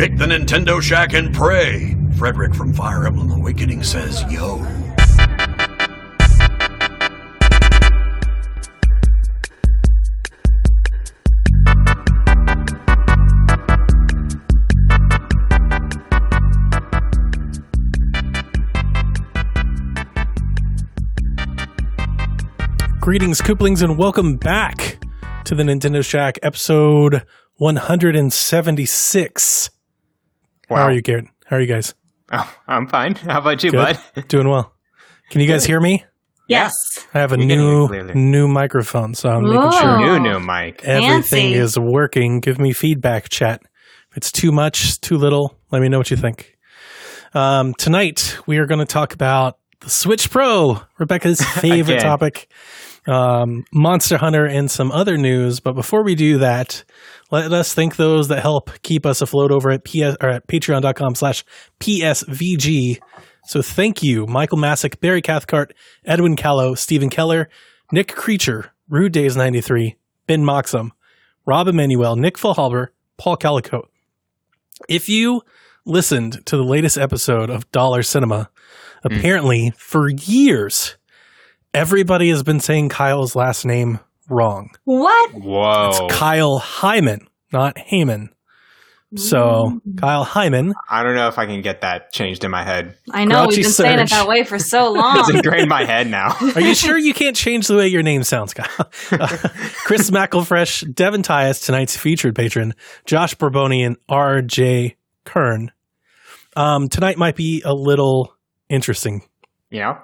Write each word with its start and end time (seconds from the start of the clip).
Pick 0.00 0.16
the 0.16 0.24
Nintendo 0.24 0.80
Shack 0.80 1.12
and 1.12 1.34
pray. 1.34 1.94
Frederick 2.16 2.54
from 2.54 2.72
Fire 2.72 3.06
Emblem 3.06 3.30
Awakening 3.32 3.82
says, 3.82 4.24
yo. 4.32 4.56
Greetings, 23.00 23.42
Kooplings, 23.42 23.82
and 23.82 23.98
welcome 23.98 24.38
back 24.38 25.04
to 25.44 25.54
the 25.54 25.62
Nintendo 25.62 26.02
Shack 26.02 26.38
episode 26.42 27.22
176. 27.56 29.70
How 30.78 30.84
are 30.84 30.92
you, 30.92 31.02
Garrett? 31.02 31.26
How 31.46 31.56
are 31.56 31.60
you 31.60 31.66
guys? 31.66 31.94
Oh, 32.32 32.54
I'm 32.68 32.86
fine. 32.86 33.14
How 33.16 33.40
about 33.40 33.62
you, 33.64 33.70
Good? 33.72 33.98
bud? 34.14 34.28
Doing 34.28 34.48
well. 34.48 34.72
Can 35.30 35.40
you 35.40 35.48
guys 35.48 35.64
hear 35.64 35.80
me? 35.80 36.04
Yes. 36.48 36.72
I 37.14 37.18
have 37.20 37.32
a 37.32 37.36
We 37.36 37.46
can 37.46 37.58
new 37.58 38.12
new 38.14 38.48
microphone, 38.48 39.14
so 39.14 39.28
I'm 39.28 39.44
making 39.44 39.70
sure 39.72 39.98
New, 39.98 40.18
new 40.20 40.40
mic. 40.40 40.82
everything 40.84 41.52
Fancy. 41.52 41.54
is 41.54 41.78
working. 41.78 42.40
Give 42.40 42.58
me 42.58 42.72
feedback, 42.72 43.28
chat. 43.28 43.62
If 44.10 44.16
it's 44.16 44.32
too 44.32 44.50
much, 44.50 45.00
too 45.00 45.16
little, 45.16 45.56
let 45.70 45.80
me 45.82 45.88
know 45.88 45.98
what 45.98 46.10
you 46.10 46.16
think. 46.16 46.56
Um, 47.34 47.74
tonight 47.74 48.36
we 48.46 48.58
are 48.58 48.66
going 48.66 48.80
to 48.80 48.84
talk 48.92 49.14
about 49.14 49.58
the 49.80 49.90
Switch 49.90 50.28
Pro, 50.30 50.80
Rebecca's 50.98 51.40
favorite 51.60 51.94
Again. 51.98 52.02
topic, 52.04 52.50
um, 53.06 53.64
Monster 53.72 54.18
Hunter, 54.18 54.44
and 54.44 54.70
some 54.70 54.92
other 54.92 55.16
news. 55.16 55.60
But 55.60 55.74
before 55.74 56.02
we 56.02 56.14
do 56.14 56.38
that, 56.38 56.84
let 57.30 57.52
us 57.52 57.74
thank 57.74 57.96
those 57.96 58.28
that 58.28 58.42
help 58.42 58.70
keep 58.82 59.06
us 59.06 59.20
afloat 59.20 59.50
over 59.50 59.70
at 59.70 59.84
PS 59.84 60.16
or 60.20 60.28
at 60.28 60.46
patreon.com 60.46 61.14
slash 61.14 61.44
PSVG. 61.80 62.98
So 63.46 63.62
thank 63.62 64.02
you, 64.02 64.26
Michael 64.26 64.58
Masick, 64.58 65.00
Barry 65.00 65.22
Cathcart, 65.22 65.74
Edwin 66.04 66.36
Callow, 66.36 66.74
Stephen 66.74 67.10
Keller, 67.10 67.48
Nick 67.92 68.14
Creature, 68.14 68.72
Rude 68.88 69.12
Days 69.12 69.36
93, 69.36 69.96
Ben 70.26 70.44
Moxham, 70.44 70.90
Rob 71.46 71.68
Emanuel, 71.68 72.16
Nick 72.16 72.36
Fulhalber, 72.36 72.88
Paul 73.16 73.36
Calico. 73.36 73.88
If 74.88 75.08
you 75.08 75.42
listened 75.84 76.44
to 76.46 76.56
the 76.56 76.62
latest 76.62 76.98
episode 76.98 77.50
of 77.50 77.70
Dollar 77.72 78.02
Cinema, 78.02 78.50
apparently 79.04 79.72
for 79.76 80.08
years, 80.08 80.96
everybody 81.74 82.30
has 82.30 82.42
been 82.42 82.60
saying 82.60 82.88
Kyle's 82.88 83.34
last 83.36 83.64
name 83.64 84.00
wrong. 84.28 84.70
What? 84.84 85.32
Whoa. 85.32 85.88
It's 85.88 86.14
Kyle 86.14 86.58
Hyman, 86.58 87.28
not 87.52 87.76
Heyman. 87.76 88.28
So 89.16 89.80
Kyle 89.96 90.22
Hyman, 90.22 90.72
I 90.88 91.02
don't 91.02 91.16
know 91.16 91.26
if 91.26 91.36
I 91.36 91.44
can 91.46 91.62
get 91.62 91.80
that 91.80 92.12
changed 92.12 92.44
in 92.44 92.52
my 92.52 92.62
head. 92.62 92.96
I 93.10 93.24
know 93.24 93.46
Grouchy 93.46 93.56
we've 93.56 93.64
been 93.64 93.72
saying 93.72 93.98
it 93.98 94.08
Surge. 94.08 94.10
that 94.10 94.28
way 94.28 94.44
for 94.44 94.56
so 94.60 94.92
long. 94.92 95.16
It's 95.18 95.28
long. 95.28 95.36
ingrained 95.38 95.62
in 95.64 95.68
my 95.68 95.84
head 95.84 96.06
now. 96.08 96.36
are 96.54 96.60
you 96.60 96.76
sure 96.76 96.96
you 96.96 97.12
can't 97.12 97.34
change 97.34 97.66
the 97.66 97.74
way 97.74 97.88
your 97.88 98.04
name 98.04 98.22
sounds, 98.22 98.54
Kyle? 98.54 98.68
Uh, 99.10 99.26
Chris 99.84 100.10
McElfresh, 100.12 100.94
Devin 100.94 101.22
Tyus, 101.22 101.66
tonight's 101.66 101.96
featured 101.96 102.36
patron, 102.36 102.72
Josh 103.04 103.34
Borboni, 103.34 103.84
and 103.84 103.96
R.J. 104.08 104.94
Kern. 105.24 105.72
Um, 106.54 106.88
tonight 106.88 107.18
might 107.18 107.34
be 107.34 107.62
a 107.64 107.74
little 107.74 108.32
interesting. 108.68 109.22
you 109.70 109.80
know? 109.80 109.98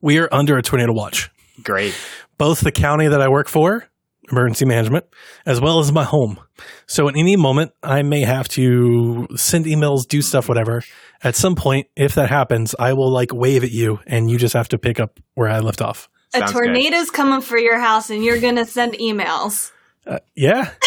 We 0.00 0.18
are 0.18 0.28
under 0.32 0.56
a 0.56 0.62
tornado 0.62 0.92
watch. 0.92 1.30
Great. 1.62 1.94
both 2.38 2.60
the 2.60 2.70
county 2.72 3.08
that 3.08 3.20
I 3.22 3.28
work 3.28 3.48
for, 3.48 3.86
emergency 4.30 4.64
management, 4.66 5.06
as 5.46 5.60
well 5.60 5.78
as 5.80 5.90
my 5.90 6.04
home. 6.04 6.38
So 6.86 7.08
at 7.08 7.16
any 7.16 7.36
moment, 7.36 7.72
I 7.82 8.02
may 8.02 8.22
have 8.22 8.46
to 8.50 9.26
send 9.36 9.64
emails, 9.64 10.06
do 10.06 10.20
stuff, 10.22 10.48
whatever. 10.48 10.82
At 11.24 11.34
some 11.34 11.54
point, 11.54 11.86
if 11.96 12.14
that 12.16 12.28
happens, 12.28 12.74
I 12.78 12.92
will 12.92 13.10
like 13.10 13.32
wave 13.32 13.64
at 13.64 13.70
you 13.70 14.00
and 14.06 14.30
you 14.30 14.36
just 14.38 14.54
have 14.54 14.68
to 14.68 14.78
pick 14.78 15.00
up 15.00 15.18
where 15.34 15.48
I 15.48 15.60
left 15.60 15.80
off. 15.80 16.08
a 16.34 16.38
Sounds 16.38 16.52
good. 16.52 16.64
tornado's 16.64 17.10
coming 17.10 17.40
for 17.40 17.56
your 17.58 17.78
house 17.78 18.10
and 18.10 18.22
you're 18.22 18.40
going 18.40 18.56
to 18.56 18.66
send 18.66 18.94
emails. 18.94 19.72
Uh, 20.06 20.18
yeah, 20.34 20.72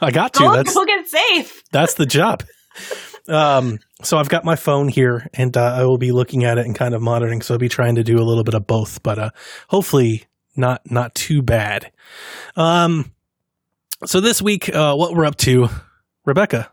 I 0.00 0.10
got 0.12 0.32
to. 0.34 0.38
Go, 0.40 0.52
That's 0.54 0.74
go 0.74 0.84
get 0.84 1.06
safe. 1.08 1.62
that's 1.72 1.94
the 1.94 2.06
job. 2.06 2.44
Um, 3.28 3.78
so 4.02 4.18
I've 4.18 4.28
got 4.28 4.44
my 4.44 4.56
phone 4.56 4.88
here, 4.88 5.28
and 5.34 5.56
uh, 5.56 5.74
I 5.78 5.84
will 5.84 5.98
be 5.98 6.12
looking 6.12 6.44
at 6.44 6.58
it 6.58 6.66
and 6.66 6.74
kind 6.74 6.94
of 6.94 7.02
monitoring. 7.02 7.42
So 7.42 7.54
I'll 7.54 7.58
be 7.58 7.68
trying 7.68 7.96
to 7.96 8.04
do 8.04 8.18
a 8.18 8.24
little 8.24 8.44
bit 8.44 8.54
of 8.54 8.66
both, 8.66 9.02
but 9.02 9.18
uh, 9.18 9.30
hopefully 9.68 10.24
not 10.56 10.82
not 10.90 11.14
too 11.14 11.42
bad. 11.42 11.90
Um, 12.56 13.12
so 14.04 14.20
this 14.20 14.40
week, 14.42 14.68
uh, 14.74 14.94
what 14.94 15.14
we're 15.14 15.24
up 15.26 15.36
to, 15.38 15.68
Rebecca, 16.24 16.70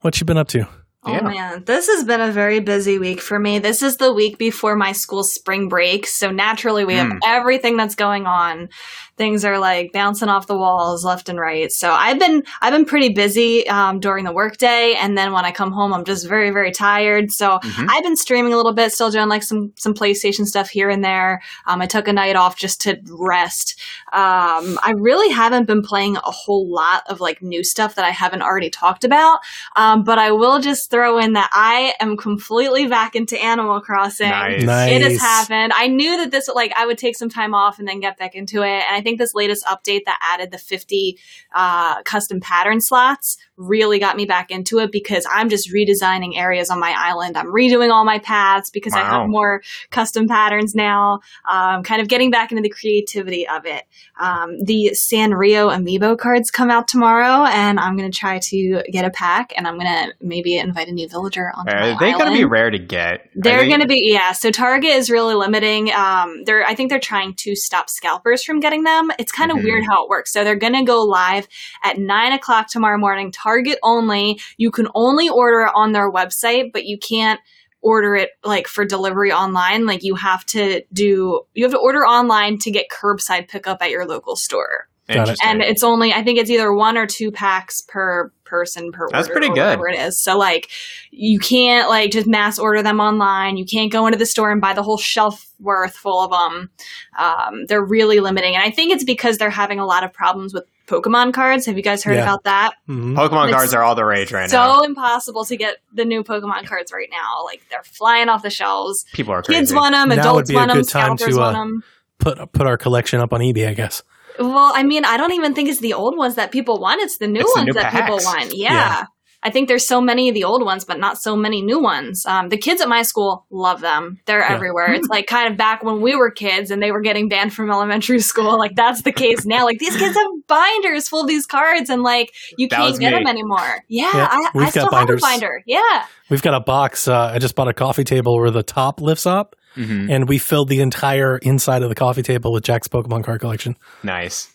what 0.00 0.18
you 0.20 0.24
been 0.26 0.38
up 0.38 0.48
to? 0.48 0.66
Yeah. 1.06 1.20
Oh 1.20 1.22
man, 1.28 1.64
this 1.64 1.86
has 1.86 2.02
been 2.02 2.20
a 2.20 2.32
very 2.32 2.58
busy 2.58 2.98
week 2.98 3.20
for 3.20 3.38
me. 3.38 3.60
This 3.60 3.80
is 3.80 3.96
the 3.98 4.12
week 4.12 4.38
before 4.38 4.74
my 4.74 4.90
school 4.90 5.22
spring 5.22 5.68
break, 5.68 6.04
so 6.06 6.32
naturally 6.32 6.84
we 6.84 6.94
have 6.94 7.12
Hmm. 7.12 7.18
everything 7.24 7.76
that's 7.76 7.94
going 7.94 8.26
on. 8.26 8.70
Things 9.16 9.44
are 9.44 9.58
like 9.58 9.92
bouncing 9.92 10.28
off 10.28 10.46
the 10.46 10.56
walls 10.56 11.04
left 11.04 11.28
and 11.28 11.38
right. 11.40 11.70
So 11.72 11.90
I've 11.90 12.18
been 12.18 12.42
I've 12.60 12.72
been 12.72 12.84
pretty 12.84 13.10
busy 13.10 13.66
um, 13.68 14.00
during 14.00 14.24
the 14.24 14.32
workday, 14.32 14.94
and 14.94 15.16
then 15.16 15.32
when 15.32 15.44
I 15.44 15.52
come 15.52 15.72
home, 15.72 15.92
I'm 15.94 16.04
just 16.04 16.28
very 16.28 16.50
very 16.50 16.70
tired. 16.70 17.32
So 17.32 17.58
Mhm. 17.62 17.86
I've 17.90 18.02
been 18.02 18.16
streaming 18.16 18.52
a 18.52 18.56
little 18.56 18.74
bit, 18.74 18.92
still 18.92 19.10
doing 19.10 19.28
like 19.28 19.42
some 19.42 19.72
some 19.76 19.94
PlayStation 19.94 20.44
stuff 20.44 20.68
here 20.68 20.90
and 20.90 21.04
there. 21.04 21.40
Um, 21.66 21.80
I 21.80 21.86
took 21.86 22.08
a 22.08 22.12
night 22.12 22.36
off 22.36 22.56
just 22.56 22.80
to 22.82 22.98
rest. 23.10 23.80
Um, 24.12 24.78
I 24.82 24.92
really 24.96 25.32
haven't 25.32 25.66
been 25.66 25.82
playing 25.82 26.16
a 26.16 26.30
whole 26.30 26.68
lot 26.70 27.02
of 27.08 27.20
like 27.20 27.42
new 27.42 27.64
stuff 27.64 27.94
that 27.96 28.04
I 28.04 28.10
haven't 28.10 28.42
already 28.42 28.70
talked 28.70 29.04
about. 29.04 29.40
Um, 29.76 30.04
but 30.04 30.18
I 30.18 30.32
will 30.32 30.60
just 30.60 30.90
throw 30.90 31.18
in 31.18 31.32
that 31.34 31.50
I 31.52 31.94
am 32.00 32.16
completely 32.16 32.86
back 32.86 33.16
into 33.16 33.42
Animal 33.42 33.80
Crossing. 33.80 34.30
Nice. 34.30 34.62
Nice. 34.62 34.92
It 34.92 35.02
has 35.02 35.20
happened. 35.20 35.72
I 35.74 35.88
knew 35.88 36.16
that 36.18 36.30
this 36.30 36.48
like 36.48 36.72
I 36.76 36.86
would 36.86 36.98
take 36.98 37.16
some 37.16 37.28
time 37.28 37.54
off 37.54 37.78
and 37.78 37.88
then 37.88 38.00
get 38.00 38.18
back 38.18 38.34
into 38.34 38.62
it. 38.62 38.82
And 38.88 38.96
I 38.96 39.00
think 39.06 39.20
this 39.20 39.34
latest 39.34 39.64
update 39.66 40.02
that 40.04 40.18
added 40.20 40.50
the 40.50 40.58
50 40.58 41.16
uh, 41.54 42.02
custom 42.02 42.40
pattern 42.40 42.80
slots 42.80 43.38
really 43.56 43.98
got 43.98 44.16
me 44.16 44.24
back 44.26 44.50
into 44.50 44.78
it 44.78 44.92
because 44.92 45.26
I'm 45.30 45.48
just 45.48 45.72
redesigning 45.72 46.36
areas 46.36 46.70
on 46.70 46.78
my 46.78 46.94
island. 46.96 47.36
I'm 47.36 47.46
redoing 47.46 47.90
all 47.90 48.04
my 48.04 48.18
paths 48.18 48.70
because 48.70 48.92
I 48.92 49.00
have 49.00 49.28
more 49.28 49.62
custom 49.90 50.28
patterns 50.28 50.74
now. 50.74 51.20
Um, 51.50 51.82
kind 51.82 52.00
of 52.02 52.08
getting 52.08 52.30
back 52.30 52.52
into 52.52 52.62
the 52.62 52.70
creativity 52.70 53.48
of 53.48 53.66
it. 53.66 53.84
Um, 54.20 54.62
the 54.64 54.90
Sanrio 54.94 55.74
amiibo 55.74 56.18
cards 56.18 56.50
come 56.50 56.70
out 56.70 56.88
tomorrow, 56.88 57.44
and 57.46 57.78
I'm 57.80 57.96
going 57.96 58.10
to 58.10 58.16
try 58.18 58.38
to 58.38 58.82
get 58.90 59.04
a 59.04 59.10
pack, 59.10 59.52
and 59.56 59.66
I'm 59.66 59.78
going 59.78 59.86
to 59.86 60.14
maybe 60.20 60.56
invite 60.58 60.88
a 60.88 60.92
new 60.92 61.08
villager 61.08 61.52
my 61.64 61.72
Are 61.72 61.98
they 61.98 62.12
going 62.12 62.26
to 62.32 62.32
be 62.32 62.44
rare 62.44 62.70
to 62.70 62.78
get? 62.78 63.28
They're 63.34 63.60
they- 63.60 63.68
going 63.68 63.80
to 63.80 63.86
be 63.86 64.02
yeah. 64.12 64.32
So 64.32 64.50
Target 64.50 64.90
is 64.90 65.10
really 65.10 65.34
limiting. 65.34 65.92
Um, 65.92 66.44
they're 66.44 66.64
I 66.66 66.74
think 66.74 66.90
they're 66.90 66.98
trying 67.00 67.34
to 67.38 67.54
stop 67.56 67.90
scalpers 67.90 68.44
from 68.44 68.60
getting 68.60 68.84
them. 68.84 69.10
It's 69.18 69.32
kind 69.32 69.50
of 69.50 69.58
Mhm. 69.58 69.64
weird 69.64 69.84
how 69.84 70.04
it 70.04 70.08
works. 70.08 70.32
So 70.32 70.44
they're 70.44 70.56
going 70.56 70.74
to 70.74 70.84
go 70.84 71.02
live 71.02 71.48
at 71.82 71.98
nine 71.98 72.32
o'clock 72.32 72.68
tomorrow 72.68 72.98
morning. 72.98 73.32
Target 73.46 73.78
only. 73.82 74.40
You 74.56 74.70
can 74.70 74.88
only 74.94 75.28
order 75.28 75.60
it 75.60 75.72
on 75.74 75.92
their 75.92 76.10
website, 76.10 76.72
but 76.72 76.84
you 76.84 76.98
can't 76.98 77.38
order 77.80 78.16
it 78.16 78.30
like 78.44 78.66
for 78.66 78.84
delivery 78.84 79.30
online. 79.30 79.86
Like 79.86 80.02
you 80.02 80.16
have 80.16 80.44
to 80.46 80.82
do 80.92 81.42
you 81.54 81.64
have 81.64 81.72
to 81.72 81.78
order 81.78 82.00
online 82.00 82.58
to 82.58 82.70
get 82.72 82.86
curbside 82.90 83.48
pickup 83.48 83.80
at 83.80 83.90
your 83.90 84.04
local 84.06 84.34
store. 84.34 84.88
Got 85.06 85.14
it. 85.14 85.20
Interesting. 85.20 85.48
And 85.48 85.62
it's 85.62 85.84
only 85.84 86.12
I 86.12 86.24
think 86.24 86.40
it's 86.40 86.50
either 86.50 86.72
one 86.72 86.98
or 86.98 87.06
two 87.06 87.30
packs 87.30 87.82
per 87.82 88.32
person 88.44 88.90
per 88.90 89.08
That's 89.12 89.28
order 89.28 89.38
pretty 89.38 89.54
good. 89.54 89.78
whatever 89.78 89.88
it 89.88 90.00
is. 90.00 90.20
So 90.20 90.36
like 90.36 90.68
you 91.12 91.38
can't 91.38 91.88
like 91.88 92.10
just 92.10 92.26
mass 92.26 92.58
order 92.58 92.82
them 92.82 92.98
online. 92.98 93.56
You 93.56 93.66
can't 93.66 93.92
go 93.92 94.06
into 94.06 94.18
the 94.18 94.26
store 94.26 94.50
and 94.50 94.60
buy 94.60 94.72
the 94.72 94.82
whole 94.82 94.98
shelf 94.98 95.46
worth 95.60 95.94
full 95.94 96.24
of 96.24 96.30
them. 96.32 96.70
Um, 97.16 97.66
they're 97.66 97.84
really 97.84 98.18
limiting, 98.18 98.54
and 98.54 98.64
I 98.64 98.70
think 98.70 98.92
it's 98.92 99.04
because 99.04 99.38
they're 99.38 99.50
having 99.50 99.78
a 99.78 99.86
lot 99.86 100.02
of 100.02 100.12
problems 100.12 100.52
with 100.52 100.64
Pokemon 100.86 101.32
cards. 101.34 101.66
Have 101.66 101.76
you 101.76 101.82
guys 101.82 102.02
heard 102.04 102.16
Yeah. 102.16 102.22
about 102.22 102.44
that? 102.44 102.72
Mhm. 102.88 103.14
Pokemon 103.14 103.48
It's 103.48 103.56
cards 103.56 103.74
are 103.74 103.82
all 103.82 103.94
the 103.94 104.04
rage 104.04 104.32
right 104.32 104.48
so 104.48 104.56
now. 104.56 104.78
So 104.78 104.84
impossible 104.84 105.44
to 105.46 105.56
get 105.56 105.78
the 105.92 106.04
new 106.04 106.22
Pokemon 106.22 106.66
cards 106.66 106.92
right 106.92 107.08
now. 107.10 107.44
Like 107.44 107.62
they're 107.70 107.82
flying 107.84 108.28
off 108.28 108.42
the 108.42 108.50
shelves. 108.50 109.04
People 109.12 109.32
are 109.34 109.42
crazy. 109.42 109.60
Kids 109.60 109.74
want 109.74 109.92
them, 109.94 110.08
Now 110.08 110.14
would 110.14 110.20
adults 110.20 110.48
be 110.50 110.54
a 110.54 110.58
want 110.58 110.68
them, 110.70 110.78
good 110.78 110.88
time 110.88 111.16
scalpers 111.18 111.34
to, 111.36 111.40
uh, 111.42 111.44
want 111.52 111.56
them. 111.56 111.82
Put 112.18 112.52
put 112.52 112.66
our 112.66 112.78
collection 112.78 113.20
up 113.20 113.32
on 113.32 113.40
eBay, 113.40 113.68
I 113.68 113.74
guess. 113.74 114.02
Well, 114.38 114.72
I 114.74 114.82
mean, 114.82 115.04
I 115.04 115.16
don't 115.16 115.32
even 115.32 115.54
think 115.54 115.68
it's 115.68 115.80
the 115.80 115.94
old 115.94 116.16
ones 116.16 116.34
that 116.34 116.50
people 116.52 116.78
want. 116.78 117.00
It's 117.00 117.18
the 117.18 117.26
new 117.26 117.40
It's 117.40 117.52
the 117.54 117.58
ones 117.60 117.66
new 117.68 117.72
that 117.80 117.92
people 117.92 118.16
want. 118.22 118.54
Yeah. 118.54 118.72
Yeah. 118.72 119.04
I 119.46 119.50
think 119.50 119.68
there's 119.68 119.86
so 119.86 120.00
many 120.00 120.28
of 120.28 120.34
the 120.34 120.42
old 120.44 120.64
ones, 120.64 120.84
but 120.84 120.98
not 120.98 121.18
so 121.22 121.36
many 121.36 121.62
new 121.62 121.78
ones. 121.80 122.26
Um, 122.26 122.48
the 122.48 122.56
kids 122.56 122.80
at 122.80 122.88
my 122.88 123.02
school 123.02 123.46
love 123.50 123.80
them. 123.80 124.18
They're 124.26 124.40
Yeah. 124.40 124.52
everywhere. 124.52 124.92
It's 124.92 125.06
like 125.08 125.26
kind 125.28 125.48
of 125.50 125.56
back 125.56 125.84
when 125.84 126.00
we 126.00 126.16
were 126.16 126.30
kids 126.32 126.70
and 126.72 126.82
they 126.82 126.90
were 126.90 127.00
getting 127.00 127.28
banned 127.28 127.54
from 127.54 127.70
elementary 127.70 128.18
school. 128.32 128.58
Like 128.58 128.74
that's 128.74 129.02
the 129.02 129.12
case 129.12 129.46
now. 129.46 129.64
Like 129.64 129.78
these 129.78 129.96
kids 129.96 130.16
have 130.16 130.26
binders 130.48 131.08
full 131.08 131.22
of 131.22 131.28
these 131.28 131.46
cards 131.46 131.90
and 131.90 132.02
like 132.02 132.32
you 132.58 132.68
That 132.68 132.76
can't 132.78 132.98
get 132.98 133.12
me. 133.12 133.18
them 133.20 133.26
anymore. 133.28 133.84
Yeah, 133.88 134.10
Yeah, 134.14 134.28
I, 134.30 134.50
we've 134.54 134.66
I 134.66 134.70
still 134.70 134.90
binders. 134.90 135.22
have 135.24 135.30
a 135.30 135.40
binder. 135.40 135.62
Yeah. 135.66 136.04
We've 136.28 136.42
got 136.42 136.54
a 136.54 136.60
box. 136.60 137.06
Uh, 137.06 137.30
I 137.32 137.38
just 137.38 137.54
bought 137.54 137.68
a 137.68 137.72
coffee 137.74 138.02
table 138.04 138.36
where 138.36 138.50
the 138.50 138.64
top 138.64 139.00
lifts 139.00 139.26
up, 139.26 139.54
Mhm. 139.76 140.10
and 140.10 140.28
we 140.28 140.38
filled 140.38 140.68
the 140.68 140.80
entire 140.80 141.38
inside 141.38 141.82
of 141.84 141.88
the 141.88 141.94
coffee 141.94 142.22
table 142.22 142.52
with 142.52 142.64
Jack's 142.64 142.88
Pokemon 142.88 143.22
card 143.24 143.40
collection. 143.40 143.76
Nice. 144.02 144.48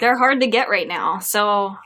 They're 0.00 0.16
hard 0.16 0.40
to 0.40 0.46
get 0.46 0.70
right 0.70 0.88
now. 0.88 1.18
So 1.18 1.76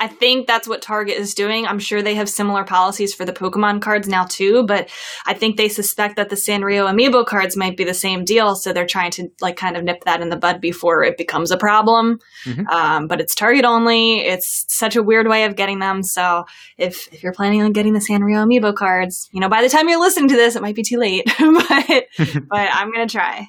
I 0.00 0.08
think 0.08 0.46
that's 0.46 0.66
what 0.66 0.80
Target 0.82 1.16
is 1.18 1.34
doing. 1.34 1.66
I'm 1.66 1.78
sure 1.78 2.00
they 2.02 2.14
have 2.14 2.28
similar 2.28 2.64
policies 2.64 3.14
for 3.14 3.24
the 3.24 3.32
Pokemon 3.32 3.82
cards 3.82 4.08
now 4.08 4.24
too, 4.24 4.64
but 4.64 4.88
I 5.26 5.34
think 5.34 5.56
they 5.56 5.68
suspect 5.68 6.16
that 6.16 6.30
the 6.30 6.36
Sanrio 6.36 6.90
amiibo 6.90 7.26
cards 7.26 7.56
might 7.56 7.76
be 7.76 7.84
the 7.84 7.92
same 7.94 8.24
deal, 8.24 8.54
so 8.56 8.72
they're 8.72 8.86
trying 8.86 9.10
to 9.12 9.28
like 9.40 9.56
kind 9.56 9.76
of 9.76 9.84
nip 9.84 10.04
that 10.04 10.22
in 10.22 10.30
the 10.30 10.36
bud 10.36 10.60
before 10.60 11.04
it 11.04 11.18
becomes 11.18 11.50
a 11.50 11.56
problem. 11.58 12.18
Mhm. 12.44 12.66
Um, 12.68 13.06
but 13.06 13.20
it's 13.20 13.34
Target 13.34 13.64
only. 13.64 14.20
It's 14.20 14.64
such 14.68 14.96
a 14.96 15.02
weird 15.02 15.28
way 15.28 15.44
of 15.44 15.56
getting 15.56 15.78
them. 15.78 16.02
So 16.02 16.44
if 16.78 17.12
if 17.12 17.22
you're 17.22 17.32
planning 17.34 17.62
on 17.62 17.72
getting 17.72 17.92
the 17.92 18.00
Sanrio 18.00 18.44
amiibo 18.46 18.74
cards, 18.74 19.28
you 19.32 19.40
know, 19.40 19.48
by 19.48 19.62
the 19.62 19.68
time 19.68 19.88
you're 19.88 20.00
listening 20.00 20.28
to 20.30 20.36
this, 20.36 20.56
it 20.56 20.62
might 20.62 20.74
be 20.74 20.82
too 20.82 20.98
late. 20.98 21.24
but 21.38 22.04
but 22.48 22.68
I'm 22.72 22.90
gonna 22.92 23.08
try. 23.08 23.48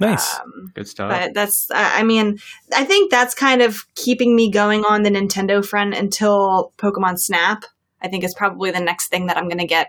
Nice. 0.00 0.38
Um, 0.40 0.72
Good 0.74 0.88
stuff. 0.88 1.10
but 1.10 1.34
that's 1.34 1.70
uh, 1.70 1.74
i 1.94 2.02
mean 2.02 2.38
i 2.74 2.84
think 2.84 3.10
that's 3.10 3.34
kind 3.34 3.60
of 3.62 3.84
keeping 3.94 4.34
me 4.34 4.50
going 4.50 4.84
on 4.84 5.02
the 5.02 5.10
nintendo 5.10 5.64
front 5.64 5.94
until 5.94 6.72
pokemon 6.78 7.18
snap 7.18 7.64
i 8.00 8.08
think 8.08 8.24
is 8.24 8.34
probably 8.34 8.70
the 8.70 8.80
next 8.80 9.08
thing 9.08 9.26
that 9.26 9.36
i'm 9.36 9.44
going 9.48 9.58
to 9.58 9.66
get 9.66 9.88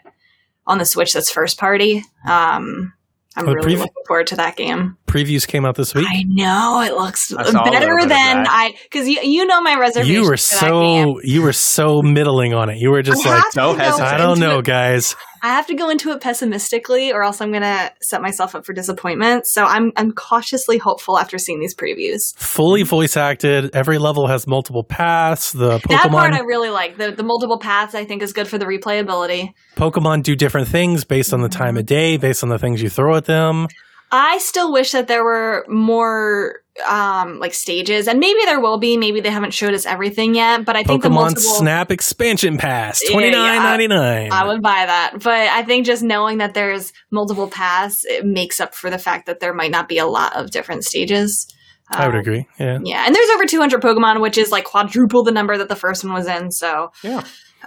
on 0.67 0.77
the 0.77 0.85
switch 0.85 1.13
that's 1.13 1.31
first 1.31 1.57
party 1.57 2.03
um 2.27 2.93
i'm 3.37 3.47
Oh, 3.47 3.53
really 3.53 3.75
previ- 3.75 3.79
looking 3.79 4.03
forward 4.07 4.27
to 4.27 4.35
that 4.35 4.57
game 4.57 4.97
Previews 5.07 5.47
came 5.47 5.65
out 5.65 5.75
this 5.75 5.93
week. 5.95 6.05
i 6.09 6.23
know 6.27 6.81
it 6.81 6.93
looks 6.93 7.31
I 7.33 7.43
saw 7.45 7.63
a 7.63 7.63
little 7.63 7.71
better 7.71 8.07
than 8.07 8.45
i 8.49 8.73
because 8.83 9.07
you, 9.07 9.21
you 9.21 9.45
know 9.45 9.61
my 9.61 9.77
reservation 9.79 10.13
You 10.13 10.23
were 10.25 10.35
for 10.37 10.55
that 10.65 10.71
game. 10.71 11.15
so 11.15 11.21
you 11.23 11.41
were 11.41 11.53
so 11.53 12.01
middling 12.01 12.53
on 12.53 12.69
it. 12.69 12.77
You 12.79 12.91
were 12.91 13.01
just 13.01 13.25
I 13.25 13.29
like, 13.29 13.43
have 13.45 13.53
so 13.53 13.73
hesitant. 13.73 14.09
I 14.13 14.17
don't 14.17 14.39
know, 14.39 14.61
guys. 14.61 15.15
I 15.43 15.49
have 15.49 15.65
to 15.67 15.75
go 15.75 15.89
into 15.89 16.11
it 16.11 16.21
pessimistically, 16.21 17.11
or 17.11 17.23
else 17.23 17.41
I'm 17.41 17.51
gonna 17.51 17.91
set 18.01 18.21
myself 18.21 18.53
up 18.53 18.65
for 18.65 18.73
disappointment. 18.73 19.47
So 19.47 19.63
I'm 19.63 19.91
I'm 19.95 20.11
cautiously 20.11 20.77
hopeful 20.77 21.17
after 21.17 21.37
seeing 21.37 21.59
these 21.59 21.75
previews. 21.75 22.35
Fully 22.37 22.83
voice 22.83 23.17
acted. 23.17 23.75
Every 23.75 23.97
level 23.97 24.27
has 24.27 24.45
multiple 24.45 24.83
paths. 24.83 25.51
The 25.51 25.79
That 25.89 26.09
part 26.11 26.33
I 26.33 26.41
really 26.41 26.69
like. 26.69 26.97
The 26.97 27.11
the 27.11 27.23
multiple 27.23 27.59
paths 27.59 27.95
I 27.95 28.05
think 28.05 28.21
is 28.21 28.33
good 28.33 28.47
for 28.47 28.57
the 28.57 28.65
replayability. 28.65 29.53
Pokemon 29.75 30.23
do 30.23 30.35
different 30.35 30.67
things 30.67 31.05
based 31.05 31.33
on 31.33 31.41
the 31.41 31.49
time 31.49 31.75
of 31.77 31.85
mm-hmm. 31.85 31.95
day, 31.95 32.17
based 32.17 32.43
on 32.43 32.49
the 32.49 32.59
things 32.59 32.81
you 32.81 32.89
throw 32.89 33.15
at 33.15 33.25
them. 33.25 33.67
I 34.11 34.39
still 34.39 34.71
wish 34.73 34.91
that 34.91 35.07
there 35.07 35.23
were 35.23 35.65
more 35.69 36.60
um 36.87 37.37
like 37.39 37.53
stages 37.53 38.07
and 38.07 38.17
maybe 38.19 38.39
there 38.45 38.59
will 38.59 38.77
be 38.77 38.95
maybe 38.95 39.19
they 39.19 39.29
haven't 39.29 39.53
showed 39.53 39.73
us 39.73 39.85
everything 39.85 40.33
yet 40.35 40.63
but 40.63 40.77
i 40.77 40.83
think 40.83 41.03
the 41.03 41.09
Pokemon 41.09 41.13
multiple 41.13 41.41
Snap 41.43 41.91
expansion 41.91 42.57
pass, 42.57 43.01
Yeah, 43.07 43.19
yeah, 43.19 43.29
nine 43.31 43.63
ninety 43.63 43.87
nine. 43.87 44.31
i 44.31 44.47
would 44.47 44.61
buy 44.61 44.85
that 44.85 45.13
but 45.21 45.27
i 45.49 45.63
think 45.63 45.85
just 45.85 46.01
knowing 46.01 46.37
that 46.37 46.53
there's 46.53 46.93
multiple 47.11 47.49
paths 47.49 48.05
it 48.05 48.25
makes 48.25 48.61
up 48.61 48.73
for 48.73 48.89
the 48.89 48.97
fact 48.97 49.25
that 49.25 49.41
there 49.41 49.53
might 49.53 49.71
not 49.71 49.89
be 49.89 49.97
a 49.97 50.05
lot 50.07 50.33
of 50.35 50.51
different 50.51 50.83
stages 50.85 51.47
I 51.93 52.05
would 52.05 52.15
Um, 52.15 52.21
agree. 52.21 52.47
Yeah. 52.57 52.79
yeah 52.85 53.03
and 53.05 53.13
there's 53.13 53.29
over 53.31 53.45
200 53.45 53.81
pokemon 53.81 54.21
which 54.21 54.37
is 54.37 54.49
like 54.49 54.63
quadruple 54.63 55.23
the 55.23 55.31
number 55.33 55.57
that 55.57 55.67
the 55.67 55.75
first 55.75 56.05
one 56.05 56.13
was 56.13 56.25
in 56.25 56.51
so 56.51 56.93
Yeah. 57.03 57.17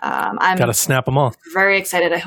um 0.00 0.38
i'm 0.40 0.56
Got 0.56 0.66
to 0.66 0.74
snap 0.74 1.04
them 1.04 1.18
all. 1.18 1.34
very 1.52 1.76
excited 1.78 2.10
i 2.10 2.22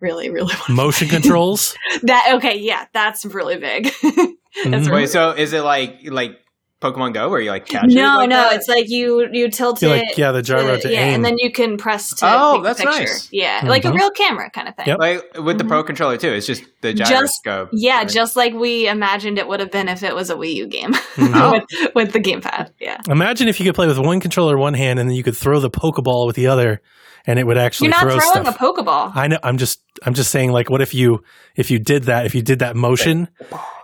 really 0.00 0.30
really 0.30 0.54
want 0.54 0.68
Motion 0.70 1.08
controls. 1.16 1.76
that 2.04 2.32
okay 2.36 2.56
yeah 2.58 2.86
that's 2.94 3.26
really 3.26 3.58
big 3.58 3.90
that's 4.64 4.88
Mhm. 4.88 4.92
Wait, 4.92 5.08
so 5.10 5.30
is 5.30 5.52
it 5.52 5.62
like 5.62 6.00
like 6.04 6.38
Pokemon 6.82 7.14
Go 7.14 7.30
where 7.30 7.40
you 7.40 7.48
like 7.50 7.64
catch 7.64 7.84
it? 7.84 7.94
no, 7.94 8.18
like 8.18 8.28
no, 8.28 8.36
that? 8.36 8.56
it's 8.56 8.68
like 8.68 8.90
you 8.90 9.26
you 9.32 9.48
tilt 9.48 9.80
You're 9.80 9.94
it. 9.96 10.06
like, 10.08 10.18
yeah, 10.18 10.32
the 10.32 10.42
gyro 10.42 10.76
to 10.78 10.92
yeah, 10.92 11.00
aim. 11.06 11.14
and 11.14 11.24
then 11.24 11.36
you 11.38 11.50
can 11.50 11.78
press 11.78 12.10
to 12.16 12.26
Oh, 12.30 12.54
take 12.56 12.64
that's 12.64 12.80
the 12.80 12.86
picture. 12.86 13.00
nice. 13.04 13.28
Yeah, 13.32 13.62
like 13.64 13.86
a 13.86 13.92
real 13.92 14.10
camera 14.10 14.50
kind 14.50 14.68
of 14.68 14.76
thing. 14.76 14.88
Yep. 14.88 14.98
like 14.98 15.22
with 15.38 15.56
the 15.56 15.64
Mhm. 15.64 15.68
Pro 15.68 15.82
controller 15.84 16.18
too. 16.18 16.28
It's 16.32 16.46
just 16.46 16.62
the 16.82 16.92
Just- 16.92 17.10
gyroscope. 17.10 17.70
Yeah, 17.72 17.98
right? 17.98 18.08
just 18.08 18.36
like 18.36 18.52
we 18.52 18.86
imagined 18.86 19.38
it 19.38 19.48
would 19.48 19.60
have 19.60 19.70
been 19.70 19.88
if 19.88 20.02
it 20.02 20.14
was 20.14 20.28
a 20.28 20.34
Wii 20.34 20.54
U 20.56 20.66
game 20.66 20.92
Mhm. 21.16 21.32
Oh. 21.34 21.52
with, 21.52 21.94
with 21.94 22.12
the 22.12 22.20
gamepad. 22.20 22.70
Yeah, 22.78 22.98
Imagine 23.08 23.48
if 23.48 23.58
you 23.60 23.64
could 23.64 23.74
play 23.74 23.86
with 23.86 23.98
one 23.98 24.20
controller 24.20 24.58
one 24.58 24.74
hand 24.74 24.98
and 24.98 25.08
then 25.08 25.16
you 25.16 25.22
could 25.22 25.36
throw 25.36 25.60
the 25.60 25.70
Pokeball 25.70 26.26
with 26.26 26.36
the 26.36 26.48
other, 26.48 26.82
and 27.26 27.38
it 27.38 27.46
would 27.46 27.56
actually 27.58 27.86
you're 27.88 27.92
not 27.92 28.02
throw 28.02 28.18
throwing 28.18 28.44
stuff. 28.46 28.56
a 28.56 28.58
Pokeball. 28.58 29.12
I 29.14 29.26
know. 29.28 29.38
I'm 29.42 29.58
just. 29.58 29.80
I'm 30.04 30.14
just 30.14 30.30
saying. 30.30 30.50
Like, 30.52 30.68
what 30.70 30.82
if 30.82 30.92
you 30.94 31.22
if 31.56 31.70
you 31.70 31.78
did 31.78 32.04
that? 32.04 32.26
If 32.26 32.34
you 32.34 32.42
did 32.42 32.58
that 32.60 32.76
motion, 32.76 33.28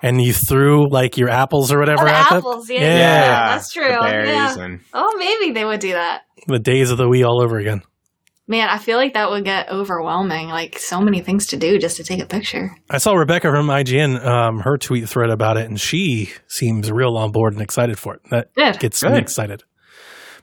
and 0.02 0.20
you 0.20 0.32
threw 0.32 0.88
like 0.90 1.16
your 1.16 1.28
apples 1.30 1.72
or 1.72 1.78
whatever 1.78 2.02
Oh, 2.02 2.06
the 2.06 2.10
at 2.14 2.28
them, 2.30 2.38
apples, 2.38 2.70
yeah, 2.70 2.80
Yeah. 2.80 2.96
yeah, 2.98 3.48
that's 3.54 3.72
true. 3.72 3.84
The 3.88 3.98
berries 4.00 4.28
Yeah. 4.28 4.58
and 4.58 4.80
Oh, 4.92 5.14
maybe 5.18 5.52
they 5.52 5.64
would 5.64 5.80
do 5.80 5.92
that. 5.92 6.22
the 6.48 6.58
days 6.58 6.90
of 6.90 6.98
the 6.98 7.04
Wii 7.04 7.26
all 7.26 7.42
over 7.42 7.58
again. 7.58 7.82
Man, 8.48 8.68
I 8.68 8.78
feel 8.78 8.96
like 8.96 9.14
that 9.14 9.30
would 9.30 9.44
get 9.44 9.70
overwhelming. 9.70 10.48
Like 10.48 10.76
so 10.80 11.00
many 11.00 11.20
things 11.20 11.46
to 11.48 11.56
do 11.56 11.78
just 11.78 11.98
to 11.98 12.02
take 12.04 12.20
a 12.20 12.26
picture. 12.26 12.72
I 12.90 12.98
saw 12.98 13.12
Rebecca 13.12 13.48
from 13.48 13.68
IGN, 13.68 14.26
um, 14.26 14.58
her 14.60 14.76
tweet 14.76 15.08
thread 15.08 15.30
about 15.30 15.56
it, 15.56 15.68
and 15.68 15.80
she 15.80 16.30
seems 16.48 16.90
real 16.90 17.16
on 17.16 17.30
board 17.30 17.52
and 17.52 17.62
excited 17.62 17.96
for 17.96 18.14
it. 18.14 18.20
That 18.30 18.52
Good. 18.54 18.80
gets 18.80 19.04
me 19.04 19.16
excited. 19.18 19.62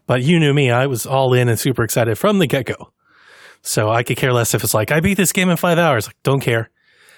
But 0.08 0.24
you 0.24 0.40
knew 0.40 0.54
me; 0.54 0.72
I 0.72 0.88
was 0.88 1.06
all 1.06 1.34
in 1.34 1.50
and 1.50 1.60
super 1.60 1.84
excited 1.84 2.18
from 2.18 2.40
the 2.40 2.48
get 2.48 2.66
go. 2.66 2.92
So 3.62 3.90
I 3.90 4.04
could 4.04 4.18
care 4.18 4.34
less 4.34 4.54
if 4.54 4.64
it's 4.64 4.74
like 4.74 4.92
I 4.92 5.00
beat 5.00 5.18
this 5.18 5.32
game 5.32 5.50
in 5.50 5.58
five 5.58 5.78
hours. 5.78 6.08
Like, 6.08 6.16
don't 6.24 6.40
care. 6.40 6.70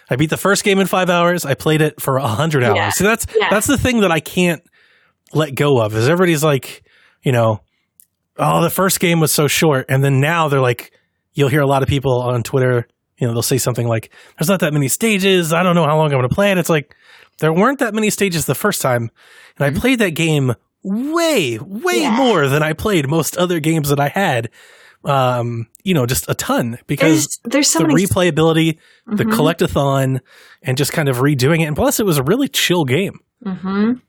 I 0.10 0.16
beat 0.16 0.32
the 0.32 0.38
first 0.38 0.64
game 0.64 0.80
in 0.80 0.88
five 0.88 1.10
hours. 1.10 1.46
I 1.46 1.54
played 1.54 1.82
it 1.82 2.02
for 2.02 2.18
a 2.18 2.28
hundred 2.28 2.64
hours. 2.64 2.76
Yeah. 2.76 2.90
So 2.90 3.04
that's 3.04 3.28
Yeah. 3.38 3.50
that's 3.50 3.68
the 3.68 3.78
thing 3.78 4.02
that 4.02 4.12
I 4.12 4.20
can't 4.20 4.64
let 5.34 5.56
go 5.56 5.80
of. 5.80 5.96
Is 5.96 6.10
everybody's 6.10 6.44
like, 6.44 6.84
you 7.22 7.32
know, 7.32 7.62
oh, 8.38 8.62
the 8.64 8.70
first 8.70 9.00
game 9.00 9.20
was 9.20 9.32
so 9.32 9.48
short, 9.48 9.86
and 9.90 10.04
then 10.04 10.20
now 10.20 10.48
they're 10.48 10.62
like, 10.62 10.92
you'll 11.34 11.50
hear 11.50 11.62
a 11.62 11.68
lot 11.68 11.84
of 11.84 11.90
people 11.90 12.22
on 12.22 12.42
Twitter, 12.42 12.88
you 13.20 13.28
know, 13.28 13.34
they'll 13.34 13.42
say 13.42 13.58
something 13.58 13.88
like, 13.88 14.12
"There's 14.38 14.50
not 14.50 14.62
that 14.62 14.74
many 14.74 14.88
stages. 14.88 15.54
I 15.54 15.62
don't 15.62 15.76
know 15.76 15.86
how 15.86 15.98
long 15.98 16.06
I'm 16.06 16.12
going 16.12 16.28
to 16.28 16.34
play 16.34 16.52
it." 16.52 16.58
It's 16.58 16.70
like 16.70 16.96
there 17.40 17.54
weren't 17.54 17.80
that 17.80 17.94
many 17.94 18.10
stages 18.10 18.46
the 18.46 18.56
first 18.56 18.82
time, 18.82 19.12
and 19.58 19.66
I 19.66 19.70
mm-hmm. 19.70 19.80
played 19.80 20.00
that 20.00 20.12
game 20.12 20.56
way, 20.84 21.58
way 21.60 22.02
Yeah. 22.02 22.16
more 22.16 22.48
than 22.48 22.64
I 22.64 22.74
played 22.74 23.08
most 23.08 23.38
other 23.38 23.60
games 23.60 23.90
that 23.90 24.00
I 24.00 24.10
had. 24.10 24.50
Um, 25.06 25.68
you 25.86 25.94
know, 25.94 26.06
just 26.06 26.30
a 26.30 26.34
ton 26.34 26.78
because 26.86 27.40
There's 27.44 27.54
there's 27.54 27.70
so 27.70 27.80
the 27.80 27.88
many. 27.88 28.04
replayability, 28.06 28.78
the 29.08 29.24
Mhm. 29.24 29.32
collectathon, 29.34 30.20
and 30.62 30.78
just 30.78 30.92
kind 30.92 31.08
of 31.08 31.18
redoing 31.18 31.62
it. 31.62 31.66
And 31.66 31.76
plus, 31.76 32.02
it 32.02 32.06
was 32.06 32.18
a 32.18 32.24
really 32.24 32.50
chill 32.50 32.84
game. 32.84 33.20
Mhm. 33.46 34.02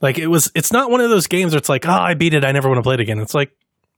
Like 0.00 0.16
it 0.16 0.28
was, 0.28 0.52
it's 0.54 0.72
not 0.72 0.92
one 0.92 1.00
of 1.00 1.10
those 1.10 1.26
games 1.26 1.52
where 1.52 1.58
it's 1.58 1.68
like, 1.68 1.88
oh, 1.88 1.90
I 1.92 2.14
beat 2.14 2.34
it, 2.34 2.44
I 2.44 2.52
never 2.52 2.68
want 2.68 2.78
to 2.78 2.82
play 2.82 2.94
it 2.94 3.00
again. 3.00 3.18
It's 3.18 3.34
like 3.34 3.50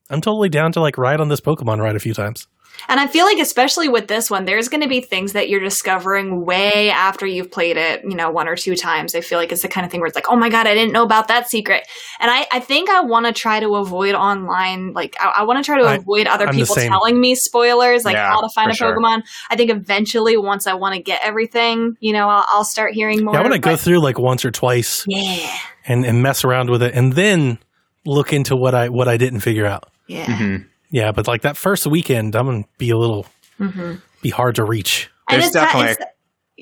I'm 0.08 0.22
totally 0.22 0.48
down 0.48 0.72
to 0.72 0.80
like 0.80 0.96
ride 0.96 1.20
on 1.20 1.28
this 1.28 1.42
Pokemon 1.42 1.78
ride 1.78 1.94
a 1.94 2.00
few 2.00 2.14
times. 2.14 2.48
And 2.88 2.98
I 3.00 3.06
feel 3.06 3.24
like, 3.24 3.38
especially 3.38 3.88
with 3.88 4.08
this 4.08 4.30
one, 4.30 4.44
there's 4.44 4.68
going 4.68 4.80
to 4.82 4.88
be 4.88 5.00
things 5.00 5.32
that 5.32 5.48
you're 5.48 5.60
discovering 5.60 6.44
way 6.44 6.90
after 6.90 7.26
you've 7.26 7.50
played 7.50 7.76
it, 7.76 8.02
you 8.04 8.14
know, 8.14 8.30
one 8.30 8.48
or 8.48 8.56
two 8.56 8.74
times. 8.76 9.14
I 9.14 9.20
feel 9.20 9.38
like 9.38 9.52
it's 9.52 9.62
the 9.62 9.68
kind 9.68 9.84
of 9.84 9.90
thing 9.90 10.00
where 10.00 10.06
it's 10.06 10.14
like, 10.14 10.30
oh 10.30 10.36
my 10.36 10.48
God, 10.48 10.66
I 10.66 10.74
didn't 10.74 10.92
know 10.92 11.02
about 11.04 11.28
that 11.28 11.48
secret. 11.48 11.86
And 12.20 12.30
I, 12.30 12.46
I 12.52 12.60
think 12.60 12.88
I 12.90 13.00
want 13.00 13.26
to 13.26 13.32
try 13.32 13.60
to 13.60 13.76
avoid 13.76 14.14
online, 14.14 14.92
like, 14.92 15.16
I, 15.20 15.28
I 15.38 15.42
want 15.44 15.58
to 15.58 15.64
try 15.64 15.78
to 15.80 15.86
I- 15.86 15.94
avoid 15.96 16.26
other 16.26 16.46
I'm 16.48 16.54
people 16.54 16.74
telling 16.74 17.20
me 17.20 17.34
spoilers, 17.34 18.04
like 18.04 18.14
Yeah, 18.14 18.28
how 18.30 18.40
to 18.40 18.48
find 18.54 18.66
for 18.68 18.72
a 18.72 18.74
sure. 18.74 18.96
Pokemon. 18.98 19.22
I 19.50 19.56
think 19.56 19.70
eventually, 19.70 20.36
once 20.36 20.66
I 20.66 20.74
want 20.74 20.94
to 20.94 21.02
get 21.02 21.20
everything, 21.22 21.96
you 22.00 22.12
know, 22.12 22.28
I'll, 22.28 22.46
I'll 22.50 22.64
start 22.64 22.92
hearing 22.94 23.24
more. 23.24 23.34
Yeah, 23.34 23.40
I 23.40 23.42
want 23.42 23.54
to 23.54 23.60
go 23.60 23.76
through 23.76 24.00
like 24.00 24.18
once 24.18 24.44
or 24.44 24.50
twice 24.50 25.04
Yeah. 25.06 25.50
and, 25.86 26.04
and 26.04 26.22
mess 26.22 26.44
around 26.44 26.70
with 26.70 26.82
it, 26.82 26.94
and 26.94 27.12
then 27.12 27.58
look 28.06 28.32
into 28.32 28.56
what 28.56 28.74
I 28.74 28.88
what 28.88 29.08
I 29.08 29.16
didn't 29.18 29.40
figure 29.40 29.66
out. 29.66 29.90
Yeah. 30.06 30.24
Mhm. 30.24 30.66
Yeah, 30.90 31.12
but 31.12 31.26
like 31.28 31.42
that 31.42 31.56
first 31.56 31.86
weekend, 31.86 32.34
I'm 32.36 32.46
gonna 32.46 32.64
be 32.78 32.90
a 32.90 32.96
little 32.96 33.26
hmm 33.58 33.94
be 34.22 34.30
hard 34.30 34.56
to 34.56 34.64
reach. 34.64 35.10
And 35.30 35.36
There's 35.36 35.46
it's 35.46 35.54
that- 35.54 35.64
definitely 35.66 35.90
it's- 35.92 36.06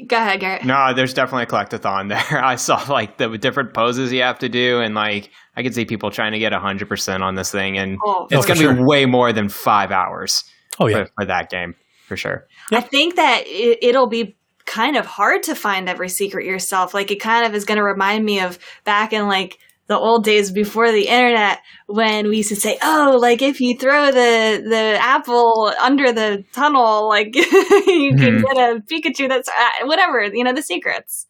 Go 0.07 0.17
ahead, 0.17 0.39
Garrett. 0.39 0.65
No, 0.65 0.95
there's 0.95 1.13
definitely 1.13 1.43
a 1.43 1.47
collectathon 1.47 2.09
there. 2.31 2.45
I 2.45 2.55
saw 2.55 2.81
like 2.89 3.17
the 3.19 3.37
different 3.37 3.75
poses 3.75 4.13
you 4.13 4.23
have 4.23 4.39
to 4.39 4.49
do, 4.49 4.81
and 4.81 4.95
like 4.95 5.31
I 5.57 5.65
could 5.65 5.75
see 5.75 5.85
people 5.87 6.13
trying 6.13 6.33
to 6.33 6.39
get 6.39 6.53
hundred 6.53 6.89
percent 6.89 7.25
on 7.25 7.35
this 7.35 7.51
thing, 7.51 7.77
and 7.79 7.99
Oh, 8.05 8.29
it's 8.31 8.47
for 8.47 8.55
gonna 8.55 8.61
sure. 8.61 8.75
be 8.75 8.83
way 8.85 9.07
more 9.07 9.33
than 9.33 9.49
five 9.49 9.91
hours 9.91 10.45
Oh 10.79 10.87
yeah, 10.87 11.05
for, 11.07 11.11
for 11.19 11.25
that 11.27 11.51
game 11.51 11.75
for 12.07 12.17
sure. 12.17 12.47
I 12.73 12.81
think 12.81 13.17
that 13.17 13.43
it, 13.47 13.79
it'll 13.83 14.07
be 14.07 14.37
kind 14.67 14.97
of 14.97 15.05
hard 15.05 15.43
to 15.45 15.57
find 15.57 15.89
every 15.89 16.09
secret 16.11 16.45
yourself. 16.47 16.95
Like 16.95 17.11
it 17.11 17.17
kind 17.21 17.45
of 17.45 17.55
is 17.57 17.65
going 17.65 17.79
to 17.79 17.83
remind 17.85 18.25
me 18.25 18.39
of 18.41 18.59
back 18.85 19.13
in 19.13 19.27
like 19.27 19.59
the 19.89 19.99
old 19.99 20.23
days 20.25 20.51
before 20.53 20.93
the 20.93 21.09
internet 21.09 21.59
when 21.87 22.29
we 22.29 22.39
used 22.39 22.51
to 22.51 22.57
say, 22.57 22.79
"Oh, 22.83 23.19
like 23.21 23.43
if 23.43 23.61
you 23.61 23.77
throw 23.77 24.07
the 24.07 24.63
the 24.65 24.97
apple 25.01 25.73
under 25.81 26.13
the 26.13 26.45
tunnel, 26.53 27.09
like 27.09 27.35
you 27.35 28.15
can 28.17 28.39
Mhm. 28.39 28.43
get 28.43 28.57
a 28.57 28.81
Pikachu 28.81 29.29
that's 29.29 29.49
uh, 29.49 29.87
whatever." 29.87 30.23
You 30.25 30.45
know 30.45 30.53
the 30.55 30.63
secrets. 30.63 31.27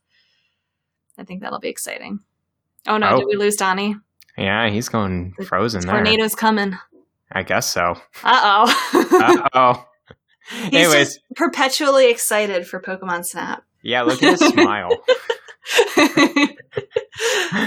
I 1.19 1.25
think 1.25 1.43
that'll 1.43 1.59
be 1.61 1.69
exciting. 1.69 2.21
Oh 2.87 2.99
no, 2.99 3.09
Oh. 3.11 3.17
did 3.19 3.27
we 3.27 3.37
lose 3.37 3.57
Donnie? 3.57 3.97
Yeah, 4.37 4.69
he's 4.71 4.89
going 4.89 5.35
frozen 5.45 5.81
there. 5.81 5.95
Tornado's 5.97 6.35
coming. 6.35 6.79
I 7.33 7.43
guess 7.43 7.69
so. 7.73 7.95
Uh 8.23 8.65
oh. 8.67 9.09
Uh 9.21 9.49
oh. 9.55 9.85
He's 10.71 10.75
Anyways, 10.75 11.09
just 11.17 11.21
perpetually 11.37 12.11
excited 12.11 12.67
for 12.67 12.81
Pokemon 12.81 13.27
Snap. 13.27 13.65
yeah, 13.83 14.01
look 14.03 14.23
at 14.23 14.41
his 14.41 14.49
smile. 14.49 14.91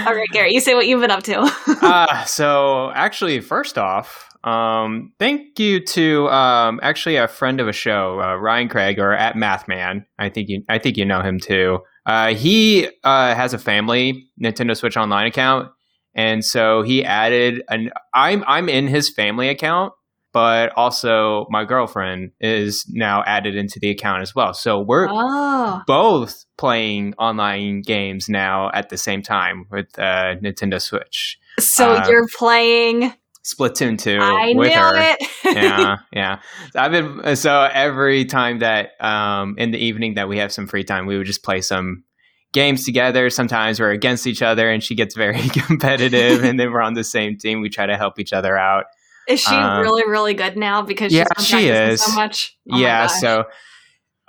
All 0.06 0.14
right, 0.14 0.28
Garrett, 0.32 0.52
you 0.52 0.60
say 0.60 0.74
what 0.74 0.86
you've 0.86 1.00
been 1.00 1.10
up 1.10 1.22
to. 1.24 1.40
uh, 1.82 2.24
so 2.26 2.90
actually, 2.94 3.40
first 3.40 3.78
off, 3.78 4.28
um, 4.44 5.12
thank 5.18 5.58
you 5.58 5.84
to 5.86 6.28
um, 6.28 6.80
actually 6.82 7.16
a 7.16 7.28
friend 7.28 7.60
of 7.60 7.68
a 7.68 7.72
show, 7.72 8.20
uh, 8.20 8.36
Ryan 8.36 8.68
Craig, 8.68 8.98
or 8.98 9.12
at 9.12 9.34
Mathman. 9.36 10.04
I 10.18 10.28
think 10.28 10.48
you, 10.48 10.64
I 10.68 10.78
think 10.78 10.96
you 10.96 11.04
know 11.04 11.22
him 11.22 11.38
too. 11.38 11.80
Uh, 12.06 12.34
he 12.34 12.88
uh, 13.04 13.34
has 13.34 13.54
a 13.54 13.58
family 13.58 14.28
Nintendo 14.42 14.76
Switch 14.76 14.96
Online 14.96 15.26
account, 15.26 15.70
and 16.14 16.44
so 16.44 16.82
he 16.82 17.04
added 17.04 17.62
an. 17.68 17.90
I'm 18.14 18.42
I'm 18.46 18.68
in 18.68 18.88
his 18.88 19.10
family 19.10 19.48
account, 19.48 19.92
but 20.32 20.72
also 20.76 21.46
my 21.50 21.64
girlfriend 21.64 22.30
is 22.40 22.84
now 22.88 23.22
added 23.26 23.54
into 23.56 23.78
the 23.78 23.90
account 23.90 24.22
as 24.22 24.34
well. 24.34 24.54
So 24.54 24.80
we're 24.80 25.06
Oh, 25.10 25.82
both 25.86 26.44
playing 26.56 27.14
online 27.18 27.82
games 27.82 28.28
now 28.28 28.70
at 28.72 28.88
the 28.88 28.96
same 28.96 29.22
time 29.22 29.66
with 29.70 29.86
uh, 29.98 30.36
Nintendo 30.42 30.80
Switch. 30.80 31.38
so 31.60 31.92
Uh, 31.92 32.06
you're 32.08 32.26
playing. 32.38 33.12
Splatoon 33.44 33.98
2 33.98 34.18
I 34.20 34.52
with 34.54 34.68
knew 34.68 34.74
her. 34.78 34.92
it. 34.96 35.28
yeah, 35.56 35.96
yeah. 36.12 36.38
I've 36.76 36.92
been 36.92 37.34
so 37.34 37.68
every 37.72 38.24
time 38.24 38.60
that 38.60 38.90
um 39.00 39.56
in 39.58 39.72
the 39.72 39.78
evening 39.78 40.14
that 40.14 40.28
we 40.28 40.38
have 40.38 40.52
some 40.52 40.68
free 40.68 40.84
time, 40.84 41.06
we 41.06 41.18
would 41.18 41.26
just 41.26 41.42
play 41.42 41.60
some 41.60 42.04
games 42.52 42.84
together. 42.84 43.30
Sometimes 43.30 43.80
we're 43.80 43.90
against 43.90 44.28
each 44.28 44.42
other, 44.42 44.70
and 44.70 44.80
she 44.80 44.94
gets 44.94 45.16
very 45.16 45.40
competitive, 45.66 46.44
and 46.48 46.60
then 46.60 46.70
we're 46.70 46.82
on 46.82 46.94
the 46.94 47.02
same 47.02 47.36
team. 47.36 47.60
We 47.60 47.68
try 47.68 47.86
to 47.86 47.96
help 47.96 48.20
each 48.20 48.32
other 48.32 48.56
out. 48.56 48.84
Is 49.28 49.40
she 49.40 49.54
Um, 49.54 49.80
really, 49.80 50.02
really 50.08 50.34
good 50.34 50.56
now 50.56 50.82
because 50.82 51.12
yeah, 51.12 51.24
she 51.38 51.68
is. 51.68 52.02
so 52.02 52.12
much? 52.14 52.56
Oh 52.70 52.78
yeah, 52.78 53.06
so 53.06 53.44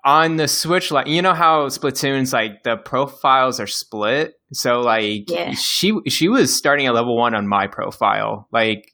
on 0.05 0.35
the 0.35 0.47
Switch, 0.47 0.91
like 0.91 1.07
you 1.07 1.21
know 1.21 1.33
how 1.33 1.67
Splatoon's 1.67 2.33
like 2.33 2.63
the 2.63 2.77
profiles 2.77 3.59
are 3.59 3.67
split. 3.67 4.35
So 4.51 4.81
like 4.81 5.29
Yeah. 5.29 5.51
she 5.53 5.97
she 6.07 6.29
was 6.29 6.55
starting 6.55 6.85
at 6.85 6.93
level 6.93 7.17
one 7.17 7.33
on 7.33 7.47
my 7.47 7.67
profile 7.67 8.47
like 8.51 8.91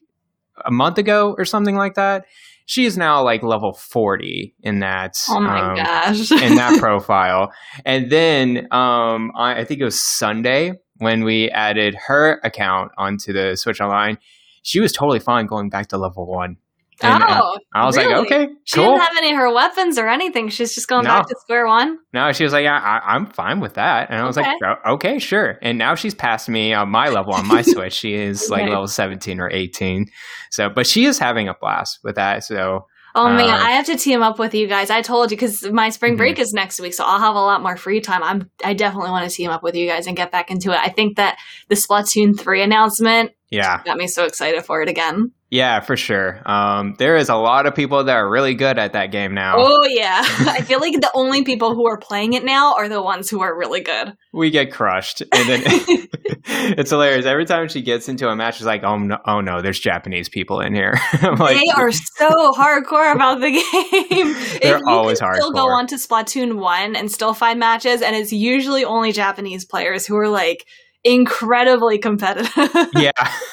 a 0.64 0.70
month 0.70 0.98
ago 0.98 1.34
or 1.36 1.44
something 1.44 1.74
like 1.76 1.94
that. 1.94 2.24
She 2.66 2.84
is 2.84 2.96
now 2.96 3.22
like 3.24 3.42
level 3.42 3.72
forty 3.72 4.54
in 4.62 4.78
that. 4.80 5.18
Oh 5.28 5.40
my 5.40 5.60
um, 5.60 5.76
gosh. 5.76 6.30
in 6.30 6.54
that 6.54 6.78
profile. 6.80 7.52
And 7.84 8.10
then 8.10 8.68
um, 8.70 9.32
I, 9.36 9.60
I 9.60 9.64
think 9.64 9.80
it 9.80 9.84
was 9.84 10.00
Sunday 10.00 10.74
when 10.98 11.24
we 11.24 11.50
added 11.50 11.96
her 12.06 12.40
account 12.44 12.92
onto 12.96 13.32
the 13.32 13.56
Switch 13.56 13.80
Online. 13.80 14.18
She 14.62 14.80
was 14.80 14.92
totally 14.92 15.20
fine 15.20 15.46
going 15.46 15.70
back 15.70 15.88
to 15.88 15.98
level 15.98 16.26
one. 16.26 16.56
And, 17.02 17.22
uh, 17.22 17.40
oh, 17.42 17.58
I 17.72 17.86
was 17.86 17.96
really? 17.96 18.12
like, 18.14 18.26
okay, 18.26 18.48
she 18.64 18.76
cool. 18.76 18.90
didn't 18.90 19.00
have 19.00 19.16
any 19.16 19.30
of 19.30 19.38
her 19.38 19.50
weapons 19.50 19.96
or 19.96 20.06
anything. 20.06 20.50
She's 20.50 20.74
just 20.74 20.86
going 20.86 21.04
No. 21.04 21.10
back 21.14 21.28
to 21.28 21.34
square 21.40 21.66
one. 21.66 21.98
no, 22.12 22.30
she 22.32 22.44
was 22.44 22.52
like, 22.52 22.64
yeah, 22.64 22.78
I, 22.78 23.14
I'm 23.14 23.24
fine 23.24 23.60
with 23.60 23.72
that. 23.74 24.10
And 24.10 24.20
I 24.20 24.26
was 24.26 24.36
like, 24.36 24.44
Okay. 24.46 24.58
"Oh, 24.84 24.92
okay, 24.94 25.18
sure. 25.18 25.58
And 25.62 25.78
now 25.78 25.94
she's 25.94 26.14
passed 26.14 26.46
me 26.50 26.74
on 26.74 26.90
my 26.90 27.08
level 27.08 27.32
on 27.32 27.46
my 27.48 27.62
Switch. 27.72 27.94
She 27.94 28.12
is 28.12 28.50
like 28.50 28.68
level 28.68 28.86
17 28.86 29.40
or 29.40 29.48
18. 29.50 30.10
So, 30.50 30.68
but 30.68 30.86
she 30.86 31.06
is 31.06 31.18
having 31.18 31.48
a 31.48 31.54
blast 31.54 32.00
with 32.04 32.16
that. 32.16 32.44
So, 32.44 32.86
Oh 33.14 33.28
man, 33.28 33.48
Uh, 33.48 33.58
I 33.58 33.70
have 33.72 33.86
to 33.86 33.96
team 33.96 34.22
up 34.22 34.38
with 34.38 34.54
you 34.54 34.66
guys. 34.66 34.90
I 34.90 35.02
told 35.02 35.30
you 35.30 35.36
because 35.36 35.68
my 35.70 35.88
spring 35.90 36.16
break 36.16 36.38
is 36.38 36.52
next 36.52 36.80
week, 36.80 36.94
so 36.94 37.04
I'll 37.04 37.18
have 37.18 37.34
a 37.34 37.40
lot 37.40 37.62
more 37.62 37.76
free 37.76 38.00
time. 38.00 38.22
I'm 38.22 38.50
I 38.64 38.74
definitely 38.74 39.10
want 39.10 39.28
to 39.28 39.34
team 39.34 39.50
up 39.50 39.62
with 39.62 39.74
you 39.74 39.86
guys 39.86 40.06
and 40.06 40.16
get 40.16 40.30
back 40.30 40.50
into 40.50 40.70
it. 40.70 40.78
I 40.78 40.88
think 40.88 41.16
that 41.16 41.38
the 41.68 41.74
Splatoon 41.74 42.38
three 42.38 42.62
announcement 42.62 43.32
yeah. 43.50 43.82
got 43.84 43.96
me 43.96 44.06
so 44.06 44.24
excited 44.24 44.64
for 44.64 44.82
it 44.82 44.88
again. 44.88 45.32
Yeah, 45.50 45.80
for 45.80 45.96
sure. 45.96 46.40
Um, 46.48 46.94
there 46.98 47.16
is 47.16 47.28
a 47.28 47.34
lot 47.34 47.66
of 47.66 47.74
people 47.74 48.04
that 48.04 48.14
are 48.14 48.30
really 48.30 48.54
good 48.54 48.78
at 48.78 48.92
that 48.92 49.10
game 49.10 49.34
now. 49.34 49.54
Oh 49.58 49.84
yeah, 49.84 50.22
I 50.24 50.62
feel 50.62 50.78
like 50.78 50.94
the 50.94 51.10
only 51.12 51.42
people 51.42 51.74
who 51.74 51.88
are 51.88 51.98
playing 51.98 52.34
it 52.34 52.44
now 52.44 52.74
are 52.74 52.88
the 52.88 53.02
ones 53.02 53.28
who 53.28 53.42
are 53.42 53.56
really 53.56 53.80
good. 53.80 54.14
we 54.32 54.50
get 54.50 54.72
crushed 54.72 55.22
and 55.22 55.48
then 55.48 55.62
it's 56.46 56.90
hilarious 56.90 57.26
every 57.26 57.44
time 57.44 57.66
she 57.68 57.82
gets 57.82 58.08
into 58.08 58.28
a 58.28 58.36
match 58.36 58.58
she's 58.58 58.66
like 58.66 58.84
oh 58.84 58.96
no 58.96 59.18
oh 59.26 59.40
no 59.40 59.60
there's 59.60 59.80
japanese 59.80 60.28
people 60.28 60.60
in 60.60 60.72
here 60.74 60.94
I'm 61.20 61.36
like 61.36 61.56
they 61.56 61.70
are 61.76 61.90
so 61.90 62.52
hardcore 62.52 63.12
about 63.12 63.40
the 63.40 63.50
game. 63.50 64.34
They're 64.62 64.76
If 64.76 64.82
always 64.86 65.18
can 65.20 65.34
Still 65.34 65.52
go 65.52 65.68
on 65.68 65.86
to 65.88 65.96
Splatoon 65.96 66.58
one 66.58 66.94
and 66.96 67.10
still 67.10 67.34
find 67.34 67.58
matches, 67.58 68.02
and 68.02 68.14
it's 68.14 68.32
usually 68.32 68.84
only 68.84 69.12
Japanese 69.12 69.64
players 69.64 70.06
who 70.06 70.16
are 70.16 70.28
like 70.28 70.64
incredibly 71.04 71.98
competitive. 71.98 72.52
yeah. 72.94 73.10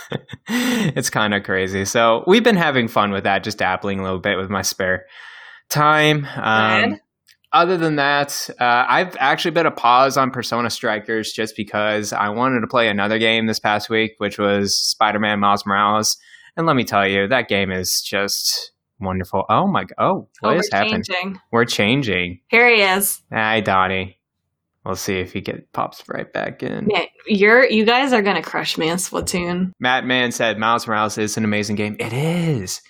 It's 0.49 1.09
kind 1.09 1.33
of 1.33 1.43
crazy. 1.43 1.83
So 1.83 2.23
we've 2.25 2.43
been 2.43 2.55
having 2.55 2.87
fun 2.87 3.11
with 3.11 3.25
that 3.25 3.43
just 3.43 3.57
dabbling 3.57 3.99
a 3.99 4.03
little 4.03 4.19
bit 4.19 4.37
with 4.37 4.49
my 4.49 4.61
spare 4.61 5.05
time. 5.69 6.25
Um, 6.35 7.01
other 7.53 7.77
than 7.77 7.95
that 7.95 8.49
uh, 8.59 8.85
i've 8.87 9.15
actually 9.19 9.51
been 9.51 9.65
a 9.65 9.71
pause 9.71 10.17
on 10.17 10.31
persona 10.31 10.69
strikers 10.69 11.31
just 11.31 11.55
because 11.55 12.11
i 12.11 12.27
wanted 12.29 12.59
to 12.59 12.67
play 12.67 12.89
another 12.89 13.17
game 13.17 13.45
this 13.47 13.59
past 13.59 13.89
week 13.89 14.11
which 14.17 14.37
was 14.37 14.77
spider-man 14.77 15.39
miles 15.39 15.65
morales. 15.65 16.17
And 16.55 16.65
let 16.65 16.75
me 16.75 16.83
tell 16.83 17.07
you 17.07 17.27
that 17.27 17.47
game 17.47 17.71
is 17.71 18.01
just 18.01 18.71
wonderful. 18.99 19.45
Oh 19.49 19.67
my 19.67 19.83
god 19.83 19.95
oh 19.97 20.27
what 20.41 20.55
Oh, 20.55 20.59
is 20.59 20.69
happening 20.71 21.39
we're 21.51 21.65
changing. 21.65 22.41
Here 22.47 22.67
he 22.69 22.81
is. 22.81 23.21
Hi, 23.31 23.61
Donnie. 23.61 24.16
We'll 24.87 24.95
see 24.95 25.19
if 25.19 25.33
he 25.33 25.41
get 25.41 25.73
pops 25.73 26.01
right 26.07 26.31
back 26.31 26.63
in. 26.63 26.87
Yeah, 26.89 27.03
you're 27.27 27.65
you 27.69 27.83
guys 27.83 28.13
are 28.13 28.21
gonna 28.21 28.41
crush 28.41 28.77
me 28.77 28.87
in 28.87 28.95
Splatoon. 28.95 29.73
Matt 29.81 30.05
Mann 30.05 30.31
said 30.31 30.57
Miles 30.57 30.87
Morales 30.87 31.17
is 31.17 31.35
an 31.35 31.43
amazing 31.43 31.75
game. 31.75 31.97
It 31.99 32.13
is. 32.13 32.81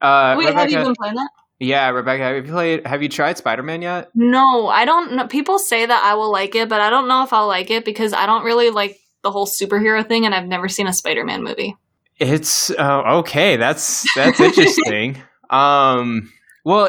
Uh, 0.00 0.34
Wait, 0.38 0.46
Rebecca, 0.48 0.60
have 0.60 0.70
you 0.70 0.82
been 0.82 0.94
playing 0.94 1.14
that? 1.16 1.28
yeah, 1.58 1.90
Rebecca, 1.90 2.22
have 2.22 2.36
you 2.36 2.50
played? 2.50 2.86
Have 2.86 3.02
you 3.02 3.10
tried 3.10 3.36
Spider 3.36 3.62
Man 3.62 3.82
yet? 3.82 4.08
No, 4.14 4.66
I 4.68 4.86
don't 4.86 5.12
know. 5.12 5.26
People 5.26 5.58
say 5.58 5.84
that 5.84 6.02
I 6.02 6.14
will 6.14 6.32
like 6.32 6.54
it, 6.54 6.70
but 6.70 6.80
I 6.80 6.88
don't 6.88 7.06
know 7.06 7.22
if 7.22 7.34
I'll 7.34 7.48
like 7.48 7.70
it 7.70 7.84
because 7.84 8.14
I 8.14 8.24
don't 8.24 8.44
really 8.44 8.70
like 8.70 8.98
the 9.22 9.30
whole 9.30 9.46
superhero 9.46 10.06
thing, 10.08 10.24
and 10.24 10.34
I've 10.34 10.46
never 10.48 10.68
seen 10.70 10.86
a 10.86 10.92
Spider-Man 10.94 11.42
movie. 11.44 11.76
It's 12.18 12.70
uh, 12.70 13.02
okay. 13.18 13.56
That's 13.56 14.04
that's 14.16 14.40
interesting. 14.40 15.20
um, 15.50 16.32
well, 16.64 16.88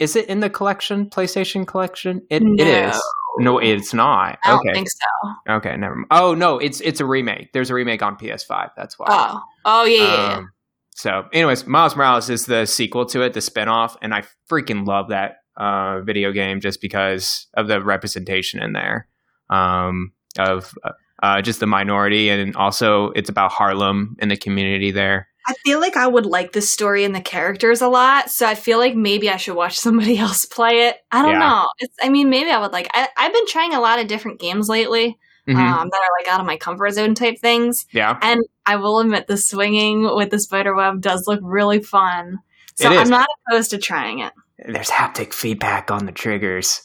is 0.00 0.16
it 0.16 0.26
in 0.28 0.40
the 0.40 0.50
collection, 0.50 1.06
PlayStation 1.10 1.64
collection? 1.64 2.22
It 2.28 2.42
it 2.42 2.64
No. 2.64 2.88
is. 2.88 3.02
No, 3.38 3.58
it's 3.58 3.94
not. 3.94 4.38
I 4.44 4.50
don't 4.50 4.60
okay, 4.60 4.72
think 4.72 4.88
so. 4.88 5.52
okay, 5.54 5.76
never. 5.76 5.96
mind. 5.96 6.06
Oh 6.10 6.34
no, 6.34 6.58
it's 6.58 6.80
it's 6.80 7.00
a 7.00 7.06
remake. 7.06 7.52
There's 7.52 7.70
a 7.70 7.74
remake 7.74 8.02
on 8.02 8.16
PS5. 8.16 8.70
That's 8.76 8.98
why. 8.98 9.06
Oh, 9.08 9.40
oh 9.64 9.84
yeah, 9.84 9.96
yeah, 9.96 10.14
yeah. 10.14 10.36
Um, 10.36 10.52
so, 10.94 11.24
anyways, 11.32 11.66
Miles 11.66 11.96
Morales 11.96 12.28
is 12.28 12.46
the 12.46 12.66
sequel 12.66 13.06
to 13.06 13.22
it, 13.22 13.32
the 13.32 13.40
spinoff, 13.40 13.96
and 14.02 14.14
I 14.14 14.24
freaking 14.50 14.86
love 14.86 15.08
that 15.08 15.36
uh, 15.56 16.00
video 16.02 16.32
game 16.32 16.60
just 16.60 16.80
because 16.80 17.46
of 17.54 17.68
the 17.68 17.82
representation 17.82 18.62
in 18.62 18.72
there 18.72 19.08
um, 19.48 20.12
of 20.38 20.74
uh, 21.22 21.40
just 21.40 21.60
the 21.60 21.66
minority, 21.66 22.28
and 22.28 22.54
also 22.56 23.10
it's 23.10 23.30
about 23.30 23.52
Harlem 23.52 24.16
and 24.18 24.30
the 24.30 24.36
community 24.36 24.90
there. 24.90 25.28
I 25.46 25.54
feel 25.64 25.80
like 25.80 25.96
I 25.96 26.06
would 26.06 26.26
like 26.26 26.52
the 26.52 26.62
story 26.62 27.04
and 27.04 27.14
the 27.14 27.20
characters 27.20 27.80
a 27.82 27.88
lot, 27.88 28.30
so 28.30 28.46
I 28.46 28.54
feel 28.54 28.78
like 28.78 28.94
maybe 28.94 29.28
I 29.28 29.36
should 29.36 29.56
watch 29.56 29.76
somebody 29.78 30.18
else 30.18 30.44
play 30.44 30.88
it. 30.88 30.96
I 31.10 31.22
don't 31.22 31.32
Yeah. 31.32 31.38
know. 31.40 31.66
It's, 31.78 31.94
I 32.02 32.08
mean, 32.08 32.30
maybe 32.30 32.50
I 32.50 32.58
would 32.60 32.72
like. 32.72 32.88
I, 32.94 33.08
I've 33.16 33.32
been 33.32 33.46
trying 33.46 33.74
a 33.74 33.80
lot 33.80 33.98
of 33.98 34.06
different 34.06 34.40
games 34.40 34.68
lately 34.68 35.18
Mhm. 35.48 35.56
um, 35.56 35.88
that 35.90 35.96
are 36.00 36.20
like 36.20 36.32
out 36.32 36.40
of 36.40 36.46
my 36.46 36.56
comfort 36.56 36.90
zone 36.92 37.14
type 37.16 37.38
things. 37.40 37.84
yeah, 37.92 38.16
And 38.22 38.42
I 38.64 38.76
will 38.76 39.00
admit, 39.00 39.26
the 39.26 39.36
swinging 39.36 40.04
with 40.14 40.30
the 40.30 40.38
spider 40.38 40.74
web 40.74 41.00
does 41.00 41.26
look 41.26 41.40
really 41.42 41.82
fun. 41.82 42.38
So. 42.76 42.88
I'm 42.88 43.10
not 43.10 43.28
opposed 43.48 43.70
to 43.70 43.78
trying 43.78 44.20
it. 44.20 44.32
there's 44.64 44.88
haptic 44.88 45.32
feedback 45.32 45.90
on 45.90 46.06
the 46.06 46.12
triggers. 46.12 46.82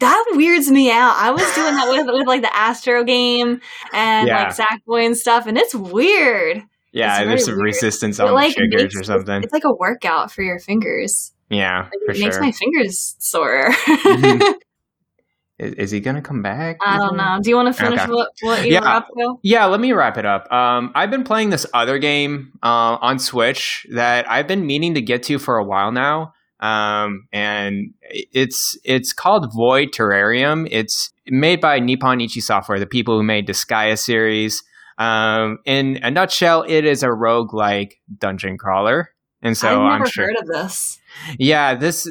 That 0.00 0.24
weirds 0.32 0.68
me 0.70 0.90
out. 0.90 1.14
I 1.16 1.30
was 1.30 1.44
doing 1.54 1.74
that 1.74 1.88
with, 1.88 2.06
with 2.12 2.26
like 2.26 2.42
the 2.42 2.54
Astro 2.54 3.04
game 3.04 3.60
and 3.92 4.26
Yeah. 4.26 4.42
like 4.48 4.56
Sackboy 4.56 5.06
and 5.06 5.16
stuff, 5.16 5.46
and 5.46 5.56
it's 5.56 5.74
weird. 5.74 6.64
Yeah, 6.96 7.24
there's 7.24 7.44
some 7.44 7.54
weird. 7.56 7.64
resistance 7.66 8.18
on 8.18 8.32
like, 8.32 8.56
makes- 8.58 8.96
or 8.96 9.02
something. 9.02 9.42
It's 9.42 9.52
like 9.52 9.64
a 9.64 9.74
workout 9.74 10.32
for 10.32 10.42
your 10.42 10.58
fingers. 10.58 11.32
Yeah, 11.50 11.82
Like, 11.82 11.90
for 12.06 12.12
it 12.12 12.20
makes 12.20 12.40
my 12.40 12.50
fingers 12.52 13.16
sore. 13.18 13.70
Mhm. 13.70 14.54
Is, 15.58 15.72
is 15.74 15.90
he 15.90 16.00
gonna 16.00 16.20
come 16.20 16.42
back? 16.42 16.76
I 16.84 16.98
don't 16.98 17.16
know. 17.16 17.38
Do 17.42 17.48
you 17.48 17.56
want 17.56 17.74
to 17.74 17.82
finish 17.82 17.98
Okay. 18.00 18.10
what, 18.12 18.28
what 18.42 18.66
you 18.66 18.74
Yeah. 18.74 18.80
were 18.80 18.86
up 18.88 19.08
to? 19.16 19.36
Yeah, 19.42 19.64
let 19.64 19.80
me 19.80 19.92
wrap 19.92 20.18
it 20.18 20.26
up. 20.26 20.52
Um, 20.52 20.92
I've 20.94 21.10
been 21.10 21.24
playing 21.24 21.48
this 21.48 21.64
other 21.72 21.98
game 21.98 22.52
uh, 22.62 22.98
on 23.00 23.18
Switch 23.18 23.86
that 23.90 24.30
I've 24.30 24.46
been 24.46 24.66
meaning 24.66 24.92
to 24.96 25.00
get 25.00 25.22
to 25.24 25.38
for 25.38 25.56
a 25.56 25.64
while 25.64 25.92
now, 25.92 26.34
um, 26.60 27.26
and 27.32 27.94
it's 28.10 28.76
it's 28.84 29.14
called 29.14 29.50
Void 29.54 29.92
Terrarium. 29.92 30.68
It's 30.70 31.10
made 31.28 31.62
by 31.62 31.78
Nippon 31.78 32.20
Ichi 32.20 32.42
Software, 32.42 32.78
the 32.78 32.84
people 32.86 33.16
who 33.16 33.22
made 33.22 33.46
the 33.46 33.54
Disgaea 33.54 33.98
series. 33.98 34.62
Um, 34.98 35.58
in 35.64 35.98
a 36.02 36.10
nutshell, 36.10 36.64
it 36.66 36.84
is 36.84 37.02
a 37.02 37.08
roguelike 37.08 37.92
dungeon 38.18 38.56
crawler, 38.58 39.10
and 39.42 39.56
so 39.56 39.68
I've 39.68 39.78
I'm 39.78 39.98
never 39.98 40.10
sure. 40.10 40.26
heard 40.26 40.36
of 40.36 40.46
this. 40.46 40.98
Yeah, 41.38 41.74
this 41.74 42.08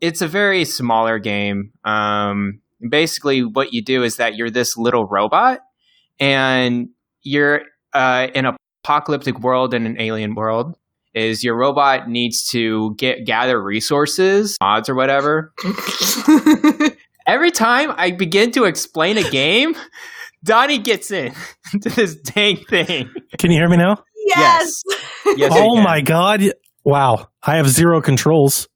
it's 0.00 0.20
a 0.20 0.28
very 0.28 0.64
smaller 0.64 1.18
game. 1.18 1.72
Um, 1.84 2.60
basically, 2.88 3.42
what 3.42 3.72
you 3.72 3.82
do 3.82 4.02
is 4.02 4.16
that 4.16 4.36
you're 4.36 4.50
this 4.50 4.76
little 4.76 5.06
robot, 5.06 5.60
and 6.18 6.88
you're 7.22 7.62
uh, 7.92 8.28
in 8.34 8.46
a 8.46 8.56
apocalyptic 8.84 9.40
world 9.40 9.74
in 9.74 9.86
an 9.86 10.00
alien 10.00 10.34
world. 10.34 10.76
Is 11.14 11.44
your 11.44 11.56
robot 11.56 12.08
needs 12.08 12.48
to 12.50 12.94
get 12.96 13.24
gather 13.24 13.62
resources, 13.62 14.56
mods 14.60 14.88
or 14.88 14.94
whatever. 14.94 15.52
Every 17.26 17.52
time 17.52 17.92
I 17.96 18.10
begin 18.10 18.50
to 18.52 18.64
explain 18.64 19.16
a 19.16 19.30
game, 19.30 19.76
Donnie 20.44 20.78
gets 20.78 21.10
in 21.10 21.32
to 21.82 21.88
this 21.90 22.14
dang 22.16 22.56
thing. 22.68 23.10
Can 23.38 23.50
you 23.50 23.58
hear 23.58 23.68
me 23.68 23.76
now? 23.78 23.96
yes. 24.26 24.82
Yes, 25.36 25.52
I 25.52 25.58
oh 25.60 25.82
my 25.82 26.00
god! 26.00 26.42
Wow, 26.84 27.28
I 27.42 27.56
have 27.56 27.68
zero 27.68 28.00
controls. 28.00 28.68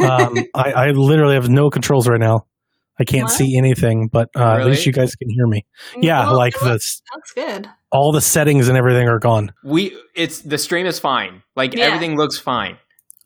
Um, 0.00 0.34
I, 0.54 0.72
I 0.72 0.90
literally 0.90 1.34
have 1.34 1.48
no 1.48 1.70
controls 1.70 2.06
right 2.08 2.20
now. 2.20 2.46
I 2.98 3.04
can't 3.04 3.24
What? 3.24 3.32
see 3.32 3.56
anything, 3.58 4.08
but 4.10 4.30
uh, 4.34 4.56
at 4.60 4.66
least 4.66 4.86
you 4.86 4.92
guys 4.92 5.14
can 5.16 5.28
hear 5.28 5.46
me. 5.46 5.64
Yeah, 6.00 6.26
Well, 6.26 6.36
like 6.36 6.54
it 6.56 6.60
the 6.60 6.70
looks, 6.72 7.02
looks 7.14 7.32
good. 7.32 7.68
all 7.92 8.10
the 8.10 8.20
settings 8.22 8.68
and 8.68 8.76
everything 8.78 9.06
are 9.06 9.18
gone. 9.18 9.52
We 9.62 9.96
it's 10.14 10.40
the 10.40 10.56
stream 10.58 10.86
is 10.86 10.98
fine. 10.98 11.42
Like 11.56 11.74
Yeah. 11.74 11.84
everything 11.86 12.16
looks 12.16 12.38
fine. 12.38 12.78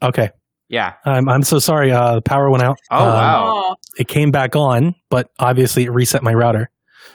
Okay, 0.03 0.31
Yeah. 0.69 0.95
I'm 1.05 1.29
I'm 1.29 1.43
so 1.45 1.59
sorry. 1.61 1.93
Uh, 1.93 2.17
the 2.17 2.23
power 2.23 2.51
went 2.51 2.63
out. 2.65 2.79
Oh 2.91 2.99
Um, 3.09 3.15
wow. 3.15 3.77
It 3.97 4.09
came 4.09 4.31
back 4.33 4.57
on, 4.57 4.95
but 5.09 5.29
obviously 5.39 5.85
it 5.85 5.93
reset 5.93 6.23
my 6.23 6.33
router. 6.33 6.69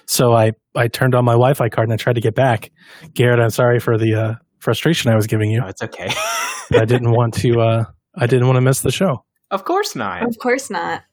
So 0.08 0.34
I 0.34 0.52
I 0.76 0.88
turned 0.88 1.16
on 1.16 1.26
my 1.26 1.34
Wi-Fi 1.34 1.70
card 1.70 1.88
and 1.88 1.94
I 1.94 1.98
tried 1.98 2.14
to 2.14 2.22
get 2.22 2.36
back. 2.36 2.72
Garrett, 3.14 3.40
I'm 3.40 3.50
sorry 3.50 3.80
for 3.80 3.98
the 3.98 4.16
uh, 4.16 4.34
frustration 4.60 5.12
I 5.12 5.16
was 5.16 5.28
giving 5.28 5.52
you. 5.52 5.62
No, 5.62 5.68
it's 5.68 5.82
okay. 5.82 6.10
I 6.72 6.86
didn't 6.86 7.12
want 7.12 7.34
to. 7.36 7.60
Uh, 7.60 7.84
I 8.16 8.28
didn't 8.28 8.48
want 8.48 8.58
to 8.58 8.62
miss 8.62 8.82
the 8.82 8.92
show. 8.92 9.24
of 9.52 9.64
course 9.66 9.96
not. 9.96 10.24
of 10.24 10.38
course 10.40 10.70
not. 10.70 11.04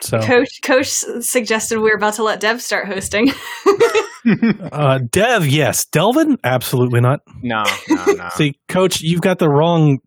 So 0.00 0.20
Coach 0.20 0.60
Coach 0.62 0.88
suggested 1.20 1.78
we 1.80 1.90
are 1.90 1.96
about 1.96 2.14
to 2.14 2.22
let 2.22 2.40
Dev 2.40 2.60
start 2.60 2.86
hosting. 2.86 3.30
uh, 4.72 4.98
Dev, 5.10 5.46
yes. 5.46 5.86
Delvin, 5.86 6.36
absolutely 6.44 7.00
not. 7.00 7.20
no, 7.42 7.64
no, 7.88 8.04
no. 8.04 8.28
See, 8.34 8.58
Coach, 8.68 9.00
you've 9.00 9.22
got 9.22 9.38
the 9.38 9.48
wrong. 9.48 9.98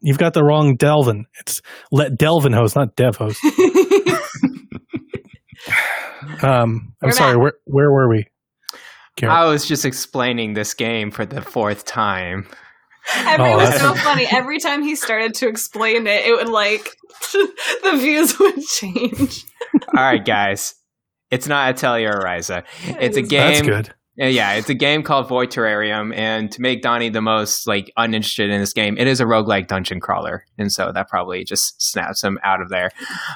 You've 0.00 0.18
got 0.18 0.34
the 0.34 0.42
wrong 0.44 0.76
Delvin. 0.76 1.26
It's 1.40 1.60
let 1.90 2.16
Delvin 2.18 2.52
host, 2.52 2.76
not 2.76 2.96
Dev 2.96 3.16
host. 3.16 3.38
Um, 6.42 6.94
I'm 7.02 7.08
We're 7.08 7.12
sorry. 7.12 7.34
back. 7.34 7.42
Where 7.42 7.52
where 7.64 7.90
were 7.90 8.08
we? 8.08 8.26
Garrett? 9.16 9.36
I 9.36 9.44
was 9.46 9.66
just 9.66 9.84
explaining 9.84 10.54
this 10.54 10.74
game 10.74 11.10
for 11.10 11.26
the 11.26 11.42
fourth 11.42 11.84
time. 11.84 12.46
Every 13.16 13.52
Oh, 13.52 13.56
was 13.56 13.80
so 13.80 13.94
funny. 13.94 14.26
Every 14.30 14.58
time 14.58 14.82
he 14.82 14.94
started 14.96 15.34
to 15.34 15.48
explain 15.48 16.06
it, 16.06 16.24
it 16.24 16.34
would 16.34 16.48
like 16.48 16.96
the 17.32 17.96
views 17.98 18.38
would 18.38 18.62
change. 18.64 19.44
All 19.96 20.02
right, 20.04 20.24
guys. 20.24 20.74
It's 21.30 21.46
not 21.48 21.70
Atelier 21.70 22.12
Ryza. 22.12 22.62
It's 22.84 23.16
a 23.16 23.22
game. 23.22 23.40
That's 23.52 23.62
good. 23.62 23.88
Uh, 24.20 24.26
Yeah, 24.26 24.52
it's 24.54 24.68
a 24.68 24.74
game 24.74 25.02
called 25.02 25.28
Void 25.28 25.50
Terrarium, 25.50 26.14
and 26.14 26.52
to 26.52 26.60
make 26.60 26.82
Donnie 26.82 27.08
the 27.08 27.22
most 27.22 27.66
like 27.66 27.90
uninterested 27.96 28.50
in 28.50 28.60
this 28.60 28.72
game, 28.74 28.96
it 28.98 29.06
is 29.06 29.20
a 29.20 29.24
roguelike 29.24 29.66
dungeon 29.66 29.98
crawler, 30.00 30.44
and 30.58 30.70
so 30.70 30.92
that 30.92 31.08
probably 31.08 31.44
just 31.44 31.80
snaps 31.82 32.22
him 32.22 32.38
out 32.44 32.60
of 32.60 32.68
there. 32.68 32.90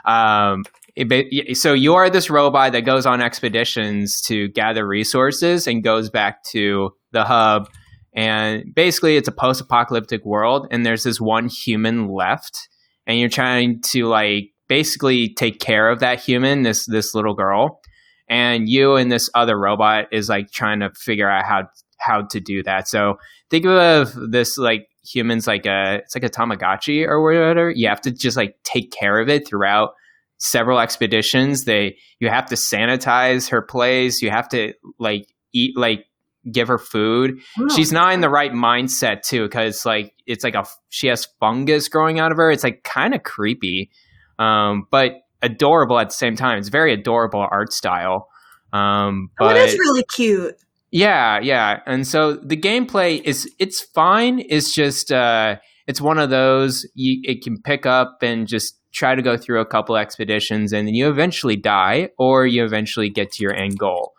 Um, 0.04 0.64
it 0.96 1.56
so 1.56 1.74
you 1.74 1.94
are 1.94 2.08
this 2.08 2.30
robot 2.30 2.72
that 2.72 2.80
goes 2.80 3.06
on 3.06 3.20
expeditions 3.20 4.20
to 4.22 4.48
gather 4.48 4.86
resources 4.86 5.66
and 5.66 5.84
goes 5.84 6.10
back 6.10 6.42
to 6.44 6.90
the 7.12 7.24
hub, 7.24 7.68
and 8.14 8.74
basically 8.74 9.16
it's 9.16 9.28
a 9.28 9.32
post-apocalyptic 9.32 10.24
world, 10.24 10.66
and 10.70 10.84
there's 10.84 11.04
this 11.04 11.20
one 11.20 11.48
human 11.48 12.08
left, 12.08 12.68
and 13.06 13.18
you're 13.18 13.28
trying 13.28 13.80
to 13.82 14.06
like 14.06 14.50
basically 14.68 15.32
take 15.34 15.60
care 15.60 15.90
of 15.90 16.00
that 16.00 16.20
human, 16.20 16.62
this 16.62 16.86
this 16.86 17.14
little 17.14 17.34
girl 17.34 17.80
and 18.28 18.68
you 18.68 18.96
and 18.96 19.10
this 19.10 19.30
other 19.34 19.58
robot 19.58 20.06
is 20.12 20.28
like 20.28 20.50
trying 20.50 20.80
to 20.80 20.90
figure 20.96 21.30
out 21.30 21.44
how 21.44 21.62
how 21.98 22.22
to 22.22 22.40
do 22.40 22.62
that. 22.62 22.88
So 22.88 23.16
think 23.50 23.64
of 23.64 24.14
this 24.30 24.58
like 24.58 24.88
humans 25.04 25.46
like 25.46 25.66
a 25.66 26.00
it's 26.04 26.14
like 26.14 26.24
a 26.24 26.28
Tamagotchi 26.28 27.06
or 27.06 27.22
whatever. 27.22 27.70
You 27.70 27.88
have 27.88 28.00
to 28.02 28.10
just 28.10 28.36
like 28.36 28.56
take 28.64 28.90
care 28.92 29.20
of 29.20 29.28
it 29.28 29.46
throughout 29.46 29.90
several 30.38 30.78
expeditions. 30.80 31.64
They 31.64 31.96
you 32.20 32.28
have 32.28 32.46
to 32.46 32.54
sanitize 32.54 33.50
her 33.50 33.62
place. 33.62 34.22
You 34.22 34.30
have 34.30 34.48
to 34.50 34.74
like 34.98 35.26
eat 35.52 35.76
like 35.76 36.06
give 36.50 36.68
her 36.68 36.78
food. 36.78 37.40
She's 37.74 37.90
not 37.92 38.12
in 38.12 38.20
the 38.20 38.28
right 38.30 38.52
mindset 38.52 39.22
too 39.22 39.44
because 39.44 39.84
like 39.84 40.12
it's 40.26 40.44
like 40.44 40.54
a 40.54 40.64
she 40.90 41.08
has 41.08 41.26
fungus 41.40 41.88
growing 41.88 42.20
out 42.20 42.30
of 42.32 42.38
her. 42.38 42.50
It's 42.50 42.64
like 42.64 42.82
kind 42.84 43.14
of 43.14 43.22
creepy, 43.22 43.90
um, 44.38 44.86
but 44.90 45.12
adorable 45.42 45.98
at 45.98 46.08
the 46.08 46.14
same 46.14 46.36
time. 46.36 46.58
It's 46.58 46.68
very 46.68 46.92
adorable 46.92 47.46
art 47.50 47.72
style. 47.72 48.28
Um, 48.72 49.30
Oh, 49.40 49.46
but 49.46 49.56
it 49.56 49.68
is 49.70 49.78
really 49.78 50.04
cute. 50.14 50.54
yeah, 50.90 51.40
yeah. 51.40 51.80
And 51.86 52.06
so 52.06 52.34
the 52.34 52.56
gameplay 52.56 53.22
is 53.22 53.50
it's 53.58 53.80
fine. 53.80 54.40
It's 54.48 54.72
just 54.72 55.10
uh 55.12 55.56
it's 55.86 56.00
one 56.00 56.18
of 56.18 56.30
those 56.30 56.86
you 56.94 57.20
it 57.24 57.42
can 57.42 57.60
pick 57.62 57.86
up 57.86 58.18
and 58.22 58.46
just 58.46 58.78
try 58.96 59.14
to 59.14 59.22
go 59.22 59.36
through 59.36 59.60
a 59.60 59.66
couple 59.66 59.96
expeditions 59.96 60.72
and 60.72 60.88
then 60.88 60.94
you 60.94 61.08
eventually 61.08 61.56
die 61.56 62.08
or 62.18 62.46
you 62.46 62.64
eventually 62.64 63.10
get 63.10 63.30
to 63.32 63.42
your 63.42 63.54
end 63.54 63.78
goal. 63.78 64.12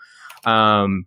Um 0.45 1.05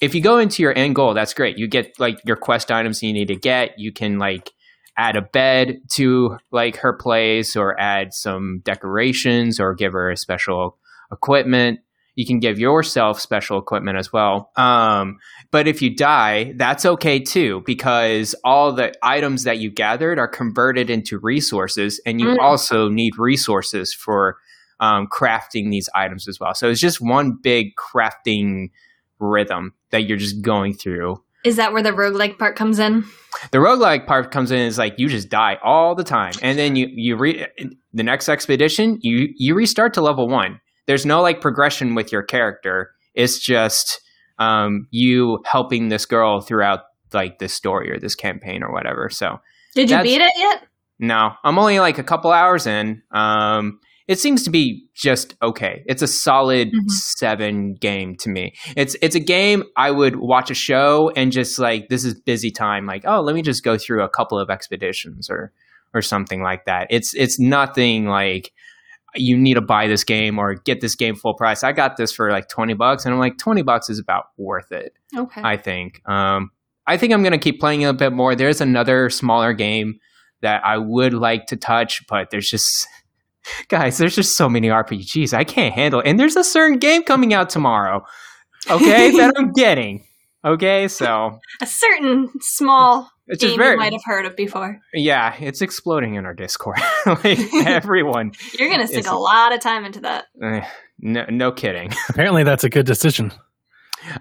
if 0.00 0.14
you 0.14 0.20
go 0.20 0.38
into 0.38 0.62
your 0.62 0.76
end 0.76 0.96
goal, 0.96 1.14
that's 1.14 1.32
great. 1.32 1.56
You 1.56 1.68
get 1.68 1.98
like 1.98 2.18
your 2.24 2.36
quest 2.36 2.70
items 2.70 3.02
you 3.02 3.12
need 3.12 3.28
to 3.28 3.36
get. 3.36 3.78
You 3.78 3.92
can 3.92 4.18
like 4.18 4.50
add 4.96 5.16
a 5.16 5.22
bed 5.22 5.80
to 5.90 6.36
like 6.50 6.76
her 6.76 6.92
place 6.92 7.56
or 7.56 7.78
add 7.80 8.12
some 8.12 8.60
decorations 8.64 9.58
or 9.60 9.74
give 9.74 9.92
her 9.92 10.10
a 10.10 10.16
special 10.16 10.78
equipment 11.12 11.80
you 12.16 12.24
can 12.26 12.38
give 12.38 12.58
yourself 12.58 13.20
special 13.20 13.58
equipment 13.58 13.98
as 13.98 14.12
well. 14.12 14.50
Um, 14.56 15.18
but 15.50 15.66
if 15.66 15.82
you 15.82 15.94
die, 15.94 16.52
that's 16.56 16.86
okay 16.86 17.18
too, 17.18 17.62
because 17.66 18.34
all 18.44 18.72
the 18.72 18.92
items 19.02 19.44
that 19.44 19.58
you 19.58 19.70
gathered 19.70 20.18
are 20.18 20.28
converted 20.28 20.90
into 20.90 21.18
resources, 21.18 22.00
and 22.06 22.20
you 22.20 22.28
Mm. 22.28 22.38
also 22.38 22.88
need 22.88 23.18
resources 23.18 23.92
for 23.92 24.36
um, 24.80 25.06
crafting 25.06 25.70
these 25.70 25.88
items 25.94 26.26
as 26.28 26.38
well. 26.40 26.54
So 26.54 26.68
it's 26.68 26.80
just 26.80 27.00
one 27.00 27.38
big 27.40 27.68
crafting 27.76 28.70
rhythm 29.20 29.72
that 29.90 30.02
you're 30.04 30.18
just 30.18 30.42
going 30.42 30.74
through. 30.74 31.22
Is 31.44 31.56
that 31.56 31.72
where 31.72 31.82
the 31.82 31.90
roguelike 31.92 32.38
part 32.38 32.56
comes 32.56 32.78
in? 32.78 33.04
The 33.50 33.58
roguelike 33.58 34.06
part 34.06 34.30
comes 34.30 34.50
in 34.50 34.58
is 34.60 34.78
like 34.78 34.94
you 34.98 35.08
just 35.08 35.28
die 35.28 35.58
all 35.62 35.94
the 35.94 36.02
time. 36.04 36.32
And 36.42 36.58
then 36.58 36.74
you 36.74 36.88
you 36.90 37.16
re 37.16 37.46
the 37.92 38.02
next 38.02 38.28
expedition, 38.28 38.98
you 39.02 39.28
you 39.36 39.54
restart 39.54 39.94
to 39.94 40.00
level 40.00 40.26
1. 40.28 40.58
There's 40.86 41.06
no 41.06 41.20
like 41.22 41.40
progression 41.40 41.94
with 41.94 42.12
your 42.12 42.22
character. 42.22 42.92
It's 43.14 43.38
just 43.38 44.00
um 44.38 44.86
you 44.90 45.38
helping 45.46 45.88
this 45.88 46.06
girl 46.06 46.40
throughout 46.40 46.80
like 47.12 47.38
this 47.38 47.52
story 47.54 47.90
or 47.92 47.98
this 47.98 48.14
campaign 48.14 48.62
or 48.62 48.72
whatever. 48.72 49.08
So, 49.08 49.38
Did 49.74 49.90
you 49.90 50.02
beat 50.02 50.20
it 50.20 50.32
yet? 50.36 50.64
no, 50.98 51.32
I'm 51.44 51.58
only 51.58 51.78
like 51.80 51.98
a 51.98 52.02
couple 52.04 52.32
hours 52.32 52.66
in. 52.66 53.02
Um, 53.12 53.78
it 54.06 54.18
seems 54.18 54.42
to 54.42 54.50
be 54.50 54.84
just 54.94 55.34
okay. 55.40 55.82
It's 55.86 56.02
a 56.02 56.06
solid 56.06 56.72
Mhm. 56.72 56.90
seven 56.90 57.74
game 57.74 58.16
to 58.16 58.28
me. 58.28 58.54
It's 58.76 58.96
it's 59.00 59.14
a 59.14 59.20
game 59.20 59.62
I 59.76 59.90
would 59.92 60.16
watch 60.16 60.50
a 60.50 60.54
show 60.54 61.10
and 61.16 61.32
just 61.32 61.58
like 61.58 61.88
this 61.88 62.04
is 62.04 62.14
busy 62.14 62.50
time. 62.50 62.84
Like 62.86 63.04
oh, 63.06 63.20
let 63.20 63.34
me 63.34 63.42
just 63.42 63.62
go 63.64 63.78
through 63.78 64.02
a 64.02 64.08
couple 64.08 64.38
of 64.38 64.50
expeditions 64.50 65.30
or 65.30 65.52
or 65.94 66.02
something 66.02 66.42
like 66.42 66.64
that. 66.66 66.88
It's 66.90 67.14
it's 67.14 67.38
nothing 67.38 68.06
like 68.06 68.52
you 69.14 69.36
need 69.36 69.54
to 69.54 69.60
buy 69.60 69.86
this 69.86 70.04
game 70.04 70.38
or 70.38 70.54
get 70.54 70.80
this 70.80 70.94
game 70.94 71.14
full 71.14 71.34
price. 71.34 71.62
I 71.62 71.72
got 71.72 71.96
this 71.96 72.12
for 72.12 72.30
like 72.30 72.48
twenty 72.48 72.74
bucks, 72.74 73.04
and 73.04 73.14
I'm 73.14 73.20
like 73.20 73.38
twenty 73.38 73.62
bucks 73.62 73.88
is 73.90 73.98
about 73.98 74.26
worth 74.36 74.72
it. 74.72 74.94
Okay. 75.16 75.40
I 75.42 75.56
think. 75.56 76.06
Um, 76.08 76.50
I 76.86 76.96
think 76.96 77.12
I'm 77.12 77.22
going 77.22 77.32
to 77.32 77.38
keep 77.38 77.60
playing 77.60 77.84
a 77.84 77.92
bit 77.92 78.12
more. 78.12 78.34
There's 78.34 78.60
another 78.60 79.08
smaller 79.08 79.52
game 79.54 79.98
that 80.42 80.64
I 80.64 80.76
would 80.76 81.14
like 81.14 81.46
to 81.46 81.56
touch, 81.56 82.06
but 82.06 82.30
there's 82.30 82.48
just 82.48 82.86
guys, 83.68 83.98
there's 83.98 84.14
just 84.14 84.36
so 84.36 84.48
many 84.48 84.68
RPGs 84.68 85.32
I 85.32 85.44
can't 85.44 85.74
handle. 85.74 86.02
And 86.04 86.18
there's 86.18 86.36
a 86.36 86.44
certain 86.44 86.78
game 86.78 87.02
coming 87.02 87.34
out 87.34 87.50
tomorrow. 87.50 88.04
Okay, 88.70 89.10
that 89.16 89.34
I'm 89.36 89.52
getting. 89.52 90.06
Okay, 90.44 90.88
so 90.88 91.38
a 91.62 91.66
certain 91.66 92.30
small 92.40 93.10
it's 93.26 93.40
just 93.40 93.56
very 93.56 93.72
you 93.72 93.76
might 93.78 93.92
have 93.92 94.02
heard 94.04 94.26
of 94.26 94.36
before. 94.36 94.80
yeah, 94.92 95.34
it's 95.40 95.60
exploding 95.62 96.14
in 96.14 96.26
our 96.26 96.34
Discord. 96.34 96.78
like 97.06 97.38
everyone, 97.66 98.32
You're 98.58 98.70
gonna 98.70 98.86
stick 98.86 99.00
It's- 99.00 99.12
a 99.12 99.16
lot 99.16 99.52
of 99.54 99.60
time 99.60 99.84
into 99.84 100.00
that. 100.00 100.24
eh, 100.42 100.60
no, 100.98 101.24
no 101.30 101.52
kidding. 101.52 101.90
Apparently, 102.08 102.44
that's 102.44 102.64
a 102.64 102.68
good 102.70 102.86
decision. 102.86 103.32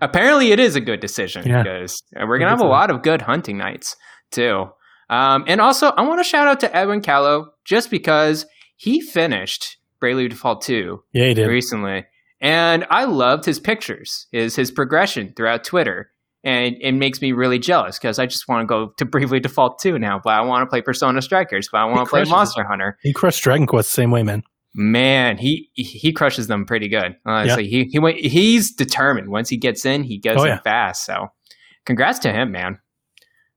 Apparently, 0.01 0.51
it 0.51 0.59
is 0.59 0.75
a 0.75 0.81
good 0.81 0.99
decision 0.99 1.45
Yeah. 1.45 1.63
because 1.63 2.03
we're 2.15 2.37
gonna 2.37 2.51
have 2.51 2.61
a 2.61 2.65
lot 2.65 2.89
of 2.89 3.01
good 3.01 3.21
hunting 3.21 3.57
nights 3.57 3.95
too. 4.31 4.67
Um, 5.09 5.43
and 5.47 5.59
also, 5.59 5.87
I 5.89 6.01
want 6.03 6.19
to 6.19 6.23
shout 6.23 6.47
out 6.47 6.59
to 6.61 6.75
Edwin 6.75 7.01
Callow 7.01 7.49
just 7.65 7.91
because 7.91 8.45
he 8.77 9.01
finished 9.01 9.77
Bravely 9.99 10.27
Default 10.29 10.61
2 10.63 11.03
Yeah, 11.11 11.25
he 11.27 11.33
did. 11.33 11.47
recently, 11.47 12.05
and 12.39 12.85
I 12.89 13.03
loved 13.05 13.45
his 13.45 13.59
pictures, 13.59 14.27
his 14.31 14.55
his 14.55 14.71
progression 14.71 15.33
throughout 15.35 15.63
Twitter, 15.65 16.11
and 16.43 16.75
it 16.81 16.91
makes 16.93 17.21
me 17.21 17.31
really 17.31 17.59
jealous 17.59 17.97
because 17.97 18.19
I 18.19 18.25
just 18.25 18.47
want 18.47 18.61
to 18.63 18.65
go 18.65 18.93
to 18.97 19.05
Bravely 19.05 19.39
Default 19.39 19.79
2 19.79 19.97
now, 19.99 20.19
but 20.23 20.33
I 20.33 20.41
want 20.41 20.61
to 20.63 20.69
play 20.69 20.81
Persona 20.81 21.21
Strikers, 21.21 21.69
but 21.71 21.79
I 21.79 21.85
want 21.85 21.99
to 21.99 22.09
play 22.09 22.23
Monster 22.25 22.63
Hunter. 22.63 22.97
He 23.01 23.13
crushed 23.13 23.43
Dragon 23.43 23.65
Quest 23.67 23.89
the 23.89 23.93
same 24.01 24.11
way, 24.11 24.23
man. 24.23 24.43
Man, 24.75 25.37
he 25.37 25.69
he 25.73 26.11
crushes 26.11 26.47
them 26.47 26.65
pretty 26.65 26.87
good. 26.89 27.15
Honestly, 27.25 27.67
he 27.67 27.83
he 27.91 27.99
went, 27.99 28.17
he's 28.17 28.71
determined. 28.73 29.29
Once 29.29 29.47
he 29.47 29.55
gets 29.57 29.85
in, 29.85 30.03
he 30.03 30.17
goes 30.17 30.37
Oh, 30.39 30.45
in 30.45 30.57
fast. 30.59 31.05
So, 31.05 31.27
congrats 31.85 32.17
to 32.19 32.31
him, 32.33 32.51
man. 32.51 32.79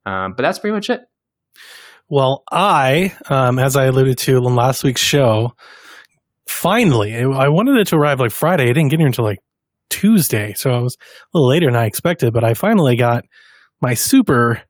Um, 0.04 0.34
but 0.36 0.42
that's 0.42 0.58
pretty 0.58 0.74
much 0.74 0.90
it. 0.90 1.00
Well, 2.08 2.44
I, 2.52 3.16
um, 3.30 3.58
as 3.58 3.76
I 3.76 3.86
alluded 3.86 4.18
to 4.18 4.36
in 4.36 4.54
last 4.54 4.84
week's 4.84 5.00
show, 5.00 5.56
finally, 6.48 7.16
I 7.16 7.48
wanted 7.48 7.78
it 7.78 7.88
to 7.88 7.96
arrive 7.96 8.20
like 8.20 8.30
Friday. 8.30 8.64
I 8.64 8.72
didn't 8.72 8.88
get 8.88 9.00
here 9.00 9.06
until 9.06 9.24
like 9.24 9.40
Tuesday, 9.90 10.52
so 10.54 10.70
it 10.78 10.82
was 10.82 10.96
a 11.00 11.38
little 11.38 11.48
later 11.48 11.66
than 11.66 11.76
I 11.76 11.86
expected. 11.86 12.32
But 12.32 12.44
I 12.44 12.54
finally 12.54 12.96
got 12.96 13.24
my 13.80 13.94
Super 13.94 14.62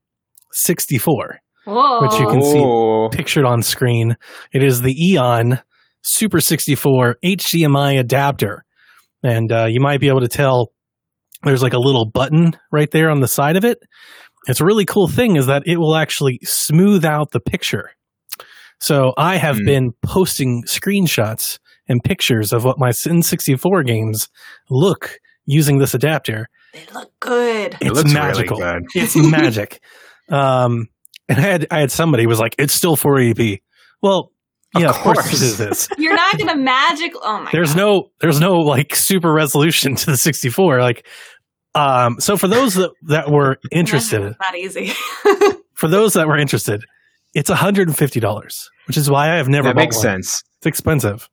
64 0.52 1.40
Whoa. 1.64 2.00
Which 2.02 2.12
you 2.20 2.28
can 2.28 2.42
see- 2.42 3.16
pictured 3.16 3.44
on 3.44 3.60
screen. 3.62 4.16
It 4.52 4.62
is 4.62 4.82
the 4.82 4.94
Eon 5.12 5.60
Super 6.02 6.40
64 6.40 7.16
HDMI 7.24 7.98
adapter. 7.98 8.64
And 9.24 9.50
uh, 9.50 9.66
you 9.68 9.80
might 9.80 9.98
be 10.00 10.06
able 10.08 10.20
to 10.20 10.28
tell 10.28 10.70
there's 11.42 11.62
like 11.64 11.72
a 11.72 11.78
little 11.80 12.04
button 12.08 12.52
right 12.70 12.90
there 12.92 13.10
on 13.10 13.20
the 13.20 13.26
side 13.26 13.56
of 13.56 13.64
it. 13.64 13.78
It's 14.46 14.60
a 14.60 14.64
really 14.64 14.84
cool 14.84 15.08
thing 15.08 15.34
is 15.34 15.46
that 15.46 15.64
it 15.66 15.78
will 15.78 15.96
actually 15.96 16.38
smooth 16.44 17.04
out 17.04 17.32
the 17.32 17.40
picture. 17.40 17.90
So 18.78 19.12
I 19.16 19.36
have 19.36 19.56
Hmm. 19.58 19.64
been 19.66 19.92
posting 20.04 20.62
screenshots 20.66 21.58
and 21.88 22.02
pictures 22.02 22.52
of 22.52 22.64
what 22.64 22.78
my 22.78 22.90
N64 22.90 23.86
games 23.86 24.28
look 24.70 25.18
using 25.44 25.78
this 25.78 25.94
adapter. 25.94 26.48
They 26.72 26.84
look 26.92 27.10
good. 27.20 27.74
It 27.74 27.78
It's 27.88 27.90
looks 27.96 28.12
magical. 28.12 28.58
really 28.58 28.80
good. 28.80 28.88
It's 29.02 29.16
magic. 29.16 29.80
Um, 30.30 30.88
and 31.28 31.38
I 31.38 31.42
had 31.42 31.66
I 31.70 31.80
had 31.80 31.90
somebody 31.90 32.24
who 32.24 32.28
was 32.28 32.40
like, 32.40 32.54
"It's 32.58 32.74
still 32.74 32.96
480p." 32.96 33.60
Well, 34.02 34.32
Of 34.74 34.82
yeah, 34.82 34.90
of 34.90 34.96
course, 34.96 35.18
course. 35.20 35.60
it 35.60 35.70
is. 35.70 35.88
You're 35.98 36.14
not 36.16 36.36
gonna 36.38 36.56
magic. 36.56 37.12
Oh 37.22 37.42
my. 37.42 37.50
there's 37.52 37.74
God. 37.74 37.78
no 37.80 38.10
there's 38.20 38.40
no 38.40 38.54
like 38.58 38.94
super 38.94 39.32
resolution 39.32 39.94
to 39.96 40.06
the 40.06 40.16
64. 40.16 40.80
Like, 40.80 41.06
um, 41.74 42.16
so 42.20 42.36
for 42.36 42.48
those 42.48 42.74
that 42.74 42.90
that 43.08 43.30
were 43.30 43.58
interested, 43.72 44.22
It's 44.22 44.38
not 44.40 44.56
easy. 44.56 44.92
for 45.74 45.88
those 45.88 46.14
that 46.14 46.26
were 46.26 46.36
interested, 46.38 46.84
it's 47.34 47.48
150 47.50 48.20
dollars, 48.20 48.68
which 48.86 48.96
is 48.96 49.10
why 49.10 49.32
I 49.32 49.36
have 49.36 49.48
never 49.48 49.68
That 49.68 49.74
bought 49.76 49.80
makes 49.82 49.96
one. 49.96 50.02
sense. 50.02 50.42
It's 50.58 50.66
expensive, 50.66 51.28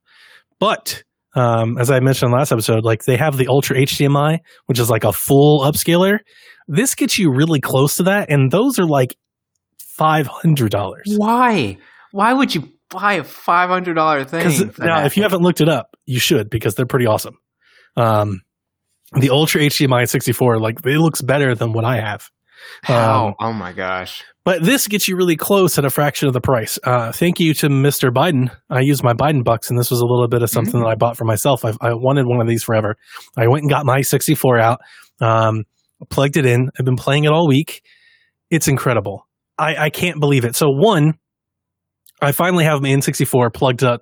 but 0.63 1.03
um, 1.35 1.77
as 1.77 1.91
I 1.91 1.99
mentioned 1.99 2.31
last 2.31 2.53
episode, 2.53 2.85
like 2.85 3.03
they 3.03 3.17
have 3.17 3.35
the 3.35 3.47
Ultra 3.49 3.75
HDMI, 3.75 4.39
which 4.67 4.79
is 4.79 4.89
like 4.89 5.03
a 5.03 5.11
full 5.11 5.59
upscaler. 5.59 6.19
This 6.69 6.95
gets 6.95 7.19
you 7.19 7.29
really 7.29 7.59
close 7.59 7.97
to 7.97 8.03
that, 8.03 8.29
and 8.29 8.49
those 8.49 8.79
are 8.79 8.85
like 8.85 9.17
five 9.77 10.25
hundred 10.25 10.71
dollars. 10.71 11.13
Why? 11.17 11.77
Why 12.11 12.31
would 12.31 12.55
you 12.55 12.71
buy 12.89 13.15
a 13.15 13.25
five 13.25 13.67
hundred 13.67 13.95
dollar 13.95 14.23
thing? 14.23 14.47
Now, 14.79 14.99
that? 14.99 15.05
if 15.05 15.17
you 15.17 15.23
haven't 15.23 15.41
looked 15.41 15.59
it 15.59 15.67
up, 15.67 15.97
you 16.05 16.19
should 16.19 16.49
because 16.49 16.75
they're 16.75 16.85
pretty 16.85 17.07
awesome. 17.07 17.37
Um, 17.97 18.41
the 19.19 19.31
Ultra 19.31 19.61
HDMI 19.63 20.07
64, 20.07 20.59
like 20.59 20.77
it 20.85 20.97
looks 20.97 21.21
better 21.21 21.55
than 21.55 21.73
what 21.73 21.83
I 21.83 21.99
have. 21.99 22.29
How? 22.83 23.27
um, 23.29 23.33
oh 23.39 23.53
my 23.53 23.71
gosh! 23.73 24.23
But 24.45 24.63
this 24.63 24.87
gets 24.87 25.07
you 25.07 25.15
really 25.15 25.35
close 25.37 25.77
at 25.77 25.85
a 25.85 25.89
fraction 25.89 26.27
of 26.27 26.33
the 26.33 26.41
price. 26.41 26.77
Uh, 26.83 27.11
thank 27.11 27.39
you 27.39 27.53
to 27.55 27.69
Mr. 27.69 28.09
Biden. 28.11 28.51
I 28.69 28.81
used 28.81 29.03
my 29.03 29.13
Biden 29.13 29.43
bucks, 29.43 29.69
and 29.69 29.79
this 29.79 29.89
was 29.89 29.99
a 30.01 30.05
little 30.05 30.27
bit 30.27 30.43
of 30.43 30.49
something 30.49 30.79
that 30.81 30.87
I 30.87 30.95
bought 30.95 31.15
for 31.17 31.25
myself. 31.25 31.63
I, 31.65 31.73
I 31.81 31.93
wanted 31.93 32.25
one 32.25 32.41
of 32.41 32.47
these 32.47 32.63
forever. 32.63 32.97
I 33.37 33.47
went 33.47 33.63
and 33.63 33.69
got 33.69 33.85
my 33.85 34.01
64 34.01 34.59
out, 34.59 34.79
um, 35.21 35.63
plugged 36.09 36.35
it 36.37 36.45
in. 36.45 36.69
I've 36.77 36.85
been 36.85 36.97
playing 36.97 37.23
it 37.23 37.31
all 37.31 37.47
week. 37.47 37.81
It's 38.49 38.67
incredible. 38.67 39.25
I, 39.57 39.75
I 39.85 39.89
can't 39.89 40.19
believe 40.19 40.43
it. 40.45 40.55
So, 40.55 40.69
one, 40.69 41.13
I 42.21 42.31
finally 42.33 42.65
have 42.65 42.81
my 42.81 42.89
N64 42.89 43.53
plugged 43.53 43.83
up 43.83 44.01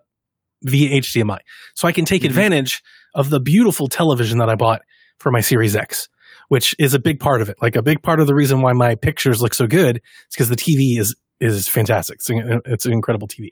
via 0.63 1.01
HDMI. 1.01 1.39
So 1.75 1.87
I 1.87 1.91
can 1.91 2.05
take 2.05 2.21
Mhm. 2.23 2.27
advantage 2.27 2.81
of 3.15 3.29
the 3.29 3.39
beautiful 3.39 3.87
television 3.87 4.37
that 4.39 4.49
I 4.49 4.55
bought 4.55 4.81
for 5.19 5.31
my 5.31 5.41
Series 5.41 5.75
X, 5.75 6.07
which 6.51 6.75
is 6.77 6.93
a 6.93 6.99
big 6.99 7.17
part 7.17 7.41
of 7.41 7.47
it. 7.47 7.55
Like 7.61 7.77
a 7.77 7.81
big 7.81 8.03
part 8.03 8.19
of 8.19 8.27
the 8.27 8.35
reason 8.35 8.59
why 8.61 8.73
my 8.73 8.95
pictures 8.95 9.41
look 9.41 9.53
so 9.53 9.67
good 9.67 9.97
is 9.97 10.35
because 10.35 10.49
the 10.49 10.57
TV 10.57 10.99
is 10.99 11.15
is 11.39 11.69
fantastic. 11.69 12.15
It's, 12.15 12.29
an- 12.29 12.59
it's 12.65 12.85
an 12.85 12.91
incredible 12.91 13.25
TV. 13.29 13.51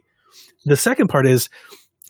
The 0.65 0.75
second 0.75 1.07
part 1.07 1.25
is 1.25 1.47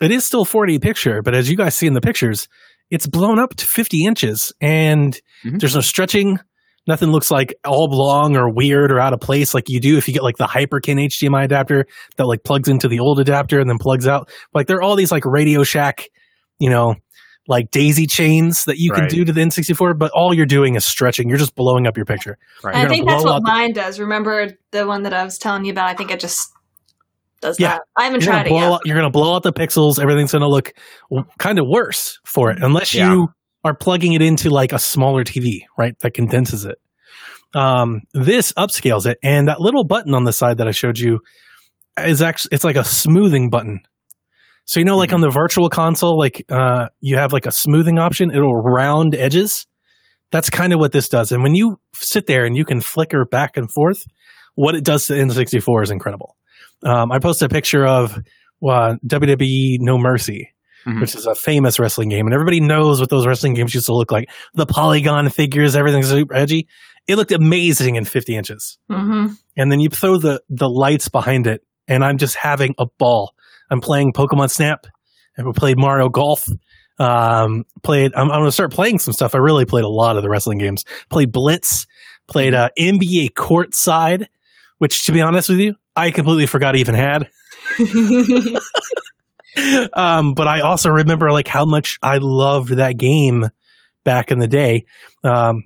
it 0.02 0.10
is 0.10 0.26
still 0.26 0.44
40 0.44 0.80
picture, 0.80 1.22
but 1.22 1.32
as 1.32 1.48
you 1.48 1.56
guys 1.56 1.76
see 1.76 1.86
in 1.86 1.94
the 1.94 2.00
pictures, 2.00 2.48
it's 2.90 3.06
blown 3.06 3.38
up 3.38 3.54
to 3.54 3.64
50 3.66 4.04
inches 4.04 4.52
and 4.60 5.16
Mhm. 5.44 5.60
there's 5.60 5.76
no 5.76 5.80
stretching. 5.80 6.40
Nothing 6.88 7.10
looks 7.12 7.30
like 7.30 7.54
all 7.64 7.86
long 7.88 8.36
or 8.36 8.52
weird 8.52 8.90
or 8.90 8.98
out 8.98 9.12
of 9.12 9.20
place 9.20 9.54
like 9.54 9.68
you 9.68 9.78
do 9.78 9.96
if 9.96 10.08
you 10.08 10.14
get 10.14 10.24
like 10.24 10.38
the 10.38 10.46
Hyperkin 10.48 10.98
HDMI 11.06 11.44
adapter 11.44 11.86
that 12.16 12.26
like 12.26 12.42
plugs 12.42 12.68
into 12.68 12.88
the 12.88 12.98
old 12.98 13.20
adapter 13.20 13.60
and 13.60 13.70
then 13.70 13.78
plugs 13.78 14.08
out. 14.08 14.28
Like 14.52 14.66
there 14.66 14.78
are 14.78 14.82
all 14.82 14.96
these 14.96 15.12
like 15.12 15.24
Radio 15.24 15.62
Shack, 15.62 16.08
you 16.58 16.68
know, 16.68 16.96
like 17.48 17.70
daisy 17.70 18.06
chains 18.06 18.64
that 18.66 18.76
you 18.78 18.90
can 18.92 19.02
Right. 19.02 19.10
do 19.10 19.24
to 19.24 19.32
the 19.32 19.40
N64, 19.40 19.98
but 19.98 20.10
all 20.14 20.32
you're 20.34 20.46
doing 20.46 20.74
is 20.76 20.84
stretching. 20.84 21.28
You're 21.28 21.38
just 21.38 21.54
blowing 21.54 21.86
up 21.86 21.96
your 21.96 22.06
picture. 22.06 22.38
Right. 22.62 22.76
I 22.76 22.88
think 22.88 23.08
that's 23.08 23.24
what 23.24 23.32
out 23.34 23.42
the- 23.44 23.50
mine 23.50 23.72
does. 23.72 23.98
Remember 23.98 24.48
the 24.70 24.86
one 24.86 25.02
that 25.04 25.12
I 25.14 25.24
was 25.24 25.38
telling 25.38 25.64
you 25.64 25.72
about? 25.72 25.88
I 25.88 25.94
think 25.94 26.10
it 26.10 26.20
just 26.20 26.48
does 27.40 27.58
Yeah. 27.58 27.68
that. 27.72 27.82
I 27.96 28.04
haven't 28.04 28.22
You're 28.22 28.32
tried 28.32 28.44
gonna, 28.44 28.46
it 28.46 28.58
blow 28.60 28.68
yet. 28.68 28.72
out, 28.74 28.80
you're 28.84 28.96
gonna 28.96 29.10
blow 29.10 29.34
out 29.34 29.42
the 29.42 29.52
pixels. 29.52 29.98
Everything's 29.98 30.32
gonna 30.32 30.46
look 30.48 30.72
kind 31.38 31.58
of 31.58 31.66
worse 31.66 32.18
for 32.24 32.50
it, 32.50 32.58
unless 32.62 32.94
Yeah. 32.94 33.10
you 33.12 33.28
are 33.64 33.74
plugging 33.74 34.12
it 34.12 34.22
into 34.22 34.50
like 34.50 34.72
a 34.72 34.78
smaller 34.78 35.24
TV, 35.24 35.64
right? 35.78 35.94
That 36.00 36.12
condenses 36.14 36.64
it. 36.66 36.76
Um, 37.54 38.02
this 38.14 38.52
upscales 38.52 39.06
it, 39.06 39.18
and 39.24 39.48
that 39.48 39.60
little 39.60 39.84
button 39.84 40.14
on 40.14 40.24
the 40.24 40.32
side 40.32 40.58
that 40.58 40.68
I 40.68 40.70
showed 40.70 40.98
you 40.98 41.18
is 41.98 42.22
actually 42.22 42.50
it's 42.52 42.64
like 42.64 42.76
a 42.76 42.84
smoothing 42.84 43.50
button. 43.50 43.80
So 44.64 44.78
you 44.80 44.84
know, 44.86 44.96
like 44.96 45.12
on 45.12 45.20
the 45.20 45.30
virtual 45.30 45.68
console, 45.68 46.16
like 46.18 46.44
uh, 46.48 46.88
you 47.00 47.16
have 47.16 47.32
like 47.32 47.46
a 47.46 47.52
smoothing 47.52 47.98
option. 47.98 48.30
It'll 48.30 48.54
round 48.54 49.14
edges. 49.14 49.66
That's 50.30 50.48
kind 50.48 50.72
of 50.72 50.78
what 50.78 50.92
this 50.92 51.08
does. 51.08 51.32
And 51.32 51.42
when 51.42 51.54
you 51.56 51.80
sit 51.94 52.26
there 52.26 52.44
and 52.44 52.56
you 52.56 52.64
can 52.64 52.80
flicker 52.80 53.24
back 53.24 53.56
and 53.56 53.70
forth, 53.70 54.04
what 54.54 54.76
it 54.76 54.84
does 54.84 55.06
to 55.08 55.14
N64 55.14 55.82
is 55.82 55.90
incredible. 55.90 56.36
Um, 56.84 57.10
I 57.10 57.18
posted 57.18 57.50
a 57.50 57.52
picture 57.52 57.84
of 57.84 58.16
uh, 58.66 58.94
WWE 59.06 59.78
No 59.80 59.98
Mercy, 59.98 60.50
Mhm. 60.86 61.00
which 61.00 61.14
is 61.14 61.26
a 61.26 61.34
famous 61.34 61.78
wrestling 61.78 62.08
game, 62.08 62.26
and 62.26 62.32
everybody 62.32 62.60
knows 62.60 63.00
what 63.00 63.10
those 63.10 63.26
wrestling 63.26 63.52
games 63.54 63.74
used 63.74 63.86
to 63.86 63.94
look 63.94 64.10
like. 64.12 64.30
The 64.54 64.64
polygon 64.66 65.28
figures, 65.28 65.74
everything's 65.76 66.08
super 66.08 66.34
edgy. 66.34 66.68
It 67.06 67.16
looked 67.16 67.32
amazing 67.32 67.96
in 67.96 68.04
50 68.04 68.36
inches 68.36 68.78
hmm 68.88 69.26
and 69.56 69.72
then 69.72 69.80
you 69.80 69.88
throw 69.88 70.16
the 70.16 70.40
the 70.48 70.68
lights 70.68 71.08
behind 71.08 71.46
it 71.48 71.62
and 71.88 72.04
i'm 72.04 72.18
just 72.18 72.36
having 72.36 72.72
a 72.78 72.86
ball 72.98 73.34
i'm 73.70 73.80
playing 73.80 74.12
pokemon 74.12 74.50
snap. 74.50 74.86
We 75.38 75.52
played 75.52 75.78
mario 75.78 76.08
golf. 76.08 76.46
Um 76.98 77.64
played 77.82 78.12
I'm, 78.14 78.30
I'm 78.30 78.40
gonna 78.40 78.52
start 78.52 78.72
playing 78.72 78.98
some 78.98 79.14
stuff. 79.14 79.34
I 79.34 79.38
really 79.38 79.64
played 79.64 79.84
a 79.84 79.88
lot 79.88 80.16
of 80.16 80.22
the 80.22 80.28
wrestling 80.28 80.58
games. 80.58 80.84
Played 81.08 81.32
blitz. 81.32 81.86
Played 82.28 82.54
uh 82.54 82.68
nba 82.78 83.30
courtside 83.30 84.26
which 84.78 85.04
to 85.04 85.12
be 85.12 85.20
honest 85.20 85.48
with 85.48 85.58
you 85.58 85.74
i 85.96 86.10
completely 86.10 86.46
forgot 86.46 86.74
I 86.74 86.78
even 86.78 86.94
had. 86.94 87.28
Um 89.94 90.34
but 90.34 90.46
i 90.46 90.60
also 90.60 90.90
remember 90.90 91.32
like 91.32 91.48
how 91.48 91.64
much 91.64 91.98
i 92.02 92.18
loved 92.20 92.70
that 92.76 92.96
game 92.96 93.48
back 94.04 94.30
in 94.30 94.38
the 94.38 94.46
day. 94.46 94.84
Um 95.24 95.64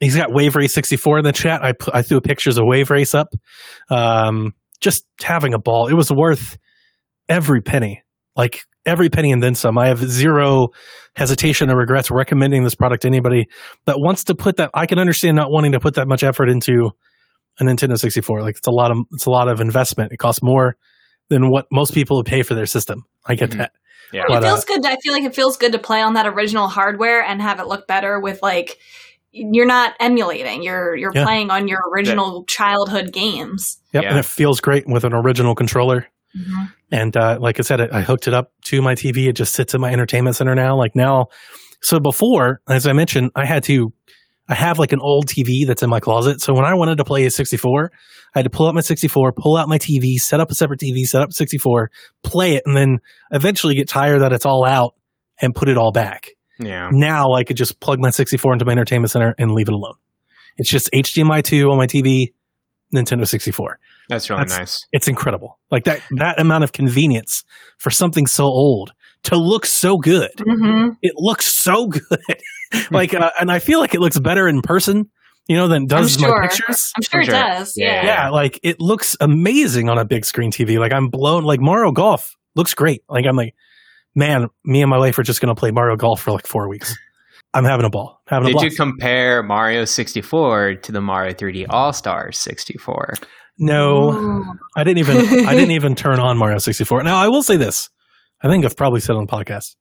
he's 0.00 0.16
got 0.16 0.32
wave 0.32 0.54
race 0.54 0.72
64 0.72 1.18
in 1.18 1.24
the 1.24 1.32
chat. 1.32 1.64
I 1.64 1.74
i 1.92 2.02
threw 2.02 2.20
pictures 2.20 2.58
of 2.58 2.66
wave 2.66 2.90
race 2.90 3.14
up. 3.14 3.34
Um 3.90 4.54
just 4.80 5.04
having 5.20 5.52
a 5.52 5.58
ball. 5.58 5.88
It 5.88 5.94
was 5.94 6.12
worth 6.12 6.58
every 7.28 7.60
penny 7.60 8.02
like 8.36 8.60
every 8.86 9.08
penny 9.08 9.30
and 9.32 9.42
then 9.42 9.54
some 9.54 9.78
i 9.78 9.86
have 9.88 9.98
zero 9.98 10.68
hesitation 11.14 11.70
or 11.70 11.76
regrets 11.76 12.10
recommending 12.10 12.64
this 12.64 12.74
product 12.74 13.02
to 13.02 13.08
anybody 13.08 13.46
that 13.86 13.96
wants 13.98 14.24
to 14.24 14.34
put 14.34 14.56
that 14.56 14.70
i 14.74 14.86
can 14.86 14.98
understand 14.98 15.36
not 15.36 15.50
wanting 15.50 15.72
to 15.72 15.80
put 15.80 15.94
that 15.94 16.08
much 16.08 16.22
effort 16.22 16.48
into 16.48 16.90
a 17.60 17.64
nintendo 17.64 17.98
64 17.98 18.42
like 18.42 18.56
it's 18.56 18.66
a 18.66 18.70
lot 18.72 18.90
of 18.90 18.98
it's 19.12 19.26
a 19.26 19.30
lot 19.30 19.48
of 19.48 19.60
investment 19.60 20.12
it 20.12 20.16
costs 20.16 20.42
more 20.42 20.76
than 21.28 21.50
what 21.50 21.66
most 21.70 21.94
people 21.94 22.16
would 22.16 22.26
pay 22.26 22.42
for 22.42 22.54
their 22.54 22.66
system 22.66 23.04
i 23.26 23.34
get 23.34 23.50
Mhm. 23.50 23.58
that 23.58 23.72
Yeah. 24.12 24.24
But, 24.28 24.42
it 24.42 24.44
uh, 24.44 24.48
feels 24.50 24.64
good. 24.66 24.84
I 24.84 24.96
feel 25.02 25.14
like 25.14 25.22
it 25.24 25.34
feels 25.34 25.56
good 25.56 25.72
to 25.72 25.78
play 25.78 26.02
on 26.02 26.12
that 26.14 26.26
original 26.26 26.68
hardware 26.68 27.22
and 27.22 27.40
have 27.40 27.60
it 27.60 27.66
look 27.66 27.86
better 27.86 28.20
with 28.20 28.42
like 28.42 28.76
you're 29.30 29.64
not 29.64 29.94
emulating. 30.00 30.62
You're 30.62 30.94
you're 30.96 31.12
Yeah. 31.14 31.24
playing 31.24 31.50
on 31.50 31.66
your 31.66 31.80
original 31.94 32.44
childhood 32.46 33.10
games. 33.12 33.78
yep 33.94 34.02
Yeah. 34.02 34.10
and 34.10 34.18
it 34.18 34.26
feels 34.26 34.60
great 34.60 34.84
with 34.86 35.04
an 35.04 35.14
original 35.14 35.54
controller 35.54 36.08
And 36.92 37.16
uh, 37.16 37.38
like 37.40 37.58
I 37.58 37.62
said, 37.62 37.80
I, 37.80 37.98
I 37.98 38.00
hooked 38.02 38.28
it 38.28 38.34
up 38.34 38.52
to 38.66 38.82
my 38.82 38.94
TV. 38.94 39.26
It 39.26 39.32
just 39.32 39.54
sits 39.54 39.74
in 39.74 39.80
my 39.80 39.90
entertainment 39.90 40.36
center 40.36 40.54
now. 40.54 40.76
Like 40.76 40.94
now, 40.94 41.28
so 41.80 41.98
before, 41.98 42.60
as 42.68 42.86
I 42.86 42.92
mentioned, 42.92 43.30
I 43.34 43.46
had 43.46 43.64
to, 43.64 43.92
I 44.46 44.54
have 44.54 44.78
like 44.78 44.92
an 44.92 45.00
old 45.00 45.26
TV 45.26 45.66
that's 45.66 45.82
in 45.82 45.88
my 45.88 46.00
closet. 46.00 46.42
So 46.42 46.52
when 46.52 46.66
I 46.66 46.74
wanted 46.74 46.98
to 46.98 47.04
play 47.04 47.24
a 47.24 47.30
64, 47.30 47.90
I 48.34 48.38
had 48.38 48.44
to 48.44 48.50
pull 48.50 48.68
out 48.68 48.74
my 48.74 48.82
64, 48.82 49.32
pull 49.32 49.56
out 49.56 49.68
my 49.68 49.78
TV, 49.78 50.16
set 50.16 50.38
up 50.38 50.50
a 50.50 50.54
separate 50.54 50.80
TV, 50.80 51.06
set 51.06 51.22
up 51.22 51.32
64, 51.32 51.90
play 52.22 52.56
it, 52.56 52.62
and 52.66 52.76
then 52.76 53.00
eventually 53.30 53.74
get 53.74 53.88
tired 53.88 54.20
that 54.20 54.34
it's 54.34 54.46
all 54.46 54.64
out 54.64 54.94
and 55.40 55.54
put 55.54 55.70
it 55.70 55.78
all 55.78 55.92
back. 55.92 56.28
Yeah. 56.60 56.90
Now 56.92 57.32
I 57.32 57.42
could 57.42 57.56
just 57.56 57.80
plug 57.80 58.00
my 58.00 58.10
64 58.10 58.52
into 58.52 58.64
my 58.66 58.72
entertainment 58.72 59.10
center 59.10 59.34
and 59.38 59.52
leave 59.52 59.68
it 59.68 59.74
alone. 59.74 59.94
It's 60.58 60.68
just 60.68 60.90
HDMI 60.92 61.42
2 61.42 61.70
on 61.70 61.78
my 61.78 61.86
TV, 61.86 62.34
Nintendo 62.94 63.26
64 63.26 63.78
That's 64.12 64.30
really 64.30 64.42
That's- 64.44 64.58
nice. 64.58 64.86
it's 64.92 65.08
incredible. 65.08 65.58
Like 65.70 65.84
that 65.84 66.00
that 66.18 66.40
amount 66.40 66.64
of 66.64 66.72
convenience 66.72 67.44
for 67.78 67.90
something 67.90 68.26
so 68.26 68.44
old 68.44 68.92
to 69.24 69.36
look 69.36 69.66
so 69.66 69.96
good. 69.98 70.30
hmm 70.38 70.90
It 71.02 71.12
looks 71.16 71.46
so 71.46 71.86
good. 71.88 72.02
like 72.90 73.14
uh, 73.14 73.30
and 73.40 73.50
I 73.50 73.58
feel 73.58 73.78
like 73.80 73.94
it 73.94 74.00
looks 74.00 74.18
better 74.18 74.48
in 74.48 74.62
person, 74.62 75.10
you 75.48 75.56
know, 75.56 75.68
than 75.68 75.86
does 75.86 76.16
I'm 76.16 76.22
my 76.22 76.28
sure. 76.28 76.42
pictures. 76.42 76.92
I'm 76.96 77.02
sure 77.02 77.10
For 77.10 77.20
it 77.20 77.24
sure. 77.26 77.34
does. 77.34 77.72
Yeah. 77.76 77.86
Yeah. 77.86 78.04
Yeah, 78.04 78.28
like 78.30 78.58
it 78.62 78.80
looks 78.80 79.16
amazing 79.20 79.88
on 79.88 79.98
a 79.98 80.04
big 80.04 80.24
screen 80.24 80.50
TV. 80.52 80.78
Like 80.78 80.92
I'm 80.92 81.08
blown 81.08 81.44
like 81.44 81.60
Mario 81.60 81.92
Golf 81.92 82.34
looks 82.56 82.74
great. 82.74 83.02
Like 83.08 83.24
I'm 83.26 83.36
like, 83.36 83.54
man, 84.14 84.48
me 84.64 84.82
and 84.82 84.90
my 84.90 84.98
wife 84.98 85.18
are 85.18 85.22
just 85.22 85.40
gonna 85.40 85.54
play 85.54 85.70
Mario 85.70 85.96
Golf 85.96 86.20
for 86.20 86.32
like 86.32 86.46
four 86.46 86.68
weeks. 86.68 86.96
I'm 87.54 87.64
having 87.64 87.84
a 87.84 87.90
ball. 87.90 88.18
Having 88.28 88.46
Did 88.48 88.54
ball. 88.54 88.64
you 88.64 88.70
compare 88.70 89.42
Mario 89.42 89.84
64 89.84 90.76
to 90.76 90.90
the 90.92 91.02
Mario 91.02 91.34
3D 91.34 91.66
All 91.68 91.92
Stars 91.92 92.38
64? 92.38 93.14
No. 93.62 94.12
Ooh. 94.12 94.44
I 94.76 94.84
didn't 94.84 94.98
even 94.98 95.16
I 95.46 95.54
didn't 95.54 95.70
even 95.72 95.94
turn 95.94 96.18
on 96.20 96.36
Mario 96.36 96.58
64. 96.58 97.02
Now 97.04 97.16
I 97.16 97.28
will 97.28 97.42
say 97.42 97.56
this. 97.56 97.88
I 98.42 98.48
think 98.48 98.64
I've 98.64 98.76
probably 98.76 99.00
said 99.00 99.16
on 99.16 99.26
the 99.26 99.32
podcast. 99.32 99.76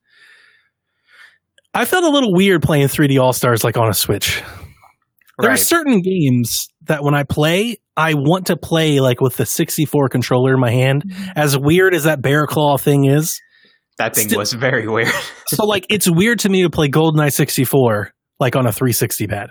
I 1.74 1.86
felt 1.86 2.04
a 2.04 2.10
little 2.10 2.34
weird 2.34 2.62
playing 2.62 2.88
3D 2.88 3.20
All 3.22 3.34
Stars 3.34 3.63
like 3.63 3.78
on 3.78 3.89
a 3.89 3.94
Switch. 3.94 4.41
There 5.39 5.50
are 5.50 5.58
certain 5.58 6.02
games 6.02 6.67
that 6.84 7.04
when 7.04 7.15
I 7.15 7.24
play, 7.24 7.78
I 7.98 8.13
want 8.13 8.48
to 8.48 8.58
play 8.58 9.00
like 9.00 9.22
with 9.22 9.38
the 9.38 9.46
64 9.46 10.10
controller 10.10 10.54
in 10.54 10.60
my 10.60 10.70
hand. 10.70 11.04
Mm-hmm. 11.08 11.32
As 11.36 11.58
weird 11.58 11.96
as 11.96 12.04
that 12.04 12.22
bear 12.22 12.46
claw 12.46 12.78
thing 12.78 13.06
is, 13.06 13.39
That 13.98 14.13
thing 14.15 14.28
Still- 14.28 14.39
was 14.39 14.54
very 14.54 14.88
weird. 14.88 15.08
so 15.48 15.65
like 15.65 15.86
it's 15.89 16.10
weird 16.10 16.39
to 16.39 16.50
me 16.50 16.62
to 16.63 16.70
play 16.70 16.89
GoldenEye 16.89 17.32
64 17.34 18.12
like 18.39 18.56
on 18.56 18.67
a 18.67 18.72
360 18.72 19.28
pad. 19.28 19.50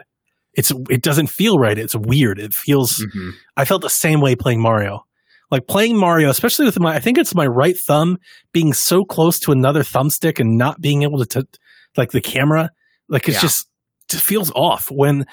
It's 0.54 0.72
it 0.90 1.02
doesn't 1.02 1.28
feel 1.28 1.58
right. 1.58 1.78
It's 1.78 1.94
weird. 1.94 2.38
It 2.40 2.52
feels 2.54 2.98
Mhm. 3.14 3.32
I 3.56 3.64
felt 3.64 3.82
the 3.82 3.90
same 3.90 4.20
way 4.20 4.34
playing 4.34 4.60
Mario. 4.60 5.04
Like 5.50 5.66
playing 5.66 5.96
Mario, 5.96 6.28
especially 6.30 6.64
with 6.64 6.78
my 6.80 6.94
I 6.94 7.00
think 7.00 7.18
it's 7.18 7.34
my 7.34 7.46
right 7.46 7.76
thumb 7.76 8.18
being 8.52 8.72
so 8.72 9.04
close 9.04 9.38
to 9.40 9.52
another 9.52 9.82
thumbstick 9.82 10.38
and 10.40 10.56
not 10.58 10.80
being 10.80 11.02
able 11.02 11.24
to 11.24 11.42
t- 11.42 11.48
like 11.96 12.10
the 12.12 12.20
camera, 12.20 12.70
like 13.08 13.28
it's 13.28 13.36
Yeah. 13.38 13.42
just 13.42 13.66
just 14.08 14.24
feels 14.24 14.50
off 14.56 14.88
when 14.90 15.24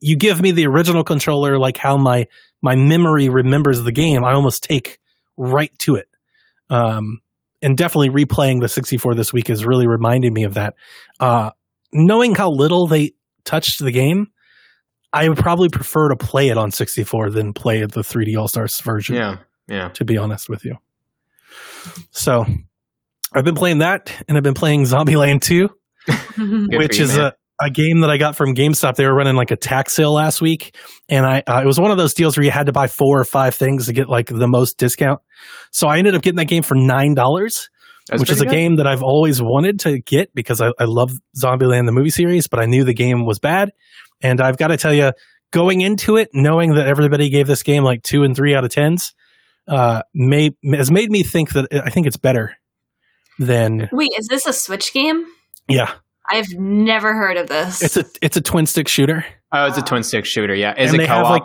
you 0.00 0.14
give 0.16 0.42
me 0.42 0.50
the 0.50 0.66
original 0.66 1.04
controller 1.04 1.58
like 1.58 1.78
how 1.78 1.96
my 1.96 2.26
my 2.62 2.74
memory 2.76 3.28
remembers 3.30 3.82
the 3.82 3.92
game, 3.92 4.24
I 4.24 4.32
almost 4.34 4.62
take 4.62 4.98
right 5.38 5.72
to 5.80 5.94
it. 5.96 6.08
Um 6.70 7.20
and 7.62 7.76
definitely 7.76 8.10
replaying 8.10 8.60
the 8.60 8.68
64 8.68 9.14
this 9.14 9.32
week 9.32 9.48
is 9.48 9.64
really 9.64 9.86
reminding 9.86 10.32
me 10.34 10.44
of 10.44 10.54
that. 10.54 10.74
Uh 11.20 11.50
knowing 11.92 12.34
how 12.34 12.50
little 12.50 12.86
they 12.86 13.12
touched 13.44 13.78
the 13.80 13.90
game, 13.92 14.28
I 15.24 15.28
would 15.28 15.38
probably 15.38 15.68
prefer 15.68 16.08
to 16.10 16.16
play 16.16 16.48
it 16.48 16.58
on 16.58 16.70
64 16.70 17.30
than 17.30 17.52
play 17.52 17.80
the 17.80 18.00
3D 18.02 18.36
All 18.38 18.48
Stars 18.48 18.80
version, 18.80 19.16
Yeah. 19.16 19.36
Yeah. 19.68 19.88
to 19.94 20.04
be 20.04 20.16
honest 20.18 20.48
with 20.48 20.64
you. 20.64 20.76
So 22.10 22.44
I've 23.34 23.44
been 23.44 23.54
playing 23.54 23.78
that 23.78 24.12
and 24.28 24.36
I've 24.36 24.42
been 24.44 24.54
playing 24.54 24.84
Zombieland 24.84 25.42
2, 25.42 25.68
Good 26.36 26.68
which 26.78 26.98
you, 26.98 27.04
is 27.04 27.16
man. 27.16 27.32
a, 27.60 27.66
a 27.66 27.70
game 27.70 28.00
that 28.00 28.10
I 28.10 28.16
got 28.16 28.36
from 28.36 28.54
GameStop. 28.54 28.96
They 28.96 29.04
were 29.06 29.14
running 29.14 29.36
like 29.36 29.50
a 29.50 29.56
tax 29.56 29.92
sale 29.94 30.12
last 30.12 30.40
week. 30.40 30.74
And 31.08 31.24
I, 31.24 31.42
uh, 31.46 31.60
it 31.62 31.66
was 31.66 31.80
one 31.80 31.90
of 31.90 31.96
those 31.96 32.14
deals 32.14 32.36
where 32.36 32.44
you 32.44 32.50
had 32.50 32.66
to 32.66 32.72
buy 32.72 32.86
four 32.86 33.20
or 33.20 33.24
five 33.24 33.54
things 33.54 33.86
to 33.86 33.92
get 33.92 34.08
like 34.08 34.26
the 34.28 34.48
most 34.48 34.78
discount. 34.78 35.20
So 35.72 35.88
I 35.88 35.98
ended 35.98 36.14
up 36.14 36.22
getting 36.22 36.36
that 36.36 36.46
game 36.48 36.62
for 36.62 36.74
$9 36.76 37.14
That's 38.08 38.20
which 38.20 38.30
is 38.30 38.40
a 38.40 38.44
good. 38.44 38.50
game 38.52 38.76
that 38.76 38.86
I've 38.86 39.02
always 39.02 39.40
wanted 39.42 39.80
to 39.80 40.00
get 40.00 40.34
because 40.34 40.60
I, 40.60 40.68
I 40.78 40.84
love 40.84 41.12
Zombieland 41.40 41.86
the 41.86 41.92
movie 41.92 42.10
series, 42.10 42.46
but 42.48 42.60
I 42.60 42.66
knew 42.66 42.84
the 42.84 42.94
game 42.94 43.24
was 43.26 43.38
bad. 43.38 43.70
And 44.22 44.40
I've 44.40 44.56
got 44.56 44.68
to 44.68 44.76
tell 44.76 44.92
you, 44.94 45.12
going 45.52 45.80
into 45.80 46.16
it, 46.16 46.28
knowing 46.32 46.74
that 46.74 46.86
everybody 46.86 47.28
gave 47.28 47.46
this 47.46 47.62
game 47.62 47.84
like 47.84 48.02
two 48.02 48.22
and 48.24 48.34
three 48.36 48.54
out 48.54 48.64
of 48.64 48.70
tens, 48.70 49.14
uh, 49.68 50.02
may, 50.14 50.50
has 50.74 50.90
made 50.90 51.10
me 51.10 51.22
think 51.22 51.50
that 51.50 51.66
I 51.72 51.90
think 51.90 52.06
it's 52.06 52.16
better 52.16 52.56
than 53.38 53.88
Wait, 53.92 54.10
is 54.18 54.28
this 54.28 54.46
a 54.46 54.52
Switch 54.52 54.92
game? 54.92 55.24
yeah. 55.68 55.92
I've 56.28 56.48
never 56.58 57.14
heard 57.14 57.36
of 57.36 57.46
this. 57.46 57.80
It's 57.82 57.96
a 57.96 58.04
it's 58.20 58.36
a 58.36 58.40
twin 58.40 58.66
stick 58.66 58.88
shooter. 58.88 59.24
Oh, 59.52 59.66
it's 59.66 59.78
a 59.78 59.82
twin 59.82 60.02
stick 60.02 60.24
shooter. 60.24 60.54
Yeah. 60.56 60.74
Is 60.76 60.92
And 60.92 61.00
it 61.00 61.06
co-op? 61.06 61.30
like, 61.30 61.42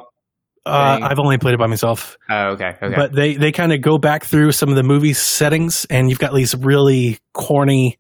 Uh, 0.66 1.00
I've 1.04 1.20
only 1.20 1.38
played 1.38 1.54
it 1.54 1.60
by 1.60 1.68
myself. 1.68 2.18
oh, 2.32 2.54
okay. 2.54 2.76
Okay. 2.82 2.96
but 2.96 3.14
they 3.14 3.36
they 3.36 3.52
kind 3.52 3.74
of 3.74 3.82
go 3.82 4.00
back 4.00 4.24
through 4.26 4.54
some 4.54 4.70
of 4.70 4.76
the 4.76 4.82
movie 4.82 5.14
settings 5.14 5.86
and 5.92 6.10
you've 6.10 6.18
got 6.18 6.34
these 6.34 6.56
really 6.56 7.20
corny 7.34 8.00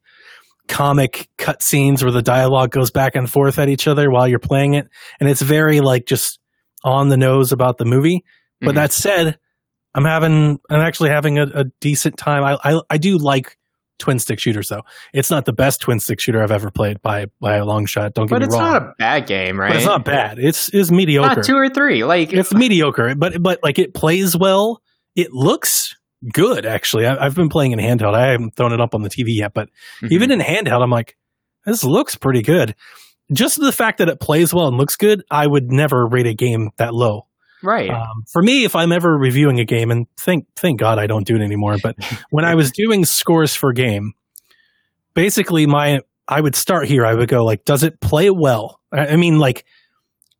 comic 0.71 1.27
cutscenes 1.37 2.01
where 2.01 2.11
the 2.13 2.21
dialogue 2.21 2.71
goes 2.71 2.89
back 2.91 3.15
and 3.15 3.29
forth 3.29 3.59
at 3.59 3.67
each 3.69 3.87
other 3.87 4.09
while 4.09 4.25
you're 4.27 4.39
playing 4.39 4.73
it 4.73 4.87
and 5.19 5.29
it's 5.29 5.41
very 5.41 5.81
like 5.81 6.05
just 6.05 6.39
on 6.83 7.09
the 7.09 7.17
nose 7.17 7.51
about 7.51 7.77
the 7.77 7.83
movie 7.85 8.23
but 8.61 8.71
Mhm. 8.71 8.75
that 8.75 8.91
said 8.93 9.37
i'm 9.93 10.05
having 10.05 10.59
i'm 10.69 10.79
actually 10.79 11.09
having 11.09 11.37
a, 11.37 11.43
a 11.53 11.65
decent 11.81 12.15
time 12.17 12.43
I, 12.45 12.57
I 12.63 12.81
i 12.89 12.97
do 12.97 13.17
like 13.17 13.57
twin 13.99 14.17
stick 14.17 14.39
shooters 14.39 14.69
though 14.69 14.83
it's 15.13 15.29
not 15.29 15.43
the 15.45 15.51
best 15.53 15.81
twin 15.81 15.99
stick 15.99 16.19
shooter 16.21 16.41
i've 16.41 16.51
ever 16.51 16.71
played 16.71 17.01
by 17.01 17.25
by 17.41 17.57
a 17.57 17.65
long 17.65 17.85
shot 17.85 18.13
don't 18.13 18.27
get 18.27 18.39
but 18.39 18.41
me 18.41 18.47
wrong. 18.47 18.59
But 18.61 18.65
it's 18.67 18.73
not 18.73 18.81
a 18.83 18.93
bad 18.97 19.27
game, 19.27 19.59
right? 19.59 19.67
but 19.71 19.75
it's 19.77 19.85
not 19.85 20.05
bad 20.05 20.39
it's 20.39 20.69
it's 20.73 20.89
mediocre 20.89 21.35
Not 21.35 21.43
two 21.45 21.57
or 21.57 21.67
three. 21.69 22.05
Like 22.05 22.31
it's 22.31 22.53
mediocre, 22.53 23.13
but 23.15 23.43
but 23.43 23.59
like 23.61 23.77
it 23.77 23.93
plays 23.93 24.35
well. 24.37 24.81
It 25.17 25.33
looks 25.33 25.97
good 26.31 26.65
actually. 26.65 27.05
I, 27.05 27.25
I've 27.25 27.35
been 27.35 27.49
playing 27.49 27.71
in 27.71 27.79
handheld. 27.79 28.13
I 28.15 28.31
haven't 28.31 28.55
thrown 28.55 28.73
it 28.73 28.81
up 28.81 28.93
on 28.95 29.01
the 29.01 29.09
TV 29.09 29.35
yet, 29.35 29.53
but 29.53 29.69
Mhm. 30.01 30.11
even 30.11 30.31
in 30.31 30.39
handheld, 30.39 30.81
I'm 30.83 30.89
like, 30.89 31.17
this 31.65 31.83
looks 31.83 32.15
pretty 32.15 32.41
good. 32.41 32.75
Just 33.31 33.59
the 33.59 33.71
fact 33.71 33.99
that 33.99 34.09
it 34.09 34.19
plays 34.19 34.53
well 34.53 34.67
and 34.67 34.77
looks 34.77 34.95
good, 34.97 35.23
I 35.31 35.47
would 35.47 35.71
never 35.71 36.05
rate 36.07 36.27
a 36.27 36.33
game 36.33 36.71
that 36.77 36.93
low. 36.93 37.27
right. 37.63 37.89
Um, 37.89 38.23
for 38.31 38.41
me, 38.41 38.65
if 38.65 38.75
I'm 38.75 38.91
ever 38.91 39.15
reviewing 39.17 39.59
a 39.59 39.65
game, 39.65 39.91
and 39.91 40.07
thank 40.19 40.45
thank 40.55 40.79
God 40.79 40.97
I 40.99 41.05
don't 41.07 41.25
do 41.27 41.35
it 41.35 41.41
anymore, 41.41 41.77
but 41.81 41.95
when 42.31 42.43
I 42.43 42.55
was 42.55 42.71
doing 42.71 43.05
scores 43.05 43.55
for 43.55 43.71
game, 43.71 44.13
basically 45.13 45.65
my 45.65 46.01
I 46.27 46.41
would 46.41 46.55
start 46.55 46.87
here. 46.87 47.05
I 47.05 47.13
would 47.13 47.29
go 47.29 47.43
like, 47.43 47.65
does 47.65 47.83
it 47.83 47.99
play 48.01 48.29
well? 48.29 48.79
I 48.91 49.07
I 49.09 49.15
mean, 49.15 49.39
like 49.39 49.65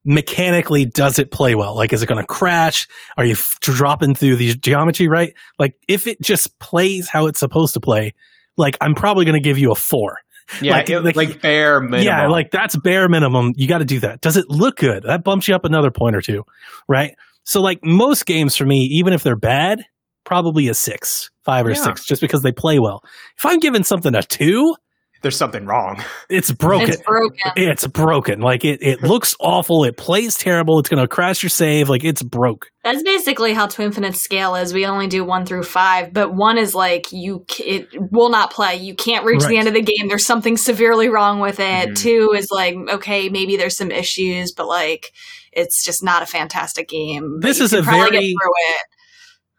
mechanically, 0.04 0.86
does 0.86 1.20
it 1.20 1.32
play 1.32 1.56
well? 1.56 1.76
Like, 1.76 1.94
is 1.94 2.02
it 2.04 2.08
going 2.08 2.22
to 2.22 2.28
crash? 2.28 2.88
Are 3.18 3.26
you 3.26 3.34
f- 3.34 3.58
dropping 3.62 4.16
through 4.16 4.36
the 4.38 4.54
geometry 4.56 5.08
right? 5.08 5.34
Like, 5.60 5.76
if 5.88 6.08
it 6.08 6.22
just 6.22 6.58
plays 6.60 7.08
how 7.10 7.28
it's 7.28 7.40
supposed 7.40 7.74
to 7.76 7.80
play, 7.80 8.14
like 8.58 8.78
I'm 8.82 8.96
probably 8.96 9.26
going 9.26 9.42
to 9.42 9.44
give 9.48 9.58
you 9.58 9.72
a 9.72 9.76
four. 9.76 10.18
yeah. 10.62 10.74
like- 10.74 10.90
it- 10.90 11.02
like- 11.02 11.16
like, 11.16 11.42
bare 11.42 11.80
minimum. 11.80 12.02
Yeah, 12.06 12.28
like 12.28 12.52
that's 12.52 12.76
bare 12.78 13.08
minimum. 13.08 13.54
You 13.56 13.68
got 13.68 13.78
to 13.80 13.86
do 13.86 14.00
that. 14.02 14.22
Does 14.22 14.38
it 14.38 14.50
look 14.50 14.78
good? 14.78 15.04
That 15.04 15.24
bumps 15.24 15.48
you 15.48 15.56
up 15.56 15.66
another 15.66 15.92
point 15.92 16.16
or 16.16 16.22
two, 16.22 16.44
right? 16.88 17.16
So, 17.44 17.62
like 17.62 17.80
most 17.84 18.26
games 18.26 18.56
for 18.56 18.66
me, 18.66 18.80
even 18.92 19.14
if 19.14 19.24
they're 19.24 19.36
bad, 19.36 19.84
probably 20.26 20.68
a 20.68 20.74
six, 20.74 21.32
five 21.44 21.66
or 21.66 21.72
Yeah. 21.72 21.84
six, 21.84 22.06
just 22.06 22.22
because 22.22 22.44
they 22.44 22.52
play 22.52 22.78
well. 22.80 23.04
If 23.38 23.46
I'm 23.46 23.60
giving 23.60 23.84
something 23.84 24.14
a 24.14 24.22
two, 24.22 24.76
there's 25.22 25.38
something 25.38 25.66
wrong. 25.66 26.04
it's 26.30 26.52
broken. 26.66 26.90
It's 26.90 27.02
broken. 27.02 27.52
It's 27.56 27.88
broken. 27.88 28.40
Like 28.42 28.66
it, 28.66 28.82
it 28.82 29.02
looks 29.04 29.36
awful. 29.40 29.84
It 29.84 29.98
plays 29.98 30.36
terrible. 30.36 30.80
It's 30.80 30.90
going 30.90 31.02
to 31.02 31.08
crash 31.08 31.44
your 31.44 31.50
save. 31.50 31.90
Like 31.90 32.04
it's 32.04 32.24
broke. 32.24 32.68
That's 32.84 33.04
basically 33.04 33.54
how 33.54 33.68
Twinfinite 33.68 34.16
scale 34.16 34.56
is. 34.56 34.74
We 34.74 34.86
only 34.86 35.08
do 35.08 35.24
one 35.24 35.46
through 35.46 35.64
five, 35.64 36.12
but 36.14 36.34
one 36.34 36.58
is 36.58 36.74
like 36.74 37.12
you 37.12 37.46
it 37.60 37.88
will 38.12 38.30
not 38.30 38.52
play. 38.52 38.76
You 38.78 38.96
can't 38.96 39.24
reach 39.26 39.42
Right. 39.42 39.50
the 39.50 39.58
end 39.58 39.68
of 39.68 39.74
the 39.76 39.82
game. 39.84 40.08
There's 40.08 40.26
something 40.26 40.58
severely 40.58 41.08
wrong 41.08 41.40
with 41.40 41.60
it. 41.60 41.90
Mhm. 41.90 41.96
Two 41.98 42.34
is 42.36 42.48
like 42.52 42.76
okay, 42.90 43.30
maybe 43.30 43.58
there's 43.58 43.78
some 43.78 43.92
issues, 43.92 44.52
but 44.52 44.68
like 44.68 45.12
it's 45.52 45.84
just 45.84 46.04
not 46.04 46.24
a 46.24 46.26
fantastic 46.26 46.88
game. 46.90 47.40
This 47.42 47.60
is 47.60 47.74
a 47.74 47.84
probably 47.84 48.04
get 48.06 48.12
very- 48.12 48.24
through 48.42 48.52
it. 48.76 48.82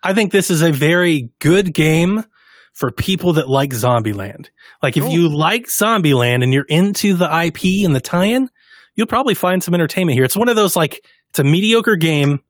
I 0.03 0.15
think 0.15 0.33
this 0.33 0.51
is 0.51 0.63
a 0.63 0.73
very 0.73 1.29
good 1.39 1.73
game 1.73 2.25
for 2.73 2.91
people 2.91 3.35
that 3.35 3.49
like 3.49 3.71
Zombieland. 3.71 4.49
Like 4.83 4.97
if 4.97 5.05
Cool. 5.05 5.13
you 5.13 5.29
like 5.29 5.67
Zombieland 5.67 6.43
and 6.43 6.53
you're 6.53 6.65
into 6.69 7.15
the 7.15 7.27
IP 7.27 7.85
and 7.85 7.95
the 7.95 8.01
tie-in, 8.01 8.49
you'll 8.95 9.07
probably 9.07 9.35
find 9.35 9.63
some 9.63 9.75
entertainment 9.75 10.15
here. 10.17 10.25
It's 10.25 10.37
one 10.37 10.49
of 10.49 10.57
those 10.57 10.75
like 10.77 11.05
it's 11.31 11.39
a 11.39 11.45
mediocre 11.45 11.97
game 11.97 12.41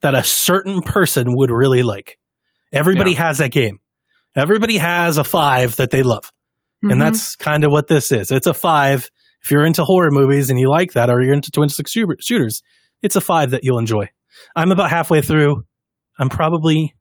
that 0.00 0.14
a 0.14 0.22
certain 0.24 0.82
person 0.82 1.36
would 1.36 1.50
really 1.50 1.82
like. 1.82 2.18
Everybody 2.72 3.14
has 3.14 3.38
that 3.38 3.50
game. 3.50 3.80
Everybody 4.34 4.78
has 4.78 5.18
a 5.18 5.24
5 5.24 5.76
that 5.76 5.90
they 5.90 6.02
love. 6.02 6.32
Mhm. 6.84 6.92
And 6.92 7.00
that's 7.02 7.36
kind 7.36 7.64
of 7.64 7.70
what 7.70 7.86
this 7.88 8.10
is. 8.10 8.30
It's 8.30 8.46
a 8.46 8.54
5 8.54 9.10
if 9.44 9.50
you're 9.50 9.64
into 9.66 9.84
horror 9.84 10.10
movies 10.10 10.48
and 10.50 10.58
you 10.58 10.68
like 10.70 10.92
that 10.92 11.10
or 11.10 11.20
you're 11.22 11.34
into 11.34 11.50
twin 11.50 11.68
stick 11.68 11.86
shooters. 11.88 12.62
It's 13.02 13.16
a 13.16 13.20
5 13.20 13.50
that 13.50 13.64
you'll 13.64 13.78
enjoy. 13.78 14.08
I'm 14.56 14.72
about 14.72 14.90
halfway 14.90 15.20
through. 15.20 15.64
I'm 16.18 16.28
probably 16.28 16.94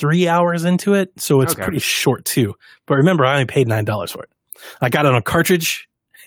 three 0.00 0.28
hours 0.28 0.64
into 0.64 0.94
it, 0.94 1.10
so 1.18 1.40
it's 1.40 1.52
Okay. 1.52 1.62
pretty 1.62 1.78
short 1.78 2.24
too. 2.24 2.54
But 2.86 2.96
remember, 2.96 3.24
I 3.24 3.32
only 3.34 3.46
paid 3.46 3.68
nine 3.68 3.84
dollars 3.84 4.10
for 4.12 4.22
it. 4.22 4.30
I 4.80 4.88
got 4.88 5.06
it 5.06 5.10
on 5.10 5.16
a 5.16 5.22
cartridge. 5.22 5.88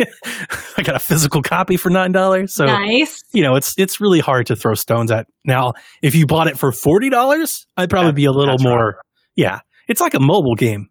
I 0.77 0.83
got 0.83 0.95
a 0.95 0.99
physical 0.99 1.41
copy 1.41 1.75
for 1.75 1.89
nine 1.89 2.11
dollars. 2.11 2.53
So 2.53 2.65
nice. 2.65 3.21
you 3.33 3.43
know, 3.43 3.55
it's 3.55 3.73
it's 3.77 3.99
really 3.99 4.19
hard 4.19 4.45
to 4.47 4.55
throw 4.55 4.73
stones 4.73 5.11
at. 5.11 5.27
Now, 5.45 5.73
if 6.01 6.15
you 6.15 6.25
bought 6.25 6.47
it 6.47 6.57
for 6.57 6.71
forty 6.71 7.09
dollars, 7.09 7.65
I'd 7.77 7.89
probably 7.89 8.11
That- 8.11 8.15
be 8.15 8.25
a 8.25 8.31
little 8.31 8.53
that's 8.53 8.63
more. 8.63 9.01
Yeah, 9.35 9.59
it's 9.87 9.99
like 10.01 10.13
a 10.13 10.19
mobile 10.19 10.55
game. 10.55 10.87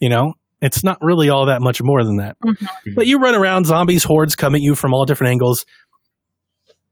You 0.00 0.08
know, 0.08 0.34
it's 0.60 0.82
not 0.82 0.98
really 1.00 1.28
all 1.28 1.46
that 1.46 1.60
much 1.62 1.80
more 1.82 2.02
than 2.04 2.16
that. 2.16 2.36
Mhm. 2.44 2.66
But 2.96 3.06
you 3.06 3.18
run 3.18 3.34
around, 3.34 3.66
zombies, 3.66 4.02
hordes 4.04 4.34
come 4.36 4.54
at 4.54 4.60
you 4.60 4.74
from 4.74 4.92
all 4.92 5.04
different 5.04 5.30
angles. 5.32 5.64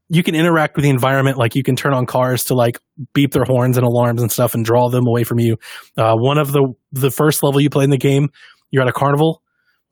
You 0.08 0.22
can 0.22 0.34
interact 0.34 0.76
with 0.76 0.84
the 0.84 0.90
environment, 0.90 1.36
like 1.36 1.54
you 1.56 1.62
can 1.64 1.74
turn 1.76 1.92
on 1.92 2.06
cars 2.06 2.44
to 2.44 2.54
like 2.54 2.78
beep 3.12 3.32
their 3.32 3.44
horns 3.44 3.76
and 3.76 3.84
alarms 3.86 4.22
and 4.22 4.30
stuff, 4.30 4.54
and 4.54 4.64
draw 4.64 4.88
them 4.88 5.06
away 5.06 5.24
from 5.24 5.40
you. 5.40 5.56
Uh, 5.96 6.14
one 6.16 6.38
of 6.38 6.52
the 6.52 6.72
the 6.92 7.10
first 7.10 7.42
level 7.42 7.60
you 7.60 7.70
play 7.70 7.84
in 7.84 7.90
the 7.90 7.98
game, 7.98 8.28
you're 8.70 8.82
at 8.82 8.88
a 8.88 8.92
carnival, 8.92 9.42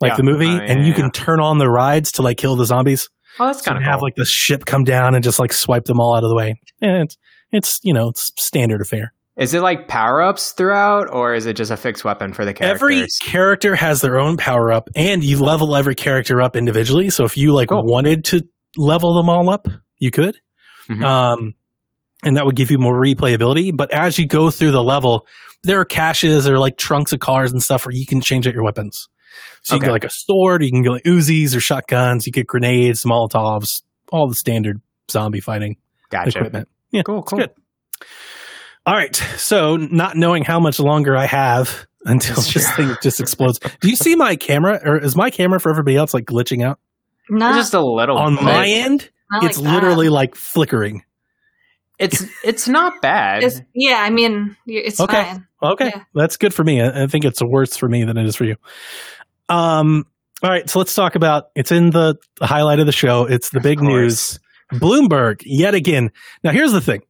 like 0.00 0.12
Yeah. 0.12 0.16
the 0.18 0.22
movie, 0.22 0.46
Oh, 0.46 0.58
and 0.64 0.82
you 0.84 0.90
yeah. 0.90 0.94
can 0.96 1.10
turn 1.10 1.40
on 1.40 1.58
the 1.58 1.68
rides 1.68 2.12
to 2.12 2.22
like 2.22 2.36
kill 2.36 2.54
the 2.56 2.64
zombies. 2.66 3.08
Oh, 3.40 3.46
that's 3.46 3.58
So 3.58 3.64
kind 3.64 3.78
of 3.78 3.82
cool. 3.82 3.90
have 3.92 4.02
like 4.02 4.14
the 4.14 4.24
ship 4.24 4.64
come 4.66 4.84
down 4.84 5.14
and 5.16 5.24
just 5.24 5.40
like 5.40 5.52
swipe 5.52 5.86
them 5.86 5.98
all 5.98 6.16
out 6.16 6.22
of 6.22 6.28
the 6.30 6.36
way. 6.36 6.60
And 6.80 7.02
it's 7.02 7.16
it's 7.50 7.80
you 7.82 7.92
know 7.92 8.08
it's 8.10 8.30
standard 8.38 8.80
affair. 8.80 9.12
is 9.36 9.52
it 9.52 9.62
like 9.62 9.88
power 9.88 10.22
ups 10.22 10.52
throughout, 10.52 11.12
or 11.12 11.34
is 11.34 11.44
it 11.46 11.56
just 11.56 11.72
a 11.72 11.76
fixed 11.76 12.04
weapon 12.04 12.32
for 12.32 12.44
the 12.44 12.54
characters? 12.54 12.80
Every 12.80 13.06
character 13.20 13.74
has 13.74 14.00
their 14.00 14.20
own 14.20 14.36
power 14.36 14.70
up, 14.70 14.88
and 14.94 15.24
you 15.24 15.40
level 15.42 15.74
every 15.74 15.96
character 15.96 16.40
up 16.40 16.54
individually. 16.54 17.10
So 17.10 17.24
if 17.24 17.36
you 17.36 17.52
like 17.52 17.70
Cool. 17.70 17.82
wanted 17.84 18.24
to 18.26 18.42
level 18.76 19.14
them 19.14 19.28
all 19.28 19.50
up, 19.50 19.66
you 20.04 20.10
could. 20.12 20.36
Mhm. 20.88 21.02
Um, 21.04 21.54
and 22.22 22.36
that 22.36 22.46
would 22.46 22.56
give 22.56 22.70
you 22.70 22.78
more 22.78 22.94
replayability. 23.00 23.76
But 23.76 23.92
as 23.92 24.18
you 24.18 24.26
go 24.26 24.50
through 24.50 24.70
the 24.70 24.82
level, 24.82 25.26
there 25.62 25.80
are 25.80 25.84
caches 25.84 26.46
or 26.48 26.58
like 26.58 26.76
trunks 26.76 27.12
of 27.12 27.20
cars 27.20 27.50
and 27.52 27.62
stuff 27.62 27.84
where 27.86 27.94
you 27.94 28.06
can 28.06 28.20
change 28.20 28.46
out 28.46 28.54
your 28.54 28.62
weapons. 28.64 29.08
So 29.62 29.74
you 29.74 29.80
can 29.80 29.88
get 29.88 29.92
like 29.92 30.04
a 30.04 30.10
sword, 30.10 30.62
you 30.62 30.70
can 30.70 30.82
get 30.82 30.90
like 30.90 31.02
Uzis 31.04 31.56
or 31.56 31.60
shotguns, 31.60 32.26
you 32.26 32.32
get 32.32 32.46
grenades, 32.46 33.04
Molotovs, 33.04 33.82
all 34.12 34.28
the 34.28 34.34
standard 34.34 34.80
zombie 35.10 35.40
fighting 35.40 35.76
Gotcha. 36.10 36.38
equipment. 36.38 36.68
Yeah, 36.92 37.02
Cool, 37.02 37.20
it's 37.20 37.30
cool. 37.30 37.38
good. 37.40 37.50
All 38.86 38.94
right. 38.94 39.16
So, 39.36 39.76
not 39.76 40.16
knowing 40.16 40.44
how 40.44 40.60
much 40.60 40.78
longer 40.78 41.16
I 41.16 41.26
have 41.26 41.86
until 42.04 42.36
That's 42.36 42.52
this 42.52 42.70
true. 42.74 42.86
thing 42.88 42.96
just 43.02 43.20
explodes. 43.20 43.58
Do 43.80 43.88
you 43.88 43.96
see 43.96 44.14
my 44.14 44.36
camera, 44.36 44.78
or 44.84 44.98
is 44.98 45.16
my 45.16 45.30
camera 45.30 45.58
for 45.58 45.70
everybody 45.70 45.96
else 45.96 46.12
like 46.14 46.24
glitching 46.26 46.62
out 46.62 46.78
Not, 47.30 47.54
Just 47.54 47.72
a 47.74 47.80
little. 47.80 48.18
on 48.18 48.34
bit. 48.36 48.44
my 48.44 48.66
end? 48.68 49.10
Not 49.30 49.44
it's 49.44 49.58
like 49.58 49.64
that. 49.64 49.74
literally 49.74 50.08
like 50.08 50.34
flickering. 50.34 51.02
It's 51.98 52.24
it's 52.42 52.66
not 52.68 53.00
bad. 53.00 53.44
It's, 53.44 53.60
yeah, 53.74 53.98
I 54.02 54.10
mean, 54.10 54.56
it's 54.66 55.00
Okay. 55.00 55.22
fine. 55.22 55.46
Okay, 55.62 55.86
Yeah. 55.94 56.02
that's 56.14 56.36
good 56.36 56.52
for 56.52 56.64
me. 56.64 56.80
I, 56.82 57.04
I 57.04 57.06
think 57.06 57.24
it's 57.24 57.40
worse 57.42 57.76
for 57.76 57.88
me 57.88 58.04
than 58.04 58.16
it 58.18 58.26
is 58.26 58.36
for 58.36 58.44
you. 58.44 58.56
Um. 59.48 60.04
All 60.42 60.50
right, 60.50 60.68
so 60.68 60.78
let's 60.80 60.94
talk 60.94 61.14
about. 61.14 61.44
It's 61.54 61.70
in 61.72 61.90
the 61.90 62.16
highlight 62.42 62.80
of 62.80 62.86
the 62.86 62.92
show. 62.92 63.24
It's 63.24 63.50
the 63.50 63.60
big 63.60 63.78
Of 63.78 63.84
news. 63.84 64.38
Bloomberg 64.72 65.40
yet 65.44 65.74
again. 65.74 66.10
Now 66.42 66.50
here's 66.50 66.72
the 66.72 66.80
thing. 66.80 67.02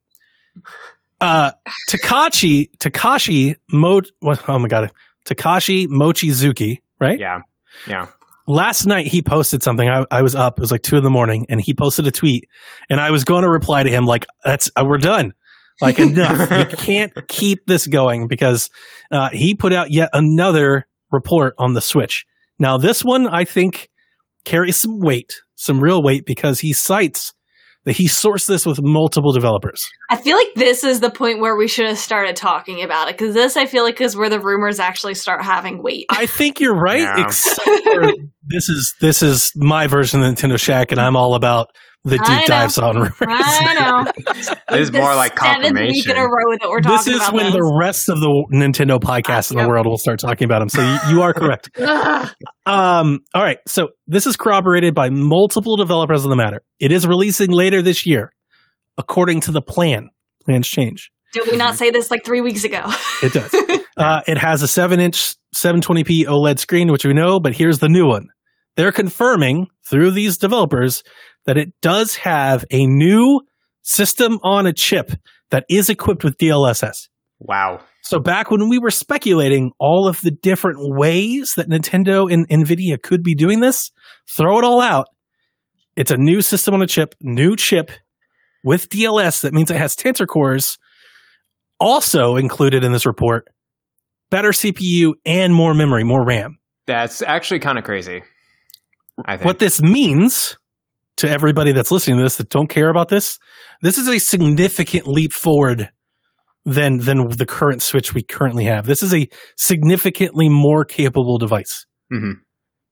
Uh 1.21 1.51
Takashi 1.89 2.69
Takashi 2.77 3.55
Mo 3.71 4.01
oh 4.21 4.59
my 4.59 4.67
god. 4.67 4.91
Takashi 5.25 5.87
Mochizuki, 5.87 6.81
right? 6.99 7.19
Yeah. 7.19 7.39
Yeah. 7.87 8.07
Last 8.47 8.85
night 8.85 9.07
he 9.07 9.21
posted 9.21 9.63
something. 9.63 9.89
I, 9.89 10.05
I 10.11 10.21
was 10.21 10.35
up. 10.35 10.59
It 10.59 10.61
was 10.61 10.71
like 10.71 10.83
two 10.83 10.97
in 10.97 11.03
the 11.03 11.09
morning, 11.09 11.45
and 11.49 11.59
he 11.59 11.73
posted 11.73 12.05
a 12.05 12.11
tweet, 12.11 12.47
and 12.89 12.99
I 12.99 13.11
was 13.11 13.23
going 13.23 13.43
to 13.43 13.49
reply 13.49 13.83
to 13.83 13.89
him 13.89 14.05
like, 14.05 14.25
"That's 14.43 14.69
uh, 14.75 14.85
we're 14.85 14.97
done. 14.97 15.33
Like 15.81 15.99
enough. 15.99 16.51
you 16.51 16.65
can't 16.77 17.13
keep 17.27 17.65
this 17.65 17.87
going 17.87 18.27
because 18.27 18.69
uh, 19.11 19.29
he 19.29 19.55
put 19.55 19.73
out 19.73 19.91
yet 19.91 20.09
another 20.13 20.87
report 21.11 21.55
on 21.57 21.73
the 21.73 21.81
Switch. 21.81 22.25
Now 22.59 22.77
this 22.77 23.03
one 23.03 23.27
I 23.27 23.43
think 23.43 23.89
carries 24.45 24.77
some 24.77 24.99
weight, 24.99 25.33
some 25.55 25.81
real 25.81 26.01
weight, 26.01 26.25
because 26.25 26.59
he 26.59 26.71
cites 26.71 27.33
that 27.85 27.95
he 27.95 28.07
sourced 28.07 28.47
this 28.47 28.65
with 28.65 28.81
multiple 28.81 29.31
developers. 29.31 29.87
I 30.09 30.17
feel 30.17 30.35
like 30.35 30.53
this 30.55 30.83
is 30.83 30.99
the 30.99 31.09
point 31.09 31.39
where 31.39 31.55
we 31.55 31.67
should 31.67 31.87
have 31.87 31.97
started 31.97 32.35
talking 32.35 32.83
about 32.83 33.09
it 33.09 33.17
because 33.17 33.33
this, 33.33 33.55
I 33.55 33.65
feel 33.67 33.83
like, 33.83 34.01
is 34.01 34.17
where 34.17 34.29
the 34.29 34.39
rumors 34.39 34.79
actually 34.79 35.13
start 35.13 35.43
having 35.43 35.81
weight. 35.81 36.07
I 36.09 36.25
think 36.25 36.59
you're 36.59 36.75
right. 36.75 36.99
Yeah. 36.99 37.25
Except 37.25 37.83
for 37.83 38.11
this 38.43 38.69
is 38.69 38.93
this 38.99 39.21
is 39.21 39.51
my 39.55 39.87
version 39.87 40.21
of 40.21 40.33
Nintendo 40.33 40.59
Shack, 40.59 40.91
and 40.91 40.99
I'm 40.99 41.15
all 41.15 41.35
about 41.35 41.69
the 42.05 42.19
I 42.21 42.39
deep 42.39 42.49
know. 42.49 42.55
dives 42.55 42.77
on 42.77 42.95
rumors. 42.95 43.13
I 43.21 43.73
know. 43.73 44.11
It 44.71 44.79
is 44.81 44.91
The 44.91 44.99
more 44.99 45.15
like 45.15 45.37
seventh 45.37 45.63
week 45.79 46.05
in 46.05 46.11
a 46.11 46.15
confirmation. 46.15 46.15
row 46.17 46.57
that 46.59 46.69
we're 46.69 46.81
this 46.81 47.07
is 47.07 47.15
about 47.17 47.33
when 47.33 47.45
this. 47.45 47.53
the 47.53 47.77
rest 47.79 48.09
of 48.09 48.19
the 48.19 48.45
Nintendo 48.53 48.99
podcast 48.99 49.51
in 49.51 49.57
the 49.57 49.67
world 49.67 49.85
will 49.85 49.97
start 49.97 50.19
talking 50.19 50.45
about 50.45 50.59
them. 50.59 50.69
So 50.69 50.81
you, 50.81 51.15
you 51.15 51.21
are 51.21 51.33
correct. 51.39 51.69
Um, 52.65 53.19
all 53.33 53.43
right. 53.43 53.57
So 53.67 53.89
this 54.07 54.25
is 54.27 54.35
corroborated 54.35 54.93
by 54.95 55.09
multiple 55.09 55.77
developers 55.77 56.23
on 56.23 56.29
the 56.29 56.35
matter. 56.35 56.61
It 56.79 56.91
is 56.91 57.05
releasing 57.07 57.51
later 57.51 57.81
this 57.81 58.05
year, 58.05 58.31
according 58.97 59.41
to 59.41 59.51
the 59.51 59.61
plan. 59.61 60.09
Plans 60.45 60.67
change. 60.67 61.11
Did 61.33 61.49
we 61.51 61.57
not 61.57 61.75
say 61.75 61.89
this 61.91 62.11
like 62.11 62.23
three 62.23 62.41
weeks 62.41 62.63
ago? 62.63 62.81
It 63.23 63.33
does. 63.33 63.53
uh, 63.97 64.21
it 64.27 64.37
has 64.37 64.61
a 64.61 64.67
7 64.67 64.99
inch 64.99 65.35
720p 65.55 66.25
OLED 66.25 66.59
screen, 66.59 66.91
which 66.91 67.05
we 67.05 67.13
know, 67.13 67.39
but 67.39 67.53
here's 67.53 67.79
the 67.79 67.89
new 67.89 68.05
one. 68.07 68.27
They're 68.75 68.91
confirming 68.91 69.67
through 69.89 70.11
these 70.11 70.37
developers 70.37 71.03
that 71.45 71.57
it 71.57 71.73
does 71.81 72.17
have 72.17 72.65
a 72.71 72.85
new 72.85 73.41
system 73.83 74.39
on 74.43 74.65
a 74.65 74.73
chip 74.73 75.11
that 75.51 75.65
is 75.69 75.89
equipped 75.89 76.23
with 76.23 76.37
DLSS. 76.37 77.07
Wow. 77.39 77.81
So 78.01 78.19
back 78.19 78.51
when 78.51 78.69
we 78.69 78.79
were 78.79 78.91
speculating 78.91 79.71
all 79.79 80.07
of 80.07 80.21
the 80.21 80.31
different 80.31 80.77
ways 80.79 81.53
that 81.55 81.69
Nintendo 81.69 82.31
and 82.31 82.47
Nvidia 82.49 83.01
could 83.01 83.23
be 83.23 83.35
doing 83.35 83.59
this, 83.59 83.91
throw 84.29 84.57
it 84.59 84.63
all 84.63 84.81
out. 84.81 85.07
It's 85.95 86.11
a 86.11 86.17
new 86.17 86.41
system 86.41 86.73
on 86.73 86.81
a 86.81 86.87
chip, 86.87 87.15
new 87.21 87.55
chip 87.55 87.91
with 88.63 88.89
DLS. 88.89 89.41
That 89.41 89.53
means 89.53 89.71
it 89.71 89.77
has 89.77 89.95
tensor 89.95 90.27
cores. 90.27 90.77
Also 91.79 92.35
included 92.35 92.83
in 92.83 92.91
this 92.91 93.05
report, 93.05 93.47
better 94.29 94.49
CPU 94.49 95.13
and 95.25 95.53
more 95.53 95.73
memory, 95.73 96.03
more 96.03 96.25
RAM. 96.25 96.57
That's 96.87 97.21
actually 97.21 97.59
kind 97.59 97.77
of 97.77 97.83
crazy. 97.83 98.23
I 99.23 99.37
think. 99.37 99.45
What 99.45 99.59
this 99.59 99.81
means 99.81 100.57
to 101.17 101.29
everybody 101.29 101.71
that's 101.71 101.91
listening 101.91 102.17
to 102.17 102.23
this 102.23 102.37
that 102.37 102.49
don't 102.49 102.67
care 102.69 102.89
about 102.89 103.09
this, 103.09 103.39
this 103.81 103.97
is 103.97 104.07
a 104.09 104.19
significant 104.19 105.07
leap 105.07 105.31
forward 105.31 105.89
than 106.65 106.97
than 106.99 107.29
the 107.29 107.45
current 107.45 107.81
Switch 107.81 108.13
we 108.13 108.23
currently 108.23 108.65
have. 108.65 108.85
This 108.85 109.03
is 109.03 109.13
a 109.13 109.29
significantly 109.55 110.49
more 110.49 110.83
capable 110.83 111.37
device. 111.37 111.85
Mhm. 112.11 112.33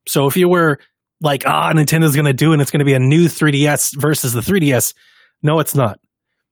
So 0.07 0.27
if 0.27 0.37
you 0.37 0.47
were 0.47 0.79
like, 1.21 1.43
ah, 1.45 1.71
Nintendo's 1.73 2.15
going 2.15 2.25
to 2.25 2.33
do 2.33 2.53
and 2.53 2.61
it's 2.61 2.71
going 2.71 2.79
to 2.79 2.85
be 2.85 2.93
a 2.93 2.99
new 2.99 3.27
3DS 3.27 3.93
versus 3.99 4.33
the 4.33 4.41
3DS, 4.41 4.93
no, 5.41 5.59
it's 5.59 5.73
not. 5.75 5.99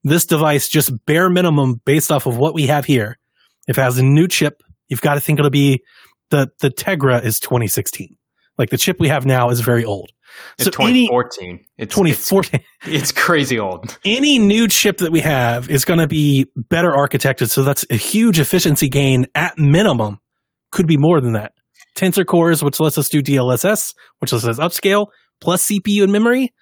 This 0.03 0.25
device, 0.25 0.67
just 0.67 0.91
bare 1.05 1.29
minimum, 1.29 1.81
based 1.85 2.11
off 2.11 2.25
of 2.25 2.37
what 2.37 2.53
we 2.55 2.67
have 2.67 2.85
here, 2.85 3.17
if 3.67 3.77
it 3.77 3.81
has 3.81 3.97
a 3.99 4.03
new 4.03 4.27
chip, 4.27 4.63
you've 4.87 5.01
got 5.01 5.13
to 5.13 5.19
think 5.19 5.37
it'll 5.39 5.51
be 5.51 5.81
the 6.31 6.49
the 6.59 6.69
Tegra 6.71 7.23
is 7.23 7.39
2016. 7.39 8.15
Like 8.61 8.69
the 8.69 8.77
chip 8.77 8.99
we 8.99 9.07
have 9.07 9.25
now 9.25 9.49
is 9.49 9.59
very 9.59 9.83
old. 9.83 10.11
It's 10.59 10.65
so 10.65 10.83
any 10.83 11.07
2014. 11.07 11.65
It's, 11.79 11.95
2014, 11.95 12.61
It's, 12.83 13.01
it's 13.01 13.11
crazy 13.11 13.57
old. 13.57 13.97
any 14.05 14.37
new 14.37 14.67
chip 14.67 14.99
that 14.99 15.11
we 15.11 15.19
have 15.21 15.67
is 15.71 15.83
going 15.83 15.99
to 15.99 16.05
be 16.05 16.45
better 16.55 16.91
architected. 16.91 17.49
So 17.49 17.63
that's 17.63 17.87
a 17.89 17.95
huge 17.95 18.39
efficiency 18.39 18.87
gain 18.87 19.25
at 19.33 19.57
minimum. 19.57 20.19
Could 20.71 20.85
be 20.85 20.95
more 20.95 21.19
than 21.21 21.33
that. 21.33 21.53
Tensor 21.95 22.23
cores, 22.23 22.63
which 22.63 22.79
lets 22.79 22.99
us 22.99 23.09
do 23.09 23.23
DLSS, 23.23 23.95
which 24.19 24.31
lets 24.31 24.45
us 24.45 24.59
upscale, 24.59 25.07
plus 25.41 25.65
CPU 25.65 26.03
and 26.03 26.11
memory. 26.11 26.53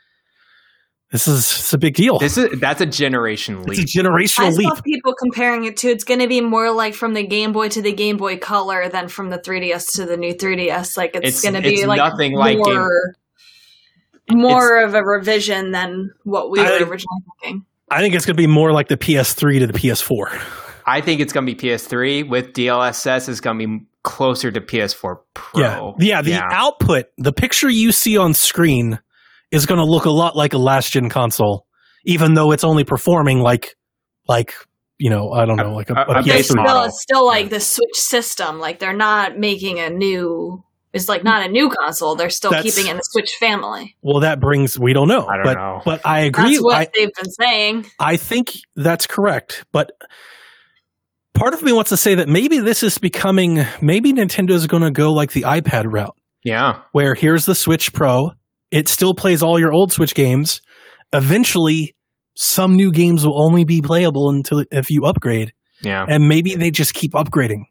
This 1.12 1.28
is 1.28 1.40
it's 1.40 1.74
a 1.74 1.78
big 1.80 1.96
deal. 1.96 2.20
This 2.20 2.38
is 2.38 2.60
that's 2.60 2.82
a 2.82 2.86
generation 2.86 3.64
leap. 3.64 3.80
it's 3.80 3.96
a 3.96 4.00
leap. 4.04 4.06
I 4.06 4.10
generational 4.10 4.58
leap. 4.58 4.76
saw 4.76 4.82
people 4.82 5.16
comparing 5.16 5.66
it 5.66 5.78
to 5.78 5.88
it's 5.90 6.04
going 6.04 6.20
to 6.20 6.28
be 6.28 6.40
more 6.40 6.70
like 6.72 6.94
from 6.94 7.16
the 7.16 7.24
Game 7.26 7.52
Boy 7.52 7.70
to 7.70 7.82
the 7.82 7.92
Game 7.94 8.18
Boy 8.18 8.38
Color 8.38 8.90
than 8.90 9.08
from 9.08 9.30
the 9.32 9.40
3DS 9.40 9.96
to 9.96 10.06
the 10.06 10.18
new 10.18 10.36
3DS. 10.36 10.98
Like 10.98 11.16
it's, 11.16 11.28
It's- 11.28 11.42
going 11.42 11.56
to 11.56 11.62
be 11.62 11.76
it's 11.76 11.86
like 11.88 11.98
nothing 11.98 12.36
like 12.36 12.58
Game- 12.58 12.76
more, 12.76 13.16
more 14.32 14.82
of 14.84 14.94
a 14.94 15.04
revision 15.04 15.72
than 15.72 16.14
what 16.24 16.52
we 16.52 16.60
I 16.60 16.64
were 16.64 16.86
originally 16.86 17.24
thinking. 17.42 17.66
I 17.90 18.02
think 18.02 18.14
it's 18.14 18.26
going 18.26 18.36
to 18.36 18.42
be 18.42 18.48
more 18.48 18.72
like 18.72 18.88
the 18.88 18.98
PS3 18.98 19.60
to 19.60 19.68
the 19.68 19.74
PS4. 19.74 20.40
I 20.86 21.02
think 21.02 21.22
it's 21.22 21.34
going 21.34 21.46
to 21.48 21.56
be 21.56 21.60
PS3 21.70 22.30
with 22.30 22.54
DLSS 22.54 23.30
is 23.30 23.42
going 23.42 23.58
to 23.60 23.68
be 23.68 23.86
closer 24.04 24.52
to 24.52 24.62
PS4 24.62 25.18
Pro. 25.34 25.96
Yeah. 26.00 26.22
Yeah. 26.22 26.22
The 26.22 26.36
output, 26.36 27.08
the 27.18 27.34
picture 27.34 27.68
you 27.70 27.92
see 27.92 28.16
on 28.18 28.34
screen 28.36 29.00
is 29.52 29.66
going 29.66 29.80
to 29.80 29.86
look 29.86 30.06
a 30.06 30.12
lot 30.12 30.36
like 30.36 30.54
a 30.54 30.58
last 30.58 30.92
gen 30.92 31.10
console, 31.10 31.66
even 32.06 32.34
though 32.34 32.52
it's 32.52 32.64
only 32.64 32.84
performing 32.84 33.40
like, 33.40 33.76
like, 34.28 34.54
you 34.98 35.10
know, 35.10 35.32
I 35.32 35.46
don't 35.46 35.56
know, 35.58 35.74
like 35.74 35.90
a, 35.90 35.94
a- 35.94 36.06
a 36.16 36.20
a 36.20 36.24
base 36.24 36.52
PS3. 36.52 36.56
model. 36.56 36.72
still, 36.74 36.84
it's 36.86 37.02
still 37.02 37.26
like 37.26 37.50
the 37.50 37.60
Switch 37.60 37.96
system. 37.96 38.60
Like 38.60 38.80
they're 38.80 38.94
not 38.96 39.38
making 39.38 39.80
a 39.80 39.90
new. 39.90 40.64
It's 40.92 41.08
like 41.08 41.24
not 41.24 41.46
a 41.46 41.52
new 41.52 41.70
console. 41.70 42.16
They're 42.16 42.32
still 42.32 42.50
That's- 42.52 42.76
keeping 42.76 42.88
it 42.88 42.92
in 42.92 42.98
the 42.98 43.04
Switch 43.04 43.32
family. 43.40 43.96
Well, 44.02 44.22
that 44.22 44.40
brings, 44.40 44.78
we 44.80 44.94
don't 44.94 45.08
know. 45.08 45.26
I 45.28 45.36
don't 45.36 45.44
but, 45.46 45.54
know. 45.54 45.82
But 45.86 46.06
I 46.06 46.22
agree. 46.22 46.54
That's 46.56 46.64
what 46.64 46.76
I, 46.76 46.88
they've 46.96 47.14
been 47.14 47.32
saying. 47.32 47.86
I 48.00 48.18
think 48.18 48.54
that's 48.76 49.06
correct. 49.06 49.66
But 49.72 49.92
part 51.36 51.54
of 51.54 51.62
me 51.62 51.72
wants 51.74 51.90
to 51.90 51.98
say 51.98 52.16
that 52.16 52.28
maybe 52.28 52.60
this 52.60 52.82
is 52.84 52.98
becoming, 52.98 53.64
maybe 53.82 54.14
Nintendo 54.14 54.52
is 54.52 54.66
going 54.68 54.84
to 54.84 54.92
go 54.92 55.14
like 55.14 55.32
the 55.32 55.44
iPad 55.44 55.86
route. 55.88 56.16
Yeah. 56.44 56.80
where 56.94 57.16
here's 57.16 57.46
the 57.46 57.54
Switch 57.54 57.92
Pro. 57.94 58.32
It 58.72 58.88
still 58.88 59.14
plays 59.14 59.42
all 59.42 59.60
your 59.60 59.72
old 59.74 59.92
Switch 59.92 60.14
games. 60.14 60.62
Eventually, 61.14 61.96
some 62.36 62.76
new 62.76 62.92
games 62.92 63.26
will 63.26 63.42
only 63.42 63.66
be 63.66 63.82
playable 63.82 64.30
until 64.30 64.64
if 64.72 64.90
you 64.90 65.06
upgrade, 65.06 65.54
Yeah. 65.82 66.06
and 66.08 66.28
maybe 66.28 66.56
they 66.56 66.72
just 66.72 66.94
keep 66.94 67.14
upgrading. 67.14 67.64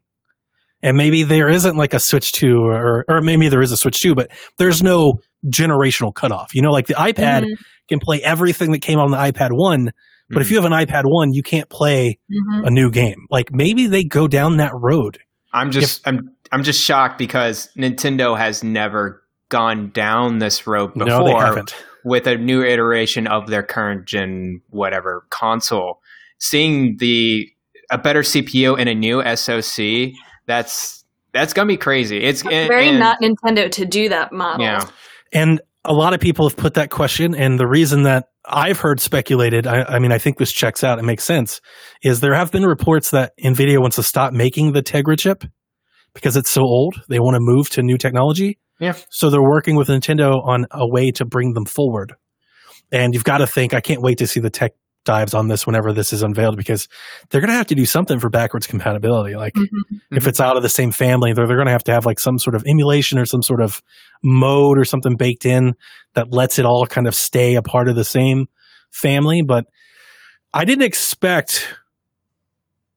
And 0.82 0.96
maybe 0.96 1.22
there 1.24 1.48
isn't 1.48 1.76
like 1.76 1.92
a 1.94 1.98
Switch 2.00 2.32
2 2.32 2.58
or 2.60 3.04
or 3.08 3.20
maybe 3.20 3.48
there 3.48 3.62
is 3.62 3.72
a 3.72 3.76
Switch 3.76 4.00
2, 4.00 4.14
but 4.14 4.30
there's 4.58 4.82
no 4.82 5.14
generational 5.46 6.14
cutoff. 6.14 6.54
You 6.54 6.62
know, 6.62 6.70
like 6.70 6.86
the 6.86 6.94
iPad 6.94 7.42
Mhm, 7.44 7.56
can 7.88 7.98
play 8.00 8.20
everything 8.22 8.72
that 8.72 8.80
came 8.82 8.98
on 8.98 9.10
the 9.10 9.16
iPad 9.16 9.50
1, 9.52 9.90
but 10.30 10.42
if 10.42 10.50
you 10.50 10.56
have 10.56 10.64
an 10.64 10.72
iPad 10.72 11.02
1, 11.04 11.32
you 11.32 11.42
can't 11.42 11.68
play 11.68 12.18
mhm. 12.30 12.66
a 12.66 12.70
new 12.70 12.90
game. 12.90 13.26
Like 13.30 13.50
maybe 13.52 13.86
they 13.86 14.04
go 14.04 14.28
down 14.28 14.58
that 14.58 14.72
road. 14.74 15.18
I'm 15.52 15.70
just 15.70 16.06
I'm 16.06 16.30
I'm 16.52 16.62
just 16.62 16.80
shocked 16.82 17.18
because 17.18 17.68
Nintendo 17.76 18.36
has 18.38 18.62
never 18.62 19.22
gone 19.48 19.90
down 19.90 20.38
this 20.38 20.66
road 20.66 20.94
before 20.94 21.06
no, 21.06 21.24
they 21.24 21.32
haven't. 21.32 21.74
with 22.04 22.26
a 22.26 22.36
new 22.36 22.62
iteration 22.62 23.26
of 23.26 23.48
their 23.48 23.62
current 23.62 24.06
gen 24.06 24.60
whatever 24.70 25.26
console. 25.30 26.00
Seeing 26.38 26.96
the 26.98 27.48
a 27.90 27.98
better 27.98 28.20
CPU 28.20 28.78
and 28.78 28.88
a 28.88 28.94
new 28.94 29.22
SoC, 29.36 30.12
that's 30.46 31.04
that's 31.32 31.52
gonna 31.52 31.66
be 31.68 31.76
crazy. 31.76 32.18
It's 32.18 32.42
and- 32.42 32.68
Very 32.68 32.88
and- 32.88 32.98
not 32.98 33.20
Nintendo 33.20 33.70
to 33.70 33.84
do 33.84 34.08
that 34.08 34.32
model. 34.32 34.64
Yeah. 34.64 34.88
And 35.32 35.60
a 35.84 35.92
lot 35.92 36.14
of 36.14 36.20
people 36.20 36.48
have 36.48 36.56
put 36.56 36.74
that 36.74 36.90
question, 36.90 37.34
and 37.34 37.58
the 37.58 37.66
reason 37.66 38.02
that 38.02 38.28
I've 38.44 38.80
heard 38.80 39.00
speculated, 39.00 39.66
I, 39.66 39.82
I 39.84 39.98
mean, 39.98 40.12
I 40.12 40.18
think 40.18 40.38
this 40.38 40.52
checks 40.52 40.82
out. 40.82 40.98
It 40.98 41.04
makes 41.04 41.24
sense. 41.24 41.60
Is 42.02 42.20
there 42.20 42.34
have 42.34 42.50
been 42.50 42.64
reports 42.66 43.10
that 43.10 43.32
NVIDIA 43.42 43.78
wants 43.80 43.96
to 43.96 44.02
stop 44.02 44.32
making 44.32 44.72
the 44.72 44.82
Tegra 44.82 45.18
chip 45.18 45.44
because 46.14 46.36
it's 46.36 46.50
so 46.50 46.62
old. 46.62 47.02
They 47.08 47.20
want 47.20 47.34
to 47.34 47.40
move 47.40 47.70
to 47.70 47.82
new 47.82 47.98
technology. 47.98 48.58
Yeah. 48.80 48.94
So 49.10 49.30
they're 49.30 49.42
working 49.42 49.76
with 49.76 49.88
Nintendo 49.88 50.44
on 50.46 50.66
a 50.70 50.86
way 50.88 51.10
to 51.12 51.24
bring 51.24 51.54
them 51.54 51.64
forward. 51.64 52.14
And 52.92 53.12
you've 53.14 53.24
got 53.24 53.38
to 53.38 53.46
think, 53.46 53.74
I 53.74 53.80
can't 53.80 54.00
wait 54.02 54.18
to 54.18 54.26
see 54.26 54.40
the 54.40 54.50
tech 54.50 54.72
dives 55.04 55.32
on 55.34 55.48
this 55.48 55.66
whenever 55.66 55.92
this 55.92 56.12
is 56.12 56.22
unveiled 56.22 56.56
because 56.56 56.86
they're 57.30 57.40
going 57.40 57.50
to 57.50 57.56
have 57.56 57.66
to 57.68 57.74
do 57.74 57.86
something 57.86 58.18
for 58.18 58.28
backwards 58.28 58.66
compatibility. 58.66 59.36
Like 59.36 59.54
Mhm. 59.54 59.66
if 60.12 60.26
it's 60.26 60.40
out 60.40 60.56
of 60.56 60.62
the 60.62 60.68
same 60.68 60.90
family, 60.90 61.32
they're, 61.32 61.46
they're 61.46 61.56
going 61.56 61.66
to 61.66 61.72
have 61.72 61.84
to 61.84 61.92
have 61.92 62.04
like 62.06 62.18
some 62.20 62.38
sort 62.38 62.54
of 62.54 62.62
emulation 62.66 63.18
or 63.18 63.24
some 63.24 63.42
sort 63.42 63.60
of 63.62 63.82
mode 64.22 64.78
or 64.78 64.84
something 64.84 65.16
baked 65.16 65.46
in 65.46 65.74
that 66.14 66.32
lets 66.32 66.58
it 66.58 66.66
all 66.66 66.86
kind 66.86 67.06
of 67.06 67.14
stay 67.14 67.54
a 67.54 67.62
part 67.62 67.88
of 67.88 67.96
the 67.96 68.04
same 68.04 68.46
family. 68.90 69.40
But 69.42 69.64
I 70.52 70.64
didn't 70.64 70.84
expect. 70.84 71.66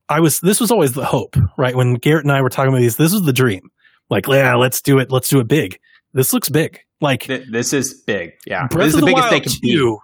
I 0.10 0.20
was. 0.20 0.40
This 0.42 0.60
was 0.60 0.72
always 0.72 0.94
the 0.94 1.06
hope, 1.06 1.38
right? 1.58 1.76
When 1.76 1.94
Garrett 1.96 2.26
and 2.26 2.32
I 2.34 2.42
were 2.42 2.50
talking 2.50 2.70
about 2.70 2.80
these, 2.82 2.98
this 2.98 3.14
was 3.14 3.22
the 3.24 3.34
dream. 3.34 3.70
Like, 4.12 4.28
yeah, 4.28 4.53
let's 4.55 4.82
do 4.82 4.99
it. 4.99 5.09
Let's 5.09 5.30
do 5.30 5.39
it 5.39 5.47
big. 5.47 5.80
This 6.14 6.34
looks 6.34 6.49
big. 6.49 6.82
Like 6.99 7.24
Th- 7.24 7.47
this 7.49 7.74
is 7.74 7.95
big. 8.05 8.34
Yeah. 8.45 8.68
Breath 8.68 8.86
this 8.86 8.88
is 8.89 8.95
of 8.95 8.99
the 8.99 9.05
the 9.07 9.12
biggest 9.14 9.32
Wild 9.32 9.34
they 9.34 9.39
can 9.49 9.53
be. 9.62 9.74
2 9.74 9.97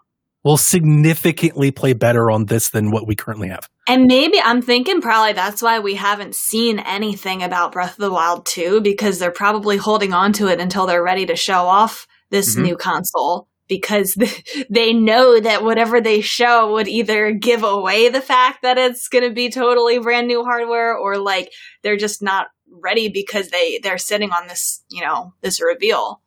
will 0.44 0.58
significantly 0.58 1.72
play 1.72 1.94
better 1.94 2.32
on 2.32 2.46
this 2.46 2.70
than 2.70 2.90
what 2.90 3.06
we 3.06 3.16
currently 3.16 3.50
have. 3.50 3.68
And 3.88 4.06
maybe 4.06 4.40
I'm 4.42 4.62
thinking 4.62 5.02
probably 5.02 5.34
that's 5.34 5.62
why 5.62 5.80
we 5.80 5.96
haven't 5.96 6.36
seen 6.36 6.80
anything 6.80 7.44
about 7.44 7.74
Breath 7.74 7.92
of 7.92 7.98
the 7.98 8.12
Wild 8.12 8.46
2 8.46 8.80
because 8.82 9.20
they're 9.20 9.30
probably 9.32 9.78
holding 9.78 10.14
on 10.14 10.32
to 10.34 10.48
it 10.48 10.60
until 10.62 10.86
they're 10.86 11.04
ready 11.04 11.26
to 11.26 11.36
show 11.36 11.66
off 11.66 12.08
this 12.30 12.56
Mhm. 12.56 12.64
new 12.64 12.78
console 12.78 13.48
because 13.68 14.16
they 14.70 14.94
know 14.94 15.40
that 15.40 15.64
whatever 15.64 16.00
they 16.00 16.22
show 16.22 16.72
would 16.74 16.88
either 16.88 17.32
give 17.32 17.64
away 17.64 18.08
the 18.10 18.22
fact 18.22 18.62
that 18.62 18.78
it's 18.78 19.10
going 19.10 19.24
to 19.28 19.32
be 19.34 19.50
totally 19.50 20.00
brand 20.00 20.28
new 20.28 20.44
hardware 20.46 20.96
or 20.96 21.18
like 21.18 21.52
they're 21.84 21.98
just 21.98 22.22
not 22.24 22.48
ready 22.82 23.10
because 23.10 23.50
they 23.50 23.80
they're 23.82 23.98
sitting 23.98 24.32
on 24.32 24.48
this, 24.48 24.84
you 24.90 25.02
know, 25.02 25.34
this 25.42 25.62
reveal. 25.62 26.22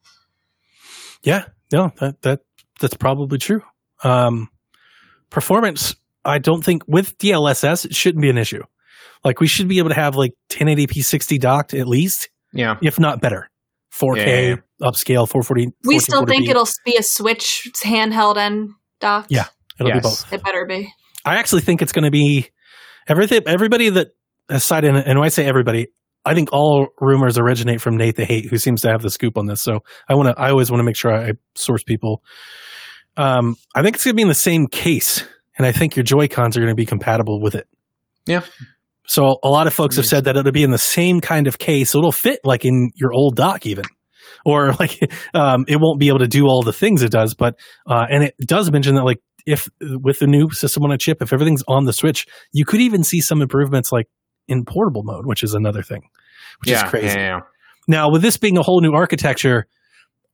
Yeah, 1.22 1.44
no, 1.72 1.92
that 2.00 2.22
that 2.22 2.40
that's 2.80 2.94
probably 2.96 3.38
true. 3.38 3.62
Um, 4.02 4.48
performance, 5.30 5.94
I 6.24 6.38
don't 6.38 6.64
think 6.64 6.82
with 6.86 7.18
DLSS 7.18 7.84
it 7.86 7.94
shouldn't 7.94 8.22
be 8.22 8.30
an 8.30 8.38
issue. 8.38 8.62
Like 9.24 9.40
we 9.40 9.46
should 9.46 9.68
be 9.68 9.78
able 9.78 9.90
to 9.90 9.94
have 9.94 10.16
like 10.16 10.32
1080p 10.48 11.04
60 11.04 11.38
docked 11.38 11.74
at 11.74 11.86
least, 11.86 12.30
Yeah. 12.52 12.76
if 12.82 12.98
not 12.98 13.20
better. 13.20 13.50
4K 13.92 14.16
Yeah, 14.16 14.40
yeah, 14.48 14.56
upscale 14.88 15.28
440. 15.28 15.72
We 15.84 15.98
still 15.98 16.24
think 16.24 16.48
it'll 16.48 16.68
be 16.86 16.96
a 16.96 17.02
Switch 17.02 17.68
handheld 17.84 18.36
and 18.38 18.70
docked. 19.00 19.30
Yeah. 19.30 19.46
It'll 19.78 19.88
Yes. 19.90 19.96
be 19.98 20.00
both. 20.08 20.32
It 20.32 20.42
better 20.44 20.64
be. 20.64 20.92
I 21.24 21.34
actually 21.36 21.60
think 21.60 21.82
it's 21.82 21.92
going 21.92 22.04
to 22.04 22.10
be 22.10 22.48
everything. 23.08 23.42
Everybody 23.46 23.90
that 23.90 24.08
aside 24.48 24.84
cited, 24.84 24.94
and 24.94 25.18
when 25.18 25.26
I 25.26 25.28
say 25.28 25.44
everybody, 25.44 25.88
I 26.30 26.34
think 26.34 26.52
all 26.52 26.86
rumors 27.00 27.38
originate 27.38 27.80
from 27.80 27.96
Nate 27.96 28.14
the 28.14 28.24
Hate, 28.24 28.46
who 28.48 28.56
seems 28.56 28.82
to 28.82 28.88
have 28.88 29.02
the 29.02 29.10
scoop 29.10 29.36
on 29.36 29.46
this. 29.46 29.60
So 29.60 29.80
I 30.08 30.14
want 30.14 30.28
to. 30.28 30.40
I 30.40 30.50
always 30.50 30.70
want 30.70 30.78
to 30.78 30.84
make 30.84 30.94
sure 30.94 31.12
I 31.12 31.32
source 31.56 31.82
people. 31.82 32.22
Um, 33.16 33.56
I 33.74 33.82
think 33.82 33.96
it's 33.96 34.04
going 34.04 34.12
to 34.12 34.16
be 34.16 34.22
in 34.22 34.28
the 34.28 34.34
same 34.34 34.68
case, 34.68 35.24
and 35.58 35.66
I 35.66 35.72
think 35.72 35.96
your 35.96 36.04
Joy 36.04 36.28
Cons 36.28 36.56
are 36.56 36.60
going 36.60 36.70
to 36.70 36.76
be 36.76 36.86
compatible 36.86 37.40
with 37.42 37.56
it. 37.56 37.66
Yeah. 38.26 38.42
So 39.08 39.38
a 39.42 39.48
lot 39.48 39.66
of 39.66 39.74
folks 39.74 39.96
have 39.96 40.06
said 40.06 40.26
that 40.26 40.36
it'll 40.36 40.52
be 40.52 40.62
in 40.62 40.70
the 40.70 40.78
same 40.78 41.20
kind 41.20 41.48
of 41.48 41.58
case. 41.58 41.90
So 41.90 41.98
it'll 41.98 42.12
fit 42.12 42.38
like 42.44 42.64
in 42.64 42.92
your 42.94 43.12
old 43.12 43.34
dock 43.34 43.66
even. 43.66 43.84
Or 44.46 44.72
like 44.78 45.12
um, 45.34 45.64
it 45.66 45.78
won't 45.80 45.98
be 45.98 46.06
able 46.06 46.20
to 46.20 46.28
do 46.28 46.46
all 46.46 46.62
the 46.62 46.72
things 46.72 47.02
it 47.02 47.10
does, 47.10 47.34
but 47.34 47.58
uh, 47.88 48.06
and 48.08 48.22
it 48.22 48.36
does 48.38 48.70
mention 48.70 48.94
that 48.94 49.04
like 49.04 49.20
if 49.46 49.68
with 49.80 50.20
the 50.20 50.28
new 50.28 50.50
system 50.50 50.84
on 50.84 50.92
a 50.92 50.98
chip, 50.98 51.20
if 51.22 51.32
everything's 51.32 51.64
on 51.66 51.86
the 51.86 51.92
Switch, 51.92 52.24
you 52.52 52.64
could 52.64 52.80
even 52.80 53.02
see 53.02 53.20
some 53.20 53.42
improvements 53.42 53.90
like 53.90 54.06
in 54.50 54.64
portable 54.64 55.02
mode, 55.04 55.26
which 55.26 55.42
is 55.42 55.54
another 55.54 55.82
thing, 55.82 56.02
which 56.60 56.70
yeah, 56.70 56.84
is 56.84 56.90
crazy. 56.90 57.06
Yeah, 57.06 57.14
yeah. 57.16 57.40
Now, 57.88 58.10
with 58.10 58.22
this 58.22 58.36
being 58.36 58.56
a 58.56 58.62
whole 58.62 58.80
new 58.80 58.92
architecture, 58.92 59.66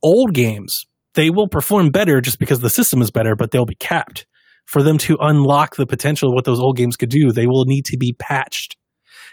old 0.02 0.34
games 0.34 0.86
they 1.16 1.30
will 1.30 1.48
perform 1.48 1.90
better 1.90 2.20
just 2.20 2.38
because 2.38 2.60
the 2.60 2.70
system 2.70 3.02
is 3.02 3.10
better, 3.10 3.34
but 3.34 3.50
they'll 3.50 3.66
be 3.66 3.74
capped. 3.74 4.26
For 4.66 4.82
them 4.82 4.98
to 4.98 5.16
unlock 5.20 5.76
the 5.76 5.86
potential 5.86 6.28
of 6.28 6.34
what 6.34 6.44
those 6.44 6.60
old 6.60 6.76
games 6.76 6.96
could 6.96 7.08
do, 7.08 7.32
they 7.32 7.46
will 7.46 7.64
need 7.66 7.84
to 7.86 7.96
be 7.96 8.14
patched. 8.18 8.76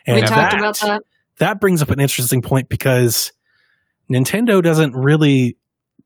And 0.06 0.16
we 0.16 0.22
talked 0.22 0.52
that, 0.52 0.60
about 0.60 0.80
that. 0.80 1.02
that 1.40 1.60
brings 1.60 1.82
up 1.82 1.90
an 1.90 2.00
interesting 2.00 2.42
point 2.42 2.70
because 2.70 3.32
Nintendo 4.12 4.62
doesn't 4.62 4.94
really 4.96 5.58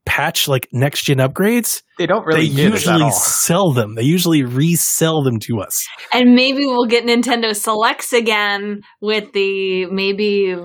patch 0.08 0.48
like 0.48 0.68
next 0.72 1.04
gen 1.04 1.18
upgrades. 1.18 1.84
They 1.98 2.06
don't 2.08 2.26
really 2.26 2.48
they 2.48 2.56
do 2.56 2.72
this 2.72 2.88
at 2.88 2.94
usually 2.94 3.04
all. 3.04 3.12
sell 3.12 3.72
them. 3.74 3.96
They 3.96 4.04
usually 4.04 4.44
resell 4.44 5.22
them 5.22 5.38
to 5.42 5.60
us. 5.60 5.86
And 6.14 6.34
maybe 6.34 6.66
we'll 6.66 6.86
get 6.88 7.06
Nintendo 7.06 7.54
Selects 7.54 8.14
again 8.14 8.82
with 9.02 9.34
the 9.34 9.86
maybe 9.88 10.56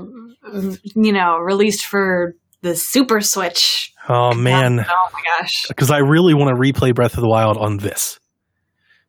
you 0.94 1.12
know 1.12 1.36
released 1.38 1.84
for 1.86 2.34
the 2.62 2.76
Super 2.76 3.20
Switch. 3.20 3.92
Oh, 4.08 4.30
oh 4.32 4.34
man, 4.34 4.84
Oh 4.88 5.08
my 5.12 5.20
gosh! 5.40 5.66
because 5.68 5.90
I 5.90 5.98
really 5.98 6.34
want 6.34 6.54
to 6.54 6.60
replay 6.60 6.94
Breath 6.94 7.14
of 7.14 7.20
the 7.20 7.28
Wild 7.28 7.56
on 7.58 7.78
this. 7.78 8.18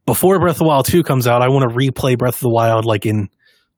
Before 0.06 0.40
Breath 0.40 0.56
of 0.56 0.60
the 0.60 0.66
Wild 0.66 0.86
2 0.86 1.04
comes 1.04 1.28
out, 1.28 1.42
I 1.42 1.48
want 1.50 1.70
to 1.70 1.76
replay 1.76 2.18
Breath 2.18 2.36
of 2.36 2.42
the 2.42 2.50
Wild 2.50 2.86
like 2.86 3.06
in 3.06 3.30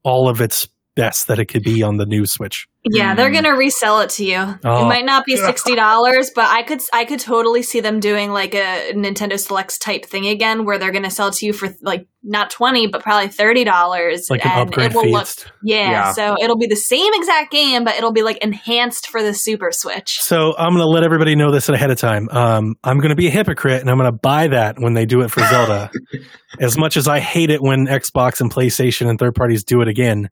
all 0.03 0.27
of 0.29 0.41
its 0.41 0.67
best 0.95 1.27
that 1.27 1.39
it 1.39 1.45
could 1.45 1.63
be 1.63 1.83
on 1.83 1.97
the 1.97 2.05
new 2.05 2.25
Switch. 2.25 2.67
Yeah, 2.87 3.15
they're 3.15 3.29
Mm. 3.31 3.33
gonna 3.41 3.55
resell 3.55 3.99
it 4.01 4.11
to 4.11 4.23
you. 4.23 4.37
Oh. 4.63 4.83
It 4.83 4.87
might 4.87 5.05
not 5.05 5.25
be 5.25 5.35
sixty 5.37 5.75
dollars, 5.75 6.29
but 6.35 6.45
I 6.45 6.61
could 6.61 6.81
I 6.93 7.03
could 7.05 7.19
totally 7.19 7.63
see 7.63 7.79
them 7.79 7.99
doing 7.99 8.31
like 8.31 8.53
a 8.53 8.93
Nintendo 8.93 9.39
Selects 9.39 9.79
type 9.79 10.05
thing 10.05 10.27
again, 10.27 10.65
where 10.65 10.77
they're 10.77 10.91
gonna 10.91 11.09
sell 11.09 11.29
it 11.29 11.33
to 11.35 11.47
you 11.47 11.53
for 11.53 11.69
like 11.81 12.05
not 12.23 12.51
twenty, 12.51 12.85
but 12.85 13.01
probably 13.01 13.27
thirty 13.29 13.63
dollars, 13.63 14.27
Like 14.29 14.45
an 14.45 14.51
and 14.51 14.69
upgrade 14.69 14.91
it 14.91 14.95
will 14.95 15.09
look 15.09 15.25
feast. 15.25 15.47
yeah, 15.63 15.89
Yeah. 15.91 16.11
So 16.13 16.35
it'll 16.39 16.57
be 16.57 16.67
the 16.67 16.75
same 16.75 17.11
exact 17.15 17.51
game, 17.51 17.83
but 17.83 17.95
it'll 17.95 18.11
be 18.13 18.21
like 18.21 18.37
enhanced 18.37 19.07
for 19.09 19.23
the 19.23 19.33
Super 19.33 19.71
Switch. 19.71 20.19
So 20.21 20.53
I'm 20.55 20.69
going 20.69 20.81
to 20.81 20.87
let 20.87 21.03
everybody 21.03 21.35
know 21.35 21.51
this 21.51 21.67
ahead 21.69 21.89
of 21.91 21.97
time. 21.99 22.29
Um, 22.29 22.75
I'm 22.83 22.97
going 22.97 23.09
to 23.09 23.15
be 23.15 23.27
a 23.27 23.31
hypocrite 23.31 23.81
and 23.81 23.89
I'm 23.89 23.97
going 23.97 24.11
to 24.11 24.17
buy 24.17 24.47
that 24.49 24.75
when 24.79 24.93
they 24.93 25.05
do 25.05 25.21
it 25.21 25.29
for 25.31 25.41
Zelda. 25.41 25.89
as 26.59 26.77
much 26.77 26.97
as 26.97 27.07
I 27.07 27.19
hate 27.19 27.49
it 27.49 27.61
when 27.61 27.85
Xbox 27.87 28.41
and 28.41 28.51
PlayStation 28.51 29.09
and 29.09 29.19
third 29.19 29.35
parties 29.35 29.63
do 29.63 29.81
it 29.81 29.87
again, 29.87 30.29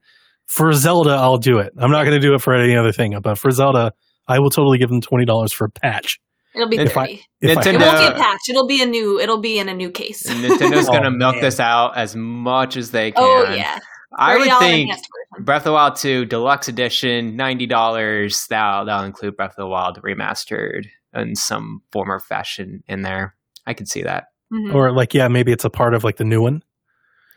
for 0.56 0.74
Zelda, 0.74 1.12
I'll 1.12 1.38
do 1.38 1.58
it. 1.60 1.74
I'm 1.78 1.92
not 1.92 2.04
going 2.06 2.20
to 2.20 2.26
do 2.26 2.34
it 2.34 2.42
for 2.42 2.54
any 2.54 2.76
other 2.76 2.92
thing, 2.92 3.18
but 3.22 3.38
for 3.38 3.52
Zelda, 3.52 3.94
I 4.28 4.40
will 4.40 4.50
totally 4.50 4.78
give 4.78 4.90
them 4.90 5.02
twenty 5.02 5.26
dollars 5.26 5.52
for 5.52 5.66
a 5.66 5.70
patch. 5.70 6.20
It'll 6.56 6.70
be 6.70 6.78
If 6.78 6.96
I- 6.98 7.06
thirty. 7.08 7.22
If 7.42 7.58
I 7.58 7.62
it 7.72 7.80
won't 7.80 7.98
be 8.00 8.06
a 8.06 8.12
patch. 8.24 8.40
It'll 8.50 8.68
be 8.68 8.82
a 8.82 8.86
new. 8.86 9.20
It'll 9.20 9.42
be 9.42 9.58
in 9.60 9.68
a 9.70 9.74
new 9.74 9.90
case. 9.90 10.28
Nintendo's 10.30 10.88
Oh, 10.90 10.92
gonna 10.94 11.12
milk 11.12 11.36
man. 11.36 11.44
this 11.44 11.60
out 11.60 11.98
as 11.98 12.16
much 12.16 12.78
as 12.78 12.92
they 12.92 13.12
can. 13.12 13.24
Oh 13.24 13.54
yeah, 13.54 13.80
I 14.18 14.38
would 14.38 14.60
think. 14.60 14.92
Breath 15.40 15.62
of 15.62 15.66
the 15.66 15.72
Wild 15.74 15.96
2 15.96 16.26
Deluxe 16.26 16.68
Edition, 16.68 17.36
ninety 17.36 17.66
dollars. 17.66 18.46
That'll 18.50 18.86
that'll 18.86 19.06
include 19.06 19.36
Breath 19.36 19.52
of 19.52 19.56
the 19.58 19.68
Wild 19.68 20.00
remastered 20.04 20.86
in 21.16 21.36
some 21.36 21.82
form 21.92 22.12
or 22.12 22.20
fashion 22.20 22.84
in 22.88 23.02
there. 23.02 23.36
I 23.66 23.74
could 23.74 23.88
see 23.90 24.04
that. 24.04 24.26
Mhm. 24.54 24.76
or 24.76 24.92
like, 24.94 25.16
yeah, 25.16 25.28
maybe 25.30 25.52
it's 25.52 25.66
a 25.66 25.70
part 25.72 25.96
of 25.96 26.04
like 26.04 26.18
the 26.18 26.24
new 26.26 26.42
one. 26.42 26.62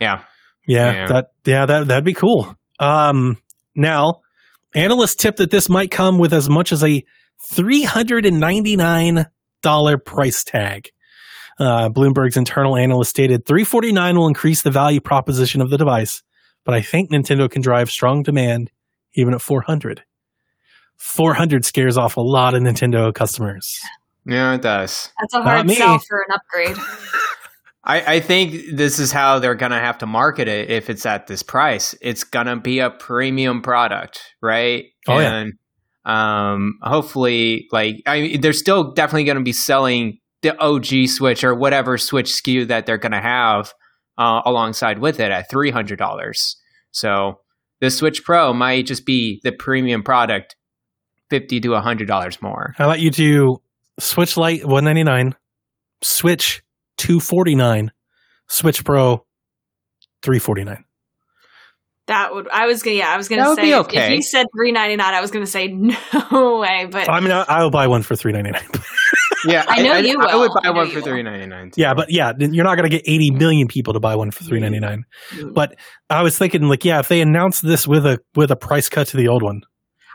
Yeah. 0.00 0.22
Yeah, 0.68 0.92
Yeah. 0.92 1.06
that 1.06 1.26
yeah 1.46 1.64
that 1.66 1.88
that'd 1.88 2.04
be 2.04 2.12
cool. 2.12 2.54
Um, 2.78 3.38
now, 3.74 4.22
analysts 4.74 5.16
tip 5.16 5.36
that 5.36 5.50
this 5.50 5.68
might 5.68 5.90
come 5.90 6.18
with 6.18 6.32
as 6.32 6.48
much 6.48 6.72
as 6.72 6.82
a 6.82 7.04
three 7.42 7.82
hundred 7.82 8.26
and 8.26 8.40
ninety 8.40 8.76
nine 8.76 9.26
dollar 9.62 9.98
price 9.98 10.44
tag. 10.44 10.90
Uh, 11.58 11.88
Bloomberg's 11.88 12.36
internal 12.36 12.76
analyst 12.76 13.10
stated 13.10 13.46
three 13.46 13.64
forty 13.64 13.92
nine 13.92 14.16
will 14.16 14.28
increase 14.28 14.62
the 14.62 14.70
value 14.70 15.00
proposition 15.00 15.60
of 15.60 15.70
the 15.70 15.78
device, 15.78 16.22
but 16.64 16.74
I 16.74 16.82
think 16.82 17.10
Nintendo 17.10 17.50
can 17.50 17.62
drive 17.62 17.90
strong 17.90 18.22
demand 18.22 18.70
even 19.14 19.34
at 19.34 19.40
four 19.40 19.62
hundred. 19.62 20.02
Four 20.96 21.34
hundred 21.34 21.64
scares 21.64 21.96
off 21.96 22.16
a 22.16 22.22
lot 22.22 22.54
of 22.54 22.62
Nintendo 22.62 23.14
customers. 23.14 23.78
Yeah, 24.26 24.54
it 24.54 24.62
does. 24.62 25.10
That's 25.20 25.34
a 25.34 25.42
hard 25.42 25.70
sell 25.70 25.98
for 26.00 26.24
an 26.28 26.34
upgrade. 26.34 26.76
I, 27.86 28.16
I 28.16 28.20
think 28.20 28.76
this 28.76 28.98
is 28.98 29.12
how 29.12 29.38
they're 29.38 29.54
gonna 29.54 29.78
have 29.80 29.98
to 29.98 30.06
market 30.06 30.48
it 30.48 30.70
if 30.70 30.90
it's 30.90 31.06
at 31.06 31.28
this 31.28 31.42
price. 31.42 31.94
It's 32.02 32.24
gonna 32.24 32.56
be 32.56 32.80
a 32.80 32.90
premium 32.90 33.62
product, 33.62 34.20
right? 34.42 34.86
Oh, 35.08 35.18
yeah. 35.18 35.34
and 35.34 35.52
um 36.04 36.74
hopefully 36.82 37.66
like 37.72 37.96
I 38.06 38.20
mean 38.20 38.40
they're 38.40 38.52
still 38.52 38.92
definitely 38.92 39.24
gonna 39.24 39.42
be 39.42 39.52
selling 39.52 40.18
the 40.42 40.58
OG 40.60 41.08
Switch 41.08 41.44
or 41.44 41.54
whatever 41.54 41.96
Switch 41.96 42.30
SKU 42.30 42.66
that 42.68 42.86
they're 42.86 42.98
gonna 42.98 43.22
have 43.22 43.72
uh, 44.18 44.42
alongside 44.44 44.98
with 44.98 45.20
it 45.20 45.30
at 45.30 45.48
three 45.48 45.70
hundred 45.70 45.98
dollars. 45.98 46.56
So 46.90 47.40
the 47.80 47.90
Switch 47.90 48.24
Pro 48.24 48.52
might 48.52 48.86
just 48.86 49.06
be 49.06 49.40
the 49.44 49.52
premium 49.52 50.02
product, 50.02 50.56
fifty 51.30 51.60
to 51.60 51.74
hundred 51.74 52.08
dollars 52.08 52.40
more. 52.42 52.74
How 52.76 52.86
about 52.86 53.00
you 53.00 53.10
do 53.10 53.58
Switch 54.00 54.36
Lite 54.36 54.64
one 54.66 54.84
ninety 54.84 55.04
nine, 55.04 55.34
Switch 56.02 56.62
two 56.96 57.20
forty 57.20 57.54
nine, 57.54 57.92
Switch 58.48 58.84
Pro 58.84 59.24
three 60.22 60.38
forty 60.38 60.64
nine. 60.64 60.84
That 62.06 62.32
would 62.32 62.48
I 62.48 62.66
was 62.66 62.82
gonna 62.84 62.96
yeah 62.96 63.12
I 63.12 63.16
was 63.16 63.28
gonna 63.28 63.42
That 63.42 63.48
would 63.48 63.56
say 63.56 63.62
be 63.62 63.70
if- 63.72 63.78
okay. 63.86 64.04
if 64.06 64.10
you 64.12 64.22
said 64.22 64.46
three 64.56 64.70
ninety 64.70 64.94
nine 64.94 65.12
I 65.12 65.20
was 65.20 65.32
gonna 65.32 65.44
say 65.46 65.66
no 66.30 66.58
way 66.60 66.86
but 66.90 67.08
I 67.08 67.18
mean, 67.20 67.32
I, 67.32 67.44
I'll 67.48 67.70
buy 67.70 67.88
one 67.88 68.02
for 68.02 68.14
three 68.14 68.32
ninety 68.32 68.50
nine. 68.52 68.68
Yeah, 69.44 69.64
I 69.68 69.80
know 69.80 69.94
you 69.96 70.18
I 70.20 70.34
would 70.34 70.50
buy 70.54 70.68
I 70.68 70.70
one 70.70 70.88
for 70.88 70.96
will. 70.96 71.02
three 71.02 71.22
ninety 71.22 71.46
nine. 71.46 71.70
Yeah, 71.76 71.94
but 71.94 72.10
yeah, 72.10 72.32
then 72.36 72.52
you're 72.52 72.64
not 72.64 72.74
going 72.76 72.90
to 72.90 72.96
get 72.96 73.02
80 73.06 73.30
million 73.32 73.68
people 73.68 73.92
to 73.92 74.00
buy 74.00 74.16
one 74.16 74.32
for 74.32 74.42
3.99. 74.42 74.80
Mm-hmm. 74.80 75.52
But 75.52 75.76
I 76.10 76.22
was 76.22 76.36
thinking 76.36 76.62
like 76.62 76.84
yeah, 76.84 76.98
if 76.98 77.06
they 77.06 77.20
announced 77.20 77.62
this 77.64 77.86
with 77.86 78.06
a 78.06 78.18
with 78.34 78.50
a 78.50 78.56
price 78.56 78.88
cut 78.88 79.06
to 79.08 79.16
the 79.16 79.28
old 79.28 79.44
one. 79.44 79.60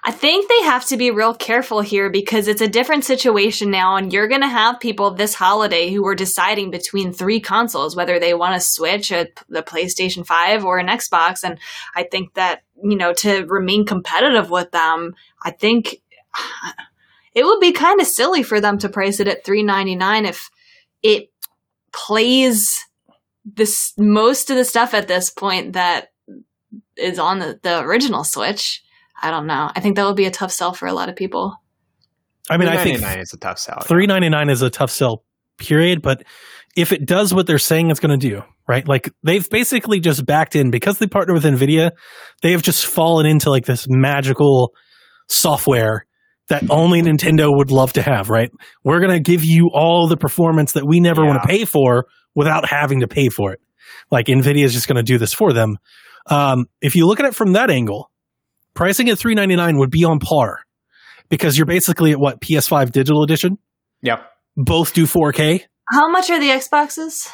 I 0.03 0.11
think 0.11 0.49
they 0.49 0.63
have 0.63 0.85
to 0.87 0.97
be 0.97 1.11
real 1.11 1.35
careful 1.35 1.81
here 1.81 2.09
because 2.09 2.47
it's 2.47 2.61
a 2.61 2.67
different 2.67 3.05
situation 3.05 3.69
now, 3.69 3.97
and 3.97 4.11
you're 4.11 4.27
going 4.27 4.41
to 4.41 4.47
have 4.47 4.79
people 4.79 5.11
this 5.11 5.35
holiday 5.35 5.91
who 5.91 6.05
are 6.07 6.15
deciding 6.15 6.71
between 6.71 7.13
three 7.13 7.39
consoles 7.39 7.95
whether 7.95 8.19
they 8.19 8.33
want 8.33 8.55
to 8.55 8.67
switch 8.67 9.11
a, 9.11 9.27
the 9.47 9.61
PlayStation 9.61 10.25
5 10.25 10.65
or 10.65 10.79
an 10.79 10.87
Xbox. 10.87 11.43
And 11.43 11.59
I 11.95 12.03
think 12.03 12.33
that, 12.33 12.63
you 12.83 12.97
know, 12.97 13.13
to 13.15 13.45
remain 13.45 13.85
competitive 13.85 14.49
with 14.49 14.71
them, 14.71 15.13
I 15.43 15.51
think 15.51 16.01
it 17.35 17.45
would 17.45 17.59
be 17.59 17.71
kind 17.71 18.01
of 18.01 18.07
silly 18.07 18.41
for 18.41 18.59
them 18.59 18.79
to 18.79 18.89
price 18.89 19.19
it 19.19 19.27
at 19.27 19.45
$3.99 19.45 20.27
if 20.27 20.49
it 21.03 21.31
plays 21.91 22.87
this 23.45 23.93
most 23.97 24.49
of 24.49 24.55
the 24.55 24.65
stuff 24.65 24.95
at 24.95 25.07
this 25.07 25.29
point 25.29 25.73
that 25.73 26.11
is 26.97 27.19
on 27.19 27.37
the, 27.37 27.59
the 27.61 27.81
original 27.81 28.23
Switch. 28.23 28.83
I 29.21 29.31
don't 29.31 29.47
know. 29.47 29.69
I 29.75 29.79
think 29.79 29.95
that 29.95 30.05
would 30.05 30.15
be 30.15 30.25
a 30.25 30.31
tough 30.31 30.51
sell 30.51 30.73
for 30.73 30.87
a 30.87 30.93
lot 30.93 31.09
of 31.09 31.15
people. 31.15 31.55
I 32.49 32.57
mean, 32.57 32.67
I 32.67 32.83
think 32.83 33.01
nine 33.01 33.19
is 33.19 33.33
a 33.33 33.37
tough 33.37 33.59
sell. 33.59 33.81
399 33.81 34.49
is 34.49 34.61
a 34.61 34.69
tough 34.69 34.91
sell 34.91 35.23
period, 35.57 36.01
but 36.01 36.23
if 36.75 36.91
it 36.91 37.05
does 37.05 37.33
what 37.33 37.47
they're 37.47 37.59
saying 37.59 37.91
it's 37.91 37.99
going 37.99 38.17
to 38.17 38.29
do, 38.29 38.41
right? 38.67 38.87
Like 38.87 39.11
they've 39.23 39.47
basically 39.49 39.99
just 39.99 40.25
backed 40.25 40.55
in 40.55 40.71
because 40.71 40.97
they 40.97 41.07
partner 41.07 41.33
with 41.33 41.43
Nvidia, 41.43 41.91
they 42.41 42.51
have 42.51 42.61
just 42.61 42.85
fallen 42.85 43.25
into 43.25 43.49
like 43.49 43.65
this 43.65 43.87
magical 43.89 44.73
software 45.27 46.05
that 46.47 46.69
only 46.69 47.01
Nintendo 47.01 47.55
would 47.55 47.71
love 47.71 47.93
to 47.93 48.01
have, 48.01 48.29
right? 48.29 48.51
We're 48.83 48.99
going 48.99 49.13
to 49.13 49.19
give 49.19 49.45
you 49.45 49.69
all 49.73 50.07
the 50.07 50.17
performance 50.17 50.73
that 50.73 50.85
we 50.85 50.99
never 50.99 51.25
want 51.25 51.41
to 51.41 51.47
pay 51.47 51.65
for 51.65 52.07
without 52.35 52.67
having 52.67 53.01
to 53.01 53.07
pay 53.07 53.29
for 53.29 53.53
it. 53.53 53.61
Like 54.09 54.25
Nvidia 54.25 54.65
is 54.65 54.73
just 54.73 54.87
going 54.87 54.97
to 54.97 55.03
do 55.03 55.17
this 55.17 55.33
for 55.33 55.53
them. 55.53 55.77
Um, 56.27 56.65
if 56.81 56.95
you 56.95 57.07
look 57.07 57.19
at 57.19 57.25
it 57.25 57.35
from 57.35 57.53
that 57.53 57.69
angle, 57.69 58.10
pricing 58.81 59.09
at 59.09 59.19
399 59.19 59.77
would 59.77 59.91
be 59.91 60.03
on 60.05 60.17
par 60.17 60.57
because 61.29 61.55
you're 61.55 61.67
basically 61.67 62.11
at 62.13 62.19
what 62.19 62.41
PS5 62.41 62.91
digital 62.91 63.21
edition 63.21 63.59
Yep. 64.01 64.23
both 64.57 64.95
do 64.95 65.05
4K. 65.05 65.65
How 65.91 66.09
much 66.09 66.31
are 66.31 66.39
the 66.39 66.49
Xboxes? 66.49 67.29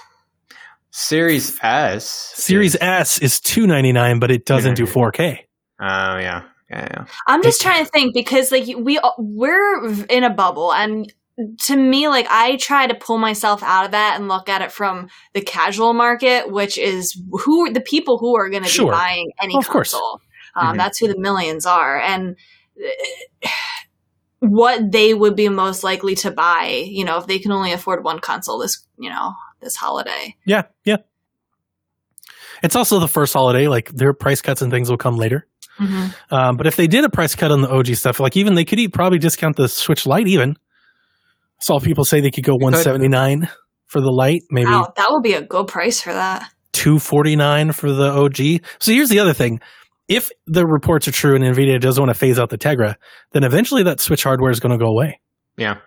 Series 0.91 1.57
S. 1.63 2.05
Series 2.35 2.75
is- 2.75 2.81
S 2.81 3.19
is 3.19 3.39
299, 3.39 4.19
but 4.19 4.29
it 4.29 4.45
doesn't 4.45 4.73
do 4.75 4.85
4K. 4.85 5.45
Oh 5.79 5.85
yeah. 6.19 6.41
Yeah, 6.69 6.87
yeah. 6.91 7.05
I'm 7.27 7.41
just 7.41 7.61
It- 7.61 7.63
trying 7.63 7.85
to 7.85 7.89
think 7.91 8.13
because 8.13 8.51
like 8.51 8.65
we 8.77 8.99
we're 9.17 10.03
in 10.09 10.25
a 10.25 10.33
bubble 10.33 10.73
and 10.73 11.13
to 11.67 11.77
me 11.77 12.09
like 12.09 12.27
I 12.29 12.57
try 12.57 12.87
to 12.87 12.95
pull 12.95 13.19
myself 13.19 13.63
out 13.63 13.85
of 13.85 13.91
that 13.91 14.17
and 14.19 14.27
look 14.27 14.49
at 14.49 14.61
it 14.61 14.73
from 14.73 15.07
the 15.33 15.39
casual 15.39 15.93
market 15.93 16.51
which 16.51 16.77
is 16.77 17.17
who 17.31 17.71
the 17.71 17.79
people 17.79 18.17
who 18.17 18.35
are 18.35 18.49
going 18.49 18.63
to 18.63 18.69
Sure. 18.69 18.87
be 18.87 18.91
buying 18.91 19.31
any 19.41 19.55
Of 19.55 19.69
course. 19.69 19.95
Um, 20.59 20.73
Mhm. 20.73 20.77
That's 20.77 20.97
who 20.99 21.07
the 21.07 21.19
millions 21.19 21.65
are 21.65 21.99
and 21.99 22.35
uh, 22.77 23.47
what 24.39 24.91
they 24.91 25.13
would 25.13 25.35
be 25.35 25.49
most 25.49 25.83
likely 25.83 26.15
to 26.15 26.31
buy, 26.31 26.83
you 26.87 27.05
know, 27.05 27.17
if 27.17 27.27
they 27.27 27.39
can 27.39 27.51
only 27.51 27.73
afford 27.73 28.03
one 28.03 28.19
console 28.19 28.59
this, 28.59 28.85
you 28.97 29.09
know, 29.09 29.33
this 29.61 29.75
holiday. 29.75 30.35
Yeah, 30.45 30.63
yeah. 30.83 30.97
It's 32.63 32.75
also 32.75 32.99
the 32.99 33.07
first 33.07 33.33
holiday. 33.33 33.67
Like 33.67 33.89
their 33.89 34.13
price 34.13 34.41
cuts 34.41 34.61
and 34.61 34.71
things 34.71 34.89
will 34.89 34.97
come 34.97 35.15
later. 35.15 35.47
Mm-hmm. 35.79 36.33
Um, 36.33 36.57
but 36.57 36.65
if 36.65 36.75
they 36.75 36.87
did 36.87 37.03
a 37.03 37.09
price 37.09 37.35
cut 37.35 37.51
on 37.51 37.61
the 37.61 37.69
OG 37.69 37.87
stuff, 37.95 38.19
like 38.19 38.35
even 38.35 38.55
they 38.55 38.65
could 38.65 38.79
e- 38.79 38.87
probably 38.87 39.19
discount 39.19 39.55
the 39.57 39.67
Switch 39.67 40.07
Lite. 40.07 40.27
Even 40.27 40.51
I 40.51 41.61
saw 41.63 41.79
people 41.79 42.03
say 42.03 42.19
they 42.19 42.31
could 42.31 42.43
go 42.43 42.53
179 42.55 43.47
for 43.85 44.01
the 44.01 44.09
Lite, 44.11 44.41
maybe 44.49 44.69
Wow, 44.71 44.91
that 44.95 45.07
would 45.11 45.23
be 45.23 45.33
a 45.33 45.41
good 45.41 45.67
price 45.67 46.01
for 46.01 46.13
that. 46.13 46.49
249 46.73 47.71
for 47.71 47.91
the 47.91 48.11
OG. 48.11 48.67
So 48.79 48.91
here's 48.91 49.09
the 49.09 49.19
other 49.19 49.33
thing. 49.33 49.59
If 50.07 50.29
the 50.45 50.65
reports 50.65 51.07
are 51.07 51.11
true 51.11 51.35
and 51.35 51.43
Nvidia 51.43 51.79
does 51.81 51.99
want 51.99 52.09
to 52.09 52.13
phase 52.15 52.39
out 52.39 52.49
the 52.49 52.57
Tegra, 52.57 52.95
then 53.31 53.43
eventually 53.43 53.83
that 53.83 53.99
Switch 53.99 54.23
hardware 54.23 54.51
is 54.51 54.59
going 54.59 54.77
to 54.77 54.83
go 54.83 54.89
away. 54.89 55.19
Yeah. 55.57 55.79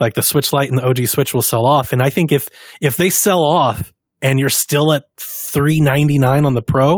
like 0.00 0.14
the 0.14 0.22
Switch 0.22 0.52
Lite 0.52 0.70
and 0.70 0.78
the 0.78 0.84
OG 0.84 1.06
Switch 1.06 1.32
will 1.32 1.42
sell 1.42 1.66
off. 1.66 1.92
And 1.92 2.02
I 2.02 2.10
think 2.10 2.32
if 2.32 2.48
if 2.80 2.96
they 2.96 3.10
sell 3.10 3.44
off 3.44 3.92
and 4.22 4.38
you're 4.38 4.48
still 4.48 4.92
at 4.92 5.04
three 5.18 5.80
ninety 5.80 6.18
nine 6.18 6.44
on 6.44 6.54
the 6.54 6.62
Pro, 6.62 6.94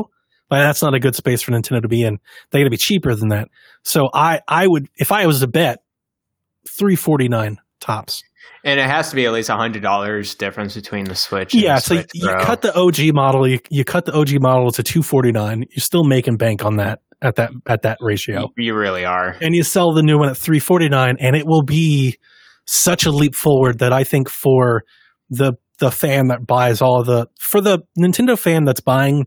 like 0.51 0.63
that's 0.63 0.83
not 0.83 0.95
a 0.95 1.01
good 1.01 1.15
space 1.15 1.43
for 1.43 1.53
Nintendo 1.53 1.83
to 1.83 1.89
be 1.89 2.03
in. 2.03 2.19
They 2.51 2.61
got 2.61 2.65
to 2.65 2.71
be 2.71 2.77
cheaper 2.77 3.15
than 3.15 3.29
that. 3.29 3.49
So 3.83 4.09
I 4.15 4.41
I 4.49 4.67
would 4.67 4.89
if 4.97 5.13
I 5.13 5.27
was 5.27 5.41
to 5.41 5.47
bet 5.47 5.81
three 6.69 6.97
forty 6.97 7.29
nine 7.29 7.59
tops. 7.81 8.23
And 8.64 8.78
it 8.80 8.86
has 8.86 9.11
to 9.11 9.16
be 9.16 9.24
at 9.26 9.32
least 9.32 9.49
hundred 9.51 9.82
dollars 9.82 10.34
difference 10.34 10.74
between 10.74 11.05
the 11.05 11.14
Switch. 11.14 11.55
And 11.55 11.62
Yeah, 11.62 11.76
the 11.76 11.80
so 11.80 11.95
you, 11.95 12.01
Switch 12.01 12.11
you 12.14 12.28
Pro. 12.28 12.45
cut 12.45 12.62
the 12.62 12.74
OG 12.76 13.14
model, 13.14 13.47
you, 13.49 13.59
you 13.70 13.84
cut 13.84 14.05
the 14.05 14.12
OG 14.16 14.41
model 14.41 14.70
to 14.72 14.82
two 14.82 15.03
forty 15.03 15.32
nine. 15.32 15.64
You're 15.70 15.80
still 15.82 16.05
making 16.05 16.36
bank 16.36 16.64
on 16.64 16.76
that 16.76 17.01
at 17.22 17.36
that 17.36 17.51
at 17.66 17.82
that 17.82 17.99
ratio. 18.01 18.51
You, 18.57 18.66
you 18.66 18.74
really 18.76 19.05
are. 19.05 19.36
and 19.41 19.55
you 19.55 19.62
sell 19.64 19.93
the 19.93 20.03
new 20.03 20.18
one 20.18 20.28
at 20.28 20.36
349 20.36 21.16
and 21.20 21.34
it 21.36 21.47
will 21.47 21.62
be 21.62 22.16
such 22.66 23.07
a 23.07 23.11
leap 23.11 23.34
forward 23.34 23.78
that 23.80 23.93
I 23.93 24.05
think 24.05 24.28
for 24.28 24.84
the 25.30 25.55
the 25.78 25.91
fan 25.91 26.28
that 26.28 26.47
buys 26.47 26.82
all 26.82 27.03
the 27.05 27.28
for 27.41 27.61
the 27.61 27.80
Nintendo 27.99 28.36
fan 28.39 28.64
that's 28.64 28.80
buying 28.80 29.26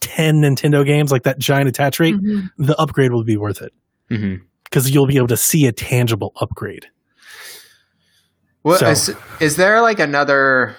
10 0.00 0.42
Nintendo 0.42 0.84
games 0.84 1.12
like 1.12 1.22
that 1.22 1.38
giant 1.38 1.68
attach 1.68 2.00
rate, 2.00 2.14
Mhm. 2.16 2.48
the 2.58 2.76
upgrade 2.80 3.12
will 3.12 3.22
be 3.24 3.36
worth 3.36 3.62
it 3.62 3.72
because 4.64 4.90
you'll 4.90 5.06
be 5.06 5.16
able 5.16 5.28
to 5.28 5.36
see 5.36 5.66
a 5.66 5.72
tangible 5.72 6.32
upgrade. 6.40 6.86
Well, 8.64 8.78
So- 8.78 8.88
is, 8.90 9.16
is 9.40 9.56
there 9.56 9.80
like 9.80 9.98
another? 9.98 10.76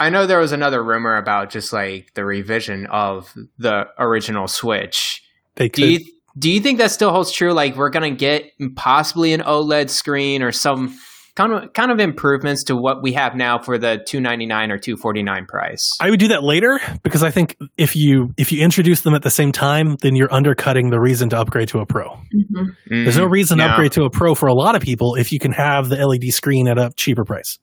I 0.00 0.08
know 0.08 0.26
there 0.26 0.38
was 0.38 0.52
another 0.52 0.82
rumor 0.82 1.16
about 1.16 1.50
just 1.50 1.72
like 1.72 2.14
the 2.14 2.24
revision 2.24 2.86
of 2.86 3.34
the 3.58 3.86
original 3.98 4.48
Switch. 4.48 5.22
They 5.56 5.68
could 5.68 5.82
Do 5.82 5.90
you 5.92 6.00
do 6.38 6.50
you 6.50 6.60
think 6.60 6.78
that 6.78 6.90
still 6.90 7.10
holds 7.10 7.30
true? 7.30 7.52
Like 7.52 7.76
we're 7.76 7.90
gonna 7.90 8.10
get 8.10 8.50
possibly 8.76 9.32
an 9.34 9.42
OLED 9.42 9.90
screen 9.90 10.42
or 10.42 10.52
some 10.52 10.98
kind 11.36 11.52
of 11.52 11.72
kind 11.72 11.90
of 11.90 11.98
improvements 12.00 12.64
to 12.64 12.76
what 12.76 13.02
we 13.02 13.12
have 13.14 13.34
now 13.34 13.58
for 13.58 13.76
the 13.78 14.02
two 14.06 14.20
ninety 14.20 14.46
nine 14.46 14.70
or 14.70 14.78
two 14.78 14.96
forty 14.96 15.22
nine 15.22 15.46
price. 15.46 15.90
I 16.00 16.10
would 16.10 16.20
do 16.20 16.28
that 16.28 16.42
later 16.42 16.78
because 17.02 17.22
I 17.22 17.30
think 17.30 17.56
if 17.76 17.96
you 17.96 18.32
if 18.36 18.52
you 18.52 18.62
introduce 18.62 19.00
them 19.02 19.14
at 19.14 19.22
the 19.22 19.30
same 19.30 19.50
time, 19.52 19.96
then 20.02 20.14
you're 20.14 20.32
undercutting 20.32 20.90
the 20.90 21.00
reason 21.00 21.28
to 21.30 21.38
upgrade 21.38 21.68
to 21.68 21.78
a 21.80 21.86
pro. 21.86 22.08
Mhm. 22.10 22.76
There's 22.88 23.16
no 23.18 23.26
Mhm. 23.26 23.30
reason 23.32 23.58
to 23.58 23.64
upgrade 23.64 23.92
to 23.92 24.04
a 24.04 24.10
pro 24.10 24.34
for 24.34 24.46
a 24.46 24.54
lot 24.54 24.76
of 24.76 24.82
people 24.82 25.14
if 25.16 25.32
you 25.32 25.38
can 25.38 25.52
have 25.52 25.88
the 25.88 25.96
LED 25.98 26.30
screen 26.30 26.68
at 26.68 26.78
a 26.78 26.90
cheaper 26.96 27.24
price. 27.24 27.58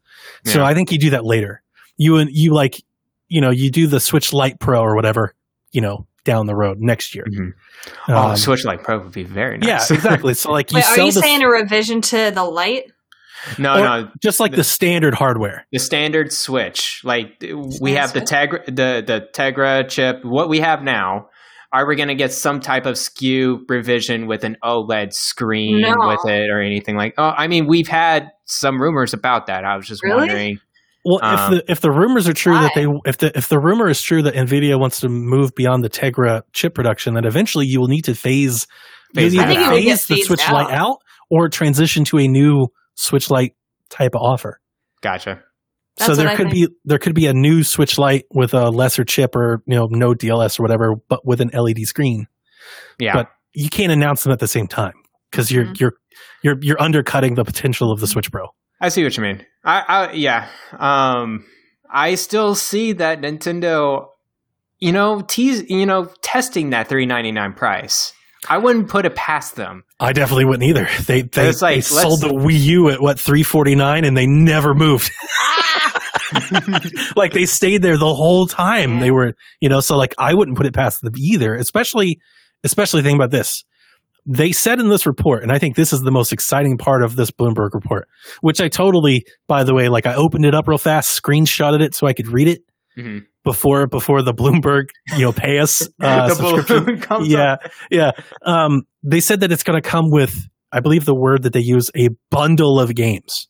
So 0.45 0.59
Yeah. 0.59 0.65
I 0.65 0.74
think 0.74 0.91
you 0.91 0.99
do 0.99 1.11
that 1.11 1.24
later. 1.26 1.61
You 1.97 2.17
and 2.17 2.30
you 2.32 2.53
like, 2.53 2.76
you 3.30 3.41
know, 3.41 3.51
you 3.51 3.72
do 3.72 3.88
the 3.88 3.99
Switch 3.99 4.34
Lite 4.34 4.59
Pro 4.59 4.82
or 4.82 4.95
whatever, 4.95 5.34
you 5.72 5.82
know, 5.82 6.07
down 6.26 6.45
the 6.45 6.55
road 6.55 6.78
next 6.80 7.15
year. 7.15 7.26
Mhm. 7.32 7.53
Um, 8.13 8.32
oh, 8.32 8.36
Switch 8.36 8.63
Lite 8.65 8.84
Pro 8.84 8.99
would 8.99 9.11
be 9.11 9.24
very 9.24 9.59
yeah, 9.61 9.76
nice. 9.78 9.89
exactly. 9.91 10.34
So 10.34 10.51
like 10.51 10.72
you 10.72 10.76
Wait, 10.76 10.86
are 10.86 10.97
you 11.05 11.11
the, 11.11 11.22
saying 11.22 11.41
a 11.41 11.49
revision 11.49 12.01
to 12.01 12.32
the 12.34 12.43
light? 12.43 12.84
No, 13.58 13.74
Or- 13.74 13.80
no, 13.80 14.10
just 14.22 14.39
like 14.39 14.54
the 14.54 14.64
standard 14.64 15.14
hardware. 15.14 15.66
the 15.72 15.80
standard 15.80 16.32
Switch. 16.32 17.02
Like 17.04 17.38
we 17.42 17.94
Standard 17.94 17.98
have 18.00 18.14
the 18.14 18.22
Tegra, 18.22 18.66
the 18.66 19.04
the 19.06 19.28
Tegra 19.34 19.88
chip. 19.89 20.20
What 20.24 20.50
we 20.50 20.60
have 20.60 20.82
now. 20.84 21.28
Are 21.74 21.88
we 21.88 21.96
going 21.96 22.10
to 22.10 22.16
get 22.16 22.34
some 22.34 22.60
type 22.60 22.86
of 22.86 22.96
SKU 22.96 23.60
revision 23.70 24.28
with 24.28 24.44
an 24.44 24.58
OLED 24.62 25.14
screen 25.14 25.80
No. 25.80 25.96
with 26.06 26.20
it 26.30 26.50
or 26.52 26.62
anything 26.62 26.98
like? 26.98 27.14
Oh, 27.18 27.30
I 27.30 27.48
mean, 27.48 27.66
we've 27.66 27.88
had 27.88 28.28
some 28.46 28.78
rumors 28.82 29.14
about 29.14 29.48
that. 29.48 29.64
I 29.64 29.78
was 29.78 29.88
just 29.88 30.04
Really? 30.04 30.18
wondering. 30.18 30.60
Well, 31.06 31.20
Um, 31.24 31.34
if 31.34 31.50
the 31.66 31.72
if 31.72 31.80
the 31.80 31.89
rumors 31.89 32.28
are 32.28 32.34
true 32.34 32.56
that 32.56 32.74
they 32.76 32.86
if 33.06 33.20
the 33.20 33.32
if 33.38 33.48
the 33.48 33.58
rumor 33.58 33.88
is 33.89 34.02
true 34.02 34.22
that 34.24 34.34
Nvidia 34.34 34.78
wants 34.78 35.00
to 35.00 35.08
move 35.10 35.56
beyond 35.56 35.82
the 35.82 35.89
Tegra 35.89 36.42
chip 36.52 36.76
production, 36.76 37.14
then 37.14 37.24
eventually 37.26 37.68
you 37.68 37.80
will 37.80 37.88
need 37.88 38.02
to 38.04 38.16
phase 38.16 38.68
Phase 39.16 39.34
you 39.34 39.39
that 39.39 39.48
need 39.48 39.56
to 39.56 39.62
out. 39.62 39.68
I 39.72 39.76
think 39.76 39.86
it 39.86 39.86
get 39.86 39.92
phase 39.94 40.08
the 40.08 40.16
phased 40.16 40.28
Switch 40.28 40.42
out. 40.50 40.54
Lite 40.54 40.74
out 40.74 40.98
or 41.30 41.48
transition 41.48 42.04
to 42.04 42.18
a 42.20 42.28
new 42.28 42.68
Switch 42.96 43.30
Lite 43.30 43.56
type 43.89 44.16
of 44.16 44.22
offer. 44.22 44.60
Gotcha. 45.02 45.42
so 45.98 46.16
there 46.16 46.26
what 46.26 46.34
I 46.34 46.38
could 46.38 46.52
be 46.52 46.68
there 46.86 47.00
could 47.00 47.16
be 47.16 47.28
a 47.28 47.34
new 47.34 47.64
Switch 47.64 47.98
Lite 47.98 48.26
with 48.34 48.54
a 48.54 48.70
lesser 48.70 49.04
chip 49.04 49.36
or 49.36 49.62
you 49.66 49.76
know 49.76 49.88
no 49.89 50.14
DLS 50.14 50.60
or 50.60 50.64
whatever, 50.64 50.96
but 51.08 51.26
with 51.26 51.42
an 51.42 51.50
LED 51.54 51.80
screen. 51.86 52.28
Yeah. 53.00 53.14
But 53.14 53.30
you 53.54 53.70
can't 53.70 53.92
announce 53.92 54.24
them 54.24 54.32
at 54.32 54.39
the 54.39 54.48
same 54.48 54.68
time 54.68 54.94
because 55.30 55.52
you're 55.52 55.66
Mhm. 55.66 55.80
you're 55.80 55.94
you're 56.44 56.58
you're 56.62 56.82
undercutting 56.82 57.36
the 57.36 57.44
potential 57.44 57.92
of 57.92 58.00
the 58.00 58.08
Switch 58.08 58.32
Pro. 58.32 58.48
I 58.80 58.89
see 58.89 59.04
what 59.04 59.16
you 59.18 59.24
mean. 59.24 59.46
I, 59.64 59.84
I 59.88 60.12
yeah. 60.14 60.48
Um 60.80 61.46
I 61.94 62.16
still 62.16 62.56
see 62.56 62.94
that 62.94 63.20
Nintendo 63.22 64.08
you 64.80 64.92
know, 64.92 65.22
tease 65.22 65.70
you 65.70 65.86
know, 65.86 66.06
testing 66.24 66.72
that 66.72 66.88
399 66.88 67.54
price. 67.54 68.14
I 68.50 68.58
wouldn't 68.58 68.89
put 68.89 69.06
it 69.06 69.16
past 69.16 69.56
them. 69.56 69.84
I 70.00 70.14
definitely 70.14 70.46
wouldn't 70.46 70.64
either. 70.64 70.88
They 71.06 71.24
they, 71.24 71.52
like, 71.52 71.60
they 71.60 71.82
sold 71.82 72.22
the 72.22 72.30
Wii 72.30 72.60
U 72.60 72.89
at 72.89 73.02
what 73.02 73.20
three 73.20 73.44
forty 73.44 73.76
nine 73.76 74.06
and 74.06 74.16
they 74.16 74.28
never 74.28 74.74
moved. 74.74 75.12
like 77.16 77.34
they 77.34 77.46
stayed 77.46 77.82
there 77.82 77.98
the 77.98 78.14
whole 78.14 78.48
time. 78.48 79.00
They 79.00 79.12
were 79.12 79.36
you 79.60 79.70
know 79.70 79.80
so 79.80 79.98
like 79.98 80.16
I 80.18 80.34
wouldn't 80.34 80.58
put 80.58 80.66
it 80.66 80.74
past 80.74 81.02
them 81.02 81.14
either. 81.18 81.56
Especially 81.56 82.20
especially 82.64 83.02
think 83.02 83.16
about 83.16 83.32
this. 83.32 83.64
they 84.26 84.52
said 84.52 84.80
in 84.80 84.89
this 84.89 85.06
report, 85.06 85.44
and 85.44 85.52
I 85.52 85.58
think 85.60 85.76
this 85.76 85.92
is 85.92 86.02
the 86.02 86.12
most 86.12 86.32
exciting 86.32 86.78
part 86.78 87.04
of 87.04 87.16
this 87.16 87.32
Bloomberg 87.32 87.74
report, 87.74 88.08
which 88.42 88.62
I 88.62 88.70
totally, 88.70 89.26
by 89.48 89.64
the 89.64 89.74
way, 89.74 89.89
like 89.89 90.06
I 90.06 90.14
opened 90.14 90.46
it 90.46 90.56
up 90.56 90.68
real 90.68 90.78
fast, 90.78 91.22
screenshotted 91.22 91.82
it 91.82 91.96
so 91.96 92.08
I 92.08 92.14
could 92.14 92.28
read 92.28 92.48
it 92.48 92.62
Mhm. 92.98 93.22
before 93.44 93.88
before 93.88 94.22
the 94.22 94.34
Bloomberg, 94.34 94.89
you 95.16 95.22
know, 95.26 95.32
pay 95.32 95.60
us 95.60 95.88
uh, 96.02 96.28
the 96.28 96.36
subscription. 96.36 97.00
comes 97.00 97.28
yeah, 97.28 97.54
up. 97.54 97.60
yeah. 97.89 98.12
Um, 98.46 98.82
they 99.04 99.20
said 99.22 99.39
that 99.42 99.52
it's 99.52 99.64
going 99.64 99.82
to 99.82 99.88
come 99.88 100.12
with, 100.12 100.36
I 100.72 100.80
believe 100.82 101.06
the 101.06 101.16
word 101.16 101.44
that 101.44 101.54
they 101.54 101.62
use, 101.62 101.89
a 101.96 102.10
bundle 102.30 102.80
of 102.80 102.94
games, 102.94 103.48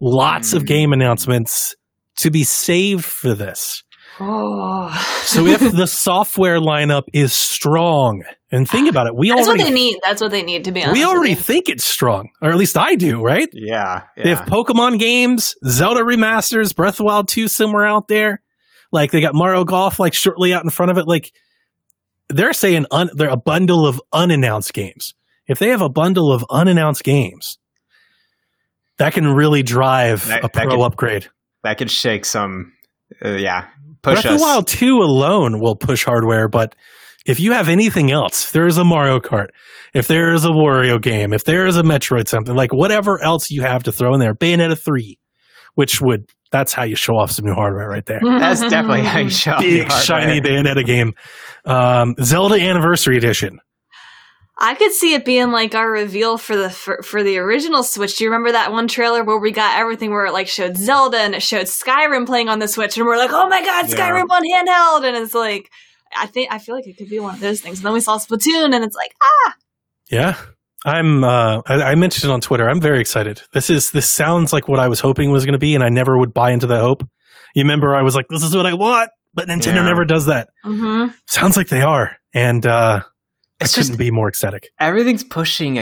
lots 0.00 0.52
of 0.52 0.62
Mm. 0.62 0.66
game 0.66 0.92
announcements 0.92 1.74
to 2.16 2.30
be 2.30 2.44
saved 2.44 3.04
for 3.04 3.34
this. 3.34 3.82
Oh. 4.20 4.90
So 5.22 5.46
if 5.46 5.60
the 5.60 5.86
software 5.86 6.58
lineup 6.58 7.04
is 7.12 7.32
strong, 7.32 8.24
and 8.50 8.68
think 8.68 8.88
about 8.88 9.06
it, 9.06 9.14
we 9.14 9.28
That's 9.28 9.42
what 9.42 9.48
already 9.48 9.64
they 9.64 9.70
need. 9.70 9.98
That's 10.04 10.20
what 10.20 10.30
they 10.32 10.42
need 10.42 10.64
to 10.64 10.72
be 10.72 10.82
honest. 10.82 10.94
we 10.98 11.04
already 11.04 11.30
you. 11.30 11.36
think 11.36 11.68
it's 11.68 11.84
strong, 11.84 12.30
or 12.42 12.50
at 12.50 12.56
least 12.56 12.76
I 12.76 12.94
do, 12.96 13.20
right? 13.22 13.48
Yeah, 13.52 14.02
They 14.16 14.30
have. 14.34 14.46
Pokemon 14.46 14.98
games, 14.98 15.54
Zelda 15.66 16.00
remasters, 16.00 16.74
Breath 16.74 16.98
of 16.98 17.04
Wild 17.06 17.28
2 17.28 17.46
somewhere 17.46 17.86
out 17.86 18.08
there. 18.08 18.40
Like 18.92 19.10
they 19.10 19.20
got 19.20 19.34
Mario 19.34 19.64
Golf 19.64 19.98
like 19.98 20.14
shortly 20.14 20.52
out 20.54 20.64
in 20.64 20.70
front 20.70 20.90
of 20.90 20.98
it. 20.98 21.06
Like 21.06 21.32
they're 22.28 22.52
saying 22.52 22.86
un- 22.90 23.10
they're 23.14 23.28
a 23.30 23.36
bundle 23.36 23.86
of 23.86 24.00
unannounced 24.12 24.72
games. 24.72 25.14
If 25.46 25.58
they 25.58 25.68
have 25.68 25.82
a 25.82 25.88
bundle 25.88 26.32
of 26.32 26.44
unannounced 26.50 27.04
games, 27.04 27.58
that 28.98 29.12
can 29.14 29.26
really 29.28 29.62
drive 29.62 30.26
That- 30.26 30.44
a 30.44 30.48
pro 30.48 30.68
could- 30.68 30.80
upgrade. 30.80 31.26
that 31.64 31.78
could 31.78 31.90
shake 31.90 32.24
some. 32.24 32.72
Uh, 33.24 33.30
yeah, 33.30 33.66
push 34.02 34.22
Breath 34.22 34.26
of 34.26 34.38
the 34.38 34.42
Wild 34.44 34.66
2 34.66 34.98
alone 34.98 35.60
will 35.60 35.74
push 35.76 36.04
hardware, 36.04 36.48
but 36.48 36.74
if 37.26 37.40
you 37.40 37.52
have 37.52 37.68
anything 37.68 38.10
else, 38.10 38.44
if 38.44 38.52
there 38.52 38.66
is 38.66 38.76
a 38.78 38.84
Mario 38.84 39.18
Kart, 39.18 39.48
if 39.94 40.06
there 40.08 40.32
is 40.34 40.44
a 40.44 40.48
Wario 40.50 41.00
game, 41.00 41.32
if 41.32 41.44
there 41.44 41.66
is 41.66 41.76
a 41.76 41.82
Metroid 41.82 42.28
something, 42.28 42.54
like 42.54 42.72
whatever 42.72 43.22
else 43.22 43.50
you 43.50 43.62
have 43.62 43.82
to 43.84 43.92
throw 43.92 44.12
in 44.14 44.20
there, 44.20 44.34
Bayonetta 44.34 44.78
3, 44.78 45.18
which 45.74 46.00
would, 46.02 46.28
that's 46.50 46.72
how 46.72 46.84
you 46.84 46.96
show 46.96 47.16
off 47.16 47.30
some 47.30 47.44
new 47.46 47.54
hardware 47.54 47.88
right 47.88 48.04
there. 48.06 48.20
That's 48.22 48.60
definitely 48.68 49.02
how 49.02 49.18
you 49.20 49.30
show. 49.30 49.58
Big, 49.58 49.86
the 49.88 49.94
hardware. 49.94 50.00
shiny 50.02 50.40
Bayonetta 50.40 50.84
game. 50.84 51.14
Um, 51.64 52.14
Zelda 52.22 52.54
Anniversary 52.56 53.16
Edition. 53.16 53.60
I 54.60 54.74
could 54.74 54.90
see 54.92 55.14
it 55.14 55.24
being 55.24 55.52
like 55.52 55.76
our 55.76 55.88
reveal 55.88 56.36
for 56.36 56.56
the 56.56 56.68
for, 56.68 57.00
for 57.04 57.22
the 57.22 57.38
original 57.38 57.84
Switch. 57.84 58.16
Do 58.16 58.24
you 58.24 58.30
remember 58.30 58.50
that 58.52 58.72
one 58.72 58.88
trailer 58.88 59.22
where 59.22 59.38
we 59.38 59.52
got 59.52 59.78
everything 59.78 60.10
where 60.10 60.26
it 60.26 60.32
like 60.32 60.48
showed 60.48 60.76
Zelda 60.76 61.18
and 61.18 61.34
it 61.34 61.42
showed 61.42 61.66
Skyrim 61.66 62.26
playing 62.26 62.48
on 62.48 62.58
the 62.58 62.66
Switch 62.66 62.96
and 62.96 63.06
we're 63.06 63.18
like, 63.18 63.30
oh 63.32 63.48
my 63.48 63.64
god, 63.64 63.88
Yeah. 63.88 63.94
Skyrim 63.96 64.24
on 64.30 64.42
handheld, 64.42 65.06
and 65.06 65.16
it's 65.16 65.34
like, 65.34 65.70
I 66.16 66.26
think 66.26 66.50
I 66.52 66.58
feel 66.58 66.74
like 66.74 66.88
it 66.88 66.96
could 66.96 67.08
be 67.08 67.20
one 67.20 67.34
of 67.34 67.40
those 67.40 67.60
things. 67.60 67.78
And 67.78 67.86
then 67.86 67.92
we 67.92 68.00
saw 68.00 68.18
Splatoon, 68.18 68.74
and 68.74 68.82
it's 68.84 68.96
like, 68.96 69.12
ah, 69.22 69.54
Yeah. 70.10 70.36
I'm, 70.84 71.24
uh, 71.24 71.62
I, 71.66 71.82
I 71.82 71.94
mentioned 71.96 72.30
it 72.30 72.32
on 72.32 72.40
Twitter. 72.40 72.68
I'm 72.68 72.80
very 72.80 73.00
excited. 73.00 73.42
This 73.52 73.68
is, 73.70 73.90
this 73.90 74.08
sounds 74.10 74.52
like 74.52 74.68
what 74.68 74.78
I 74.78 74.88
was 74.88 75.00
hoping 75.00 75.30
was 75.30 75.44
going 75.44 75.54
to 75.54 75.58
be, 75.58 75.74
and 75.74 75.82
I 75.84 75.88
never 75.88 76.16
would 76.16 76.32
buy 76.32 76.50
into 76.52 76.66
that 76.68 76.80
hope. 76.80 77.02
You 77.54 77.62
remember 77.62 77.94
I 77.96 78.02
was 78.02 78.14
like, 78.14 78.26
this 78.28 78.42
is 78.44 78.54
what 78.54 78.66
I 78.66 78.74
want, 78.74 79.10
but 79.34 79.48
Nintendo 79.48 79.76
Yeah. 79.76 79.82
never 79.86 80.04
does 80.04 80.26
that. 80.26 80.48
mm-hmm. 80.64 81.12
Sounds 81.26 81.56
like 81.56 81.68
they 81.68 81.82
are. 81.82 82.16
And, 82.32 82.64
uh, 82.66 83.00
It's 83.60 83.76
I 83.76 83.82
couldn't 83.82 83.96
be 83.98 84.10
more 84.10 84.28
ecstatic. 84.28 84.68
everything's 84.78 85.24
pushing 85.24 85.78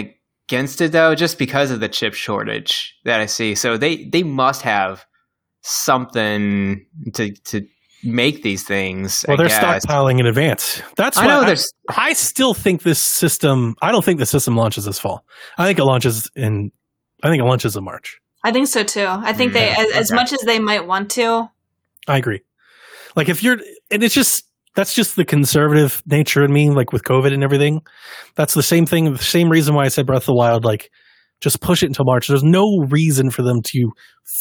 against 0.48 0.80
it 0.80 0.92
though, 0.92 1.14
just 1.14 1.38
because 1.38 1.70
of 1.70 1.80
the 1.80 1.88
chip 1.88 2.14
shortage 2.14 2.94
that 3.04 3.20
I 3.20 3.26
see. 3.26 3.54
So 3.54 3.76
they 3.76 4.04
they 4.06 4.22
must 4.22 4.62
have 4.62 5.04
something 5.62 6.86
to 7.14 7.32
to 7.32 7.66
make 8.06 8.42
these 8.42 8.62
things. 8.62 9.24
Well, 9.26 9.34
I 9.34 9.38
they're 9.38 9.48
guess. 9.48 9.84
stockpiling 9.84 10.20
in 10.20 10.26
advance. 10.26 10.82
That's 10.96 11.18
I 11.18 11.22
why 11.22 11.32
know 11.32 11.40
I, 11.42 11.46
there's 11.46 11.72
I 11.88 12.12
still 12.12 12.54
think 12.54 12.82
this 12.82 13.02
system, 13.02 13.74
I 13.82 13.92
don't 13.92 14.04
think 14.04 14.18
the 14.18 14.26
system 14.26 14.56
launches 14.56 14.84
this 14.84 14.98
fall. 14.98 15.24
I 15.58 15.66
think 15.66 15.78
it 15.78 15.84
launches 15.84 16.30
in, 16.34 16.70
I 17.22 17.28
think 17.28 17.42
it 17.42 17.46
launches 17.46 17.76
in 17.76 17.84
March. 17.84 18.18
I 18.44 18.52
think 18.52 18.68
so 18.68 18.82
too. 18.84 19.06
I 19.06 19.32
think 19.32 19.52
they, 19.52 19.68
Mm, 19.68 19.78
as, 19.78 19.92
as 19.92 20.10
okay. 20.10 20.16
much 20.16 20.32
as 20.32 20.40
they 20.40 20.58
might 20.58 20.86
want 20.86 21.10
to, 21.12 21.50
I 22.08 22.18
agree. 22.18 22.42
Like 23.16 23.28
if 23.28 23.42
you're, 23.42 23.58
and 23.90 24.02
it's 24.04 24.14
just 24.14 24.44
that's 24.76 24.94
just 24.94 25.16
the 25.16 25.24
conservative 25.24 26.02
nature 26.06 26.44
in 26.44 26.52
me. 26.52 26.70
Like 26.70 26.92
with 26.92 27.02
COVID 27.02 27.32
and 27.32 27.42
everything, 27.42 27.80
that's 28.36 28.54
the 28.54 28.62
same 28.62 28.86
thing. 28.86 29.12
The 29.12 29.18
same 29.18 29.48
reason 29.48 29.74
why 29.74 29.84
I 29.86 29.88
said 29.88 30.06
Breath 30.06 30.22
of 30.22 30.26
the 30.26 30.34
Wild. 30.34 30.64
Like 30.64 30.90
just 31.40 31.60
push 31.60 31.82
it 31.82 31.86
until 31.86 32.04
March. 32.04 32.28
There's 32.28 32.44
no 32.44 32.84
reason 32.88 33.30
for 33.30 33.42
them 33.42 33.62
to 33.62 33.90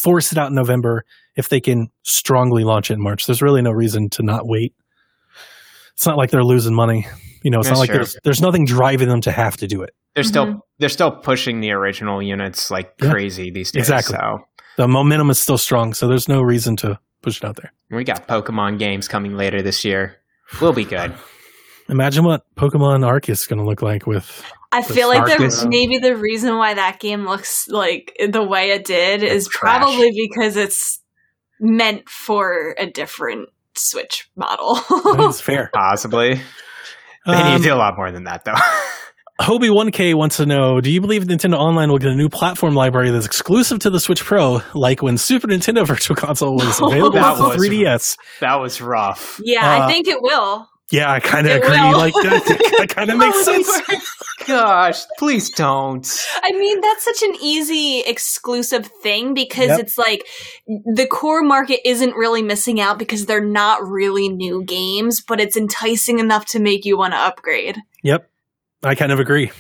force 0.04 0.32
it 0.32 0.38
out 0.38 0.50
in 0.50 0.56
November 0.56 1.04
if 1.36 1.50
they 1.50 1.60
can 1.62 1.90
strongly 2.04 2.64
launch 2.64 2.90
it 2.92 2.96
in 2.96 3.02
March. 3.02 3.26
There's 3.26 3.42
really 3.42 3.62
no 3.62 3.72
reason 3.72 4.10
to 4.12 4.24
not 4.24 4.48
wait. 4.48 4.74
It's 5.94 6.06
not 6.06 6.18
like 6.18 6.30
they're 6.32 6.44
losing 6.44 6.74
money. 6.74 7.08
You 7.44 7.52
know, 7.52 7.60
it's 7.60 7.68
That's 7.68 7.78
not 7.78 7.82
like 7.82 7.90
true. 7.90 7.98
there's 8.00 8.18
there's 8.24 8.42
nothing 8.42 8.66
driving 8.66 9.08
them 9.08 9.22
to 9.22 9.32
have 9.32 9.58
to 9.58 9.68
do 9.68 9.82
it. 9.84 9.92
they're 10.16 10.24
Mhm. 10.24 10.28
still 10.28 10.66
they're 10.80 10.90
still 10.90 11.12
pushing 11.12 11.60
the 11.60 11.72
original 11.72 12.22
units 12.22 12.72
like 12.72 12.94
Yeah. 13.02 13.12
crazy 13.12 13.52
these 13.52 13.72
days. 13.72 13.82
Exactly. 13.84 14.16
So 14.18 14.40
The 14.78 14.88
momentum 14.88 15.30
is 15.30 15.42
still 15.42 15.58
strong, 15.58 15.94
so 15.94 16.08
there's 16.08 16.28
no 16.30 16.42
reason 16.42 16.76
to 16.78 17.00
push 17.22 17.38
it 17.38 17.44
out 17.46 17.58
there. 17.58 17.72
we 17.92 18.04
got 18.04 18.28
Pokemon 18.28 18.80
games 18.80 19.08
coming 19.08 19.36
later 19.38 19.62
this 19.62 19.84
year. 19.86 20.18
We'll 20.62 20.74
be 20.74 20.86
good. 20.86 21.14
Imagine 21.90 22.24
what 22.26 22.44
Pokemon 22.56 23.06
Arc 23.06 23.30
is 23.30 23.46
going 23.46 23.60
to 23.60 23.66
look 23.66 23.82
like 23.82 24.08
with 24.08 24.42
I 24.72 24.82
The 24.82 24.94
feel 24.94 25.08
like 25.08 25.26
the, 25.26 25.68
maybe 25.70 25.98
the 26.00 26.16
reason 26.16 26.58
why 26.58 26.74
that 26.74 27.00
game 27.00 27.26
looks 27.26 27.68
like 27.70 28.12
the 28.30 28.44
way 28.44 28.72
it 28.72 28.86
did 28.86 29.22
is 29.22 29.48
trash. 29.48 29.78
probably 29.82 30.12
because 30.12 30.58
it's 30.58 31.00
meant 31.60 32.10
for 32.10 32.76
a 32.78 32.86
different 32.90 33.50
Switch 33.76 34.30
model. 34.36 34.76
I 34.78 35.02
think 35.18 35.30
it's 35.30 35.42
fair. 35.42 35.70
Possibly. 35.74 36.36
They 37.26 37.32
need 37.32 37.42
Um, 37.42 37.58
to 37.62 37.64
do 37.68 37.74
a 37.74 37.76
lot 37.76 37.96
more 37.98 38.12
than 38.12 38.24
that 38.26 38.46
though. 38.46 38.54
Hobie 39.42 39.70
1K 39.70 40.14
wants 40.16 40.38
to 40.38 40.46
know 40.46 40.80
Do 40.80 40.90
you 40.90 41.02
believe 41.02 41.24
Nintendo 41.26 41.56
Online 41.58 41.90
will 41.92 41.98
get 41.98 42.12
a 42.12 42.16
new 42.16 42.30
platform 42.30 42.74
library 42.74 43.10
that's 43.12 43.26
exclusive 43.26 43.80
to 43.80 43.90
the 43.90 44.00
Switch 44.00 44.24
Pro, 44.24 44.62
like 44.74 45.02
when 45.02 45.18
Super 45.18 45.48
Nintendo 45.48 45.86
Virtual 45.88 46.16
Console 46.16 46.56
was 46.56 46.80
available 46.82 47.12
That 47.20 47.36
for 47.38 47.50
was- 47.50 47.58
3DS? 47.58 48.18
that 48.40 48.56
was 48.56 48.80
rough. 48.80 49.42
yeah, 49.44 49.82
Uh, 49.82 49.86
I 49.86 49.92
think 49.92 50.08
it 50.08 50.22
will. 50.22 50.70
Yeah, 50.92 51.12
I 51.12 51.20
kind 51.20 51.48
of 51.48 51.56
agree. 51.64 51.72
will. 51.82 51.98
Like 51.98 52.14
that, 52.14 52.46
that 52.78 52.90
kind 52.96 53.10
of 53.10 53.18
makes 53.18 53.44
sense. 53.44 53.70
Gosh, 54.48 55.04
please 55.18 55.50
don't. 55.50 56.08
I 56.44 56.52
mean, 56.52 56.80
that's 56.80 57.04
such 57.04 57.24
an 57.24 57.36
easy 57.42 58.02
exclusive 58.02 58.86
thing 59.02 59.34
because 59.34 59.70
Yep. 59.70 59.80
it's 59.80 59.98
like 59.98 60.28
the 60.68 61.08
core 61.10 61.42
market 61.42 61.80
isn't 61.88 62.16
really 62.16 62.44
missing 62.44 62.80
out 62.80 63.00
because 63.00 63.26
they're 63.26 63.44
not 63.44 63.84
really 63.88 64.30
new 64.30 64.64
games, 64.64 65.22
but 65.28 65.40
it's 65.40 65.58
enticing 65.58 66.20
enough 66.20 66.46
to 66.48 66.60
make 66.60 66.86
you 66.86 66.96
want 66.98 67.14
to 67.14 67.18
upgrade. 67.20 67.78
Yep, 68.04 68.30
I 68.84 68.94
kind 68.94 69.12
of 69.12 69.20
agree. 69.20 69.52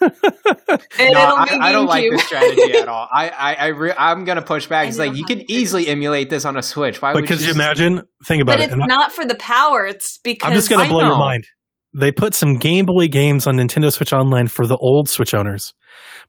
And 0.68 0.78
No, 0.98 1.06
it'll 1.06 1.36
I, 1.36 1.44
be 1.46 1.50
I 1.60 1.72
don't 1.72 1.86
like 1.86 2.10
this 2.10 2.24
strategy 2.24 2.72
at 2.74 2.88
all. 2.88 3.08
I, 3.12 3.28
I, 3.30 3.54
I 3.54 3.66
re- 3.68 3.94
I'm 3.96 4.24
gonna 4.24 4.42
push 4.42 4.66
back. 4.66 4.84
I 4.86 4.88
It's 4.88 4.98
like 4.98 5.14
you 5.14 5.24
can 5.24 5.38
to- 5.38 5.52
easily 5.52 5.88
emulate 5.88 6.28
this 6.30 6.44
on 6.44 6.56
a 6.56 6.62
Switch. 6.62 7.00
Why 7.00 7.12
But 7.12 7.22
would 7.22 7.30
you 7.30 7.36
just- 7.36 7.54
imagine? 7.54 8.02
Think 8.26 8.42
about 8.42 8.52
But 8.52 8.60
it. 8.60 8.64
it's 8.64 8.72
and 8.74 8.82
I- 8.82 8.86
not 8.86 9.12
for 9.12 9.24
the 9.24 9.34
power. 9.36 9.86
It's 9.86 10.18
because 10.18 10.48
I'm 10.50 10.54
just 10.54 10.68
going 10.68 10.82
I 10.82 10.84
to 10.84 10.90
blow 10.90 11.06
your 11.06 11.16
mind. 11.18 11.46
They 11.94 12.12
put 12.12 12.34
some 12.34 12.56
Game 12.58 12.84
Boy 12.84 13.08
games 13.08 13.46
on 13.46 13.56
Nintendo 13.56 13.90
Switch 13.92 14.12
Online 14.12 14.46
for 14.48 14.66
the 14.66 14.76
old 14.76 15.08
Switch 15.08 15.32
owners. 15.32 15.72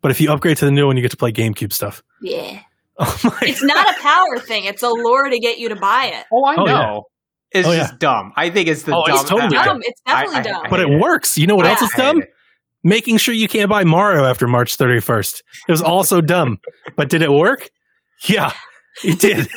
But 0.02 0.12
if 0.12 0.22
you 0.22 0.32
upgrade 0.32 0.56
to 0.58 0.66
the 0.66 0.72
new 0.72 0.88
one, 0.88 0.96
you 0.96 1.02
get 1.02 1.12
to 1.12 1.18
play 1.18 1.34
GameCube 1.34 1.74
stuff. 1.74 2.02
yeah, 2.22 2.62
Oh 2.98 3.20
my 3.26 3.38
it's 3.44 3.62
not 3.62 3.94
a 3.98 4.00
power 4.02 4.40
thing. 4.40 4.64
It's 4.66 4.84
a 4.84 4.90
lure 4.90 5.30
to 5.30 5.38
get 5.40 5.60
you 5.60 5.70
to 5.70 5.76
buy 5.76 6.12
it. 6.16 6.26
Oh, 6.32 6.46
I 6.46 6.56
Oh, 6.58 6.66
yeah. 6.66 6.74
know. 6.74 7.04
It's 7.52 7.68
Oh, 7.68 7.76
just 7.76 8.00
dumb. 8.00 8.32
I 8.38 8.50
think 8.52 8.70
it's 8.70 8.84
the 8.84 8.96
Oh, 8.96 9.04
dumb. 9.06 9.16
it's 9.20 9.30
totally 9.30 9.58
I- 9.58 9.66
Dumb. 9.66 9.80
It's 9.84 10.02
definitely 10.06 10.36
I- 10.36 10.40
I- 10.40 10.44
dumb. 10.44 10.62
I- 10.66 10.70
But 10.70 10.80
it 10.82 10.90
it. 10.90 11.00
works. 11.02 11.38
You 11.38 11.48
know 11.48 11.56
what 11.56 11.66
else 11.66 11.82
Yeah. 11.82 11.88
is 11.88 11.94
I 11.94 11.96
hate 11.98 12.02
dumb? 12.04 12.22
it. 12.22 12.30
Making 12.84 13.18
sure 13.18 13.34
you 13.34 13.48
can't 13.48 13.70
buy 13.70 13.84
Mario 13.84 14.24
after 14.26 14.48
March 14.48 14.78
31st. 14.78 15.42
It 15.68 15.72
was 15.72 15.82
also 15.82 16.22
dumb. 16.22 16.60
But 16.96 17.10
did 17.10 17.22
it 17.22 17.32
work? 17.32 17.70
Yeah, 18.28 18.54
it 19.04 19.20
did. 19.20 19.48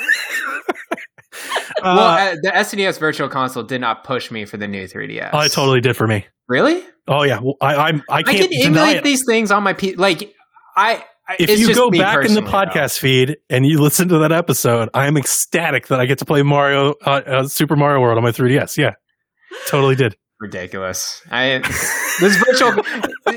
well, 1.82 1.98
Uh, 1.98 2.32
uh, 2.32 2.36
the 2.42 2.50
SNES 2.54 2.98
Virtual 2.98 3.28
Console 3.28 3.62
did 3.62 3.80
not 3.80 4.04
push 4.04 4.30
me 4.30 4.44
for 4.44 4.56
the 4.56 4.68
new 4.68 4.86
3DS. 4.86 5.30
oh, 5.32 5.40
it 5.40 5.52
totally 5.52 5.80
did 5.80 5.96
for 5.96 6.06
me. 6.06 6.26
Really? 6.48 6.82
Oh 7.08 7.22
yeah, 7.24 7.40
well, 7.40 7.56
I 7.60 7.74
I'm, 7.76 8.02
I 8.08 8.18
I 8.18 8.22
can't 8.22 8.50
can 8.50 8.50
deny 8.50 8.66
emulate 8.66 8.96
it. 8.98 9.04
these 9.04 9.24
things 9.26 9.50
on 9.50 9.62
my 9.62 9.72
P. 9.72 9.94
Like 9.94 10.32
I. 10.76 11.04
I- 11.28 11.36
if 11.38 11.58
you 11.60 11.72
go 11.74 11.90
back 11.90 12.24
in 12.24 12.34
the 12.34 12.42
podcast 12.42 12.98
feed 12.98 13.36
and 13.48 13.64
you 13.64 13.80
listen 13.82 14.08
to 14.08 14.18
that 14.18 14.32
episode, 14.32 14.88
I 14.92 15.06
am 15.06 15.16
ecstatic 15.16 15.86
that 15.86 15.98
I 16.00 16.06
get 16.06 16.18
to 16.18 16.24
play 16.24 16.42
Mario, 16.42 16.94
uh, 17.06 17.22
uh, 17.26 17.48
Super 17.48 17.76
Mario 17.76 18.00
World 18.00 18.18
on 18.18 18.24
my 18.24 18.32
3DS. 18.32 18.76
Yeah, 18.76 18.94
totally 19.68 19.94
did. 19.94 20.16
ridiculous. 20.40 21.22
I 21.30 21.60
this 22.20 22.36
virtual 22.36 22.82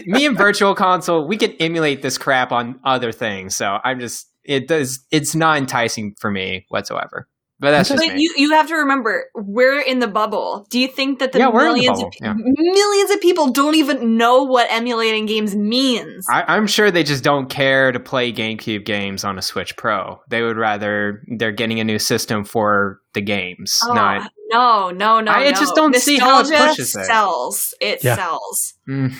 me 0.05 0.25
and 0.25 0.37
Virtual 0.37 0.75
Console, 0.75 1.27
we 1.27 1.37
can 1.37 1.51
emulate 1.53 2.01
this 2.01 2.17
crap 2.17 2.51
on 2.51 2.79
other 2.83 3.11
things. 3.11 3.55
So 3.55 3.79
I'm 3.83 3.99
just 3.99 4.29
it 4.43 4.67
does. 4.67 5.05
It's 5.11 5.35
not 5.35 5.57
enticing 5.57 6.15
for 6.19 6.31
me 6.31 6.65
whatsoever. 6.69 7.27
But 7.57 7.71
that's 7.71 7.87
just 7.89 8.05
But 8.05 8.19
you, 8.19 8.33
you 8.35 8.51
have 8.51 8.67
to 8.67 8.75
remember, 8.75 9.29
we're 9.33 9.79
in 9.79 9.99
the 9.99 10.09
bubble. 10.09 10.67
Do 10.69 10.77
you 10.77 10.89
think 10.89 11.19
that 11.19 11.31
the 11.31 11.39
Yeah, 11.39 11.51
the 11.51 11.57
millions 11.57 11.99
bubble, 11.99 12.07
of, 12.07 12.13
yeah. 12.21 12.33
millions 12.35 13.11
of 13.11 13.21
people 13.21 13.49
don't 13.51 13.75
even 13.75 14.17
know 14.17 14.43
what 14.43 14.67
emulating 14.69 15.25
games 15.25 15.55
means? 15.55 16.25
I, 16.29 16.43
I'm 16.53 16.67
sure 16.67 16.91
they 16.91 17.03
just 17.03 17.23
don't 17.23 17.49
care 17.49 17.93
to 17.93 17.99
play 17.99 18.33
GameCube 18.33 18.83
games 18.85 19.23
on 19.23 19.37
a 19.37 19.41
Switch 19.41 19.77
Pro. 19.77 20.19
They 20.27 20.41
would 20.41 20.57
rather 20.57 21.23
they're 21.37 21.53
getting 21.53 21.79
a 21.79 21.85
new 21.85 21.97
system 21.97 22.43
for 22.43 22.99
the 23.13 23.21
games, 23.21 23.79
Oh, 23.87 23.93
not. 23.93 24.29
No, 24.51 24.91
no, 24.91 25.19
no. 25.21 25.31
I 25.31 25.45
no. 25.45 25.51
just 25.51 25.75
don't 25.75 25.95
see 25.95 26.17
how 26.17 26.41
it 26.41 26.47
pushes 26.49 26.95
it. 26.95 27.05
Sells. 27.05 27.73
It 27.81 28.03
Yeah. 28.03 28.15
sells. 28.15 28.73
Mm. 28.87 29.13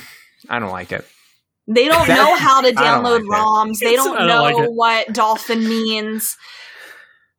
I 0.50 0.60
don't 0.60 0.72
like 0.72 0.92
it. 0.92 1.06
They 1.68 1.88
don't 1.88 2.08
That- 2.08 2.16
know 2.18 2.36
how 2.36 2.62
to 2.62 2.72
download 2.72 3.28
like 3.28 3.40
it. 3.40 3.44
ROMs. 3.44 3.80
They 3.80 3.96
don't 3.96 4.16
don't 4.18 4.28
know 4.28 4.44
like 4.44 4.56
what 4.70 5.14
dolphin 5.14 5.68
means. 5.68 6.36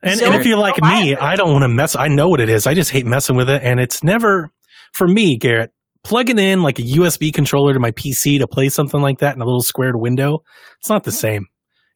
And, 0.03 0.19
So- 0.19 0.27
and 0.27 0.35
if 0.35 0.47
you're 0.47 0.59
like 0.59 0.79
Why? 0.81 1.03
me, 1.03 1.17
I 1.17 1.37
don't 1.37 1.53
want 1.53 1.63
to 1.63 1.69
mess. 1.69 1.95
I 1.97 2.09
know 2.09 2.29
what 2.29 2.41
it 2.41 2.49
is. 2.49 2.67
I 2.67 2.75
just 2.75 2.91
hate 2.91 3.07
messing 3.07 3.37
with 3.37 3.49
it, 3.49 3.63
and 3.63 3.79
it's 3.81 4.03
never 4.03 4.51
for 4.93 5.07
me, 5.07 5.37
Garrett. 5.37 5.71
Plugging 6.05 6.39
in 6.39 6.63
like 6.63 6.79
a 6.79 6.83
USB 6.83 7.33
controller 7.33 7.73
to 7.75 7.81
my 7.81 7.91
PC 7.91 8.39
to 8.39 8.47
play 8.47 8.69
something 8.69 9.01
like 9.01 9.19
that 9.19 9.35
in 9.35 9.43
a 9.43 9.45
little 9.45 9.63
squared 9.63 9.97
window, 9.97 10.39
it's 10.79 10.89
not 10.89 11.03
the 11.03 11.11
same. 11.11 11.47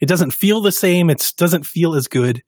It 0.01 0.07
doesn't 0.07 0.33
feel 0.33 0.61
the 0.61 0.73
same. 0.73 1.11
It 1.11 1.33
doesn't 1.37 1.65
feel 1.65 1.95
as 1.95 2.09
good. 2.09 2.43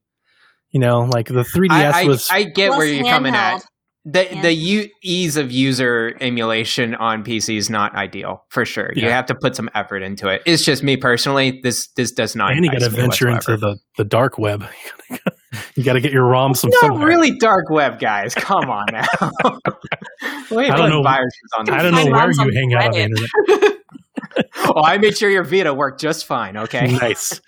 You 0.72 0.80
know, 0.80 1.00
like 1.00 1.28
the 1.28 1.42
3DS 1.42 1.70
I, 1.70 2.02
I, 2.02 2.04
was. 2.04 2.28
I 2.30 2.42
get 2.44 2.70
where 2.70 2.86
you're 2.86 3.04
coming 3.04 3.34
at. 3.34 3.62
The 4.04 4.26
Yeah. 4.34 4.42
the 4.42 4.52
u- 4.52 4.88
ease 5.04 5.36
of 5.36 5.52
user 5.52 6.16
emulation 6.20 6.96
on 6.96 7.22
PC 7.22 7.56
is 7.56 7.70
not 7.70 7.94
ideal 7.94 8.44
for 8.48 8.64
sure. 8.64 8.90
You 8.96 9.08
have 9.10 9.26
to 9.26 9.34
put 9.36 9.54
some 9.54 9.70
effort 9.76 10.02
into 10.02 10.26
it. 10.28 10.42
It's 10.44 10.64
just 10.64 10.82
me 10.82 10.96
personally. 10.96 11.60
This 11.62 11.88
this 11.94 12.10
does 12.10 12.34
not. 12.34 12.52
and 12.52 12.64
you 12.64 12.70
got 12.72 12.80
to 12.80 12.86
entice 12.86 12.96
me 12.96 13.00
venture 13.02 13.28
into 13.28 13.56
the, 13.56 13.76
the 13.98 14.04
dark 14.04 14.38
web. 14.38 14.64
you 15.76 15.84
got 15.84 15.92
to 15.92 16.00
get 16.00 16.10
your 16.10 16.24
ROM 16.24 16.52
some 16.54 16.70
not 16.70 16.80
somewhere. 16.80 17.06
really 17.06 17.38
dark 17.38 17.70
web, 17.70 18.00
guys. 18.00 18.34
Come 18.34 18.70
on 18.70 18.86
now. 18.90 19.06
we 20.50 20.64
ain't 20.64 20.72
I 20.74 20.76
don't 20.78 20.90
know- 20.90 21.02
viruses 21.04 21.50
on 21.58 21.70
I 21.70 21.82
don't 21.82 21.94
know 21.94 22.10
where 22.10 22.30
you 22.32 22.50
hang 22.54 22.74
out 22.74 22.86
on 22.86 22.92
the 22.92 23.02
internet. 23.02 23.78
oh, 24.64 24.82
I 24.82 24.98
made 24.98 25.16
sure 25.16 25.30
your 25.30 25.44
Vita 25.44 25.72
worked 25.72 26.00
just 26.00 26.26
fine. 26.26 26.56
Okay. 26.56 26.88
nice. 26.90 27.40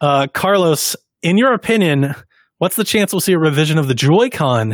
Uh, 0.00 0.26
Carlos, 0.34 0.96
in 1.22 1.36
your 1.38 1.52
opinion, 1.52 2.16
what's 2.64 2.76
the 2.76 2.82
chance 2.84 3.12
we'll 3.12 3.20
see 3.20 3.34
a 3.34 3.38
revision 3.38 3.76
of 3.76 3.88
the 3.88 3.94
Joy-Con 3.94 4.72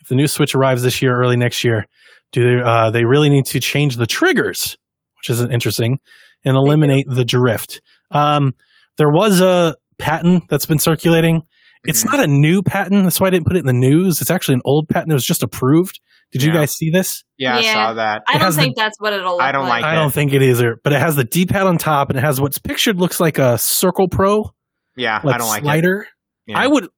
if 0.00 0.08
the 0.08 0.14
new 0.14 0.26
Switch 0.26 0.54
arrives 0.54 0.82
this 0.82 1.00
year, 1.00 1.14
or 1.16 1.20
early 1.20 1.36
next 1.38 1.64
year? 1.64 1.86
Do 2.30 2.42
they, 2.58 2.62
uh, 2.62 2.90
they 2.90 3.06
really 3.06 3.30
need 3.30 3.46
to 3.46 3.58
change 3.58 3.96
the 3.96 4.06
triggers, 4.06 4.76
which 5.16 5.30
is 5.30 5.40
interesting, 5.40 5.98
and 6.44 6.56
eliminate 6.58 7.06
the 7.08 7.24
drift? 7.24 7.80
Um, 8.10 8.52
there 8.98 9.08
was 9.08 9.40
a 9.40 9.76
patent 9.98 10.44
that's 10.50 10.66
been 10.66 10.78
circulating. 10.78 11.40
It's 11.84 12.04
Mhm. 12.04 12.12
not 12.12 12.20
a 12.20 12.26
new 12.26 12.62
patent. 12.62 13.04
That's 13.04 13.18
why 13.18 13.28
I 13.28 13.30
didn't 13.30 13.46
put 13.46 13.56
it 13.56 13.60
in 13.60 13.66
the 13.66 13.72
news. 13.72 14.20
It's 14.20 14.30
actually 14.30 14.56
an 14.56 14.62
old 14.66 14.88
patent 14.90 15.08
that 15.08 15.14
was 15.14 15.24
just 15.24 15.42
approved. 15.42 16.00
Did 16.32 16.42
you 16.42 16.52
guys 16.52 16.72
see 16.74 16.90
this? 16.90 17.24
Yeah, 17.38 17.56
I 17.56 17.62
saw 17.62 17.94
that. 17.94 18.22
I 18.28 18.32
don't 18.34 18.42
has 18.42 18.56
the- 18.56 18.62
think 18.62 18.76
that's 18.76 18.96
what 19.00 19.14
it'll 19.14 19.32
look 19.32 19.42
I 19.42 19.52
don't 19.52 19.68
like 19.68 19.84
I 19.84 19.92
it. 19.94 19.96
don't 19.96 20.12
think 20.12 20.34
it 20.34 20.42
is 20.42 20.60
either, 20.60 20.76
but 20.84 20.92
it 20.92 21.00
has 21.00 21.16
the 21.16 21.24
D-pad 21.24 21.62
on 21.66 21.78
top 21.78 22.10
and 22.10 22.18
it 22.18 22.22
has 22.22 22.40
what's 22.42 22.58
pictured 22.58 22.98
looks 22.98 23.20
like 23.20 23.38
a 23.38 23.56
Circle 23.56 24.08
Pro 24.08 24.50
Yeah, 24.96 25.20
like 25.24 25.34
I 25.34 25.38
don't 25.38 25.48
like 25.64 25.84
it. 25.84 26.06
Yeah. 26.46 26.58
I 26.58 26.66
would 26.66 26.88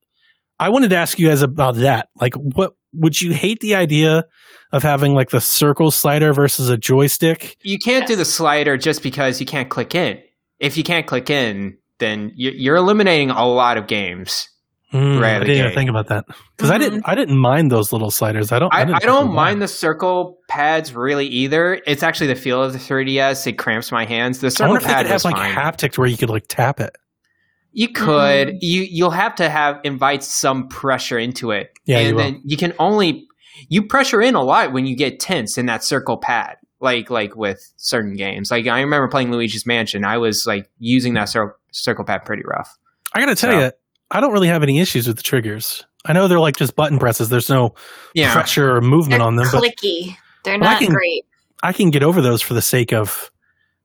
I 0.58 0.68
wanted 0.68 0.90
to 0.90 0.96
ask 0.96 1.18
you 1.18 1.28
guys 1.28 1.42
about 1.42 1.76
that. 1.76 2.08
Like 2.20 2.34
what 2.34 2.74
would 2.92 3.20
you 3.20 3.32
hate 3.32 3.60
the 3.60 3.74
idea 3.74 4.24
of 4.72 4.82
having 4.82 5.14
like 5.14 5.30
the 5.30 5.40
circle 5.40 5.90
slider 5.90 6.32
versus 6.32 6.68
a 6.70 6.76
joystick? 6.76 7.56
You 7.62 7.78
can't 7.78 8.06
do 8.06 8.16
the 8.16 8.24
slider 8.24 8.76
just 8.76 9.02
because 9.02 9.40
you 9.40 9.46
can't 9.46 9.68
click 9.68 9.94
in. 9.94 10.20
If 10.60 10.76
you 10.76 10.84
can't 10.84 11.06
click 11.06 11.28
in, 11.30 11.76
then 11.98 12.32
you- 12.36 12.52
you're 12.54 12.76
eliminating 12.76 13.30
a 13.30 13.46
lot 13.46 13.76
of 13.76 13.86
games. 13.86 14.48
Hmm, 14.90 15.18
Right, 15.18 15.34
I 15.34 15.38
didn't 15.40 15.56
even 15.56 15.72
think 15.74 15.90
about 15.90 16.06
that 16.06 16.24
because 16.56 16.70
I 16.70 16.76
Mhm. 16.76 16.80
didn't 16.80 17.02
I 17.04 17.14
didn't 17.16 17.38
mind 17.38 17.72
those 17.72 17.92
little 17.92 18.12
sliders. 18.12 18.52
I 18.52 18.60
don't 18.60 18.72
I, 18.72 18.84
didn't 18.84 18.94
I 18.96 18.98
don't 19.00 19.26
they 19.30 19.34
mind 19.34 19.60
the 19.60 19.66
circle 19.66 20.38
pads 20.48 20.94
really 20.94 21.26
either. 21.26 21.80
It's 21.84 22.04
actually 22.04 22.28
the 22.28 22.36
feel 22.36 22.62
of 22.62 22.72
the 22.72 22.78
3DS. 22.78 23.44
It 23.48 23.54
cramps 23.54 23.90
my 23.90 24.04
hands. 24.04 24.38
The 24.38 24.46
I 24.46 24.50
circle 24.50 24.68
wonder 24.74 24.82
if 24.82 24.86
they 24.86 24.92
pad 24.94 25.02
could 25.06 25.10
have 25.10 25.16
was 25.16 25.24
like 25.24 25.34
fine. 25.36 25.52
haptic 25.52 25.98
where 25.98 26.06
you 26.06 26.16
could 26.16 26.30
like 26.30 26.44
tap 26.48 26.78
it. 26.78 26.94
You 27.74 27.88
could. 27.88 28.48
Mhm. 28.48 28.58
You 28.60 28.86
you'll 28.90 29.10
have 29.10 29.34
to 29.36 29.50
have 29.50 29.80
invite 29.84 30.22
some 30.22 30.68
pressure 30.68 31.18
into 31.18 31.50
it. 31.50 31.70
Yeah, 31.84 31.98
and 31.98 32.08
you 32.08 32.14
will. 32.14 32.22
then 32.22 32.40
you 32.44 32.56
can 32.56 32.72
only 32.78 33.26
you 33.68 33.86
pressure 33.86 34.20
in 34.22 34.34
a 34.34 34.42
lot 34.42 34.72
when 34.72 34.86
you 34.86 34.96
get 34.96 35.20
tense 35.20 35.58
in 35.58 35.66
that 35.66 35.84
circle 35.84 36.16
pad. 36.16 36.56
Like 36.80 37.08
like 37.10 37.34
with 37.36 37.60
certain 37.76 38.14
games. 38.14 38.50
Like 38.50 38.66
I 38.66 38.80
remember 38.80 39.08
playing 39.08 39.30
Luigi's 39.32 39.66
Mansion. 39.66 40.04
I 40.04 40.18
was 40.18 40.44
like 40.46 40.68
using 40.78 41.14
that 41.14 41.28
cir- 41.30 41.56
circle 41.72 42.04
pad 42.04 42.24
pretty 42.24 42.42
rough. 42.46 42.76
I 43.14 43.20
got 43.20 43.26
to 43.26 43.34
tell 43.34 43.52
So- 43.52 43.60
you, 43.66 43.72
I 44.10 44.20
don't 44.20 44.32
really 44.32 44.48
have 44.48 44.62
any 44.62 44.80
issues 44.80 45.06
with 45.06 45.16
the 45.16 45.22
triggers. 45.22 45.84
I 46.04 46.12
know 46.12 46.28
they're 46.28 46.38
like 46.40 46.56
just 46.56 46.76
button 46.76 46.98
presses. 46.98 47.28
There's 47.30 47.48
no 47.48 47.70
Yeah. 48.14 48.32
pressure 48.34 48.76
or 48.76 48.80
movement 48.82 49.20
They're 49.20 49.26
on 49.26 49.36
them, 49.36 49.48
but 49.50 49.62
clicky. 49.62 50.16
They're 50.44 50.58
Well, 50.58 50.68
I 50.68 50.72
not 50.74 50.82
can- 50.82 50.92
great. 50.92 51.24
I 51.62 51.72
can 51.72 51.88
get 51.90 52.02
over 52.02 52.20
those 52.20 52.42
for 52.42 52.52
the 52.52 52.60
sake 52.60 52.92
of 52.92 53.30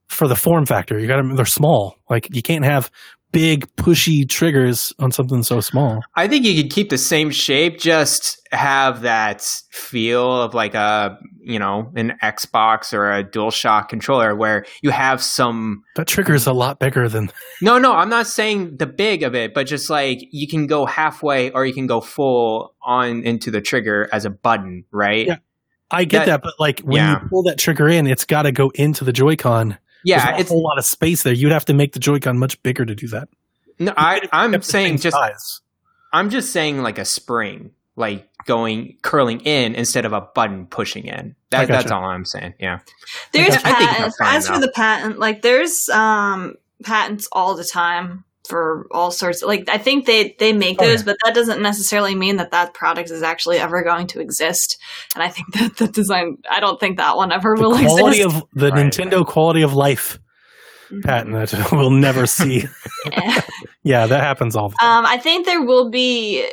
for 0.07 0.27
the 0.27 0.35
form 0.35 0.65
factor. 0.65 0.99
You 0.99 1.07
got 1.07 1.21
to 1.21 1.35
they're 1.35 1.45
small. 1.45 1.95
Like 2.09 2.27
you 2.35 2.41
can't 2.41 2.65
have 2.65 2.91
big 3.32 3.67
pushy 3.75 4.27
triggers 4.27 4.93
on 4.99 5.11
something 5.11 5.43
so 5.43 5.61
small. 5.61 6.01
I 6.15 6.27
think 6.27 6.45
you 6.45 6.61
could 6.61 6.71
keep 6.71 6.89
the 6.89 6.97
same 6.97 7.30
shape, 7.30 7.80
just 7.80 8.39
have 8.51 9.01
that 9.01 9.41
feel 9.69 10.41
of 10.41 10.53
like 10.53 10.73
a 10.73 11.17
you 11.41 11.59
know 11.59 11.91
an 11.95 12.17
Xbox 12.23 12.93
or 12.93 13.11
a 13.11 13.23
DualShock 13.23 13.89
controller, 13.89 14.36
where 14.36 14.65
you 14.82 14.89
have 14.89 15.21
some. 15.21 15.84
That 15.95 16.07
trigger 16.07 16.34
is 16.34 16.47
a 16.47 16.53
lot 16.53 16.80
bigger 16.80 17.07
than 17.07 17.32
No, 17.61 17.77
no, 17.77 17.93
I'm 17.93 18.09
not 18.09 18.27
saying 18.27 18.77
the 18.77 18.88
big 18.88 19.23
of 19.23 19.36
it, 19.36 19.53
but 19.53 19.67
just 19.67 19.89
like 19.89 20.19
you 20.32 20.47
can 20.47 20.67
go 20.67 20.86
halfway 20.86 21.51
or 21.51 21.65
you 21.65 21.73
can 21.73 21.88
go 21.88 22.01
full 22.01 22.75
on 22.82 23.23
into 23.23 23.51
the 23.51 23.61
trigger 23.61 24.09
as 24.11 24.25
a 24.25 24.30
button, 24.30 24.86
right? 24.91 25.27
Yeah. 25.27 25.38
I 25.91 26.05
get 26.05 26.19
That- 26.19 26.25
that, 26.27 26.41
but 26.43 26.53
like 26.59 26.82
when 26.82 26.97
yeah. 26.97 27.21
you 27.23 27.30
pull 27.30 27.43
that 27.43 27.57
trigger 27.57 27.88
in, 27.88 28.05
it's 28.05 28.25
got 28.25 28.43
to 28.43 28.51
go 28.51 28.71
into 28.75 29.03
the 29.03 29.11
Joy-Con. 29.13 29.77
Yeah, 30.03 30.17
There's 30.17 30.31
not 30.31 30.39
it's 30.39 30.49
a 30.49 30.53
whole 30.53 30.63
lot 30.63 30.77
of 30.77 30.85
space 30.85 31.23
there. 31.23 31.33
You'd 31.33 31.51
have 31.51 31.65
to 31.65 31.73
make 31.73 31.93
the 31.93 31.99
Joy-Con 31.99 32.37
much 32.37 32.61
bigger 32.63 32.85
to 32.85 32.95
do 32.95 33.07
that. 33.09 33.29
no, 33.79 33.93
I, 33.97 34.17
Even 34.17 34.23
if 34.25 34.29
I'm 34.33 34.49
you 34.51 34.53
kept 34.53 34.65
the 34.65 34.71
saying 34.71 34.97
just 34.97 35.15
size. 35.15 35.61
I'm 36.13 36.29
just 36.29 36.51
saying 36.51 36.81
like 36.81 36.97
a 36.97 37.05
spring, 37.05 37.71
like 37.95 38.29
going 38.45 38.97
curling 39.01 39.41
in 39.41 39.75
instead 39.75 40.05
of 40.05 40.13
a 40.13 40.21
button 40.21 40.65
pushing 40.67 41.05
in. 41.05 41.35
That, 41.51 41.67
gotcha. 41.67 41.71
that's 41.73 41.91
all 41.91 42.03
I'm 42.03 42.25
saying. 42.25 42.53
Yeah. 42.59 42.79
There's. 43.31 43.55
I 43.55 43.59
patents. 43.59 43.99
that's 43.99 44.17
fine 44.17 44.35
As 44.35 44.47
for 44.47 44.59
the 44.59 44.71
patent, 44.71 45.19
like 45.19 45.41
there's 45.41 45.89
um 45.89 46.55
patents 46.83 47.27
all 47.31 47.55
the 47.55 47.65
time 47.65 48.23
for 48.49 48.87
all 48.91 49.11
sorts. 49.11 49.41
Like 49.43 49.69
I 49.69 49.77
think 49.77 50.05
they 50.05 50.35
they 50.39 50.51
make 50.51 50.81
Oh, 50.81 50.85
those, 50.85 50.99
yeah. 51.01 51.05
but 51.05 51.17
that 51.23 51.33
doesn't 51.35 51.61
necessarily 51.61 52.15
mean 52.15 52.37
that 52.37 52.51
that 52.51 52.73
product 52.73 53.11
is 53.11 53.23
actually 53.23 53.59
ever 53.59 53.83
going 53.83 54.07
to 54.07 54.19
exist. 54.19 54.77
And 55.15 55.23
I 55.23 55.29
think 55.29 55.53
that 55.53 55.77
the 55.77 55.87
design, 55.87 56.37
I 56.49 56.59
don't 56.59 56.79
think 56.79 56.97
that 56.97 57.15
one 57.15 57.31
ever 57.31 57.55
The 57.55 57.61
will 57.69 57.77
quality 57.77 58.21
exist. 58.23 58.35
of 58.43 58.43
the 58.53 58.71
Right. 58.71 58.85
Nintendo 58.85 59.25
quality 59.25 59.61
of 59.61 59.73
life 59.73 60.19
Mhm. 60.91 61.03
patent 61.03 61.33
that 61.51 61.71
we'll 61.71 61.91
never 61.91 62.25
see. 62.25 62.65
Yeah. 63.11 63.41
yeah, 63.83 64.07
that 64.07 64.21
happens 64.23 64.55
all 64.55 64.69
the 64.69 64.75
time. 64.79 64.99
Um, 64.99 65.05
I 65.05 65.17
think 65.19 65.45
there 65.45 65.61
will 65.63 65.91
be 65.91 66.43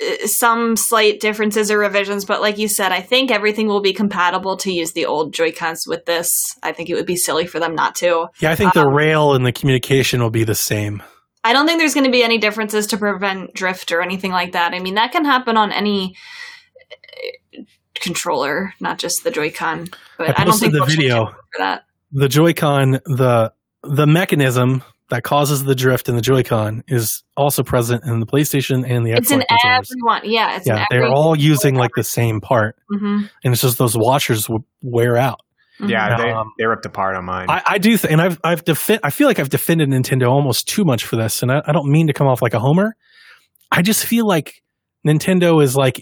uh, 0.00 0.26
some 0.26 0.76
slight 0.76 1.20
differences 1.20 1.70
or 1.70 1.78
revisions, 1.78 2.24
but 2.24 2.40
like 2.40 2.56
you 2.56 2.68
said, 2.68 2.90
I 2.92 3.02
think 3.02 3.30
everything 3.30 3.66
will 3.66 3.82
be 3.82 3.92
compatible 3.92 4.56
to 4.58 4.72
use 4.72 4.92
the 4.92 5.04
old 5.04 5.34
Joy 5.34 5.52
Cons 5.52 5.86
with 5.86 6.06
this. 6.06 6.54
I 6.62 6.72
think 6.72 6.88
it 6.88 6.94
would 6.94 7.04
be 7.06 7.16
silly 7.16 7.46
for 7.46 7.58
them 7.60 7.74
not 7.74 7.94
to. 7.96 8.28
yeah, 8.40 8.50
I 8.50 8.56
think 8.56 8.72
the 8.72 8.86
um, 8.86 8.94
rail 8.94 9.34
and 9.34 9.44
the 9.44 9.52
communication 9.52 10.22
will 10.22 10.30
be 10.30 10.44
the 10.44 10.54
same. 10.54 11.02
I 11.46 11.52
don't 11.52 11.64
think 11.64 11.78
there's 11.78 11.94
going 11.94 12.06
to 12.06 12.10
be 12.10 12.24
any 12.24 12.38
differences 12.38 12.88
to 12.88 12.98
prevent 12.98 13.54
drift 13.54 13.92
or 13.92 14.02
anything 14.02 14.32
like 14.32 14.52
that. 14.52 14.74
I 14.74 14.80
mean, 14.80 14.96
that 14.96 15.12
can 15.12 15.24
happen 15.24 15.56
on 15.56 15.70
any 15.70 16.16
uh, 17.56 17.62
controller, 17.94 18.74
not 18.80 18.98
just 18.98 19.22
the 19.22 19.30
Joy-Con. 19.30 19.86
But 20.18 20.30
I 20.30 20.42
I, 20.42 20.44
don't 20.44 20.58
think 20.58 20.72
the 20.72 20.84
video. 20.84 21.26
for 21.26 21.58
that. 21.58 21.84
the 22.10 22.28
Joy-Con, 22.28 23.00
the 23.04 23.52
the 23.84 24.06
mechanism 24.08 24.82
that 25.10 25.22
causes 25.22 25.62
the 25.62 25.76
drift 25.76 26.08
in 26.08 26.16
the 26.16 26.20
Joy-Con 26.20 26.82
is 26.88 27.22
also 27.36 27.62
present 27.62 28.02
in 28.04 28.18
the 28.18 28.26
PlayStation 28.26 28.84
and 28.84 29.06
the 29.06 29.12
Xbox. 29.12 29.18
It's 29.18 29.30
in 29.30 29.44
everyone. 29.64 30.22
Yeah, 30.24 30.56
it's 30.56 30.66
Yeah, 30.66 30.84
they're 30.90 31.06
all 31.06 31.36
using 31.36 31.76
like 31.76 31.92
the 31.94 32.02
same 32.02 32.40
part, 32.40 32.74
hmm 32.90 33.26
and 33.44 33.52
it's 33.52 33.62
just 33.62 33.78
those 33.78 33.96
washers 33.96 34.48
would 34.48 34.64
wear 34.82 35.16
out. 35.16 35.42
Yeah, 35.80 36.16
they, 36.16 36.30
Um, 36.30 36.52
they 36.58 36.64
ripped 36.64 36.86
apart 36.86 37.16
on 37.16 37.24
mine. 37.24 37.46
I, 37.50 37.62
I 37.66 37.78
do, 37.78 37.96
th- 37.96 38.10
and 38.10 38.20
I've 38.20 38.40
I've 38.42 38.64
defi- 38.64 38.98
I 39.02 39.10
feel 39.10 39.26
like 39.28 39.38
I've 39.38 39.50
defended 39.50 39.88
Nintendo 39.90 40.28
almost 40.30 40.66
too 40.68 40.84
much 40.84 41.04
for 41.04 41.16
this, 41.16 41.42
and 41.42 41.52
I, 41.52 41.62
I 41.66 41.72
don't 41.72 41.90
mean 41.90 42.06
to 42.06 42.12
come 42.12 42.26
off 42.26 42.40
like 42.40 42.54
a 42.54 42.58
homer. 42.60 42.96
I 43.70 43.82
just 43.82 44.04
feel 44.06 44.26
like 44.26 44.62
Nintendo 45.06 45.62
is 45.62 45.76
like 45.76 46.00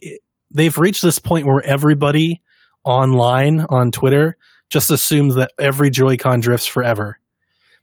they've 0.50 0.76
reached 0.78 1.02
this 1.02 1.18
point 1.18 1.46
where 1.46 1.60
everybody 1.62 2.40
online 2.84 3.66
on 3.68 3.90
Twitter 3.90 4.36
just 4.70 4.90
assumes 4.90 5.34
that 5.36 5.50
every 5.58 5.90
Joy-Con 5.90 6.40
drifts 6.40 6.66
forever, 6.66 7.18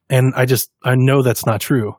and 0.09 0.33
I 0.35 0.45
just 0.45 0.71
I 0.83 0.95
know 0.95 1.21
that's 1.21 1.45
not 1.45 1.61
true. 1.61 1.95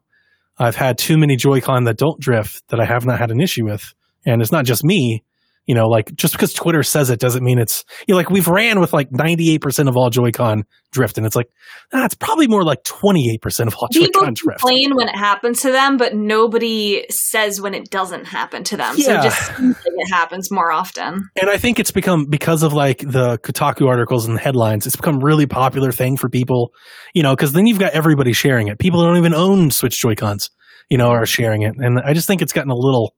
I've 0.58 0.76
had 0.76 0.98
too 0.98 1.18
many 1.18 1.36
Joy-Con 1.36 1.84
that 1.84 1.98
don't 1.98 2.20
drift 2.20 2.62
that 2.68 2.80
I 2.80 2.84
have 2.84 3.04
not 3.04 3.18
had 3.18 3.30
an 3.30 3.40
issue 3.40 3.64
with, 3.64 3.94
and 4.24 4.40
it's 4.40 4.52
not 4.52 4.64
just 4.64 4.84
me. 4.84 5.22
You 5.66 5.76
know, 5.76 5.86
like 5.88 6.12
just 6.16 6.32
because 6.34 6.52
Twitter 6.52 6.82
says 6.82 7.08
it 7.08 7.20
doesn't 7.20 7.44
mean 7.44 7.58
it's 7.60 7.84
you 8.08 8.12
know, 8.14 8.16
like 8.16 8.30
we've 8.30 8.48
ran 8.48 8.80
with 8.80 8.92
like 8.92 9.10
98% 9.10 9.88
of 9.88 9.96
all 9.96 10.10
Joy-Con 10.10 10.64
drift, 10.90 11.18
and 11.18 11.26
it's 11.26 11.36
like 11.36 11.46
that's 11.92 12.06
it's 12.06 12.14
probably 12.16 12.48
more 12.48 12.64
like 12.64 12.82
28% 12.82 13.68
of 13.68 13.74
all 13.76 13.88
People 13.92 14.06
Joy-Con 14.12 14.34
drift. 14.34 14.60
complain 14.60 14.96
when 14.96 15.08
it 15.08 15.14
happens 15.14 15.62
to 15.62 15.70
them, 15.70 15.96
but 15.98 16.14
nobody 16.14 17.06
says 17.10 17.60
when 17.60 17.74
it 17.74 17.90
doesn't 17.90 18.24
happen 18.26 18.64
to 18.64 18.76
them. 18.76 18.96
So 18.96 19.12
Yeah. 19.12 19.20
it 19.20 19.22
just 19.22 19.50
it 19.60 20.12
happens 20.12 20.50
more 20.50 20.72
often. 20.72 21.28
And 21.40 21.48
I 21.48 21.58
think 21.58 21.78
it's 21.78 21.92
become 21.92 22.26
because 22.26 22.62
of 22.64 22.72
like 22.72 22.98
the 22.98 23.38
Kotaku 23.38 23.86
articles 23.88 24.26
and 24.26 24.36
the 24.36 24.40
headlines, 24.40 24.86
it's 24.86 24.96
become 24.96 25.16
a 25.16 25.24
really 25.24 25.46
popular 25.46 25.92
thing 25.92 26.16
for 26.16 26.28
people, 26.28 26.72
you 27.14 27.22
know, 27.22 27.36
because 27.36 27.52
then 27.52 27.66
you've 27.66 27.78
got 27.78 27.92
everybody 27.92 28.32
sharing 28.32 28.66
it. 28.68 28.78
People 28.80 29.02
don't 29.02 29.16
even 29.16 29.32
own 29.34 29.70
Switch 29.70 29.98
Joy-Cons, 30.00 30.50
you 30.90 30.98
know, 30.98 31.08
are 31.08 31.24
sharing 31.24 31.62
it. 31.62 31.74
And 31.78 32.00
I 32.04 32.14
just 32.14 32.26
think 32.26 32.42
it's 32.42 32.52
gotten 32.52 32.70
a 32.72 32.76
little 32.76 33.14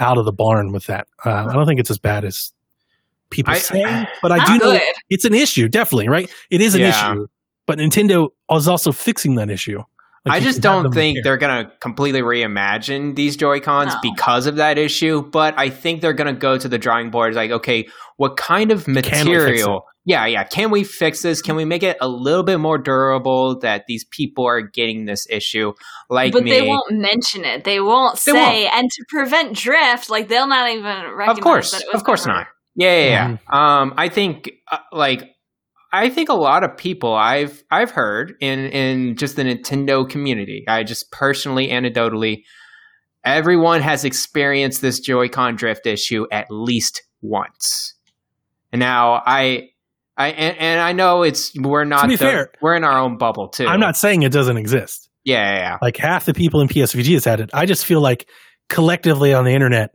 out 0.00 0.18
of 0.18 0.24
the 0.24 0.32
barn 0.32 0.72
with 0.72 0.86
that. 0.86 1.06
Uh, 1.24 1.46
I 1.48 1.52
don't 1.52 1.66
think 1.66 1.80
it's 1.80 1.90
as 1.90 1.98
bad 1.98 2.24
as 2.24 2.52
people 3.30 3.52
I- 3.54 3.58
say, 3.58 4.06
but 4.22 4.32
I 4.32 4.44
do 4.46 4.58
know 4.58 4.78
it's 5.08 5.24
an 5.24 5.34
issue, 5.34 5.68
definitely, 5.68 6.08
right? 6.08 6.30
It 6.50 6.60
is 6.60 6.74
an 6.74 6.80
Yeah. 6.82 7.12
issue. 7.12 7.26
but 7.66 7.78
Nintendo 7.78 8.30
is 8.50 8.66
also 8.66 8.90
fixing 8.90 9.36
that 9.36 9.48
issue. 9.50 9.80
Like, 10.26 10.42
I 10.42 10.44
just 10.44 10.60
don't 10.60 10.92
think 10.92 11.14
here. 11.16 11.22
they're 11.24 11.36
going 11.38 11.64
to 11.64 11.72
completely 11.80 12.20
reimagine 12.20 13.16
these 13.16 13.36
Joy 13.36 13.60
Cons 13.60 13.94
No. 13.94 14.00
because 14.02 14.46
of 14.46 14.56
that 14.56 14.76
issue, 14.76 15.22
but 15.22 15.54
I 15.58 15.70
think 15.70 16.02
they're 16.02 16.12
going 16.12 16.34
to 16.34 16.38
go 16.38 16.58
to 16.58 16.68
the 16.68 16.76
drawing 16.76 17.10
board 17.10 17.34
like, 17.34 17.50
okay, 17.50 17.88
what 18.18 18.36
kind 18.36 18.70
of 18.70 18.86
material? 18.86 19.84
Yeah, 20.04 20.26
yeah. 20.26 20.44
Can 20.44 20.70
we 20.70 20.84
fix 20.84 21.22
this? 21.22 21.40
Can 21.40 21.56
we 21.56 21.64
make 21.64 21.82
it 21.82 21.96
a 22.02 22.08
little 22.08 22.42
bit 22.42 22.58
more 22.58 22.76
durable 22.76 23.58
that 23.60 23.84
these 23.86 24.04
people 24.10 24.46
are 24.46 24.60
getting 24.60 25.06
this 25.06 25.26
issue 25.30 25.72
like 26.10 26.32
but 26.32 26.42
me? 26.44 26.50
they 26.50 26.66
won't 26.66 26.90
mention 26.90 27.44
it. 27.44 27.64
They 27.64 27.80
won't 27.80 28.16
They 28.18 28.32
say, 28.32 28.66
and 28.66 28.90
to 28.90 29.04
prevent 29.08 29.56
drift, 29.56 30.10
like 30.10 30.28
they'll 30.28 30.46
not 30.46 30.70
even 30.70 30.84
recognize. 31.14 31.38
of 31.38 31.40
course, 31.42 31.70
that 31.72 31.82
it 31.82 31.86
was 31.92 32.00
of 32.00 32.04
course 32.04 32.26
not. 32.26 32.46
Yeah, 32.76 32.96
yeah, 32.98 33.04
yeah. 33.08 33.28
Mm-hmm. 33.28 33.54
Um, 33.54 33.94
I 33.96 34.08
think 34.08 34.50
uh, 34.70 34.78
like 34.92 35.30
I 35.92 36.08
think 36.10 36.28
a 36.28 36.34
lot 36.34 36.62
of 36.64 36.76
people 36.76 37.14
I've 37.14 37.62
I've 37.70 37.90
heard 37.90 38.34
in 38.40 38.58
in 38.66 39.16
just 39.16 39.36
the 39.36 39.42
Nintendo 39.42 40.08
community. 40.08 40.64
I 40.68 40.84
just 40.84 41.10
personally, 41.10 41.68
anecdotally, 41.68 42.42
everyone 43.24 43.80
has 43.82 44.04
experienced 44.04 44.80
this 44.82 45.00
Joy-Con 45.00 45.56
drift 45.56 45.86
issue 45.86 46.26
at 46.32 46.46
least 46.50 47.02
once. 47.22 47.94
And 48.72 48.80
now 48.80 49.22
I. 49.26 49.68
I, 50.16 50.32
and, 50.32 50.56
and 50.58 50.80
I 50.80 50.92
know 50.92 51.22
it's 51.22 51.52
we're 51.58 51.84
not 51.84 52.06
be 52.06 52.14
the- 52.16 52.18
fair, 52.18 52.50
we're 52.60 52.74
in 52.76 52.84
our 52.84 52.98
own 52.98 53.16
bubble 53.16 53.48
too. 53.48 53.64
I'm 53.66 53.80
not 53.80 53.96
saying 53.96 54.22
it 54.22 54.32
doesn't 54.32 54.58
exist. 54.58 55.08
Yeah, 55.24 55.50
yeah, 55.54 55.58
yeah. 55.60 55.78
Like 55.80 55.96
half 55.96 56.26
the 56.26 56.34
people 56.34 56.60
in 56.60 56.68
PSVG 56.68 57.14
has 57.14 57.24
had 57.24 57.40
it. 57.40 57.48
I 57.54 57.64
just 57.64 57.86
feel 57.86 58.02
like 58.02 58.28
collectively 58.68 59.32
on 59.32 59.44
the 59.44 59.52
internet, 59.52 59.92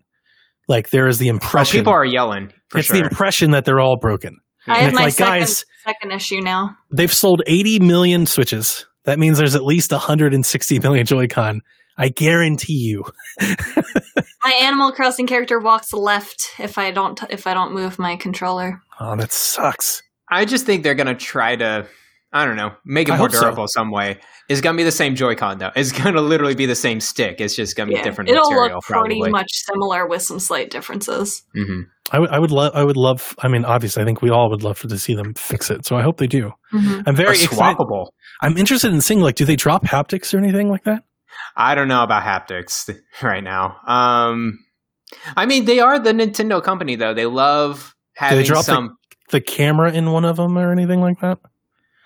like 0.67 0.89
there 0.89 1.07
is 1.07 1.19
the 1.19 1.29
Oh, 1.29 1.33
impression. 1.35 1.79
people 1.81 1.93
are 1.93 2.05
yelling 2.05 2.51
for 2.69 2.79
it's 2.79 2.87
sure. 2.87 2.97
the 2.97 3.03
impression 3.03 3.51
that 3.51 3.65
they're 3.65 3.79
all 3.79 3.97
broken. 4.01 4.37
I 4.67 4.79
have 4.79 4.87
it's 4.89 4.95
my 4.95 5.03
like, 5.05 5.13
second, 5.13 5.39
guys- 5.39 5.65
second 5.85 6.11
issue 6.11 6.41
now. 6.41 6.77
They've 6.91 7.13
sold 7.13 7.41
80 7.47 7.79
million 7.79 8.25
Switches. 8.25 8.85
That 9.03 9.19
means 9.19 9.37
there's 9.37 9.55
at 9.55 9.63
least 9.63 9.91
160 9.91 10.79
million 10.79 11.05
Joy-Con. 11.05 11.61
I 11.97 12.09
guarantee 12.09 12.73
you. 12.73 13.05
My 14.43 14.51
Animal 14.61 14.91
Crossing 14.91 15.27
character 15.27 15.59
walks 15.59 15.93
left 15.93 16.51
if 16.59 16.77
I 16.77 16.91
don't 16.91 17.19
if 17.29 17.47
I 17.47 17.53
don't 17.53 17.73
move 17.73 17.97
my 17.97 18.15
controller. 18.15 18.81
Oh, 18.99 19.15
that 19.15 19.31
sucks. 19.31 20.03
I 20.29 20.45
just 20.45 20.65
think 20.65 20.83
they're 20.83 20.95
gonna 20.95 21.15
try 21.15 21.55
to, 21.55 21.87
I 22.33 22.45
don't 22.45 22.57
know, 22.57 22.73
make 22.83 23.07
it 23.07 23.13
I 23.13 23.17
more 23.17 23.27
hope 23.27 23.35
so. 23.35 23.41
durable 23.41 23.67
some 23.67 23.91
way. 23.91 24.19
It's 24.47 24.61
gonna 24.61 24.77
be 24.77 24.83
the 24.83 24.91
same 24.91 25.15
Joy-Con 25.15 25.57
though. 25.57 25.71
It's 25.75 25.91
gonna 25.91 26.21
literally 26.21 26.55
be 26.55 26.65
the 26.65 26.75
same 26.75 26.99
stick. 26.99 27.41
It's 27.41 27.55
just 27.55 27.75
gonna 27.75 27.91
be 27.91 28.01
different 28.01 28.29
it'll 28.29 28.49
material. 28.49 28.75
look 28.75 28.83
pretty 28.83 29.15
probably. 29.19 29.31
much 29.31 29.49
similar 29.51 30.07
with 30.07 30.21
some 30.21 30.39
slight 30.39 30.69
differences. 30.69 31.43
hmm 31.53 31.81
I 32.11 32.37
would, 32.37 32.51
love, 32.51 32.71
I 32.75 32.83
would 32.83 32.97
love, 32.97 33.33
I 33.39 33.47
mean, 33.47 33.65
obviously, 33.65 34.03
I 34.03 34.05
think 34.05 34.21
we 34.21 34.29
all 34.29 34.51
would 34.51 34.61
love 34.61 34.79
to 34.81 34.97
see 34.99 35.15
them 35.15 35.33
fix 35.33 35.71
it. 35.71 35.87
So 35.87 35.95
I 35.95 36.03
hope 36.03 36.17
they 36.17 36.27
do. 36.27 36.51
Mhm. 36.71 37.01
I'm 37.07 37.15
very 37.15 37.29
Or 37.29 37.31
excited. 37.31 37.57
swappable. 37.79 38.09
I'm 38.43 38.57
interested 38.59 38.93
in 38.93 39.01
seeing, 39.01 39.21
like, 39.21 39.33
do 39.33 39.43
they 39.43 39.55
drop 39.55 39.83
haptics 39.85 40.31
or 40.31 40.37
anything 40.37 40.69
like 40.69 40.83
that? 40.83 41.01
I 41.57 41.73
don't 41.73 41.87
know 41.87 42.03
about 42.03 42.21
haptics 42.21 42.87
right 43.23 43.43
now. 43.43 43.77
Um, 43.87 44.59
I 45.35 45.47
mean, 45.47 45.65
they 45.65 45.79
are 45.79 45.97
the 45.97 46.11
Nintendo 46.13 46.61
company 46.63 46.95
though. 46.95 47.15
They 47.15 47.25
love 47.25 47.95
they 48.19 48.27
having 48.27 48.45
drop 48.45 48.65
the- 48.65 48.73
some 48.75 48.97
The 49.31 49.41
camera 49.41 49.91
in 49.91 50.11
one 50.11 50.25
of 50.25 50.35
them 50.37 50.55
or 50.59 50.71
anything 50.71 51.01
like 51.01 51.19
that? 51.21 51.39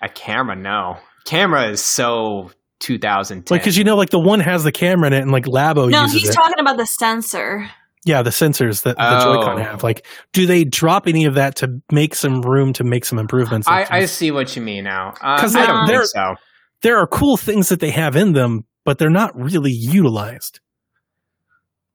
a 0.02 0.08
camera. 0.08 0.56
No, 0.56 0.96
camera 1.30 1.70
is 1.70 1.80
so 1.84 2.50
2010. 2.80 3.54
Like, 3.54 3.62
because 3.62 3.76
you 3.76 3.84
know, 3.84 3.96
like 3.96 4.10
the 4.10 4.18
one 4.20 4.40
has 4.40 4.64
the 4.64 4.72
camera 4.72 5.06
in 5.08 5.12
it, 5.12 5.20
and 5.22 5.30
like 5.30 5.44
Labo 5.44 5.88
No, 5.90 6.02
uses 6.02 6.20
he's 6.22 6.30
it. 6.30 6.34
talking 6.34 6.58
about 6.58 6.76
the 6.76 6.86
sensor. 6.86 7.70
yeah, 8.04 8.22
the 8.22 8.30
sensors 8.30 8.82
that 8.82 8.96
the 8.96 9.18
Oh. 9.20 9.34
Joy-Con 9.36 9.60
have. 9.60 9.82
Like, 9.82 10.06
do 10.32 10.46
they 10.46 10.64
drop 10.64 11.06
any 11.06 11.26
of 11.26 11.34
that 11.34 11.56
to 11.56 11.68
make 11.92 12.14
some 12.14 12.40
room 12.40 12.72
to 12.74 12.84
make 12.84 13.04
some 13.04 13.18
improvements? 13.18 13.68
I, 13.68 13.86
I 13.90 14.04
see 14.06 14.30
what 14.30 14.56
you 14.56 14.62
mean 14.62 14.84
now. 14.84 15.12
Uh, 15.20 15.38
'Cause 15.38 15.54
I 15.54 15.60
they're- 15.66 15.66
don't 15.74 15.86
think 15.86 16.04
so. 16.06 16.34
there 16.82 16.98
are 16.98 17.06
cool 17.06 17.36
things 17.36 17.68
that 17.68 17.80
they 17.80 17.90
have 17.90 18.16
in 18.16 18.32
them, 18.32 18.62
but 18.86 18.98
they're 18.98 19.10
not 19.10 19.32
really 19.38 19.72
utilized. 19.72 20.60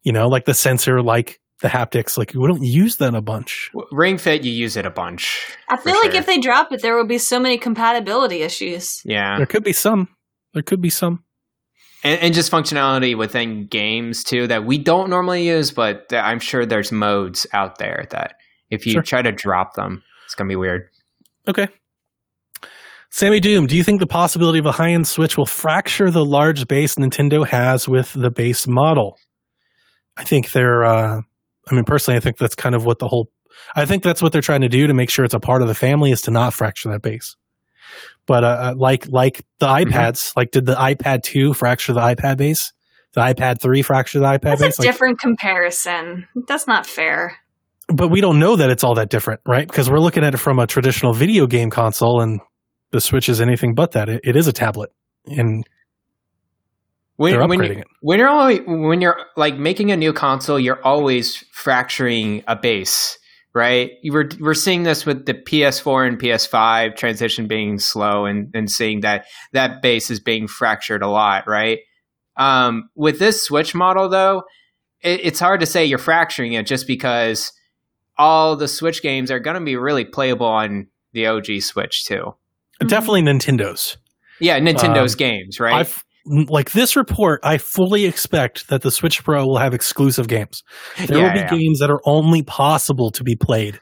You 0.04 0.12
know, 0.14 0.28
like 0.28 0.46
the 0.46 0.54
sensor, 0.54 1.02
like 1.02 1.40
the 1.66 1.72
haptics. 1.72 2.16
Like, 2.18 2.34
we 2.36 2.48
don't 2.48 2.64
use 2.64 2.98
that 2.98 3.16
a 3.16 3.22
bunch. 3.22 3.72
Ring 3.92 4.18
Fit, 4.20 4.44
you 4.44 4.52
use 4.52 4.78
it 4.78 4.86
a 4.86 4.92
bunch. 4.92 5.58
I 5.68 5.78
feel 5.78 5.96
like 5.96 6.12
sure. 6.12 6.20
if 6.20 6.28
they 6.28 6.38
drop 6.38 6.72
it, 6.72 6.82
there 6.84 6.96
will 6.96 7.08
be 7.08 7.18
so 7.18 7.40
many 7.40 7.58
compatibility 7.58 8.44
issues. 8.44 9.02
Yeah. 9.04 9.38
There 9.38 9.48
could 9.48 9.64
be 9.64 9.74
some. 9.74 10.10
There 10.54 10.62
could 10.64 10.80
be 10.82 10.92
some. 10.92 11.24
and, 12.04 12.20
and 12.22 12.34
just 12.36 12.52
functionality 12.52 13.18
within 13.18 13.66
games 13.66 14.24
too 14.24 14.46
that 14.48 14.64
we 14.66 14.78
don't 14.78 15.10
normally 15.10 15.48
use, 15.48 15.72
but 15.72 16.06
I'm 16.14 16.40
sure 16.40 16.66
there's 16.68 16.92
modes 16.92 17.48
out 17.52 17.80
there 17.80 18.06
that 18.12 18.36
if 18.70 18.86
you 18.86 18.94
Sure. 18.94 19.02
try 19.02 19.22
to 19.24 19.32
drop 19.32 19.74
them, 19.74 20.04
it's 20.26 20.36
gonna 20.36 20.48
be 20.48 20.56
weird. 20.56 20.90
Okay. 21.48 21.68
Sammy 23.10 23.40
Doom, 23.40 23.66
do 23.66 23.76
you 23.76 23.84
think 23.84 24.00
the 24.00 24.08
possibility 24.08 24.60
of 24.60 24.66
a 24.66 24.72
high 24.72 24.92
end 24.92 25.08
Switch 25.08 25.36
will 25.38 25.46
fracture 25.46 26.12
the 26.12 26.26
large 26.26 26.68
base 26.68 26.96
Nintendo 26.96 27.48
has 27.48 27.88
with 27.88 28.14
the 28.14 28.30
base 28.30 28.68
model? 28.68 29.18
I 30.18 30.24
think 30.24 30.52
they're, 30.52 30.84
uh, 30.86 31.22
I 31.70 31.76
mean, 31.76 31.84
personally, 31.86 32.18
I 32.18 32.20
think 32.20 32.38
that's 32.38 32.56
kind 32.56 32.76
of 32.76 32.86
what 32.86 33.00
the 33.00 33.08
whole, 33.08 33.30
I 33.76 33.86
think 33.86 34.04
that's 34.04 34.22
what 34.22 34.32
they're 34.32 34.42
trying 34.42 34.62
to 34.62 34.70
do 34.70 34.88
to 34.88 34.94
make 34.94 35.10
sure 35.10 35.26
it's 35.26 35.34
a 35.34 35.40
part 35.40 35.62
of 35.62 35.68
the 35.68 35.76
family 35.76 36.12
is 36.12 36.22
to 36.24 36.32
not 36.32 36.54
fracture 36.54 36.90
that 36.92 37.02
base. 37.02 37.36
But, 38.28 38.44
uh, 38.44 38.48
uh, 38.48 38.74
like, 38.78 39.08
like 39.10 39.46
the 39.60 39.68
Mm-hmm. 39.68 39.92
iPads, 39.94 40.36
like 40.36 40.52
did 40.52 40.66
the 40.66 40.76
iPad 40.76 41.24
2 41.24 41.54
fracture 41.54 41.94
the 41.94 42.02
iPad 42.02 42.38
base? 42.38 42.74
The 43.14 43.22
iPad 43.22 43.62
3 43.62 43.82
fracture 43.82 44.20
the 44.20 44.26
iPad 44.26 44.42
That's 44.42 44.62
base? 44.62 44.80
a 44.80 44.82
Like, 44.82 44.90
different 44.90 45.20
comparison. 45.20 46.28
That's 46.48 46.68
not 46.68 46.86
fair. 46.86 47.38
but 47.88 48.10
we 48.10 48.20
don't 48.22 48.40
know 48.40 48.56
that 48.56 48.70
it's 48.70 48.84
all 48.84 48.96
that 48.96 49.10
different, 49.10 49.42
right? 49.46 49.68
Because 49.68 49.90
we're 49.90 50.00
looking 50.00 50.24
at 50.24 50.34
it 50.34 50.38
from 50.38 50.60
a 50.60 50.68
traditional 50.68 51.14
video 51.14 51.46
game 51.48 51.70
console, 51.70 52.20
and 52.22 52.42
the 52.92 53.00
Switch 53.00 53.30
is 53.30 53.40
anything 53.42 53.76
but 53.76 53.92
that. 53.94 54.10
It, 54.10 54.22
it 54.24 54.36
is 54.36 54.48
a 54.48 54.54
tablet, 54.54 54.92
and 55.28 55.64
When, 57.18 57.34
They're 57.34 57.48
when, 57.48 57.64
you, 57.64 57.72
it. 57.72 57.88
when 58.02 58.20
you're 58.20 58.28
only, 58.28 58.60
when 58.62 59.00
you're 59.02 59.18
like 59.38 59.58
making 59.58 59.92
a 59.92 59.98
new 59.98 60.12
console, 60.12 60.60
you're 60.60 60.84
always 60.84 61.38
fracturing 61.54 62.44
a 62.48 62.56
base, 62.58 63.18
right? 63.54 63.92
You 64.02 64.12
were 64.12 64.30
we're 64.40 64.54
seeing 64.54 64.84
this 64.84 65.06
with 65.06 65.26
the 65.26 65.34
PS4 65.34 66.08
and 66.08 66.20
PS5 66.20 66.98
transition 66.98 67.48
being 67.48 67.80
slow, 67.80 68.26
and 68.26 68.52
and 68.54 68.70
seeing 68.70 69.00
that 69.02 69.26
that 69.54 69.82
base 69.82 70.12
is 70.12 70.20
being 70.20 70.48
fractured 70.48 71.02
a 71.04 71.08
lot, 71.08 71.48
right? 71.48 71.80
Um, 72.38 72.90
with 72.96 73.18
this 73.20 73.46
Switch 73.46 73.74
model, 73.74 74.10
though, 74.10 74.44
it, 75.02 75.22
it's 75.24 75.40
hard 75.40 75.62
to 75.62 75.66
say 75.66 75.86
you're 75.86 75.98
fracturing 75.98 76.54
it 76.54 76.66
just 76.68 76.86
because 76.86 77.54
all 78.18 78.56
the 78.56 78.68
Switch 78.68 79.02
games 79.02 79.32
are 79.32 79.40
going 79.40 79.56
to 79.56 79.64
be 79.64 79.76
really 79.78 80.06
playable 80.06 80.48
on 80.48 80.88
the 81.14 81.28
OG 81.28 81.62
Switch 81.62 82.06
too. 82.06 82.36
definitely 82.82 83.22
Nintendo's. 83.22 83.98
Yeah, 84.42 84.60
Nintendo's 84.60 85.14
Um, 85.14 85.18
games, 85.18 85.60
right? 85.62 85.74
I've 85.76 86.05
like 86.26 86.72
this 86.72 86.96
report. 86.96 87.40
I 87.44 87.58
fully 87.58 88.06
expect 88.06 88.68
that 88.70 88.82
the 88.82 88.92
Switch 88.92 89.24
Pro 89.24 89.46
will 89.46 89.58
have 89.58 89.74
exclusive 89.74 90.28
games. 90.28 90.64
There 91.06 91.18
Yeah, 91.18 91.24
will 91.26 91.34
be 91.34 91.40
yeah. 91.40 91.50
games 91.50 91.80
that 91.80 91.90
are 91.92 92.02
only 92.06 92.42
possible 92.44 93.12
to 93.12 93.24
be 93.24 93.36
played 93.36 93.80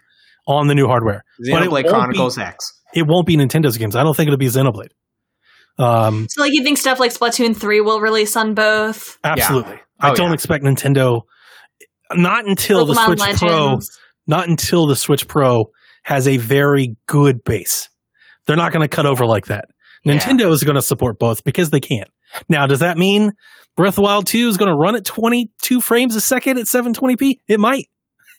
on 0.47 0.67
the 0.67 0.75
new 0.75 0.87
hardware. 0.87 1.23
but 1.39 1.63
it 1.63 1.69
Xenoblade 1.69 1.71
won't 1.85 1.87
Chronicles 1.87 2.37
X. 2.37 2.65
It 2.93 3.07
won't 3.07 3.25
be 3.25 3.37
Nintendo's 3.37 3.77
games. 3.77 3.95
I 3.95 4.03
don't 4.03 4.15
think 4.15 4.27
it'll 4.27 4.37
be 4.37 4.47
Xenoblade. 4.47 4.89
Um, 5.79 6.27
So, 6.29 6.41
like, 6.41 6.51
you 6.53 6.63
think 6.63 6.77
stuff 6.77 6.99
like 6.99 7.11
Splatoon 7.13 7.55
3 7.55 7.81
will 7.81 7.99
release 8.01 8.35
on 8.35 8.53
both? 8.53 9.17
absolutely. 9.23 9.75
Oh, 10.01 10.09
I 10.09 10.13
don't 10.13 10.27
yeah. 10.29 10.33
expect 10.33 10.63
Nintendo. 10.63 11.21
Not 12.13 12.45
until 12.45 12.85
the 12.85 12.93
Pokemon 12.93 13.19
Switch 13.19 13.37
Pro. 13.39 13.79
Not 14.27 14.47
until 14.49 14.85
the 14.87 14.95
Switch 14.95 15.27
Pro 15.27 15.65
has 16.03 16.27
a 16.27 16.37
very 16.37 16.95
good 17.07 17.43
base. 17.43 17.89
They're 18.45 18.57
not 18.57 18.71
going 18.73 18.81
to 18.87 18.93
cut 18.93 19.05
over 19.05 19.25
like 19.25 19.45
that. 19.47 19.65
Yeah. 20.03 20.17
Nintendo 20.19 20.51
is 20.51 20.63
going 20.63 20.75
to 20.75 20.81
support 20.81 21.17
both 21.17 21.43
because 21.45 21.69
they 21.69 21.79
can. 21.79 22.03
Now, 22.49 22.67
does 22.67 22.79
that 22.79 22.97
mean 22.97 23.33
Breath 23.75 23.97
of 23.97 24.03
Wild 24.03 24.27
2 24.27 24.47
is 24.49 24.57
going 24.57 24.69
to 24.69 24.75
run 24.75 24.95
at 24.95 25.05
22 25.05 25.81
frames 25.81 26.15
a 26.15 26.21
second 26.21 26.57
at 26.57 26.65
720p? 26.65 27.39
It 27.47 27.59
might. 27.59 27.89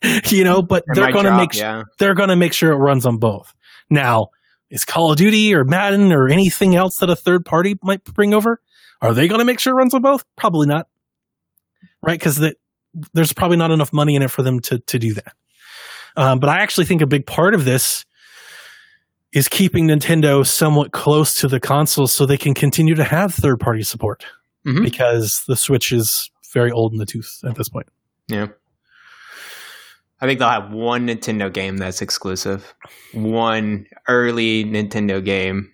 you 0.26 0.44
know, 0.44 0.62
but 0.62 0.84
It 0.86 0.94
they're 0.94 1.12
going 1.12 1.24
to 1.24 1.36
make 1.36 1.54
yeah. 1.54 1.84
they're 1.98 2.14
going 2.14 2.28
to 2.28 2.36
make 2.36 2.52
sure 2.52 2.72
it 2.72 2.76
runs 2.76 3.06
on 3.06 3.18
both. 3.18 3.54
Now, 3.88 4.28
is 4.70 4.84
Call 4.84 5.12
of 5.12 5.16
Duty 5.16 5.54
or 5.54 5.64
Madden 5.64 6.12
or 6.12 6.28
anything 6.28 6.74
else 6.74 6.98
that 6.98 7.10
a 7.10 7.16
third 7.16 7.44
party 7.44 7.76
might 7.82 8.04
bring 8.04 8.34
over? 8.34 8.60
Are 9.00 9.14
they 9.14 9.28
going 9.28 9.38
to 9.38 9.44
make 9.44 9.60
sure 9.60 9.72
it 9.72 9.76
runs 9.76 9.94
on 9.94 10.02
both? 10.02 10.24
Probably 10.36 10.66
not. 10.66 10.88
Right? 12.02 12.18
Because 12.18 12.36
the, 12.36 12.54
there's 13.12 13.32
probably 13.32 13.56
not 13.56 13.70
enough 13.70 13.92
money 13.92 14.14
in 14.14 14.22
it 14.22 14.30
for 14.30 14.42
them 14.42 14.60
to, 14.60 14.78
to 14.78 14.98
do 14.98 15.14
that. 15.14 15.32
Um, 16.16 16.38
but 16.38 16.48
I 16.48 16.62
actually 16.62 16.86
think 16.86 17.02
a 17.02 17.06
big 17.06 17.26
part 17.26 17.54
of 17.54 17.64
this 17.64 18.04
is 19.34 19.48
keeping 19.48 19.88
Nintendo 19.88 20.46
somewhat 20.46 20.92
close 20.92 21.34
to 21.40 21.48
the 21.48 21.60
consoles 21.60 22.12
so 22.12 22.24
they 22.24 22.38
can 22.38 22.54
continue 22.54 22.94
to 22.94 23.04
have 23.04 23.34
third 23.34 23.58
party 23.60 23.82
support 23.82 24.24
Mhm. 24.66 24.82
because 24.84 25.42
the 25.48 25.56
Switch 25.56 25.92
is 25.92 26.30
very 26.52 26.70
old 26.70 26.92
in 26.92 26.98
the 26.98 27.04
tooth 27.06 27.40
at 27.44 27.56
this 27.56 27.68
point. 27.68 27.86
Yeah. 28.28 28.46
I 30.20 30.26
think 30.26 30.38
they'll 30.38 30.48
have 30.48 30.72
one 30.72 31.06
Nintendo 31.08 31.52
game 31.52 31.76
that's 31.76 32.00
exclusive, 32.00 32.72
one 33.12 33.86
early 34.08 34.64
Nintendo 34.64 35.22
game, 35.22 35.70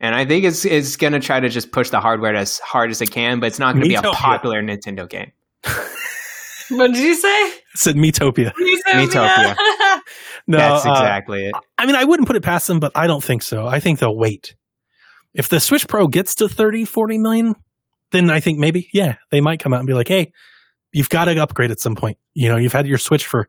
and 0.00 0.14
I 0.14 0.24
think 0.24 0.44
it's 0.44 0.64
it's 0.64 0.96
going 0.96 1.12
to 1.12 1.20
try 1.20 1.40
to 1.40 1.48
just 1.50 1.70
push 1.72 1.90
the 1.90 2.00
hardware 2.00 2.34
as 2.34 2.60
hard 2.60 2.90
as 2.90 3.02
it 3.02 3.10
can, 3.10 3.40
but 3.40 3.46
it's 3.48 3.58
not 3.58 3.72
going 3.74 3.82
to 3.82 3.88
be 3.88 3.94
a 3.96 4.02
popular 4.02 4.62
Nintendo 4.62 5.06
game. 5.08 5.32
What 6.70 6.92
did 6.94 7.02
you 7.02 7.14
say? 7.16 7.28
I 7.28 7.52
said 7.74 7.96
Metopia. 7.96 8.52
Miitopia. 8.94 9.56
No, 10.50 10.58
that's 10.58 10.86
uh, 10.86 10.90
exactly 10.90 11.46
it. 11.46 11.54
I 11.78 11.86
mean, 11.86 11.94
I 11.96 12.04
wouldn't 12.04 12.26
put 12.26 12.36
it 12.36 12.42
past 12.42 12.66
them, 12.66 12.80
but 12.80 12.92
I 12.94 13.06
don't 13.06 13.22
think 13.22 13.42
so. 13.42 13.66
I 13.66 13.80
think 13.80 13.98
they'll 13.98 14.16
wait. 14.16 14.54
If 15.32 15.48
the 15.48 15.60
Switch 15.60 15.86
Pro 15.86 16.08
gets 16.08 16.34
to 16.36 16.48
30, 16.48 16.84
40 16.84 17.18
million, 17.18 17.54
then 18.10 18.30
I 18.30 18.40
think 18.40 18.58
maybe, 18.58 18.88
yeah, 18.92 19.16
they 19.30 19.40
might 19.40 19.60
come 19.60 19.72
out 19.72 19.78
and 19.78 19.86
be 19.86 19.94
like, 19.94 20.08
hey, 20.08 20.32
you've 20.92 21.08
got 21.08 21.26
to 21.26 21.40
upgrade 21.40 21.70
at 21.70 21.78
some 21.78 21.94
point. 21.94 22.18
You 22.34 22.48
know, 22.48 22.56
you've 22.56 22.72
had 22.72 22.86
your 22.86 22.98
Switch 22.98 23.26
for 23.26 23.48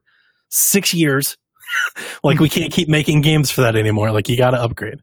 six 0.50 0.94
years. 0.94 1.38
like, 2.24 2.40
we 2.40 2.50
can't 2.58 2.72
keep 2.72 2.88
making 2.88 3.22
games 3.22 3.50
for 3.50 3.62
that 3.62 3.76
anymore. 3.76 4.12
Like, 4.12 4.30
you 4.30 4.38
got 4.38 4.52
to 4.52 4.62
upgrade. 4.62 5.00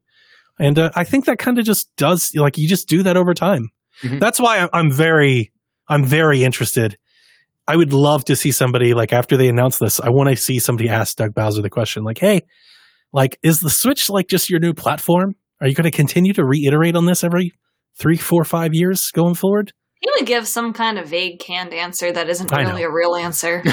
And 0.61 0.78
uh, 0.78 0.90
I 0.94 1.05
think 1.05 1.24
that 1.24 1.38
kind 1.38 1.59
of 1.59 1.64
just 1.64 1.94
does, 1.96 2.34
like, 2.34 2.59
you 2.59 2.68
just 2.68 2.88
do 2.88 3.03
that 3.03 3.16
over 3.16 3.34
time. 3.34 3.70
Mhm. 4.03 4.20
That's 4.20 4.38
why 4.38 4.68
I'm 4.72 4.92
very, 4.92 5.53
I'm 5.88 6.05
very 6.05 6.44
interested. 6.44 6.96
I 7.68 7.76
would 7.76 7.92
love 7.92 8.24
to 8.24 8.34
see 8.34 8.50
somebody, 8.50 8.94
like, 8.94 9.12
after 9.12 9.36
they 9.36 9.46
announce 9.48 9.78
this, 9.78 10.00
I 10.00 10.08
want 10.08 10.30
to 10.30 10.36
see 10.36 10.58
somebody 10.58 10.88
ask 10.88 11.16
Doug 11.16 11.34
Bowser 11.34 11.60
the 11.60 11.68
question, 11.68 12.02
like, 12.02 12.18
hey, 12.18 12.40
like, 13.12 13.38
is 13.42 13.60
the 13.60 13.68
Switch 13.68 14.08
like 14.08 14.26
just 14.26 14.48
your 14.48 14.58
new 14.58 14.72
platform? 14.72 15.34
Are 15.60 15.68
you 15.68 15.74
going 15.74 15.90
to 15.90 15.94
continue 15.94 16.32
to 16.32 16.44
reiterate 16.46 16.96
on 16.96 17.04
this 17.04 17.22
every 17.22 17.52
three, 17.98 18.16
four, 18.16 18.44
five 18.44 18.72
years 18.72 19.10
going 19.10 19.34
forward? 19.34 19.74
He 20.00 20.08
would 20.16 20.26
give 20.26 20.48
some 20.48 20.72
kind 20.72 20.98
of 20.98 21.08
vague 21.08 21.40
canned 21.40 21.74
answer 21.74 22.10
that 22.10 22.30
isn't 22.30 22.50
really 22.50 22.84
a 22.84 22.90
real 22.90 23.14
answer. 23.14 23.62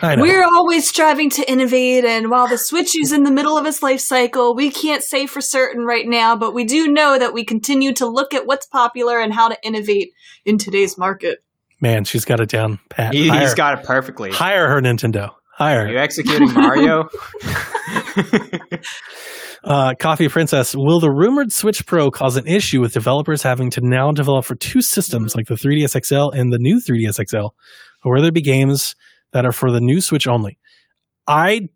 I 0.00 0.16
know. 0.16 0.22
We're 0.22 0.44
always 0.44 0.88
striving 0.88 1.30
to 1.30 1.48
innovate, 1.48 2.04
and 2.04 2.28
while 2.28 2.48
the 2.48 2.58
Switch 2.58 2.98
is 2.98 3.12
in 3.12 3.22
the 3.22 3.30
middle 3.30 3.56
of 3.56 3.66
its 3.66 3.82
life 3.82 4.00
cycle, 4.00 4.56
we 4.56 4.70
can't 4.70 5.02
say 5.02 5.26
for 5.26 5.40
certain 5.40 5.84
right 5.84 6.06
now, 6.08 6.34
but 6.34 6.54
we 6.54 6.64
do 6.64 6.88
know 6.88 7.18
that 7.18 7.34
we 7.34 7.44
continue 7.44 7.92
to 7.94 8.06
look 8.06 8.34
at 8.34 8.46
what's 8.46 8.66
popular 8.66 9.20
and 9.20 9.32
how 9.32 9.48
to 9.48 9.58
innovate 9.62 10.12
in 10.44 10.58
today's 10.58 10.98
market. 10.98 11.44
Man, 11.82 12.04
she's 12.04 12.24
got 12.24 12.40
it 12.40 12.48
down 12.48 12.78
pat. 12.88 13.12
He, 13.12 13.28
he's 13.28 13.52
got 13.54 13.78
it 13.80 13.84
perfectly. 13.84 14.30
hire 14.30 14.68
her, 14.68 14.80
Nintendo. 14.80 15.30
Hire 15.54 15.80
Are 15.80 15.86
her. 15.86 15.92
you 15.92 15.98
executing 15.98 16.50
Mario? 16.54 17.08
Uh, 19.64 19.94
Coffee 19.94 20.28
Princess, 20.28 20.74
will 20.76 20.98
the 20.98 21.08
rumored 21.08 21.52
Switch 21.52 21.86
Pro 21.86 22.10
cause 22.10 22.36
an 22.36 22.48
issue 22.48 22.80
with 22.80 22.92
developers 22.92 23.44
having 23.44 23.70
to 23.70 23.80
now 23.80 24.10
develop 24.10 24.44
for 24.44 24.56
two 24.56 24.82
systems 24.82 25.36
like 25.36 25.46
the 25.46 25.54
3DS 25.54 26.04
XL 26.04 26.30
and 26.36 26.52
the 26.52 26.58
new 26.58 26.80
3DS 26.80 27.24
XL? 27.28 27.54
Or 28.04 28.14
will 28.16 28.22
there 28.22 28.32
be 28.32 28.40
games 28.42 28.96
that 29.32 29.46
are 29.46 29.52
for 29.52 29.70
the 29.70 29.80
new 29.80 30.00
Switch 30.00 30.26
only? 30.26 30.58
I, 31.28 31.68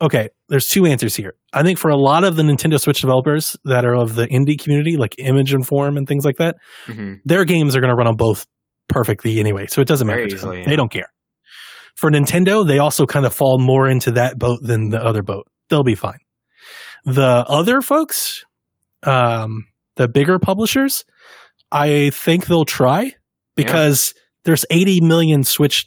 okay, 0.00 0.30
there's 0.48 0.66
two 0.66 0.86
answers 0.86 1.14
here. 1.14 1.34
I 1.52 1.62
think 1.62 1.78
for 1.78 1.90
a 1.90 1.96
lot 1.98 2.24
of 2.24 2.36
the 2.36 2.42
Nintendo 2.42 2.80
Switch 2.80 3.02
developers 3.02 3.54
that 3.66 3.84
are 3.84 3.94
of 3.94 4.14
the 4.14 4.26
indie 4.28 4.58
community, 4.58 4.96
like 4.96 5.14
Image 5.18 5.52
and 5.52 5.66
Form 5.66 5.98
and 5.98 6.08
things 6.08 6.24
like 6.24 6.38
that, 6.38 6.56
Mhm. 6.86 7.18
their 7.26 7.44
games 7.44 7.76
are 7.76 7.80
going 7.80 7.90
to 7.90 7.96
run 7.96 8.06
on 8.08 8.16
both 8.16 8.46
perfectly 8.88 9.40
anyway. 9.40 9.66
So 9.66 9.80
it 9.80 9.88
doesn't 9.88 10.06
matter. 10.06 10.18
Very 10.20 10.30
them. 10.30 10.36
easily, 10.36 10.64
They 10.64 10.76
don't 10.76 10.90
care. 10.92 11.10
For 11.96 12.10
Nintendo, 12.10 12.66
they 12.66 12.78
also 12.78 13.06
kind 13.06 13.24
of 13.24 13.32
fall 13.34 13.58
more 13.58 13.88
into 13.88 14.10
that 14.12 14.38
boat 14.38 14.60
than 14.62 14.90
the 14.90 15.02
other 15.02 15.22
boat. 15.22 15.46
They'll 15.70 15.84
be 15.84 15.94
fine. 15.94 16.18
The 17.04 17.44
other 17.48 17.80
folks, 17.80 18.44
um, 19.04 19.66
the 19.96 20.08
bigger 20.08 20.38
publishers, 20.38 21.04
I 21.70 22.10
think 22.10 22.46
they'll 22.46 22.64
try 22.64 23.12
because 23.56 24.14
there's 24.44 24.64
80 24.70 25.02
million 25.02 25.44
Switch 25.44 25.86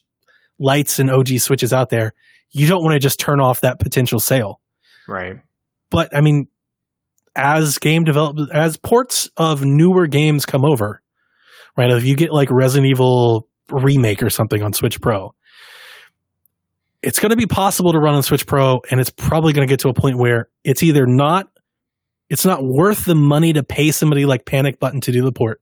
lights 0.60 1.00
and 1.00 1.10
OG 1.12 1.40
Switches 1.40 1.74
out 1.74 1.90
there. 1.90 2.14
You 2.52 2.68
don't 2.68 2.84
want 2.84 2.94
to 2.94 3.00
just 3.00 3.20
turn 3.20 3.40
off 3.42 3.62
that 3.62 3.80
potential 3.80 4.20
sale 4.20 4.62
Right. 5.08 5.36
but 5.92 6.16
I 6.16 6.22
mean, 6.22 6.48
as 7.36 7.78
game 7.78 8.04
develop 8.04 8.38
as 8.54 8.78
ports 8.78 9.30
of 9.38 9.64
newer 9.64 10.08
games 10.08 10.46
come 10.46 10.64
over, 10.66 11.02
right? 11.78 11.90
If 11.92 12.04
you 12.04 12.16
get 12.16 12.32
like 12.32 12.50
Resident 12.52 12.90
Evil 12.90 13.48
remake 13.70 14.24
or 14.24 14.30
something 14.30 14.62
on 14.64 14.74
Switch 14.74 15.00
Pro, 15.00 15.34
it's 17.02 17.20
going 17.20 17.30
to 17.30 17.38
be 17.38 17.46
possible 17.46 17.94
to 17.94 18.00
run 18.00 18.16
on 18.16 18.24
Switch 18.24 18.46
Pro, 18.46 18.82
and 18.90 19.00
it's 19.00 19.12
probably 19.12 19.54
going 19.54 19.68
to 19.68 19.72
get 19.72 19.80
to 19.82 19.90
a 19.90 19.94
point 19.94 20.18
where 20.18 20.50
it's 20.64 20.84
either 20.84 21.06
not, 21.06 21.48
it's 22.30 22.46
not 22.46 22.64
worth 22.64 23.06
the 23.06 23.16
money 23.16 23.54
to 23.54 23.64
pay 23.64 23.92
somebody 23.92 24.26
like 24.26 24.46
Panic 24.46 24.80
Button 24.80 25.00
to 25.02 25.12
do 25.12 25.22
the 25.22 25.32
port, 25.32 25.62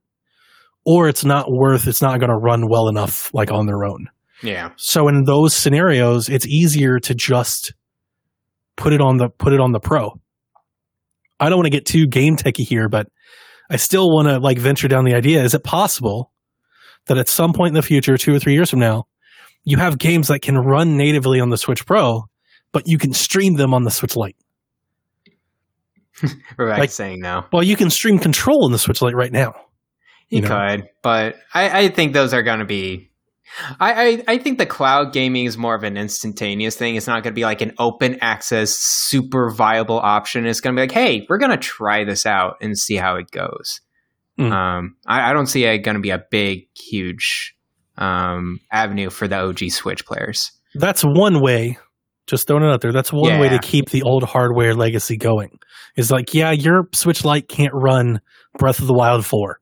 or 0.84 1.08
it's 1.08 1.24
not 1.24 1.52
worth, 1.52 1.86
it's 1.86 2.02
not 2.02 2.18
going 2.18 2.30
to 2.30 2.36
run 2.36 2.68
well 2.68 2.88
enough 2.88 3.32
like 3.34 3.52
on 3.52 3.66
their 3.66 3.84
own. 3.84 4.08
Yeah. 4.42 4.70
So 4.76 5.08
in 5.08 5.24
those 5.24 5.54
scenarios, 5.54 6.28
it's 6.28 6.46
easier 6.46 6.98
to 7.00 7.14
just 7.14 7.72
put 8.76 8.92
it 8.92 9.00
on 9.00 9.16
the 9.16 9.28
put 9.28 9.52
it 9.52 9.60
on 9.60 9.72
the 9.72 9.80
pro. 9.80 10.20
I 11.40 11.48
don't 11.48 11.58
want 11.58 11.66
to 11.66 11.70
get 11.70 11.86
too 11.86 12.06
game 12.06 12.36
techy 12.36 12.62
here, 12.62 12.88
but 12.88 13.08
I 13.70 13.76
still 13.76 14.10
want 14.10 14.28
to 14.28 14.38
like 14.38 14.58
venture 14.58 14.88
down 14.88 15.04
the 15.04 15.14
idea. 15.14 15.42
Is 15.42 15.54
it 15.54 15.64
possible 15.64 16.30
that 17.06 17.18
at 17.18 17.28
some 17.28 17.52
point 17.52 17.68
in 17.68 17.74
the 17.74 17.82
future, 17.82 18.16
two 18.16 18.34
or 18.34 18.38
three 18.38 18.54
years 18.54 18.70
from 18.70 18.78
now, 18.80 19.06
you 19.64 19.76
have 19.78 19.98
games 19.98 20.28
that 20.28 20.40
can 20.40 20.56
run 20.58 20.96
natively 20.96 21.40
on 21.40 21.50
the 21.50 21.58
Switch 21.58 21.84
Pro, 21.86 22.24
but 22.72 22.86
you 22.86 22.98
can 22.98 23.12
stream 23.12 23.54
them 23.54 23.74
on 23.74 23.82
the 23.84 23.90
Switch 23.90 24.14
Lite? 24.16 24.36
Rebecca's 26.56 26.78
Like- 26.80 26.90
saying 26.90 27.20
no. 27.20 27.44
Well, 27.52 27.62
you 27.62 27.76
can 27.76 27.90
stream 27.90 28.18
Control 28.18 28.66
in 28.66 28.72
the 28.72 28.78
Switch 28.78 29.02
Lite 29.02 29.14
right 29.14 29.32
now. 29.32 29.54
You, 30.28 30.42
you 30.42 30.48
could, 30.48 30.88
but 31.02 31.36
I, 31.54 31.84
I 31.84 31.88
think 31.88 32.12
those 32.12 32.34
are 32.34 32.42
going 32.42 32.58
to 32.58 32.64
be. 32.64 33.10
I, 33.80 33.92
I, 33.92 34.24
I 34.28 34.38
think 34.38 34.58
the 34.58 34.66
cloud 34.66 35.12
gaming 35.12 35.46
is 35.46 35.56
more 35.56 35.74
of 35.74 35.82
an 35.82 35.96
instantaneous 35.96 36.76
thing. 36.76 36.96
It's 36.96 37.06
not 37.06 37.22
going 37.22 37.32
to 37.32 37.38
be 37.38 37.44
like 37.44 37.60
an 37.60 37.72
open 37.78 38.18
access, 38.20 38.70
super 38.70 39.50
viable 39.50 39.98
option. 39.98 40.46
It's 40.46 40.60
going 40.60 40.74
to 40.74 40.80
be 40.80 40.82
like, 40.82 40.92
hey, 40.92 41.26
we're 41.28 41.38
going 41.38 41.52
to 41.52 41.56
try 41.56 42.04
this 42.04 42.26
out 42.26 42.56
and 42.60 42.76
see 42.76 42.96
how 42.96 43.16
it 43.16 43.30
goes. 43.30 43.80
Mm. 44.38 44.52
Um, 44.52 44.96
I, 45.06 45.30
I 45.30 45.32
don't 45.32 45.46
see 45.46 45.64
it 45.64 45.78
going 45.78 45.94
to 45.94 46.00
be 46.00 46.10
a 46.10 46.22
big, 46.30 46.68
huge 46.76 47.54
um, 47.96 48.60
avenue 48.70 49.10
for 49.10 49.28
the 49.28 49.36
OG 49.36 49.70
Switch 49.70 50.04
players. 50.04 50.52
That's 50.74 51.02
one 51.02 51.40
way. 51.40 51.78
Just 52.26 52.48
throwing 52.48 52.64
it 52.64 52.70
out 52.70 52.80
there. 52.80 52.92
That's 52.92 53.12
one 53.12 53.38
way 53.38 53.48
to 53.48 53.60
keep 53.60 53.90
the 53.90 54.02
old 54.02 54.24
hardware 54.24 54.74
legacy 54.74 55.16
going. 55.16 55.60
Is 55.94 56.10
like, 56.10 56.34
yeah, 56.34 56.50
your 56.50 56.88
Switch 56.92 57.24
Lite 57.24 57.48
can't 57.48 57.72
run 57.72 58.20
Breath 58.58 58.80
of 58.80 58.88
the 58.88 58.92
Wild 58.92 59.24
4, 59.24 59.60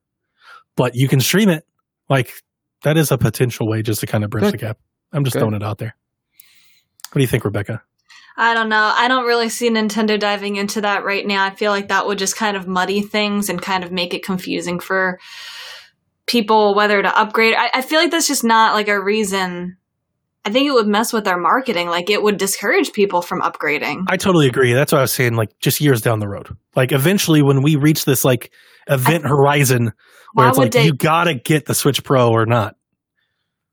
but 0.75 0.95
you 0.95 1.07
can 1.07 1.19
stream 1.19 1.49
it. 1.49 1.63
Like, 2.09 2.33
that 2.83 2.97
is 2.97 3.11
a 3.11 3.17
potential 3.17 3.67
way 3.67 3.81
just 3.81 4.01
to 4.01 4.07
kind 4.07 4.23
of 4.23 4.29
bridge 4.29 4.45
Good. 4.45 4.53
the 4.53 4.57
gap. 4.57 4.77
I'm 5.11 5.23
just 5.23 5.33
Good. 5.33 5.39
throwing 5.39 5.55
it 5.55 5.63
out 5.63 5.77
there. 5.77 5.95
What 7.11 7.19
do 7.19 7.21
you 7.21 7.27
think, 7.27 7.45
Rebecca? 7.45 7.81
I 8.37 8.53
don't 8.53 8.67
know. 8.67 8.93
I 8.95 9.07
don't 9.07 9.25
really 9.25 9.47
see 9.47 9.69
Nintendo 9.69 10.19
diving 10.19 10.57
into 10.57 10.81
that 10.81 11.05
right 11.05 11.25
now. 11.25 11.45
I 11.45 11.55
feel 11.55 11.71
like 11.71 11.87
that 11.87 12.05
would 12.05 12.17
just 12.17 12.35
kind 12.35 12.57
of 12.57 12.67
muddy 12.67 13.01
things 13.01 13.49
and 13.49 13.61
kind 13.61 13.83
of 13.83 13.91
make 13.91 14.13
it 14.13 14.25
confusing 14.25 14.79
for 14.79 15.19
people 16.27 16.75
whether 16.75 17.01
to 17.01 17.17
upgrade. 17.17 17.55
I, 17.57 17.69
I 17.75 17.81
feel 17.81 17.99
like 17.99 18.11
that's 18.11 18.27
just 18.27 18.43
not 18.43 18.73
like 18.73 18.89
a 18.89 19.01
reason. 19.01 19.77
I 20.43 20.51
think 20.51 20.67
it 20.67 20.73
would 20.73 20.87
mess 20.87 21.13
with 21.13 21.27
our 21.27 21.39
marketing. 21.39 21.87
Like 21.87 22.09
it 22.09 22.21
would 22.21 22.37
discourage 22.37 22.91
people 22.91 23.21
from 23.21 23.41
upgrading. 23.41 24.03
I 24.09 24.17
totally 24.17 24.47
agree. 24.47 24.73
That's 24.73 24.91
what 24.91 24.99
I 24.99 25.01
was 25.01 25.13
saying, 25.13 25.35
like, 25.35 25.57
just 25.59 25.79
years 25.79 26.01
down 26.01 26.19
the 26.19 26.27
road. 26.27 26.49
Like, 26.75 26.91
eventually, 26.91 27.41
when 27.41 27.63
we 27.63 27.77
reach 27.77 28.05
this, 28.05 28.25
like, 28.25 28.51
event 28.87 29.23
horizon 29.25 29.93
where 30.35 30.45
Why 30.45 30.49
it's 30.49 30.57
like, 30.57 30.71
they? 30.71 30.85
you 30.85 30.93
gotta 30.93 31.33
get 31.33 31.65
the 31.65 31.73
Switch 31.73 32.03
Pro 32.03 32.29
or 32.29 32.45
not. 32.45 32.75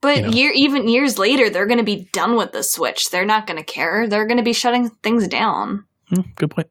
but 0.00 0.16
you 0.16 0.22
know. 0.22 0.28
year 0.30 0.52
even 0.54 0.88
years 0.88 1.18
later, 1.18 1.50
they're 1.50 1.66
going 1.66 1.78
to 1.78 1.84
be 1.84 2.08
done 2.12 2.36
with 2.36 2.52
the 2.52 2.62
Switch. 2.62 3.10
They're 3.10 3.26
not 3.26 3.46
going 3.46 3.58
to 3.58 3.64
care. 3.64 4.08
They're 4.08 4.26
going 4.26 4.38
to 4.38 4.42
be 4.44 4.52
shutting 4.52 4.88
things 5.02 5.28
down. 5.28 5.84
Hmm, 6.08 6.20
good 6.36 6.50
point. 6.50 6.68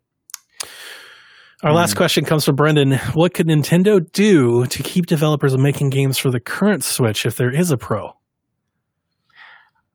Our 1.63 1.73
last 1.73 1.91
Hmm. 1.91 1.97
question 1.97 2.25
comes 2.25 2.43
from 2.45 2.55
Brendan. 2.55 2.93
What 3.13 3.33
could 3.35 3.47
Nintendo 3.47 3.99
do 4.11 4.65
to 4.65 4.81
keep 4.83 5.05
developers 5.05 5.55
making 5.57 5.91
games 5.91 6.17
for 6.17 6.31
the 6.31 6.39
current 6.39 6.83
Switch 6.83 7.25
if 7.25 7.35
there 7.35 7.51
is 7.51 7.69
a 7.69 7.77
Pro? 7.77 8.13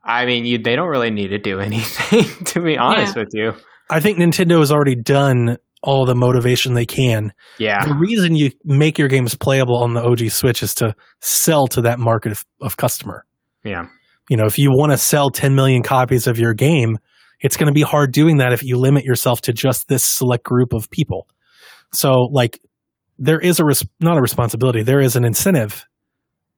I 0.04 0.24
mean, 0.26 0.44
you, 0.44 0.58
they 0.58 0.76
don't 0.76 0.88
really 0.88 1.10
need 1.10 1.28
to 1.28 1.38
do 1.38 1.58
anything, 1.60 2.24
to 2.46 2.60
be 2.60 2.78
honest 2.78 3.16
with 3.16 3.30
you. 3.32 3.54
I 3.90 4.00
think 4.00 4.18
Nintendo 4.18 4.58
has 4.60 4.70
already 4.70 4.94
done 4.94 5.58
all 5.86 6.04
the 6.04 6.14
motivation 6.14 6.74
they 6.74 6.84
can. 6.84 7.32
Yeah. 7.58 7.84
The 7.86 7.94
reason 7.94 8.34
you 8.34 8.50
make 8.64 8.98
your 8.98 9.08
games 9.08 9.34
playable 9.34 9.76
on 9.82 9.94
the 9.94 10.02
OG 10.02 10.30
Switch 10.30 10.62
is 10.62 10.74
to 10.76 10.94
sell 11.20 11.66
to 11.68 11.80
that 11.82 11.98
market 11.98 12.32
of, 12.32 12.44
of 12.60 12.76
customer. 12.76 13.24
Yeah. 13.64 13.86
You 14.28 14.36
know, 14.36 14.46
if 14.46 14.58
you 14.58 14.70
want 14.70 14.92
to 14.92 14.98
sell 14.98 15.30
10 15.30 15.54
million 15.54 15.82
copies 15.82 16.26
of 16.26 16.38
your 16.38 16.52
game, 16.52 16.98
it's 17.40 17.56
going 17.56 17.68
to 17.68 17.72
be 17.72 17.82
hard 17.82 18.12
doing 18.12 18.38
that 18.38 18.52
if 18.52 18.62
you 18.62 18.76
limit 18.76 19.04
yourself 19.04 19.40
to 19.42 19.52
just 19.52 19.88
this 19.88 20.04
select 20.04 20.44
group 20.44 20.72
of 20.72 20.90
people. 20.90 21.28
So, 21.92 22.28
like, 22.32 22.60
there 23.18 23.38
is 23.38 23.60
a 23.60 23.64
res- 23.64 23.86
not 24.00 24.18
a 24.18 24.20
responsibility, 24.20 24.82
there 24.82 25.00
is 25.00 25.16
an 25.16 25.24
incentive 25.24 25.84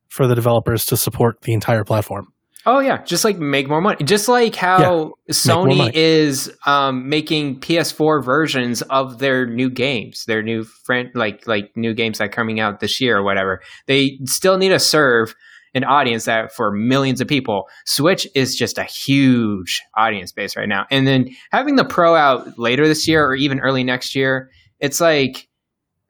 for 0.08 0.26
the 0.26 0.34
developers 0.34 0.86
to 0.86 0.96
support 0.96 1.42
the 1.42 1.52
entire 1.52 1.84
platform. 1.84 2.32
Oh 2.66 2.80
yeah, 2.80 3.02
just 3.02 3.24
like 3.24 3.38
make 3.38 3.68
more 3.68 3.80
money. 3.80 4.04
Just 4.04 4.28
like 4.28 4.54
how 4.54 4.78
more 4.78 5.14
Sony 5.30 5.92
is 5.94 6.52
um, 6.66 7.08
making 7.08 7.60
PS4 7.60 8.22
versions 8.22 8.82
of 8.82 9.18
their 9.18 9.46
new 9.46 9.70
games, 9.70 10.24
their 10.26 10.42
new 10.42 10.64
friend 10.64 11.10
like 11.14 11.46
like 11.46 11.76
new 11.76 11.94
games 11.94 12.18
that 12.18 12.24
are 12.24 12.28
coming 12.28 12.60
out 12.60 12.80
this 12.80 13.00
year 13.00 13.18
or 13.18 13.22
whatever. 13.22 13.62
They 13.86 14.18
still 14.24 14.58
need 14.58 14.70
to 14.70 14.78
serve 14.78 15.34
an 15.74 15.84
audience 15.84 16.24
that 16.24 16.52
for 16.52 16.72
millions 16.72 17.20
of 17.20 17.28
people. 17.28 17.68
Switch 17.86 18.26
is 18.34 18.56
just 18.56 18.78
a 18.78 18.84
huge 18.84 19.80
audience 19.96 20.32
base 20.32 20.56
right 20.56 20.68
now. 20.68 20.86
And 20.90 21.06
then 21.06 21.28
having 21.52 21.76
the 21.76 21.84
Pro 21.84 22.14
out 22.14 22.58
later 22.58 22.88
this 22.88 23.06
year 23.06 23.24
or 23.24 23.36
even 23.36 23.60
early 23.60 23.84
next 23.84 24.14
year, 24.14 24.50
it's 24.80 25.00
like 25.00 25.48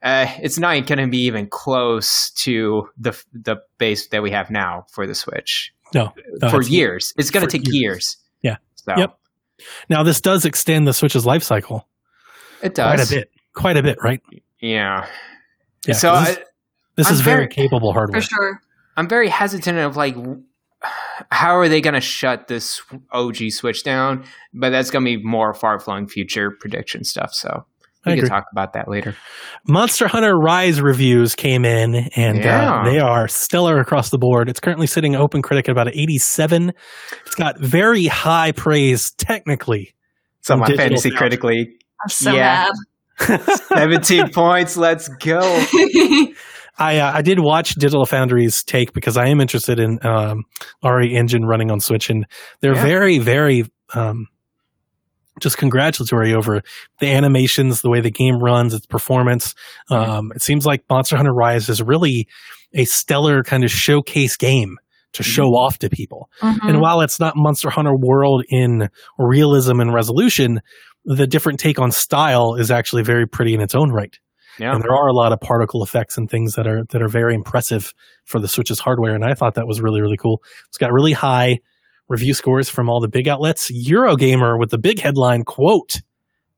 uh, 0.02 0.26
it's 0.40 0.58
not 0.58 0.86
going 0.86 0.98
to 0.98 1.08
be 1.08 1.24
even 1.24 1.48
close 1.48 2.30
to 2.30 2.88
the 2.96 3.20
the 3.32 3.56
base 3.78 4.08
that 4.08 4.22
we 4.22 4.30
have 4.30 4.50
now 4.50 4.86
for 4.92 5.06
the 5.06 5.14
Switch 5.14 5.72
No, 5.94 6.12
no, 6.42 6.48
for 6.50 6.56
it's- 6.60 6.68
years. 6.70 7.12
It's 7.16 7.30
going 7.30 7.46
to 7.46 7.50
take 7.50 7.66
years. 7.66 7.74
years. 7.82 8.16
Yeah. 8.42 8.56
So 8.76 8.94
Yep. 8.96 9.18
Now, 9.88 10.02
this 10.04 10.20
does 10.20 10.44
extend 10.44 10.86
the 10.86 10.92
Switch's 10.92 11.26
life 11.26 11.42
cycle 11.42 11.88
it 12.62 12.74
does 12.74 12.94
quite 12.96 13.06
a 13.06 13.10
bit, 13.14 13.30
quite 13.54 13.76
a 13.76 13.82
bit, 13.82 13.98
right? 14.02 14.20
Yeah. 14.60 15.06
Yeah, 15.86 15.94
so 15.94 16.10
'cause 16.10 16.28
I, 16.28 16.30
this, 16.34 16.38
this 16.96 17.06
I'm 17.08 17.12
is 17.14 17.20
very, 17.22 17.36
very- 17.42 17.48
capable 17.48 17.92
hardware. 17.92 18.20
For 18.20 18.26
sure. 18.28 18.60
I'm 18.96 19.08
very 19.08 19.28
hesitant 19.28 19.78
of 19.78 19.96
like, 19.96 20.16
how 21.30 21.56
are 21.56 21.68
they 21.68 21.80
going 21.80 21.94
to 21.94 22.00
shut 22.00 22.48
this 22.48 22.80
OG 23.12 23.50
Switch 23.50 23.82
down? 23.84 24.24
But 24.54 24.70
that's 24.70 24.90
going 24.90 25.04
to 25.04 25.16
be 25.16 25.22
more 25.22 25.54
far 25.54 25.78
flung 25.80 26.06
future 26.08 26.50
prediction 26.50 27.04
stuff. 27.04 27.32
So 27.34 27.48
I 27.48 27.64
we 28.14 28.20
can 28.20 28.28
talk 28.28 28.46
about 28.52 28.72
that 28.74 28.88
later. 28.88 29.14
Monster 29.66 30.08
Hunter 30.08 30.34
Rise 30.36 30.80
reviews 30.80 31.34
came 31.34 31.64
in, 31.64 31.94
and 32.16 32.38
Yeah. 32.44 32.80
uh, 32.80 32.84
they 32.90 32.98
are 32.98 33.28
stellar 33.28 33.78
across 33.80 34.10
the 34.10 34.18
board. 34.18 34.48
It's 34.48 34.60
currently 34.60 34.86
sitting 34.86 35.14
Open 35.16 35.42
Critic 35.42 35.68
at 35.68 35.72
about 35.72 35.88
an 35.88 35.94
87. 35.94 36.72
It's 37.26 37.34
got 37.34 37.58
very 37.58 38.06
high 38.06 38.52
praise 38.52 39.10
technically. 39.12 39.94
So 40.40 40.54
From 40.54 40.60
my 40.60 40.66
Digital 40.66 40.84
fantasy 40.84 41.10
Foundry. 41.10 41.18
critically, 41.18 41.68
I'm 42.02 42.08
so 42.08 42.34
Yeah. 42.34 42.70
17 43.18 44.28
points. 44.32 44.76
Let's 44.76 45.08
go. 45.08 45.40
I 46.80 46.98
uh, 46.98 47.12
I 47.12 47.22
did 47.22 47.40
watch 47.40 47.74
Digital 47.74 48.06
Foundry's 48.06 48.62
take 48.62 48.92
because 48.92 49.16
I 49.16 49.26
am 49.26 49.40
interested 49.40 49.80
in 49.80 49.98
um, 50.06 50.44
RE 50.84 51.12
Engine 51.12 51.44
running 51.44 51.72
on 51.72 51.80
Switch, 51.80 52.08
and 52.08 52.24
they're 52.60 52.76
Yeah. 52.76 52.82
very 52.82 53.18
very 53.18 53.64
um, 53.94 54.26
just 55.40 55.58
congratulatory 55.58 56.34
over 56.34 56.62
the 57.00 57.08
animations, 57.10 57.80
the 57.80 57.90
way 57.90 58.00
the 58.00 58.10
game 58.10 58.38
runs, 58.38 58.74
its 58.74 58.86
performance. 58.86 59.54
Um, 59.90 60.32
it 60.34 60.42
seems 60.42 60.66
like 60.66 60.82
Monster 60.90 61.16
Hunter 61.16 61.32
Rise 61.32 61.68
is 61.68 61.82
really 61.82 62.28
a 62.74 62.84
stellar 62.84 63.42
kind 63.42 63.64
of 63.64 63.70
showcase 63.70 64.36
game 64.36 64.76
to 65.14 65.22
show 65.22 65.54
off 65.54 65.78
to 65.78 65.88
people. 65.88 66.28
Mhm. 66.42 66.58
And 66.68 66.80
while 66.80 67.00
it's 67.00 67.18
not 67.18 67.34
Monster 67.36 67.70
Hunter 67.70 67.96
World 67.96 68.44
in 68.50 68.88
realism 69.18 69.80
and 69.80 69.92
resolution, 69.94 70.60
the 71.04 71.26
different 71.26 71.58
take 71.58 71.78
on 71.78 71.90
style 71.90 72.54
is 72.54 72.70
actually 72.70 73.02
very 73.02 73.26
pretty 73.26 73.54
in 73.54 73.60
its 73.62 73.74
own 73.74 73.90
right. 73.90 74.14
Yeah. 74.58 74.74
And 74.74 74.82
there 74.82 74.92
are 74.94 75.06
a 75.08 75.14
lot 75.14 75.32
of 75.32 75.40
particle 75.40 75.82
effects 75.82 76.18
and 76.18 76.28
things 76.28 76.54
that 76.54 76.66
are 76.66 76.82
that 76.90 77.00
are 77.00 77.08
very 77.08 77.34
impressive 77.34 77.92
for 78.24 78.40
the 78.40 78.48
Switch's 78.48 78.80
hardware. 78.80 79.14
And 79.14 79.24
I 79.24 79.34
thought 79.34 79.54
that 79.54 79.66
was 79.66 79.80
really, 79.80 80.00
really 80.00 80.16
cool. 80.16 80.42
It's 80.68 80.78
got 80.78 80.92
really 80.92 81.12
high 81.12 81.58
review 82.08 82.34
scores 82.34 82.68
from 82.68 82.88
all 82.88 83.00
the 83.00 83.08
big 83.08 83.28
outlets. 83.28 83.70
Eurogamer 83.70 84.58
with 84.58 84.70
the 84.70 84.78
big 84.78 85.00
headline 85.00 85.44
quote, 85.44 86.00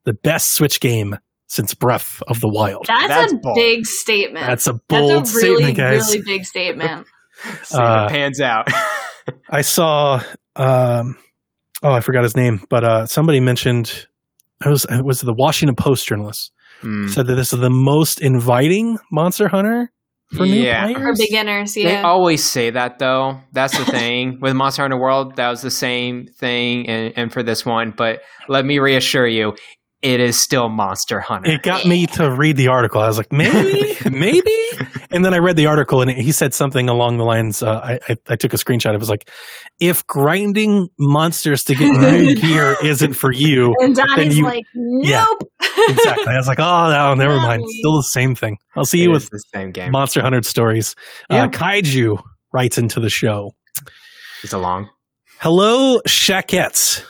the 0.04 0.12
best 0.12 0.54
Switch 0.54 0.80
game 0.80 1.16
since 1.46 1.74
Breath 1.74 2.22
of 2.28 2.40
the 2.40 2.48
Wild. 2.48 2.86
That's, 2.86 3.08
That's 3.08 3.32
a 3.32 3.36
bold. 3.36 3.56
big 3.56 3.84
statement. 3.86 4.46
That's 4.46 4.66
a 4.66 4.72
That's 4.72 4.84
bold 4.88 5.10
a 5.10 5.14
really, 5.16 5.64
statement, 5.64 5.76
guys. 5.76 6.08
really 6.14 6.22
big 6.24 6.44
statement. 6.44 7.06
See 7.64 7.76
if 7.76 7.80
Uh, 7.80 8.06
it 8.08 8.12
pans 8.14 8.40
out. 8.40 8.68
I 9.50 9.62
saw 9.62 10.22
um 10.56 11.16
oh 11.82 11.92
I 11.92 12.00
forgot 12.00 12.22
his 12.22 12.36
name, 12.36 12.64
but 12.68 12.84
uh 12.84 13.06
somebody 13.06 13.40
mentioned 13.40 14.06
it 14.64 14.68
was 14.68 14.84
it 14.90 15.04
was 15.04 15.20
the 15.22 15.34
Washington 15.34 15.74
Post 15.76 16.06
journalist 16.06 16.52
Hmm. 16.82 17.08
said 17.08 17.26
that 17.26 17.34
this 17.34 17.52
is 17.52 17.60
the 17.60 17.68
most 17.70 18.20
inviting 18.22 18.98
Monster 19.12 19.48
Hunter 19.48 19.90
for 20.36 20.46
new 20.46 20.54
Yeah. 20.54 20.84
players. 20.92 20.98
For 21.18 21.24
beginners, 21.26 21.76
yeah. 21.76 21.84
They 21.88 21.92
yeah. 21.94 22.02
always 22.02 22.44
say 22.44 22.70
that 22.70 22.98
though. 22.98 23.40
That's 23.52 23.76
the 23.76 23.84
thing 23.90 24.38
with 24.40 24.54
Monster 24.54 24.82
Hunter 24.82 24.98
World. 24.98 25.36
That 25.36 25.50
was 25.50 25.62
the 25.62 25.70
same 25.70 26.26
thing, 26.26 26.88
and, 26.88 27.12
and 27.16 27.32
for 27.32 27.42
this 27.42 27.66
one. 27.66 27.92
But 27.96 28.20
let 28.48 28.64
me 28.64 28.78
reassure 28.78 29.26
you, 29.26 29.54
it 30.02 30.20
is 30.20 30.38
still 30.40 30.68
Monster 30.68 31.20
Hunter. 31.20 31.50
It 31.50 31.62
got 31.62 31.84
me 31.84 32.06
to 32.06 32.30
read 32.30 32.56
the 32.56 32.68
article. 32.68 33.00
I 33.02 33.06
was 33.08 33.18
like, 33.18 33.30
maybe, 33.32 33.96
maybe. 34.10 34.56
And 35.10 35.24
then 35.24 35.34
I 35.34 35.38
read 35.38 35.56
the 35.56 35.66
article, 35.66 36.00
and 36.00 36.10
he 36.10 36.32
said 36.32 36.54
something 36.54 36.88
along 36.88 37.18
the 37.18 37.24
lines. 37.24 37.62
Uh, 37.62 37.80
I, 37.82 37.98
I 38.08 38.16
I 38.28 38.36
took 38.36 38.54
a 38.54 38.56
screenshot. 38.56 38.94
It 38.94 38.98
was 39.00 39.10
like, 39.10 39.28
if 39.80 40.06
grinding 40.06 40.88
monsters 40.98 41.64
to 41.64 41.74
get 41.74 41.90
new 41.90 42.34
gear 42.40 42.76
isn't 42.82 43.14
for 43.14 43.32
you, 43.32 43.74
and 43.80 43.94
Donnie's 43.94 44.38
you- 44.38 44.44
like, 44.44 44.64
Yeah. 44.74 45.26
nope. 45.28 45.50
exactly. 45.88 46.32
I 46.32 46.36
was 46.38 46.46
like, 46.48 46.60
oh 46.60 46.90
no, 46.90 47.14
never 47.14 47.36
mind. 47.40 47.62
me. 47.62 47.78
Still 47.80 47.96
the 47.96 48.02
same 48.04 48.34
thing. 48.34 48.56
I'll 48.76 48.84
see 48.84 49.00
It 49.00 49.04
you 49.04 49.10
with 49.10 49.28
the 49.30 49.42
same 49.52 49.70
game. 49.72 49.90
Monster 49.92 50.22
Hunter 50.22 50.42
stories. 50.42 50.94
Yeah. 51.28 51.44
Uh, 51.44 51.48
Kaiju 51.48 52.22
writes 52.52 52.78
into 52.78 53.00
the 53.00 53.10
show. 53.10 53.52
It's 54.42 54.52
a 54.54 54.58
long. 54.58 54.88
Hello, 55.40 56.00
Shaquettes. 56.08 57.02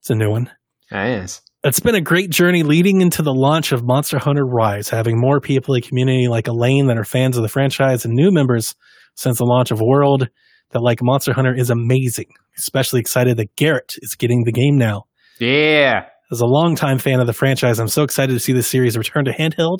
It's 0.00 0.10
a 0.10 0.14
new 0.14 0.30
one. 0.30 0.50
It 0.90 1.22
is. 1.22 1.40
It's 1.66 1.80
been 1.80 1.94
a 1.94 2.00
great 2.02 2.28
journey 2.28 2.62
leading 2.62 3.00
into 3.00 3.22
the 3.22 3.32
launch 3.32 3.72
of 3.72 3.82
Monster 3.82 4.18
Hunter 4.18 4.44
Rise, 4.44 4.90
having 4.90 5.18
more 5.18 5.40
people 5.40 5.74
in 5.74 5.80
the 5.80 5.88
community 5.88 6.28
like 6.28 6.46
Elaine 6.46 6.88
that 6.88 6.98
are 6.98 7.04
fans 7.04 7.38
of 7.38 7.42
the 7.42 7.48
franchise 7.48 8.04
and 8.04 8.12
new 8.12 8.30
members 8.30 8.74
since 9.14 9.38
the 9.38 9.46
launch 9.46 9.70
of 9.70 9.80
World 9.80 10.28
that 10.72 10.82
like 10.82 10.98
Monster 11.00 11.32
Hunter 11.32 11.54
is 11.54 11.70
amazing. 11.70 12.26
Especially 12.58 13.00
excited 13.00 13.38
that 13.38 13.56
Garrett 13.56 13.94
is 14.02 14.14
getting 14.14 14.44
the 14.44 14.52
game 14.52 14.76
now. 14.76 15.04
Yeah. 15.40 16.04
As 16.30 16.42
a 16.42 16.46
longtime 16.46 16.98
fan 16.98 17.18
of 17.18 17.26
the 17.26 17.32
franchise, 17.32 17.78
I'm 17.78 17.88
so 17.88 18.02
excited 18.02 18.34
to 18.34 18.40
see 18.40 18.52
the 18.52 18.62
series 18.62 18.98
return 18.98 19.24
to 19.24 19.32
handheld. 19.32 19.78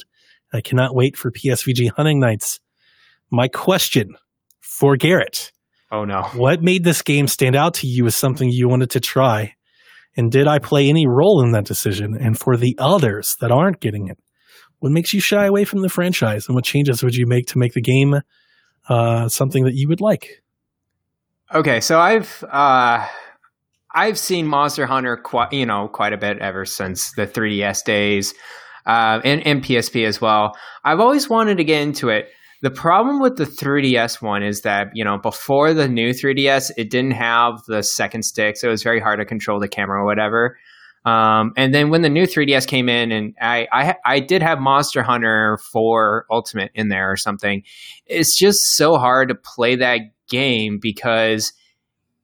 I 0.55 0.63
cannot 0.63 0.95
wait 0.95 1.19
for 1.19 1.31
PSVG 1.31 1.91
Hunting 1.95 2.19
Nights. 2.19 2.61
My 3.31 3.47
question 3.49 4.15
for 4.63 4.97
Garrett 4.97 5.53
Oh 5.93 6.05
no. 6.05 6.23
What 6.35 6.63
made 6.63 6.83
this 6.83 7.03
game 7.03 7.29
stand 7.29 7.55
out 7.55 7.75
to 7.75 7.87
you 7.87 8.07
as 8.07 8.17
something 8.17 8.49
you 8.51 8.69
wanted 8.69 8.91
to 8.91 9.01
try? 9.01 9.55
And 10.17 10.31
did 10.31 10.47
I 10.47 10.59
play 10.59 10.89
any 10.89 11.07
role 11.07 11.43
in 11.43 11.53
that 11.53 11.65
decision? 11.65 12.17
And 12.19 12.39
for 12.39 12.57
the 12.57 12.77
others 12.79 13.37
that 13.41 13.51
aren't 13.51 13.81
getting 13.81 14.09
it, 14.09 14.19
what 14.79 14.93
makes 14.93 15.13
you 15.13 15.21
shy 15.21 15.47
away 15.47 15.65
from 15.65 15.83
the 15.83 15.89
franchise? 15.89 16.47
And 16.47 16.55
what 16.55 16.65
changes 16.65 17.03
would 17.03 17.17
you 17.17 17.27
make 17.27 17.47
to 17.49 17.59
make 17.59 17.73
the 17.73 17.81
game 17.81 18.21
uh, 18.89 19.29
something 19.29 19.65
that 19.65 19.75
you 19.75 19.89
would 19.89 20.01
like? 20.01 20.43
Okay, 21.55 21.81
so 21.81 22.01
I've 22.01 22.45
uh, 22.51 23.07
I've 23.95 24.19
seen 24.19 24.47
Monster 24.47 24.87
Hunter 24.87 25.17
quite 25.17 25.53
you 25.53 25.67
know 25.67 25.89
quite 25.89 26.13
a 26.13 26.17
bit 26.17 26.39
ever 26.39 26.65
since 26.65 27.13
the 27.13 27.27
3DS 27.27 27.85
days, 27.85 28.35
uh, 28.87 29.21
and, 29.25 29.47
and 29.47 29.63
PSP 29.63 30.07
as 30.07 30.21
well. 30.21 30.57
I've 30.85 31.01
always 31.01 31.29
wanted 31.29 31.59
to 31.59 31.65
get 31.65 31.83
into 31.83 32.09
it. 32.09 32.29
The 32.65 32.71
problem 32.71 33.21
with 33.21 33.37
the 33.37 33.45
3DS 33.45 34.23
one 34.23 34.43
is 34.43 34.63
that 34.63 34.89
you 34.95 35.05
know 35.05 35.19
before 35.19 35.75
the 35.75 35.87
new 35.87 36.15
3DS, 36.15 36.71
it 36.79 36.89
didn't 36.89 37.11
have 37.11 37.63
the 37.67 37.83
second 37.83 38.23
stick, 38.23 38.57
so 38.57 38.69
it 38.69 38.71
was 38.71 38.83
very 38.83 39.01
hard 39.01 39.19
to 39.19 39.27
control 39.27 39.61
the 39.61 39.69
camera 39.69 40.01
or 40.01 40.07
whatever. 40.07 40.57
Um, 41.05 41.53
and 41.59 41.75
then 41.75 41.91
when 41.91 42.01
the 42.01 42.09
new 42.09 42.23
3DS 42.23 42.67
came 42.67 42.89
in, 42.89 43.13
and 43.13 43.35
I, 43.39 43.69
I 43.71 43.97
I 44.07 44.21
did 44.21 44.41
have 44.41 44.61
Monster 44.61 45.03
Hunter 45.03 45.59
4 45.75 46.25
Ultimate 46.31 46.71
in 46.75 46.89
there 46.89 47.13
or 47.13 47.19
something. 47.19 47.65
It's 48.07 48.35
just 48.35 48.59
so 48.77 48.97
hard 48.97 49.29
to 49.29 49.35
play 49.35 49.77
that 49.77 50.01
game 50.31 50.79
because 50.81 51.53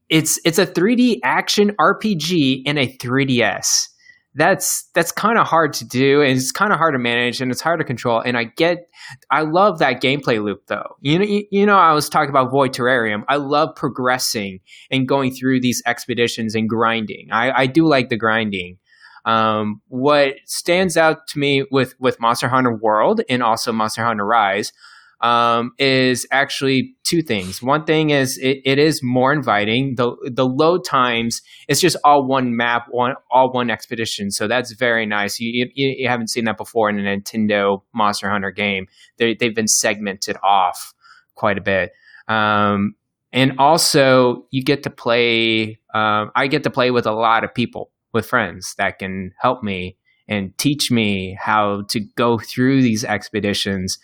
it's 0.08 0.40
it's 0.46 0.58
a 0.58 0.66
3D 0.66 1.18
action 1.22 1.72
RPG 1.78 2.62
in 2.64 2.78
a 2.78 2.88
3DS. 2.96 3.88
That's 4.34 4.88
that's 4.94 5.10
kind 5.10 5.38
of 5.38 5.46
hard 5.46 5.72
to 5.74 5.84
do, 5.84 6.22
and 6.22 6.36
it's 6.36 6.52
kind 6.52 6.72
of 6.72 6.78
hard 6.78 6.94
to 6.94 6.98
manage, 6.98 7.40
and 7.40 7.50
it's 7.50 7.60
hard 7.60 7.80
to 7.80 7.84
control. 7.84 8.20
And 8.20 8.38
I 8.38 8.44
get, 8.44 8.88
I 9.30 9.42
love 9.42 9.80
that 9.80 10.00
gameplay 10.00 10.42
loop, 10.42 10.66
though. 10.68 10.96
You 11.00 11.18
know, 11.18 11.24
you, 11.24 11.44
you 11.50 11.66
know, 11.66 11.76
I 11.76 11.92
was 11.92 12.08
talking 12.08 12.30
about 12.30 12.50
Void 12.52 12.72
Terrarium. 12.72 13.24
I 13.28 13.36
love 13.36 13.74
progressing 13.74 14.60
and 14.90 15.08
going 15.08 15.32
through 15.32 15.60
these 15.60 15.82
expeditions 15.84 16.54
and 16.54 16.68
grinding. 16.68 17.28
I, 17.32 17.62
I 17.62 17.66
do 17.66 17.86
like 17.86 18.08
the 18.08 18.16
grinding. 18.16 18.78
Um, 19.24 19.82
what 19.88 20.36
stands 20.46 20.96
out 20.96 21.26
to 21.28 21.38
me 21.38 21.64
with 21.70 21.94
with 21.98 22.20
Monster 22.20 22.48
Hunter 22.48 22.74
World 22.74 23.22
and 23.28 23.42
also 23.42 23.72
Monster 23.72 24.04
Hunter 24.04 24.24
Rise 24.24 24.72
um, 25.20 25.72
is 25.78 26.26
actually 26.30 26.94
two 27.04 27.22
things. 27.22 27.62
One 27.62 27.84
thing 27.84 28.10
is 28.10 28.38
it, 28.38 28.60
it 28.64 28.78
is 28.78 29.00
more 29.02 29.32
inviting. 29.32 29.96
the 29.96 30.16
The 30.32 30.46
load 30.46 30.84
times 30.84 31.42
it's 31.68 31.80
just 31.80 31.96
all 32.04 32.26
one 32.26 32.56
map, 32.56 32.86
one 32.90 33.14
all 33.30 33.52
one 33.52 33.70
expedition. 33.70 34.30
So 34.30 34.48
that's 34.48 34.72
very 34.72 35.06
nice. 35.06 35.38
You 35.38 35.68
you, 35.74 35.94
you 35.98 36.08
haven't 36.08 36.28
seen 36.28 36.44
that 36.44 36.56
before 36.56 36.88
in 36.88 36.98
a 36.98 37.02
Nintendo 37.02 37.82
Monster 37.94 38.30
Hunter 38.30 38.50
game. 38.50 38.86
They 39.18 39.34
they've 39.34 39.54
been 39.54 39.68
segmented 39.68 40.36
off 40.42 40.94
quite 41.34 41.58
a 41.58 41.62
bit. 41.62 41.92
Um, 42.28 42.94
and 43.32 43.58
also 43.58 44.46
you 44.50 44.62
get 44.62 44.82
to 44.84 44.90
play. 44.90 45.78
Um, 45.94 46.30
I 46.34 46.46
get 46.46 46.62
to 46.64 46.70
play 46.70 46.90
with 46.90 47.06
a 47.06 47.12
lot 47.12 47.44
of 47.44 47.54
people, 47.54 47.90
with 48.12 48.26
friends 48.26 48.74
that 48.78 48.98
can 48.98 49.32
help 49.38 49.62
me 49.62 49.96
and 50.28 50.56
teach 50.56 50.90
me 50.92 51.36
how 51.40 51.82
to 51.88 52.00
go 52.14 52.38
through 52.38 52.80
these 52.82 53.04
expeditions 53.04 53.98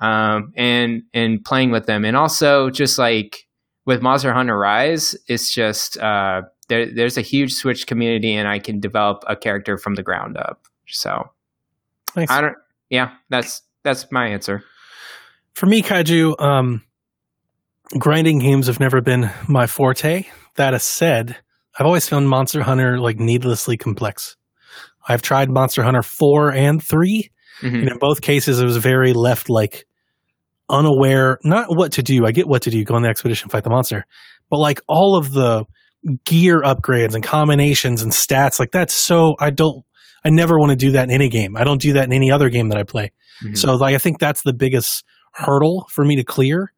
um, 0.00 0.52
and 0.56 1.02
and 1.14 1.44
playing 1.44 1.70
with 1.70 1.86
them, 1.86 2.04
and 2.04 2.16
also 2.16 2.70
just 2.70 2.98
like 2.98 3.46
with 3.86 4.02
Monster 4.02 4.32
Hunter 4.32 4.56
Rise, 4.58 5.16
it's 5.26 5.52
just 5.52 5.96
uh, 5.98 6.42
there, 6.68 6.86
there's 6.94 7.16
a 7.18 7.22
huge 7.22 7.52
Switch 7.52 7.86
community, 7.86 8.34
and 8.34 8.48
I 8.48 8.58
can 8.58 8.80
develop 8.80 9.24
a 9.26 9.36
character 9.36 9.76
from 9.78 9.94
the 9.94 10.02
ground 10.02 10.36
up. 10.36 10.62
So 10.88 11.30
Nice. 12.16 12.30
I 12.30 12.40
don't. 12.40 12.56
Yeah, 12.88 13.12
that's 13.28 13.62
that's 13.82 14.10
my 14.10 14.26
answer. 14.28 14.64
For 15.54 15.66
me, 15.66 15.82
Kaiju, 15.82 16.40
um, 16.40 16.82
grinding 17.98 18.38
games 18.38 18.66
have 18.66 18.80
never 18.80 19.00
been 19.00 19.30
my 19.48 19.66
forte. 19.66 20.24
That 20.56 20.74
is 20.74 20.82
said, 20.82 21.36
I've 21.78 21.86
always 21.86 22.08
found 22.08 22.28
Monster 22.28 22.62
Hunter 22.62 22.98
like 22.98 23.18
needlessly 23.18 23.76
complex. 23.76 24.36
I've 25.08 25.22
tried 25.22 25.50
Monster 25.50 25.82
Hunter 25.82 26.02
4 26.02 26.52
and 26.52 26.82
3, 26.82 27.30
Mhm. 27.62 27.74
and 27.80 27.88
in 27.90 27.98
both 27.98 28.20
cases, 28.20 28.60
it 28.60 28.64
was 28.64 28.76
very 28.76 29.12
left 29.12 29.48
like 29.48 29.86
unaware, 30.70 31.38
not 31.44 31.66
what 31.76 31.92
to 31.92 32.02
do. 32.02 32.24
I 32.24 32.32
get 32.32 32.46
what 32.46 32.62
to 32.62 32.70
do, 32.70 32.84
go 32.84 32.94
on 32.94 33.02
the 33.02 33.08
expedition, 33.08 33.50
fight 33.50 33.64
the 33.64 33.70
monster, 33.70 34.06
but 34.48 34.58
like 34.58 34.80
all 34.88 35.16
of 35.16 35.32
the 35.32 35.64
gear 36.24 36.62
upgrades 36.62 37.14
and 37.14 37.22
combinations 37.22 38.02
and 38.02 38.12
stats, 38.12 38.58
like 38.58 38.70
that's 38.70 38.94
so 38.94 39.34
I 39.38 39.50
don't. 39.50 39.84
I 40.24 40.28
never 40.30 40.58
want 40.58 40.70
to 40.70 40.76
do 40.76 40.92
that 40.92 41.04
in 41.04 41.10
any 41.10 41.28
game. 41.30 41.56
I 41.56 41.64
don't 41.64 41.80
do 41.80 41.94
that 41.94 42.04
in 42.04 42.12
any 42.12 42.30
other 42.30 42.50
game 42.50 42.68
that 42.68 42.78
I 42.78 42.82
play. 42.82 43.10
Mhm. 43.42 43.56
So 43.56 43.74
like 43.76 43.94
I 43.94 43.98
think 43.98 44.18
that's 44.18 44.42
the 44.42 44.52
biggest 44.52 45.04
hurdle 45.32 45.86
for 45.90 46.04
me 46.04 46.16
to 46.16 46.24
clear. 46.24 46.72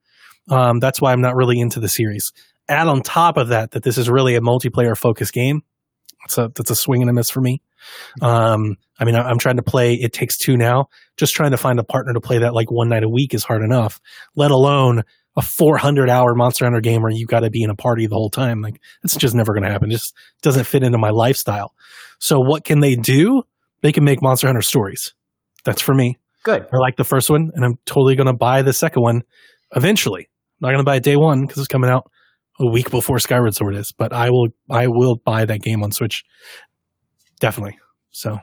Um, 0.48 0.78
that's 0.81 1.01
why 1.01 1.12
I'm 1.12 1.20
not 1.20 1.35
really 1.36 1.59
into 1.60 1.81
the 1.81 1.89
series. 1.89 2.32
Add 2.69 2.89
on 2.89 3.02
top 3.02 3.36
of 3.36 3.48
that 3.48 3.73
that 3.73 3.82
this 3.82 3.98
is 3.98 4.09
really 4.09 4.35
a 4.36 4.40
multiplayer 4.40 4.97
focused 4.97 5.32
game. 5.32 5.62
So 6.28 6.49
that's 6.49 6.70
a 6.70 6.77
swing 6.77 7.03
and 7.03 7.11
a 7.11 7.12
miss 7.12 7.31
for 7.31 7.40
me. 7.40 7.62
Um, 8.20 8.77
I 8.99 9.05
mean, 9.05 9.16
I, 9.16 9.23
I'm 9.23 9.39
trying 9.39 9.57
to 9.57 9.62
play 9.62 9.94
It 9.94 10.12
Takes 10.12 10.39
Two 10.39 10.57
now. 10.57 10.86
Just 11.16 11.35
trying 11.35 11.51
to 11.51 11.57
find 11.57 11.78
a 11.78 11.85
partner 11.85 12.12
to 12.12 12.20
play 12.20 12.39
that 12.39 12.55
like 12.55 12.70
one 12.70 12.89
night 12.89 13.03
a 13.03 13.09
week 13.09 13.35
is 13.35 13.44
hard 13.44 13.62
enough. 13.62 14.01
Let 14.36 14.51
alone 14.51 15.03
a 15.36 15.43
400 15.43 16.11
hour 16.11 16.35
Monster 16.35 16.65
Hunter 16.66 16.81
game 16.81 17.03
where 17.03 17.11
you 17.11 17.27
got 17.27 17.40
to 17.40 17.51
be 17.51 17.62
in 17.62 17.70
a 17.70 17.74
party 17.74 18.07
the 18.07 18.15
whole 18.15 18.31
time. 18.31 18.61
Like 18.61 18.81
it's 19.03 19.16
just 19.16 19.35
never 19.35 19.53
going 19.53 19.65
to 19.65 19.70
happen. 19.70 19.90
It 19.90 19.94
just 19.94 20.15
doesn't 20.43 20.65
fit 20.65 20.82
into 20.82 20.99
my 20.99 21.11
lifestyle. 21.11 21.74
So 22.19 22.39
what 22.39 22.65
can 22.65 22.81
they 22.81 22.94
do? 22.94 23.43
They 23.81 23.93
can 23.93 24.05
make 24.05 24.23
Monster 24.23 24.47
Hunter 24.47 24.62
stories. 24.62 25.15
That's 25.65 25.82
for 25.82 25.94
me. 25.94 26.19
Good. 26.44 26.66
I 26.73 26.77
like 26.77 26.97
the 26.97 27.05
first 27.05 27.31
one, 27.31 27.51
and 27.55 27.65
I'm 27.65 27.78
totally 27.86 28.16
going 28.16 28.27
to 28.27 28.32
buy 28.32 28.62
the 28.62 28.73
second 28.73 29.03
one 29.03 29.23
eventually. 29.74 30.23
I'm 30.23 30.66
not 30.66 30.69
going 30.69 30.78
to 30.78 30.85
buy 30.85 30.97
it 30.97 31.03
day 31.03 31.16
one 31.16 31.43
because 31.43 31.59
it's 31.59 31.69
coming 31.69 31.90
out 31.90 32.11
a 32.61 32.66
week 32.66 32.91
before 32.91 33.19
Skyward 33.19 33.55
Sword 33.55 33.74
is, 33.74 33.93
but 33.93 34.12
I 34.12 34.31
will. 34.31 34.49
I 34.70 34.87
will 34.87 35.16
buy 35.16 35.45
that 35.45 35.62
game 35.62 35.83
on 35.83 35.93
Switch, 35.93 36.24
definitely. 37.41 37.79
So 38.11 38.39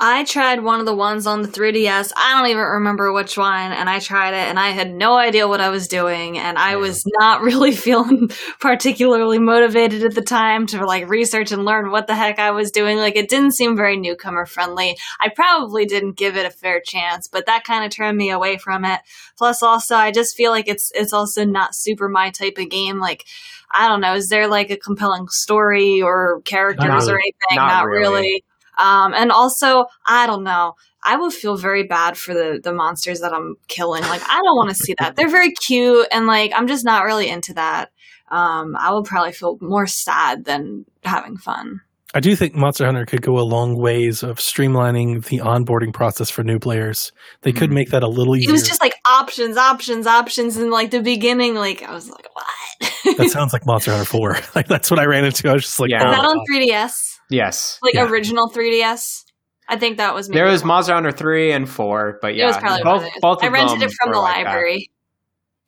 I 0.00 0.22
tried 0.22 0.62
one 0.62 0.78
of 0.78 0.86
the 0.86 0.94
ones 0.94 1.26
on 1.26 1.42
the 1.42 1.48
3DS. 1.48 2.12
I 2.16 2.38
don't 2.38 2.48
even 2.50 2.62
remember 2.62 3.12
which 3.12 3.36
one, 3.36 3.72
and 3.72 3.90
I 3.90 3.98
tried 3.98 4.32
it, 4.32 4.48
and 4.48 4.56
I 4.56 4.68
had 4.70 4.94
no 4.94 5.16
idea 5.18 5.48
what 5.48 5.60
I 5.60 5.70
was 5.70 5.88
doing, 5.88 6.38
and 6.38 6.56
I 6.56 6.72
Yeah. 6.72 6.76
was 6.76 7.02
not 7.18 7.42
really 7.48 7.72
feeling 7.72 8.28
particularly 8.60 9.40
motivated 9.40 10.04
at 10.04 10.14
the 10.14 10.22
time 10.22 10.66
to 10.68 10.84
like 10.86 11.08
research 11.08 11.50
and 11.50 11.64
learn 11.64 11.90
what 11.90 12.06
the 12.06 12.14
heck 12.14 12.38
I 12.38 12.52
was 12.52 12.70
doing. 12.70 12.96
Like 12.98 13.16
it 13.16 13.28
didn't 13.28 13.54
seem 13.56 13.76
very 13.76 13.96
newcomer 13.96 14.46
friendly. 14.46 14.96
I 15.18 15.30
probably 15.30 15.84
didn't 15.84 16.12
give 16.16 16.36
it 16.36 16.46
a 16.46 16.50
fair 16.50 16.80
chance, 16.80 17.26
but 17.26 17.46
that 17.46 17.64
kind 17.64 17.84
of 17.84 17.90
turned 17.90 18.16
me 18.16 18.30
away 18.30 18.56
from 18.56 18.84
it. 18.84 19.00
Plus, 19.36 19.64
also, 19.64 19.96
I 19.96 20.12
just 20.12 20.36
feel 20.36 20.52
like 20.52 20.68
it's 20.68 20.92
it's 20.94 21.12
also 21.12 21.44
not 21.44 21.74
super 21.74 22.08
my 22.08 22.30
type 22.30 22.58
of 22.58 22.68
game. 22.70 22.98
Like. 23.00 23.24
I 23.70 23.86
don't 23.86 24.00
know. 24.00 24.14
Is 24.14 24.30
there 24.30 24.48
like 24.48 24.70
a 24.70 24.78
compelling 24.78 25.28
story 25.28 26.00
or 26.00 26.40
characters 26.46 26.88
really. 26.88 27.12
or 27.12 27.16
anything? 27.18 27.56
Not 27.56 27.66
Not, 27.66 27.86
really. 27.86 28.08
really. 28.22 28.44
Um, 28.78 29.12
and 29.14 29.30
also, 29.32 29.86
I 30.06 30.26
don't 30.26 30.44
know. 30.44 30.74
I 31.02 31.16
would 31.16 31.32
feel 31.32 31.56
very 31.56 31.84
bad 31.84 32.16
for 32.16 32.34
the 32.34 32.60
the 32.62 32.72
monsters 32.72 33.20
that 33.20 33.32
I'm 33.32 33.56
killing. 33.68 34.02
Like, 34.02 34.22
I 34.28 34.34
don't 34.42 34.56
want 34.56 34.68
to 34.70 34.74
see 34.74 34.94
that. 34.98 35.16
They're 35.16 35.28
very 35.28 35.52
cute, 35.52 36.06
and 36.12 36.26
like, 36.26 36.52
I'm 36.54 36.66
just 36.68 36.84
not 36.84 37.04
really 37.04 37.28
into 37.28 37.54
that. 37.54 37.90
Um, 38.30 38.76
I 38.76 38.92
would 38.92 39.04
probably 39.04 39.32
feel 39.32 39.56
more 39.60 39.86
sad 39.86 40.44
than 40.44 40.84
having 41.04 41.36
fun. 41.38 41.80
I 42.14 42.20
do 42.20 42.34
think 42.36 42.54
Monster 42.54 42.86
Hunter 42.86 43.04
could 43.04 43.20
go 43.22 43.38
a 43.38 43.44
long 43.44 43.76
ways 43.78 44.22
of 44.22 44.38
streamlining 44.38 45.24
the 45.26 45.38
onboarding 45.38 45.92
process 45.92 46.30
for 46.30 46.42
new 46.42 46.58
players. 46.58 47.12
They 47.42 47.52
could 47.52 47.70
Mhm. 47.70 47.74
make 47.74 47.90
that 47.90 48.02
a 48.02 48.08
little 48.08 48.34
easier. 48.34 48.48
It 48.48 48.52
was 48.52 48.66
just 48.66 48.80
like 48.80 48.94
options, 49.06 49.56
options, 49.58 50.06
options, 50.06 50.56
in 50.56 50.70
like 50.70 50.90
the 50.90 51.02
beginning. 51.02 51.54
Like, 51.54 51.82
I 51.82 51.92
was 51.92 52.08
like, 52.10 52.26
what? 52.32 53.16
that 53.18 53.30
sounds 53.30 53.52
like 53.52 53.66
Monster 53.66 53.90
Hunter 53.92 54.06
Four. 54.06 54.36
like 54.54 54.68
that's 54.68 54.90
what 54.90 54.98
I 54.98 55.04
ran 55.04 55.24
into. 55.26 55.48
I 55.50 55.52
was 55.52 55.64
just 55.64 55.78
like, 55.80 55.90
Yeah. 55.90 56.02
oh 56.04 56.10
Is 56.10 56.16
that 56.16 56.24
on 56.24 56.38
3DS? 56.50 57.17
Yes. 57.30 57.78
Like 57.82 57.94
Yeah. 57.94 58.08
original 58.08 58.50
3DS? 58.50 59.24
I 59.68 59.76
think 59.76 59.98
that 59.98 60.14
was 60.14 60.28
maybe 60.28 60.38
There 60.38 60.46
was. 60.50 60.64
Monster 60.64 60.94
Hunter 60.94 61.12
3 61.12 61.52
and 61.52 61.68
4, 61.68 62.18
but 62.22 62.34
yeah. 62.34 62.44
it 62.44 62.46
was 62.46 62.56
probably 62.56 62.82
both, 62.82 62.86
one 62.86 62.94
of 62.96 63.02
those. 63.12 63.20
both 63.20 63.44
I 63.44 63.48
rented 63.48 63.82
it 63.82 63.92
from 64.00 64.12
the 64.12 64.18
like 64.18 64.44
library, 64.46 64.90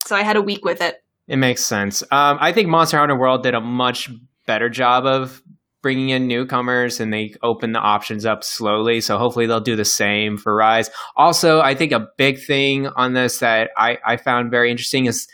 so 0.06 0.16
I 0.16 0.22
had 0.22 0.36
a 0.36 0.42
week 0.42 0.64
with 0.64 0.80
it. 0.80 0.96
It 1.28 1.36
makes 1.36 1.64
sense. 1.64 2.02
Um, 2.10 2.38
I 2.40 2.52
think 2.52 2.68
Monster 2.68 2.96
Hunter 2.98 3.16
World 3.18 3.42
did 3.42 3.54
a 3.54 3.60
much 3.60 4.10
better 4.46 4.68
job 4.70 5.04
of 5.06 5.42
bringing 5.82 6.08
in 6.10 6.26
newcomers 6.26 6.98
and 7.00 7.12
they 7.12 7.34
open 7.42 7.72
the 7.72 7.78
options 7.78 8.26
up 8.26 8.42
slowly. 8.44 9.00
So 9.00 9.16
hopefully 9.16 9.46
they'll 9.46 9.60
do 9.60 9.76
the 9.76 9.84
same 9.84 10.36
for 10.36 10.54
Rise. 10.54 10.90
Also, 11.16 11.60
I 11.60 11.74
think 11.74 11.92
a 11.92 12.06
big 12.18 12.38
thing 12.42 12.86
on 12.88 13.14
this 13.14 13.38
that 13.38 13.70
I, 13.78 13.96
I 14.04 14.16
found 14.18 14.50
very 14.50 14.70
interesting 14.70 15.06
is 15.06 15.26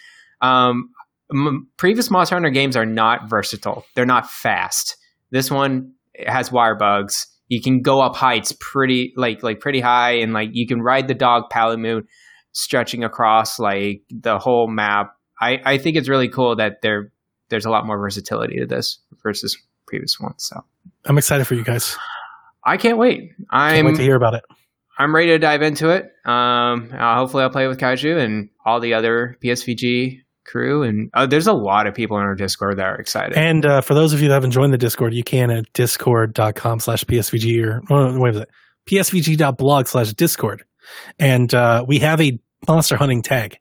um, 0.42 0.90
m- 1.32 1.68
previous 1.78 2.10
Monster 2.10 2.36
Hunter 2.36 2.50
games 2.50 2.76
are 2.76 2.86
not 2.86 3.28
versatile. 3.28 3.84
They're 3.94 4.06
not 4.06 4.30
fast. 4.30 4.96
This 5.30 5.50
one 5.50 5.94
has 6.26 6.52
wire 6.52 6.74
bugs. 6.74 7.26
You 7.48 7.60
can 7.60 7.82
go 7.82 8.00
up 8.00 8.16
heights 8.16 8.52
pretty 8.58 9.12
like 9.16 9.42
like 9.42 9.60
pretty 9.60 9.80
high 9.80 10.12
and 10.18 10.32
like 10.32 10.50
you 10.52 10.66
can 10.66 10.82
ride 10.82 11.08
the 11.08 11.14
dog 11.14 11.44
Palamute 11.50 12.06
stretching 12.52 13.04
across 13.04 13.58
like 13.58 14.02
the 14.10 14.38
whole 14.38 14.66
map 14.66 15.16
I, 15.40 15.60
I 15.64 15.78
think 15.78 15.96
it's 15.96 16.08
really 16.08 16.28
cool 16.28 16.56
that 16.56 16.80
there 16.82 17.12
there's 17.48 17.66
a 17.66 17.70
lot 17.70 17.86
more 17.86 17.98
versatility 17.98 18.58
to 18.58 18.66
this 18.66 18.98
versus 19.22 19.56
previous 19.86 20.18
ones. 20.18 20.44
So 20.44 20.64
I'm 21.04 21.18
excited 21.18 21.46
for 21.46 21.54
you 21.54 21.64
guys. 21.64 21.96
I 22.64 22.76
can't 22.76 22.98
wait. 22.98 23.30
i 23.50 23.74
Can't 23.74 23.80
I'm 23.80 23.92
wait 23.92 23.96
to 23.96 24.02
hear 24.02 24.16
about 24.16 24.34
it. 24.34 24.44
I'm 24.98 25.14
ready 25.14 25.28
to 25.28 25.38
dive 25.38 25.62
into 25.62 25.90
it. 25.90 26.10
Um, 26.24 26.90
uh, 26.92 27.16
hopefully 27.16 27.42
I'll 27.42 27.50
play 27.50 27.68
with 27.68 27.78
Kaiju 27.78 28.18
and 28.18 28.48
all 28.64 28.80
the 28.80 28.94
other 28.94 29.36
PSVG 29.44 30.22
crew. 30.46 30.82
And 30.82 31.10
uh, 31.14 31.26
there's 31.26 31.46
a 31.46 31.52
lot 31.52 31.86
of 31.86 31.94
people 31.94 32.16
in 32.16 32.22
our 32.22 32.34
Discord 32.34 32.78
that 32.78 32.86
are 32.86 32.96
excited. 32.96 33.36
And 33.36 33.66
uh, 33.66 33.80
for 33.82 33.94
those 33.94 34.12
of 34.12 34.22
you 34.22 34.28
that 34.28 34.34
haven't 34.34 34.52
joined 34.52 34.72
the 34.72 34.78
Discord, 34.78 35.12
you 35.12 35.22
can 35.24 35.50
at 35.50 35.72
discord.com 35.72 36.80
slash 36.80 37.04
PSVG 37.04 37.62
or 37.64 37.82
oh, 37.90 38.18
wait 38.20 38.30
a 38.30 38.32
minute, 38.32 38.50
psvg.blog 38.88 39.86
slash 39.86 40.12
Discord. 40.12 40.64
And 41.18 41.52
uh, 41.54 41.84
we 41.86 41.98
have 41.98 42.20
a 42.20 42.38
monster 42.68 42.96
hunting 42.96 43.22
tag. 43.22 43.58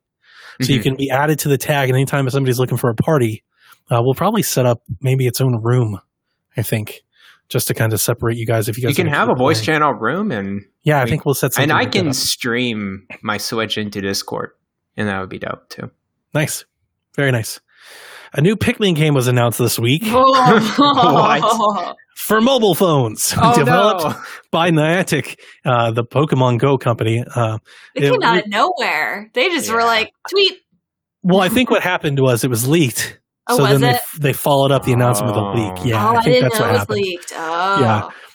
So 0.62 0.72
you 0.72 0.80
Mhm. 0.80 0.84
can 0.84 0.96
be 0.96 1.10
added 1.10 1.40
to 1.40 1.50
the 1.50 1.58
tag. 1.58 1.90
And 1.90 1.96
anytime 1.98 2.28
if 2.28 2.34
somebody's 2.34 2.60
looking 2.60 2.78
for 2.78 2.90
a 2.90 2.96
party, 2.96 3.44
uh, 3.92 4.00
we'll 4.02 4.14
probably 4.14 4.44
set 4.44 4.66
up 4.66 4.82
maybe 5.02 5.28
its 5.28 5.42
own 5.42 5.62
room, 5.62 6.00
I 6.56 6.62
think, 6.62 7.02
just 7.50 7.68
to 7.68 7.74
kind 7.74 7.92
of 7.94 8.00
separate 8.00 8.38
you 8.38 8.46
guys. 8.46 8.70
If 8.70 8.78
you 8.78 8.84
guys 8.86 8.98
you 8.98 9.04
can 9.04 9.12
have 9.14 9.28
a 9.30 9.36
voice 9.36 9.58
playing. 9.64 9.80
channel 9.82 9.94
room 9.94 10.32
and 10.32 10.62
Yeah, 10.84 11.02
I 11.02 11.08
think 11.08 11.26
we'll 11.26 11.36
set 11.36 11.54
something 11.54 11.70
and 11.72 11.78
I 11.78 11.84
like 11.84 11.92
can 11.92 12.14
stream 12.14 13.06
my 13.22 13.38
Switch 13.38 13.78
into 13.78 14.00
Discord, 14.02 14.52
and 14.96 15.08
that 15.10 15.20
would 15.20 15.30
be 15.30 15.40
dope 15.40 15.68
too. 15.70 15.92
Nice. 16.34 16.64
Very 17.16 17.32
nice. 17.32 17.60
A 18.34 18.42
new 18.42 18.56
Pikmin 18.56 18.96
game 18.96 19.14
was 19.14 19.28
announced 19.28 19.58
this 19.60 19.80
week 19.80 20.04
What? 20.12 21.96
for 22.18 22.42
mobile 22.42 22.76
phones, 22.76 23.34
Oh 23.42 23.54
developed 23.56 24.04
no! 24.04 24.24
by 24.52 24.72
Niantic, 24.72 25.40
uh, 25.64 25.92
the 25.92 26.04
Pokemon 26.04 26.60
Go 26.60 26.78
company. 26.78 27.24
Uh, 27.36 27.60
It 27.96 28.04
It 28.04 28.12
came 28.12 28.24
out 28.24 28.40
of 28.40 28.48
nowhere. 28.48 29.30
They 29.34 29.50
just 29.50 29.72
were 29.72 29.84
like, 29.84 30.12
tweet. 30.30 30.54
well, 31.24 31.40
I 31.42 31.50
think 31.50 31.70
what 31.70 31.82
happened 31.84 32.20
was 32.20 32.44
it 32.44 32.50
was 32.50 32.68
leaked. 32.68 33.20
Oh, 33.48 33.58
so 33.58 33.64
was 33.64 33.72
then 33.74 33.82
they, 33.82 33.90
it? 33.92 33.96
f- 33.96 34.18
they 34.20 34.34
followed 34.34 34.72
up 34.72 34.84
the 34.86 34.94
announcement 34.94 35.36
with 35.36 35.44
a 35.44 35.48
Oh. 35.48 35.54
leak. 35.54 35.86
Yeah, 35.86 36.04
oh, 36.04 36.16
I 36.16 36.18
I, 36.18 36.22
think 36.24 36.26
didn't 36.26 36.42
that's 36.44 36.56
know 36.56 36.62
what 36.62 36.70
it 36.70 36.72
was 36.74 36.80
happened. 36.80 36.98
leaked. 37.02 37.34
Oh. 37.36 37.80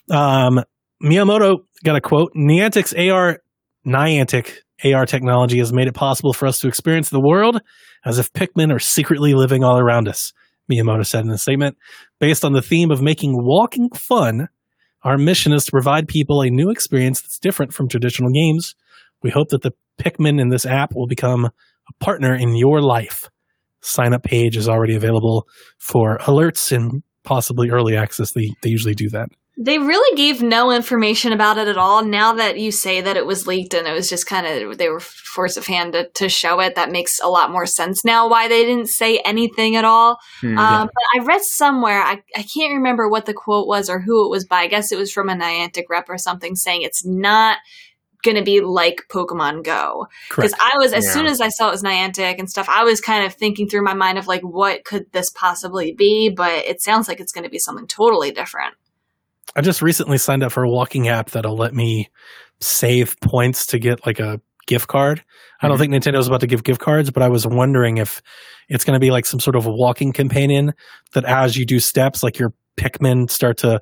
Yeah. 0.09 0.47
Um, 0.47 0.65
Miyamoto 1.03 1.59
got 1.85 1.97
a 1.97 2.01
quote 2.01 2.33
Niantic's 2.37 2.95
AR, 2.95 3.39
Niantic 3.87 4.53
AR 4.85 5.05
technology 5.07 5.59
has 5.59 5.73
made 5.73 5.89
it 5.89 5.95
possible 5.95 6.33
for 6.33 6.47
us 6.47 6.59
to 6.59 6.69
experience 6.69 7.11
the 7.11 7.21
world 7.21 7.61
as 8.05 8.19
if 8.19 8.33
Pikmin 8.33 8.75
are 8.75 8.79
secretly 8.79 9.35
living 9.35 9.65
all 9.65 9.79
around 9.79 10.09
us, 10.09 10.33
Miyamoto 10.71 11.05
said 11.05 11.25
in 11.25 11.31
a 11.31 11.39
statement. 11.39 11.77
Based 12.19 12.45
on 12.45 12.53
the 12.53 12.63
theme 12.63 12.91
of 12.91 13.03
making 13.03 13.35
walking 13.37 13.91
fun, 13.91 14.49
our 15.03 15.19
mission 15.19 15.53
is 15.53 15.65
to 15.65 15.73
provide 15.73 16.09
people 16.09 16.43
a 16.43 16.51
new 16.51 16.71
experience 16.71 17.21
that's 17.21 17.39
different 17.39 17.73
from 17.73 17.89
traditional 17.89 18.31
games. 18.31 18.75
We 19.23 19.31
hope 19.31 19.49
that 19.51 19.63
the 19.63 19.73
Pikmin 19.99 20.41
in 20.41 20.49
this 20.49 20.67
app 20.67 20.95
will 20.95 21.07
become 21.07 21.47
a 21.47 22.05
partner 22.05 22.35
in 22.35 22.57
your 22.57 22.81
life. 22.81 23.29
Sign 23.83 24.13
up 24.13 24.23
page 24.23 24.57
is 24.57 24.69
already 24.69 24.95
available 24.95 25.47
for 25.79 26.19
alerts 26.19 26.71
and 26.75 27.03
possibly 27.25 27.71
early 27.71 27.97
access. 27.97 28.33
They, 28.33 28.53
they 28.63 28.71
usually 28.71 28.95
do 28.95 29.09
that. 29.11 29.31
They 29.63 29.79
really 29.79 30.17
gave 30.17 30.41
no 30.41 30.71
information 30.71 31.35
about 31.35 31.59
it 31.59 31.69
at 31.69 31.77
all. 31.77 32.03
Now 32.03 32.33
that 32.33 32.59
you 32.59 32.73
say 32.73 33.03
that 33.03 33.19
it 33.19 33.27
was 33.27 33.47
leaked 33.47 33.75
and 33.75 33.87
it 33.87 33.93
was 33.93 34.09
just 34.09 34.27
kind 34.27 34.47
of, 34.47 34.79
they 34.79 34.89
were 34.89 35.01
force 35.01 35.59
of 35.59 35.67
hand 35.67 35.93
to, 35.93 36.09
to 36.09 36.31
show 36.31 36.61
it, 36.61 36.77
that 36.77 36.91
makes 36.91 37.21
a 37.21 37.29
lot 37.29 37.53
more 37.53 37.67
sense 37.67 38.03
now 38.03 38.27
why 38.27 38.49
they 38.49 38.65
didn't 38.65 38.89
say 38.89 39.19
anything 39.19 39.77
at 39.77 39.85
all. 39.85 40.19
Hmm. 40.41 40.57
Um, 40.57 40.87
but 40.87 41.21
I 41.21 41.25
read 41.27 41.43
somewhere, 41.43 42.01
I, 42.01 42.23
I 42.35 42.43
can't 42.43 42.73
remember 42.73 43.07
what 43.07 43.27
the 43.27 43.35
quote 43.35 43.69
was 43.69 43.91
or 43.91 44.01
who 44.01 44.25
it 44.25 44.31
was 44.31 44.47
by. 44.47 44.61
I 44.61 44.67
guess 44.67 44.93
it 44.93 44.99
was 44.99 45.13
from 45.13 45.29
a 45.29 45.35
Niantic 45.35 45.85
rep 45.91 46.09
or 46.09 46.17
something 46.17 46.57
saying 46.57 46.81
it's 46.81 47.05
not 47.05 47.59
going 48.23 48.39
to 48.39 48.43
be 48.43 48.63
like 48.63 49.03
Pokemon 49.11 49.65
Go. 49.65 50.07
Because 50.31 50.55
I 50.59 50.79
was, 50.79 50.95
as 50.95 51.05
Yeah. 51.05 51.13
soon 51.13 51.27
as 51.27 51.43
I 51.43 51.49
saw 51.51 51.69
it 51.69 51.73
was 51.73 51.83
Niantic 51.83 52.39
and 52.39 52.49
stuff, 52.49 52.69
I 52.71 52.85
was 52.85 53.01
kind 53.03 53.27
of 53.27 53.35
thinking 53.35 53.69
through 53.69 53.85
my 53.85 53.95
mind 53.95 54.17
of 54.17 54.27
like, 54.27 54.43
what 54.43 54.85
could 54.85 55.13
this 55.13 55.29
possibly 55.31 55.93
be? 55.93 56.31
But 56.31 56.65
it 56.65 56.81
sounds 56.81 57.09
like 57.09 57.21
it's 57.21 57.33
going 57.33 57.45
to 57.45 57.51
be 57.51 57.59
something 57.59 57.87
totally 57.87 58.31
different. 58.31 58.75
I 59.57 59.61
just 59.63 59.83
recently 59.83 60.19
signed 60.19 60.43
up 60.43 60.53
for 60.53 60.63
a 60.63 60.71
walking 60.71 61.09
app 61.09 61.31
that'll 61.31 61.57
let 61.57 61.75
me 61.75 62.09
save 62.61 63.19
points 63.21 63.67
to 63.67 63.79
get 63.79 64.07
like 64.07 64.21
a 64.21 64.41
gift 64.67 64.87
card. 64.89 65.23
I 65.63 65.69
don't 65.69 65.77
Mhm. 65.77 65.81
think 65.81 65.93
Nintendo's 65.95 66.29
about 66.29 66.41
to 66.41 66.47
give 66.47 66.63
gift 66.63 66.81
cards, 66.81 67.11
but 67.11 67.23
I 67.23 67.29
was 67.29 67.47
wondering 67.47 67.97
if 67.99 68.23
it's 68.69 68.85
going 68.85 68.95
to 68.95 69.01
be 69.01 69.11
like 69.11 69.27
some 69.27 69.41
sort 69.41 69.57
of 69.57 69.67
a 69.67 69.71
walking 69.73 70.13
companion 70.13 70.75
that 71.13 71.25
as 71.25 71.57
you 71.57 71.67
do 71.67 71.81
steps, 71.81 72.23
like 72.23 72.39
your 72.39 72.53
Pikmin 72.77 73.29
start 73.31 73.59
to 73.59 73.81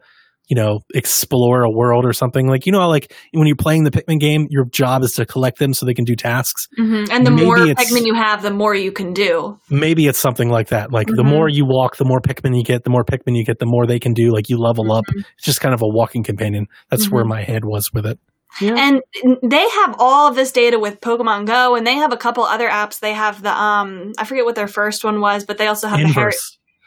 you 0.49 0.57
know, 0.57 0.81
explore 0.95 1.62
a 1.62 1.70
world 1.70 2.05
or 2.05 2.12
something. 2.12 2.49
Like, 2.49 2.65
you 2.66 2.73
know, 2.73 2.89
like 2.89 3.15
when 3.33 3.47
you're 3.47 3.57
playing 3.57 3.85
the 3.85 3.91
Pikmin 3.91 4.19
game, 4.19 4.47
your 4.51 4.65
job 4.65 5.03
is 5.03 5.12
to 5.12 5.27
collect 5.27 5.59
them 5.59 5.75
so 5.75 5.85
they 5.87 5.95
can 5.95 6.05
do 6.05 6.16
tasks. 6.16 6.69
hmm 6.77 7.05
And 7.11 7.27
the 7.27 7.31
Maybe 7.31 7.45
more 7.45 7.59
it's- 7.59 7.93
Pikmin 7.93 8.07
you 8.07 8.15
have, 8.15 8.43
the 8.43 8.51
more 8.51 8.75
you 8.75 8.91
can 8.93 9.12
do. 9.12 9.59
Maybe 9.70 10.07
it's 10.07 10.19
something 10.19 10.49
like 10.49 10.69
that. 10.69 10.93
Like 10.93 11.07
the 11.09 11.23
Mhm. 11.23 11.29
more 11.31 11.49
you 11.49 11.65
walk, 11.66 11.97
the 11.97 12.05
more 12.07 12.20
Pikmin 12.20 12.57
you 12.57 12.65
get, 12.65 12.85
the 12.85 12.91
more 12.91 13.05
Pikmin 13.05 13.37
you 13.37 13.45
get, 13.45 13.59
the 13.59 13.66
more 13.66 13.87
they 13.87 13.99
can 13.99 14.15
do. 14.15 14.33
Like 14.33 14.49
you 14.49 14.59
level 14.59 14.91
up. 14.93 15.05
Mhm. 15.07 15.25
It's 15.37 15.45
just 15.45 15.61
kind 15.61 15.75
of 15.75 15.83
a 15.83 15.89
walking 15.89 16.23
companion. 16.25 16.66
That's 16.91 17.11
where 17.11 17.25
Mhm. 17.25 17.29
my 17.29 17.43
head 17.43 17.65
was 17.65 17.93
with 17.93 18.07
it. 18.07 18.19
And 18.62 19.03
they 19.43 19.69
have 19.69 19.95
all 19.99 20.27
of 20.29 20.35
this 20.35 20.51
data 20.51 20.79
with 20.79 21.01
Pokemon 21.03 21.45
Go, 21.47 21.75
and 21.77 21.87
they 21.87 21.95
have 21.97 22.12
a 22.12 22.16
couple 22.16 22.43
other 22.45 22.69
apps. 22.69 22.99
They 23.01 23.12
have 23.12 23.43
the 23.43 23.53
um, 23.55 24.12
I 24.19 24.25
forget 24.25 24.47
what 24.47 24.55
their 24.55 24.66
first 24.66 25.05
one 25.05 25.20
was, 25.20 25.45
but 25.45 25.59
they 25.59 25.66
also 25.66 25.87
have 25.87 26.01
the 26.01 26.09
Harry 26.09 26.33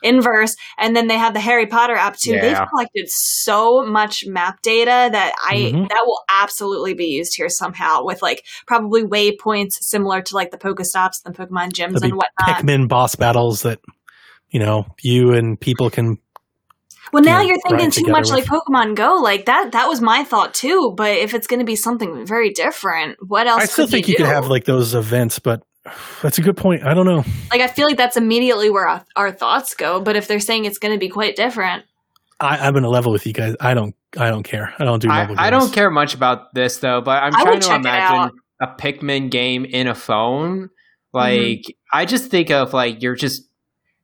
Inverse. 0.02 0.56
And 0.78 0.96
then 0.96 1.08
they 1.08 1.18
have 1.18 1.34
the 1.34 1.40
Harry 1.40 1.68
Potter 1.68 1.96
app 1.96 2.18
too. 2.18 2.32
They've 2.40 2.58
collected 2.70 3.08
so 3.10 3.86
much 3.86 4.26
map 4.26 4.62
data 4.62 5.10
that 5.12 5.34
I 5.44 5.56
Mhm. 5.56 5.90
that 5.90 6.02
will 6.06 6.20
absolutely 6.30 6.94
be 6.94 7.06
used 7.06 7.36
here 7.36 7.50
somehow 7.50 8.04
with 8.04 8.22
like 8.22 8.44
probably 8.66 9.04
waypoints 9.04 9.74
similar 9.82 10.22
to 10.24 10.36
like 10.36 10.52
the 10.52 10.58
Pokestops 10.58 11.24
and 11.26 11.36
the 11.36 11.46
Pokemon 11.46 11.72
gyms 11.74 12.02
and 12.02 12.14
whatnot. 12.14 12.64
Pikmin 12.64 12.88
boss 12.88 13.16
battles 13.16 13.62
that, 13.64 13.80
you 14.50 14.60
know, 14.60 14.86
you 15.02 15.34
and 15.34 15.60
people 15.60 15.90
can. 15.90 16.18
Well, 17.14 17.24
now 17.24 17.42
Yeah, 17.42 17.48
you're 17.48 17.60
thinking 17.68 17.92
too 17.92 18.10
much 18.10 18.30
like 18.30 18.46
Pokemon 18.46 18.96
Go. 18.96 19.16
Like 19.22 19.46
that, 19.46 19.74
that 19.74 19.88
was 19.88 20.00
my 20.02 20.24
thought 20.24 20.54
too. 20.54 20.94
But 20.96 21.18
if 21.18 21.34
it's 21.34 21.46
going 21.48 21.60
to 21.60 21.66
be 21.66 21.76
something 21.76 22.26
very 22.26 22.52
different, 22.52 23.18
what 23.28 23.48
else? 23.48 23.64
I 23.64 23.66
still 23.66 23.88
think 23.88 24.08
you 24.08 24.16
do? 24.16 24.24
could 24.24 24.34
have 24.34 24.48
like 24.48 24.64
those 24.66 24.96
events, 24.96 25.38
but 25.40 25.62
that's 26.22 26.38
a 26.38 26.42
good 26.42 26.58
point. 26.58 26.84
I 26.86 26.94
don't 26.94 27.06
know. 27.06 27.24
Like 27.52 27.62
I 27.62 27.68
feel 27.68 27.88
like 27.88 27.98
that's 27.98 28.18
immediately 28.18 28.70
where 28.70 28.88
our, 28.88 29.06
our 29.16 29.32
thoughts 29.32 29.74
go. 29.74 30.02
But 30.02 30.16
if 30.16 30.28
they're 30.28 30.40
saying 30.40 30.66
it's 30.66 30.78
going 30.78 30.94
to 30.94 31.00
be 31.00 31.10
quite 31.10 31.36
different, 31.36 31.84
I, 32.40 32.58
I'm 32.68 32.76
in 32.76 32.84
a 32.84 32.90
level 32.90 33.12
with 33.12 33.26
you 33.26 33.34
guys. 33.34 33.56
I 33.60 33.74
don't. 33.74 33.96
I 34.18 34.30
don't 34.30 34.44
care. 34.44 34.74
I 34.78 34.84
don't 34.84 35.02
do. 35.02 35.10
I, 35.10 35.24
mobile 35.28 35.36
I 35.40 35.50
don't 35.50 35.72
care 35.74 35.90
much 35.90 36.14
about 36.14 36.54
this 36.54 36.78
though, 36.78 37.02
but 37.02 37.24
I'm 37.24 37.34
I 37.36 37.44
trying 37.44 37.60
to 37.62 37.76
imagine 37.76 38.32
a 38.62 38.68
Pikmin 38.68 39.30
game 39.32 39.66
in 39.66 39.88
a 39.88 39.96
phone. 39.96 40.64
Mm-hmm. 40.66 41.18
Like 41.18 41.64
I 41.94 42.06
just 42.06 42.30
think 42.30 42.52
of 42.52 42.74
like 42.74 43.02
you're 43.02 43.16
just 43.16 43.44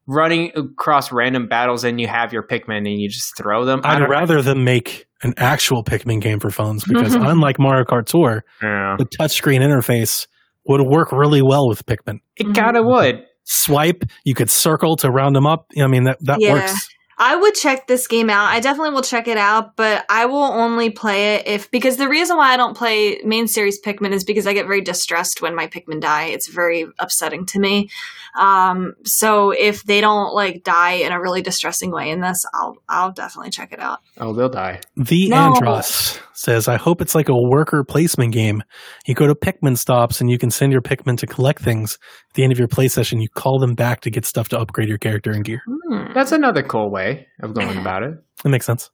running 0.07 0.51
across 0.55 1.11
random 1.11 1.47
battles 1.47 1.83
and 1.83 1.99
you 1.99 2.07
have 2.07 2.31
your 2.31 2.41
Pikmin 2.43 2.77
and 2.89 2.99
you 2.99 3.09
just 3.09 3.35
throw 3.37 3.65
them. 3.65 3.81
I 3.83 3.95
I'd 3.95 3.99
don't- 3.99 4.09
rather 4.09 4.41
them 4.41 4.63
make 4.63 5.05
an 5.23 5.33
actual 5.37 5.83
Pikmin 5.83 6.21
game 6.21 6.39
for 6.39 6.49
phones 6.49 6.85
because 6.85 7.15
Mhm. 7.15 7.29
unlike 7.29 7.59
Mario 7.59 7.83
Kart 7.83 8.05
Tour, 8.05 8.45
Yeah. 8.61 8.95
the 8.97 9.05
touchscreen 9.05 9.59
interface 9.61 10.27
would 10.67 10.81
work 10.81 11.11
really 11.11 11.41
well 11.41 11.67
with 11.67 11.85
Pikmin. 11.85 12.19
It 12.35 12.53
kind 12.55 12.77
of 12.77 12.85
would. 12.85 13.25
Swipe, 13.43 14.03
you 14.25 14.35
could 14.35 14.49
circle 14.49 14.95
to 14.97 15.09
round 15.09 15.35
them 15.35 15.45
up. 15.47 15.67
I 15.81 15.87
mean 15.87 16.03
that 16.03 16.17
that 16.21 16.39
Yeah. 16.41 16.53
works. 16.53 16.89
I 17.19 17.35
would 17.35 17.55
check 17.55 17.87
this 17.87 18.05
game 18.05 18.29
out. 18.29 18.49
I 18.51 18.59
definitely 18.59 18.91
will 18.93 19.01
check 19.01 19.27
it 19.27 19.37
out, 19.39 19.75
but 19.75 20.05
I 20.07 20.27
will 20.27 20.43
only 20.43 20.91
play 20.91 21.33
it 21.35 21.47
if 21.47 21.71
because 21.71 21.97
the 21.97 22.07
reason 22.07 22.37
why 22.37 22.53
I 22.53 22.57
don't 22.57 22.77
play 22.77 23.19
main 23.25 23.47
series 23.47 23.81
Pikmin 23.81 24.11
is 24.13 24.23
because 24.23 24.45
I 24.45 24.53
get 24.53 24.67
very 24.67 24.81
distressed 24.81 25.41
when 25.41 25.55
my 25.55 25.65
Pikmin 25.65 25.99
die. 25.99 26.25
It's 26.25 26.47
very 26.47 26.85
upsetting 26.99 27.47
to 27.47 27.59
me. 27.59 27.89
Um, 28.37 28.93
so 29.03 29.49
if 29.49 29.83
they 29.83 29.99
don't 29.99 30.35
like 30.35 30.63
die 30.63 30.91
in 30.91 31.11
a 31.11 31.19
really 31.19 31.41
distressing 31.41 31.89
way 31.89 32.11
in 32.11 32.21
this, 32.21 32.45
I'll 32.53 32.77
I'll 32.87 33.11
definitely 33.11 33.49
check 33.49 33.71
it 33.73 33.79
out. 33.79 33.99
Oh, 34.19 34.33
they'll 34.33 34.47
die. 34.49 34.81
The 34.95 35.29
No. 35.29 35.37
Andros 35.55 36.19
says, 36.37 36.67
I 36.67 36.77
hope 36.77 37.01
it's 37.01 37.15
like 37.15 37.29
a 37.29 37.35
worker 37.35 37.83
placement 37.83 38.31
game. 38.33 38.63
You 39.05 39.15
go 39.15 39.27
to 39.27 39.35
Pikmin 39.35 39.77
stops 39.77 40.21
and 40.21 40.29
you 40.29 40.37
can 40.37 40.51
send 40.51 40.71
your 40.71 40.81
Pikmin 40.81 41.17
to 41.17 41.27
collect 41.27 41.61
things. 41.61 41.97
At 42.29 42.35
the 42.35 42.43
end 42.43 42.51
of 42.51 42.59
your 42.59 42.67
play 42.67 42.87
session, 42.87 43.19
you 43.21 43.27
call 43.29 43.59
them 43.59 43.73
back 43.73 44.01
to 44.01 44.11
get 44.11 44.25
stuff 44.25 44.47
to 44.49 44.59
upgrade 44.59 44.87
your 44.87 44.97
character 44.99 45.31
and 45.31 45.43
gear. 45.43 45.61
Hmm. 45.65 46.13
That's 46.13 46.31
another 46.31 46.63
cool 46.63 46.91
way 46.91 47.27
of 47.41 47.53
going 47.53 47.77
about 47.81 48.03
it. 48.03 48.13
It 48.45 48.49
makes 48.49 48.65
sense. 48.65 48.89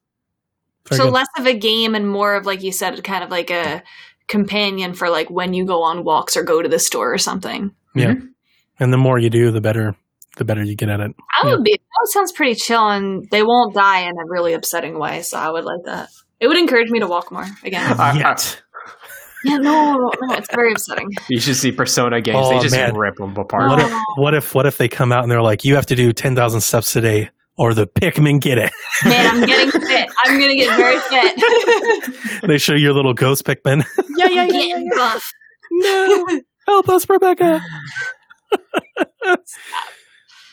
Very 0.89 0.97
so 0.97 1.05
good. 1.05 1.13
less 1.13 1.27
of 1.37 1.45
a 1.45 1.53
game 1.53 1.95
and 1.95 2.07
more 2.09 2.35
of 2.35 2.45
like 2.45 2.63
you 2.63 2.71
said, 2.71 3.01
kind 3.03 3.23
of 3.23 3.29
like 3.29 3.49
a 3.51 3.83
companion 4.27 4.93
for 4.93 5.09
like 5.09 5.29
when 5.29 5.53
you 5.53 5.65
go 5.65 5.83
on 5.83 6.03
walks 6.03 6.35
or 6.37 6.43
go 6.43 6.61
to 6.61 6.69
the 6.69 6.79
store 6.79 7.13
or 7.13 7.17
something. 7.17 7.71
Yeah. 7.95 8.13
And 8.79 8.91
the 8.91 8.97
more 8.97 9.19
you 9.19 9.29
do, 9.29 9.51
the 9.51 9.61
better 9.61 9.95
the 10.37 10.45
better 10.45 10.63
you 10.63 10.75
get 10.75 10.89
at 10.89 10.99
it. 10.99 11.11
I 11.43 11.47
Yeah. 11.47 11.55
would 11.55 11.63
be. 11.63 11.73
That 11.73 12.09
sounds 12.11 12.31
pretty 12.31 12.55
chill, 12.55 12.89
and 12.89 13.23
they 13.29 13.43
won't 13.43 13.75
die 13.75 14.01
in 14.01 14.13
a 14.17 14.25
really 14.27 14.53
upsetting 14.53 14.97
way. 14.97 15.21
So 15.21 15.37
I 15.37 15.51
would 15.51 15.63
like 15.63 15.81
that. 15.85 16.09
It 16.43 16.47
would 16.47 16.57
encourage 16.57 16.89
me 16.89 16.99
to 16.99 17.07
walk 17.07 17.31
more 17.31 17.47
again. 17.63 17.99
I- 17.99 18.11
I- 18.11 18.17
Yet. 18.17 18.25
Uh, 18.25 18.29
uh, 18.29 18.89
yeah, 19.45 19.57
no, 19.57 20.11
no, 20.21 20.35
it's 20.35 20.47
very 20.53 20.71
upsetting. 20.71 21.09
You 21.29 21.39
should 21.39 21.55
see 21.57 21.71
Persona 21.71 22.21
games. 22.21 22.37
Oh, 22.41 22.49
they 22.55 22.59
just 22.63 22.75
man. 22.75 22.95
rip 22.95 23.15
them 23.17 23.35
apart. 23.35 23.69
What 23.69 23.79
if 23.79 23.93
what 24.17 24.33
if 24.33 24.55
what 24.55 24.65
if 24.65 24.77
they 24.77 24.87
come 24.87 25.11
out 25.11 25.23
and 25.23 25.31
they're 25.31 25.41
like, 25.41 25.65
you 25.65 25.75
have 25.75 25.85
to 25.87 25.95
do 25.95 26.13
ten 26.13 26.35
thousand 26.35 26.61
steps 26.61 26.93
today 26.93 27.29
or 27.57 27.73
the 27.73 27.85
Pikmin 27.85 28.39
get 28.41 28.57
it. 28.57 28.71
Man, 29.05 29.35
I'm 29.35 29.45
getting 29.45 29.71
fit. 29.81 30.09
I'm 30.25 30.39
gonna 30.39 30.55
get 30.55 30.75
very 30.77 30.99
fit. 30.99 32.41
they 32.47 32.57
show 32.57 32.73
your 32.73 32.93
little 32.93 33.13
ghost 33.13 33.43
Pikmin. 33.45 33.83
yeah, 34.17 34.27
yeah, 34.29 34.41
I'm 34.43 34.47
getting 34.49 34.89
buff. 34.95 35.29
no. 35.71 36.41
Help 36.65 36.87
us, 36.89 37.09
Rebecca. 37.09 37.61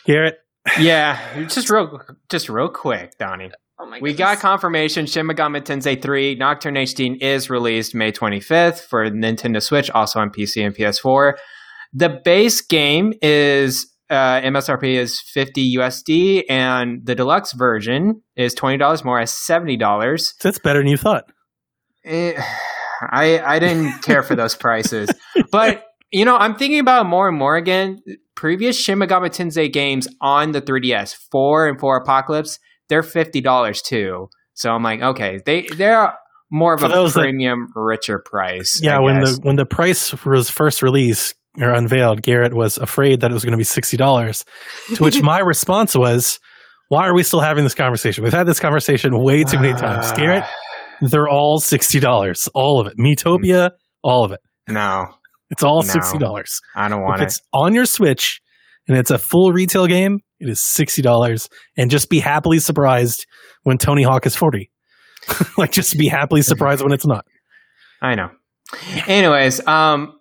Garrett. 0.05 0.39
yeah. 0.79 1.45
Just 1.47 1.71
real, 1.71 2.01
just 2.29 2.49
real 2.49 2.69
quick, 2.69 3.17
Donnie. 3.19 3.51
Oh 3.81 3.87
my 3.87 3.99
We 4.01 4.11
goodness. 4.11 4.19
got 4.19 4.39
confirmation 4.41 5.07
Shin 5.07 5.27
Megami 5.27 5.63
Tensei 5.63 6.01
3 6.01 6.35
Nocturne 6.35 6.75
HD 6.75 7.17
is 7.23 7.49
released 7.49 7.95
May 7.95 8.13
25th 8.13 8.81
for 8.81 9.09
Nintendo 9.11 9.63
Switch, 9.63 9.91
also 9.91 10.21
on 10.21 10.31
PC 10.31 10.65
and 10.67 10.75
PS4. 10.75 11.35
The 11.93 12.21
base 12.25 12.61
game 12.61 13.15
is 13.23 13.91
uh, 14.11 14.41
MSRP 14.43 14.97
is 14.97 15.21
50 15.33 15.77
USD, 15.77 16.43
and 16.51 17.01
the 17.05 17.15
deluxe 17.15 17.53
version 17.53 18.23
is 18.37 18.55
$20 18.55 19.05
more, 19.05 19.21
as 19.21 19.31
$70. 19.33 20.35
That's 20.43 20.59
better 20.59 20.81
than 20.81 20.89
you 20.89 20.97
thought. 20.97 21.25
Eh, 22.05 22.33
I 23.03 23.39
I 23.41 23.59
didn't 23.59 24.03
care 24.03 24.23
for 24.23 24.35
those 24.35 24.57
prices, 24.57 25.11
but 25.53 25.85
you 26.11 26.25
know 26.25 26.37
I'm 26.37 26.55
thinking 26.57 26.81
about 26.81 27.07
it 27.07 27.09
more 27.09 27.29
and 27.29 27.39
more 27.39 27.57
again. 27.57 28.01
Previous 28.35 28.79
Shin 28.79 28.99
Megami 28.99 29.29
Tensei 29.29 29.71
games 29.73 30.09
on 30.21 30.53
the 30.53 30.63
3DS, 30.63 31.15
four 31.31 31.69
and 31.69 31.79
four 31.79 31.99
Apocalypse, 31.99 32.59
they're 32.91 33.03
fifty 33.03 33.41
dollars 33.41 33.81
too. 33.81 34.29
So 34.53 34.71
I'm 34.71 34.83
like, 34.83 35.01
okay, 35.01 35.39
they 35.47 35.63
they're 35.75 36.13
more 36.51 36.75
of 36.75 36.81
For 36.81 36.87
a 36.87 36.89
that- 36.91 37.13
premium, 37.15 37.69
richer 37.75 38.19
price. 38.23 38.81
Yeah, 38.83 38.99
when 39.01 39.21
the 39.21 39.39
when 39.43 39.57
the 39.57 39.65
price 39.65 40.13
was 40.27 40.51
first 40.51 40.83
released 40.83 41.35
or 41.59 41.71
unveiled, 41.71 42.21
Garrett 42.23 42.55
was 42.55 42.77
afraid 42.77 43.21
that 43.23 43.31
it 43.31 43.35
was 43.35 43.45
going 43.45 43.53
to 43.53 43.59
be 43.59 43.65
sixty 43.65 43.97
dollars. 43.97 44.45
To 44.97 45.03
which 45.03 45.23
my 45.23 45.39
response 45.39 45.95
was, 45.97 46.39
"Why 46.89 47.07
are 47.07 47.15
we 47.15 47.23
still 47.23 47.41
having 47.41 47.65
this 47.65 47.75
conversation? 47.75 48.23
We've 48.25 48.33
had 48.35 48.47
this 48.47 48.61
conversation 48.61 49.13
way 49.17 49.45
too 49.45 49.59
many 49.59 49.73
times, 49.79 50.13
Garrett. 50.13 50.45
They're 51.01 51.29
all 51.29 51.59
sixty 51.61 51.99
dollars, 52.01 52.49
all 52.55 52.81
of 52.81 52.87
it. 52.89 52.99
Miitopia, 52.99 53.71
all 54.03 54.25
of 54.25 54.33
it. 54.33 54.41
no, 54.69 55.07
It's 55.51 55.63
all 55.63 55.83
No. 55.83 55.89
sixty 55.89 56.19
dollars. 56.19 56.61
I 56.77 56.89
don't 56.89 57.01
If 57.01 57.05
want 57.09 57.23
it. 57.23 57.25
it's 57.25 57.41
on 57.55 57.75
your 57.75 57.87
Switch 57.87 58.41
and 58.91 58.99
it's 58.99 59.11
a 59.13 59.19
full 59.19 59.53
retail 59.53 59.87
game, 59.87 60.19
it 60.41 60.49
is 60.49 60.61
sixty 60.61 61.01
dollars. 61.01 61.49
And 61.77 61.91
just 61.91 62.11
be 62.11 62.19
happily 62.19 62.59
surprised 62.59 63.25
when 63.63 63.79
Tony 63.79 64.03
Hawk 64.03 64.27
is 64.27 64.35
forty. 64.35 64.71
like 65.57 65.71
just 65.71 65.97
be 65.97 66.09
happily 66.09 66.43
surprised 66.43 66.83
when 66.83 66.93
it's 66.93 67.07
not. 67.07 67.25
I 68.03 68.15
know. 68.17 68.31
Anyways, 69.07 69.65
um, 69.67 70.19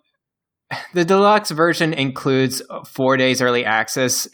the 0.94 1.04
deluxe 1.04 1.50
version 1.50 1.92
includes 1.92 2.62
four 2.86 3.16
days 3.16 3.42
early 3.42 3.64
access. 3.64 4.28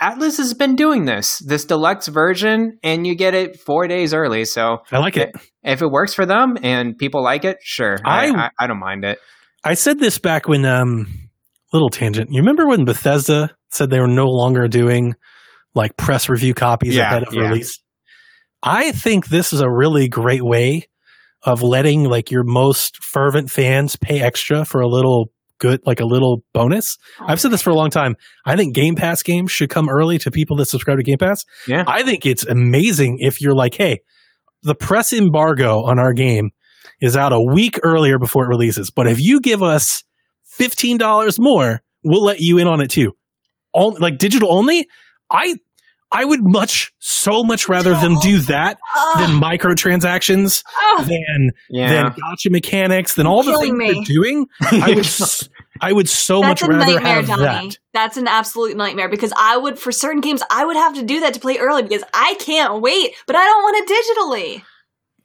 Atlus 0.00 0.36
has 0.38 0.52
been 0.52 0.74
doing 0.74 1.04
this, 1.04 1.38
this 1.38 1.64
deluxe 1.64 2.08
version, 2.08 2.78
and 2.82 3.06
you 3.06 3.14
get 3.14 3.34
it 3.34 3.60
four 3.60 3.86
days 3.86 4.12
early. 4.12 4.44
So 4.44 4.78
I 4.90 4.98
like 4.98 5.16
it. 5.16 5.30
if 5.62 5.80
it 5.80 5.86
works 5.90 6.12
for 6.12 6.26
them 6.26 6.58
and 6.62 6.98
people 6.98 7.22
like 7.22 7.44
it, 7.44 7.58
sure, 7.62 7.98
I, 8.04 8.26
I- 8.28 8.30
I, 8.46 8.50
I 8.60 8.66
don't 8.66 8.80
mind 8.80 9.04
it. 9.04 9.18
I 9.64 9.74
said 9.74 10.00
this 10.00 10.18
back 10.18 10.48
when 10.48 10.64
um 10.64 11.06
little 11.72 11.88
tangent. 11.88 12.30
You 12.32 12.40
remember 12.40 12.66
when 12.66 12.84
Bethesda 12.84 13.54
said 13.72 13.90
they 13.90 14.00
were 14.00 14.06
no 14.06 14.26
longer 14.26 14.68
doing 14.68 15.14
like 15.74 15.96
press 15.96 16.28
review 16.28 16.54
copies 16.54 16.94
Yeah, 16.94 17.04
ahead 17.10 17.24
of 17.28 17.34
yeah. 17.34 17.48
release? 17.48 17.78
I 18.62 18.92
think 18.92 19.26
this 19.28 19.52
is 19.52 19.60
a 19.60 19.70
really 19.70 20.08
great 20.08 20.42
way 20.44 20.88
of 21.42 21.62
letting 21.62 22.04
like 22.04 22.30
your 22.30 22.44
most 22.44 23.02
fervent 23.02 23.50
fans 23.50 23.96
pay 23.96 24.20
extra 24.20 24.64
for 24.64 24.80
a 24.80 24.86
little 24.86 25.32
good 25.58 25.80
like 25.86 26.00
a 26.00 26.04
little 26.04 26.42
bonus. 26.52 26.98
Oh, 27.20 27.24
I've 27.28 27.40
said 27.40 27.50
this 27.50 27.62
for 27.62 27.70
a 27.70 27.74
long 27.74 27.90
time. 27.90 28.16
I 28.44 28.56
think 28.56 28.74
Game 28.74 28.94
Pass 28.94 29.22
games 29.22 29.50
should 29.50 29.70
come 29.70 29.88
early 29.88 30.18
to 30.18 30.30
people 30.30 30.56
that 30.58 30.66
subscribe 30.66 30.98
to 30.98 31.02
Game 31.02 31.18
Pass. 31.18 31.44
Yeah. 31.66 31.84
I 31.86 32.02
think 32.02 32.26
it's 32.26 32.44
amazing 32.46 33.18
if 33.20 33.40
you're 33.40 33.54
like, 33.54 33.74
hey, 33.74 34.00
the 34.62 34.74
press 34.74 35.12
embargo 35.12 35.82
on 35.82 35.98
our 35.98 36.12
game 36.12 36.50
is 37.00 37.16
out 37.16 37.32
a 37.32 37.40
week 37.40 37.80
earlier 37.82 38.18
before 38.18 38.44
it 38.44 38.48
releases. 38.48 38.90
But 38.90 39.08
if 39.08 39.18
you 39.20 39.40
give 39.40 39.62
us 39.62 40.04
fifteen 40.44 40.98
dollars 40.98 41.38
more, 41.40 41.80
we'll 42.04 42.24
let 42.24 42.40
you 42.40 42.58
in 42.58 42.66
on 42.68 42.80
it 42.80 42.90
too. 42.90 43.12
All 43.72 43.96
like 43.98 44.18
digital 44.18 44.52
only. 44.52 44.88
I 45.30 45.56
I 46.14 46.24
would 46.26 46.40
much 46.42 46.92
so 46.98 47.42
much 47.42 47.68
rather 47.70 47.92
them 47.94 48.18
do 48.20 48.38
that 48.40 48.78
than 49.16 49.40
microtransactions, 49.40 50.62
Oh, 50.76 51.04
than 51.08 51.52
Yeah. 51.70 51.88
than 51.88 52.14
gotcha 52.20 52.50
mechanics, 52.50 53.14
than 53.14 53.26
all 53.26 53.42
the 53.42 53.56
things 53.58 53.76
me. 53.76 53.92
they're 53.92 54.02
doing. 54.04 54.46
I 54.70 54.88
would 54.90 54.98
s- 55.06 55.48
I 55.80 55.92
would 55.92 56.08
so 56.08 56.40
that's 56.42 56.62
much 56.62 56.68
a 56.68 56.72
rather 56.72 56.94
nightmare, 56.94 57.14
have 57.14 57.26
Donnie. 57.26 57.68
that. 57.70 57.78
That's 57.94 58.16
an 58.16 58.28
absolute 58.28 58.76
nightmare 58.76 59.08
because 59.08 59.32
I 59.36 59.56
would, 59.56 59.78
for 59.78 59.90
certain 59.90 60.20
games, 60.20 60.42
I 60.50 60.64
would 60.64 60.76
have 60.76 60.94
to 60.94 61.02
do 61.02 61.20
that 61.20 61.34
to 61.34 61.40
play 61.40 61.58
early 61.58 61.82
because 61.82 62.04
I 62.14 62.34
can't 62.38 62.80
wait, 62.82 63.14
but 63.26 63.34
I 63.34 63.44
don't 63.44 63.62
want 63.62 63.76
it 63.90 63.94
digitally. 64.60 64.62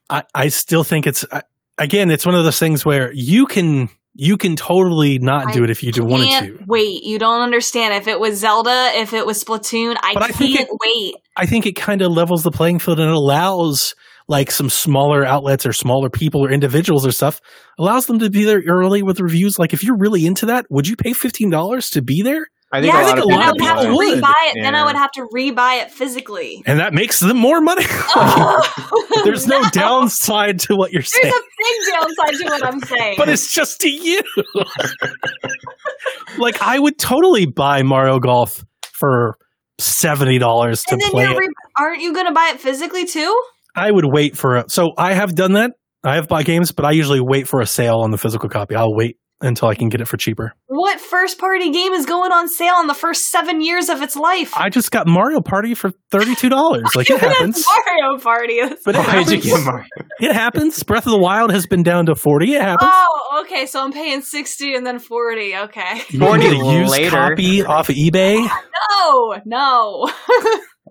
I, 0.10 0.24
I 0.34 0.48
still 0.48 0.84
think 0.86 1.06
it's 1.06 1.26
I, 1.32 1.44
again, 1.78 2.10
it's 2.10 2.26
one 2.26 2.34
of 2.34 2.44
those 2.46 2.60
things 2.60 2.86
where 2.86 3.12
you 3.14 3.46
can 3.46 3.90
you 4.18 4.36
can 4.36 4.56
totally 4.56 5.20
not 5.20 5.54
do 5.54 5.62
I 5.62 5.66
it 5.66 5.70
if 5.70 5.84
you 5.84 5.92
wanted 6.04 6.28
Can't 6.28 6.58
to. 6.58 6.64
wait. 6.68 7.04
You 7.04 7.20
don't 7.20 7.42
understand. 7.42 7.94
If 7.94 8.08
it 8.08 8.20
was 8.20 8.40
Zelda, 8.40 8.92
if 8.96 9.14
it 9.14 9.26
was 9.26 9.44
Splatoon, 9.44 9.96
I 10.02 10.14
But 10.16 10.24
can't 10.24 10.36
think 10.36 10.60
it- 10.60 10.68
wait. 10.84 11.14
I 11.38 11.46
think 11.46 11.66
it 11.68 11.74
kind 11.76 12.02
of 12.02 12.12
levels 12.12 12.42
the 12.44 12.52
playing 12.52 12.80
field 12.80 13.00
and 13.00 13.10
it 13.10 13.16
allows 13.16 13.94
like 14.28 14.50
some 14.52 14.70
smaller 14.70 15.24
outlets 15.24 15.66
or 15.66 15.72
smaller 15.72 16.10
people 16.10 16.44
or 16.44 16.52
individuals 16.52 17.06
or 17.06 17.12
stuff 17.12 17.40
allows 17.80 18.08
them 18.08 18.20
to 18.20 18.30
be 18.30 18.44
there 18.44 18.62
early 18.68 19.04
with 19.04 19.20
reviews. 19.22 19.58
Like 19.60 19.72
if 19.74 19.84
you're 19.84 19.98
really 19.98 20.26
into 20.26 20.48
that, 20.48 20.66
would 20.70 20.88
you 20.88 20.96
pay 20.98 21.14
fifteen 21.14 21.50
dollars 21.50 21.90
to 21.92 22.02
be 22.02 22.22
there? 22.24 22.48
I 22.70 22.82
think 22.82 22.94
yeah, 22.94 23.00
a 23.00 23.04
lot 23.04 23.08
think 23.16 23.20
of 23.20 23.24
a 23.24 23.28
then 23.30 23.40
I 23.40 23.46
lot 23.46 23.54
would 23.54 23.62
of 23.62 23.68
have 23.68 23.76
to 23.78 23.82
people 23.84 23.98
would. 23.98 24.24
rebuy 24.24 24.34
it. 24.50 24.58
Then 24.62 24.76
I 24.76 24.86
would 24.86 24.96
have 24.98 25.12
to 25.14 25.22
rebuy 25.34 25.82
it 25.84 25.90
physically. 25.92 26.64
And 26.66 26.80
that 26.80 26.94
makes 26.94 27.22
them 27.22 27.38
more 27.38 27.62
money. 27.62 27.86
Oh, 27.88 29.02
There's 29.24 29.48
no 29.48 29.62
downside 29.72 30.60
to 30.62 30.76
what 30.76 30.92
you're 30.92 31.02
There's 31.02 31.14
saying. 31.14 31.32
There's 31.32 31.36
a 31.36 31.48
big 31.64 31.94
downside 31.94 32.40
to 32.40 32.46
what 32.50 32.66
I'm 32.66 32.80
saying. 32.82 33.16
but 33.18 33.30
it's 33.30 33.54
just 33.54 33.80
to 33.82 33.90
you. 33.90 34.22
like 36.38 36.62
I 36.62 36.80
would 36.80 36.98
totally 36.98 37.46
buy 37.46 37.84
Mario 37.84 38.20
Golf 38.20 38.64
for 38.92 39.38
seventy 39.80 40.38
dollars 40.38 40.84
to 40.84 40.94
and 40.94 41.02
then 41.02 41.12
play 41.12 41.24
you're 41.24 41.34
it. 41.34 41.38
re- 41.38 41.54
aren't 41.80 42.02
you 42.02 42.14
going 42.14 42.28
to 42.28 42.34
buy 42.34 42.52
it 42.54 42.60
physically 42.60 43.06
too? 43.06 43.42
I 43.76 43.92
would 43.92 44.06
wait 44.06 44.36
for 44.38 44.58
a. 44.58 44.70
So 44.70 44.92
I 44.98 45.14
have 45.14 45.36
done 45.36 45.54
that. 45.54 45.72
I 46.04 46.16
have 46.16 46.28
bought 46.28 46.46
games, 46.46 46.72
but 46.72 46.86
I 46.86 46.92
usually 46.92 47.22
wait 47.22 47.48
for 47.48 47.62
a 47.62 47.66
sale 47.66 48.00
on 48.00 48.12
the 48.12 48.18
physical 48.18 48.50
copy. 48.50 48.76
I'll 48.76 48.94
wait 48.94 49.18
until 49.42 49.68
I 49.68 49.76
can 49.76 49.90
get 49.90 50.02
it 50.02 50.06
for 50.06 50.18
cheaper. 50.18 50.54
What 50.68 51.00
first 51.00 51.38
party 51.40 51.72
game 51.72 51.94
is 51.94 52.06
going 52.06 52.32
on 52.32 52.48
sale 52.50 52.76
in 52.82 52.88
the 52.88 52.94
first 52.94 53.30
seven 53.30 53.62
years 53.62 53.90
of 53.90 54.02
its 54.02 54.16
life? 54.16 54.54
I 54.58 54.70
just 54.70 54.92
got 54.92 55.08
Mario 55.08 55.42
Party 55.42 55.74
for 55.74 55.92
thirty 56.12 56.36
two 56.36 56.50
dollars. 56.50 56.84
Like 56.96 57.10
it 57.10 57.20
happens. 57.20 57.64
Mario 57.66 58.20
Party. 58.20 58.62
But 58.86 58.96
it 58.96 59.00
Why 59.00 59.04
you 59.04 59.20
happens. 59.22 59.44
get 59.46 59.66
Mario? 59.66 59.86
It 60.20 60.34
happens. 60.34 60.84
Breath 60.84 61.06
of 61.06 61.12
the 61.12 61.20
Wild 61.20 61.52
has 61.52 61.66
been 61.68 61.84
down 61.84 62.06
to 62.08 62.16
forty. 62.16 62.56
It 62.56 62.62
happens. 62.62 62.90
Oh, 62.92 63.44
okay. 63.46 63.66
So 63.66 63.84
I'm 63.84 63.92
paying 63.92 64.22
sixty 64.22 64.74
and 64.76 64.86
then 64.86 65.00
forty. 65.00 65.56
Okay. 65.56 66.02
you 66.10 66.20
can 66.20 66.40
get 66.40 66.54
a 66.54 66.60
40 66.60 66.78
used 66.80 66.92
later. 66.92 67.10
copy 67.12 67.64
off 67.64 67.90
of 67.90 67.96
eBay. 67.96 68.48
No, 69.02 69.36
no. 69.46 70.10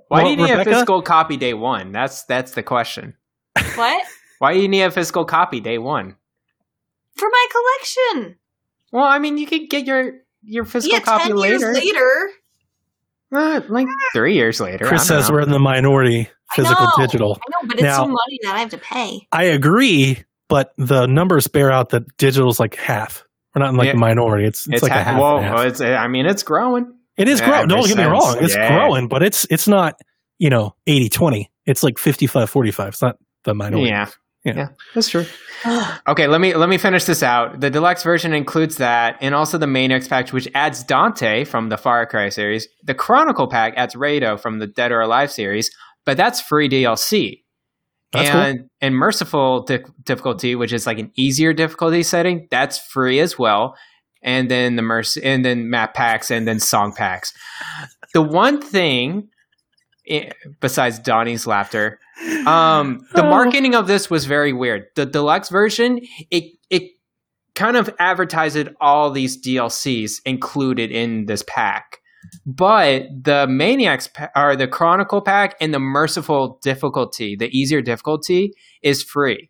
Why 0.09 0.23
Well, 0.23 0.25
do 0.25 0.31
you 0.31 0.37
need 0.37 0.51
Rebecca? 0.51 0.71
a 0.71 0.73
physical 0.75 1.03
copy 1.03 1.37
day 1.37 1.55
one? 1.55 1.93
That's 1.93 2.25
that's 2.25 2.53
the 2.53 2.63
question. 2.63 3.15
what 3.75 4.05
Why 4.39 4.53
do 4.55 4.61
you 4.61 4.69
need 4.69 4.83
a 4.83 4.91
physical 4.91 5.25
copy 5.25 5.61
day 5.61 5.79
one? 5.79 6.17
For 7.17 7.29
my 7.31 7.47
collection? 7.51 8.37
Well, 8.93 9.05
I 9.05 9.19
mean, 9.19 9.39
you 9.39 9.47
could 9.47 9.69
get 9.71 9.87
your 9.87 10.13
your 10.43 10.65
physical 10.65 10.99
yeah, 10.99 11.05
copy 11.05 11.29
ten 11.29 11.37
later. 11.37 11.59
years 11.73 11.77
later. 11.85 12.31
Uh, 13.33 13.61
like 13.69 13.89
three 14.15 14.35
years 14.35 14.61
later. 14.61 14.87
Chris 14.87 15.03
I 15.11 15.17
says 15.17 15.29
know. 15.29 15.35
we're 15.35 15.43
in 15.43 15.51
the 15.51 15.59
minority. 15.59 16.29
I 16.51 16.55
Physical, 16.55 16.85
know. 16.85 16.93
digital. 17.05 17.33
I 17.35 17.51
know, 17.51 17.69
but 17.69 17.75
it's 17.75 17.83
Now- 17.83 17.97
some 17.97 18.11
money 18.11 18.39
that 18.43 18.55
I 18.55 18.61
have 18.61 18.71
to 18.71 18.79
pay. 18.79 19.27
I 19.33 19.45
agree, 19.45 20.23
but 20.49 20.73
the 20.79 21.07
numbers 21.07 21.49
bear 21.49 21.73
out 21.73 21.89
that 21.89 22.17
digital 22.19 22.49
is 22.51 22.61
like 22.61 22.77
half. 22.77 23.25
We're 23.55 23.63
not 23.63 23.71
in 23.71 23.77
like 23.77 23.87
Yeah. 23.87 23.93
the 23.95 23.99
minority. 23.99 24.45
It's 24.47 24.67
it's, 24.67 24.75
It's 24.75 24.83
like 24.85 24.93
ha- 24.93 25.01
a 25.01 25.03
half. 25.03 25.21
well, 25.21 25.41
half. 25.41 25.67
it's 25.67 25.81
I 25.81 26.07
mean, 26.07 26.25
it's 26.27 26.45
growing. 26.45 26.95
It 27.17 27.27
is 27.29 27.41
Yeah, 27.41 27.49
growing. 27.49 27.69
Don't 27.69 27.87
get 27.89 27.97
me 27.97 28.05
wrong. 28.05 28.37
It's 28.41 28.55
Yeah. 28.55 28.69
growing, 28.77 29.09
but 29.09 29.25
it's 29.25 29.45
it's 29.51 29.67
not, 29.67 29.99
you 30.39 30.49
know, 30.51 30.77
80-20. 30.87 31.51
It's 31.67 31.83
like 31.83 31.97
55-45. 31.99 32.89
It's 32.89 33.03
not 33.03 33.17
the 33.43 33.55
minority. 33.55 33.89
Yeah. 33.91 34.07
Yeah. 34.47 34.55
yeah, 34.57 34.69
that's 34.95 35.09
true. 35.09 35.27
Okay, 36.09 36.29
let 36.29 36.41
me 36.41 36.55
let 36.55 36.69
me 36.69 36.79
finish 36.79 37.05
this 37.05 37.23
out. 37.23 37.61
The 37.61 37.71
deluxe 37.71 38.05
version 38.05 38.33
includes 38.33 38.77
that, 38.77 39.17
and 39.21 39.35
also 39.35 39.59
the 39.59 39.67
Maniax 39.67 40.09
pack, 40.09 40.29
which 40.29 40.47
adds 40.55 40.85
Dante 40.85 41.45
from 41.45 41.71
the 41.71 41.77
Far 41.77 42.07
Cry 42.07 42.29
series. 42.29 42.69
The 42.85 42.95
Chronicle 42.95 43.49
pack 43.49 43.75
adds 43.77 43.95
Raidou 43.97 44.39
from 44.39 44.61
the 44.61 44.67
Dead 44.69 44.93
or 44.93 45.01
Alive 45.01 45.33
series, 45.33 45.71
but 46.05 46.17
that's 46.17 46.41
free 46.41 46.69
DLC. 46.69 47.43
That's 48.13 48.31
cool. 48.31 48.41
and 48.41 48.71
and 48.81 48.95
merciful 48.95 49.65
di- 49.65 49.83
difficulty, 50.05 50.55
which 50.55 50.73
is 50.73 50.87
like 50.87 50.99
an 51.01 51.11
easier 51.17 51.53
difficulty 51.53 52.03
setting, 52.05 52.47
that's 52.51 52.79
free 52.79 53.19
as 53.19 53.37
well. 53.39 53.75
And 54.23 54.49
then 54.51 54.77
the 54.77 54.83
merc- 54.83 55.17
and 55.23 55.45
then 55.45 55.69
map 55.71 55.95
packs, 55.95 56.31
and 56.31 56.47
then 56.47 56.61
song 56.61 56.93
packs. 56.93 57.33
The 58.15 58.23
one 58.23 58.61
thing, 58.63 59.29
besides 60.61 60.99
Donnie's 60.99 61.47
laughter, 61.47 61.99
um, 62.47 63.01
the 63.15 63.25
Oh. 63.25 63.31
marketing 63.31 63.75
of 63.75 63.87
this 63.87 64.09
was 64.11 64.25
very 64.27 64.53
weird. 64.53 64.85
The 64.95 65.07
deluxe 65.07 65.49
version, 65.49 66.01
it 66.31 66.45
it 66.71 66.83
kind 67.55 67.77
of 67.77 67.89
advertised 67.99 68.69
all 68.81 69.11
these 69.11 69.41
DLCs 69.41 70.21
included 70.25 70.91
in 70.91 71.27
this 71.27 71.43
pack, 71.49 71.99
but 72.45 73.05
the 73.23 73.47
Maniax 73.49 74.13
pa- 74.13 74.29
or 74.37 74.57
the 74.57 74.69
Chronicle 74.69 75.23
pack 75.23 75.57
and 75.61 75.73
the 75.73 75.79
Merciful 75.79 76.59
difficulty, 76.63 77.35
the 77.37 77.49
easier 77.57 77.81
difficulty, 77.81 78.53
is 78.83 79.03
free. 79.03 79.49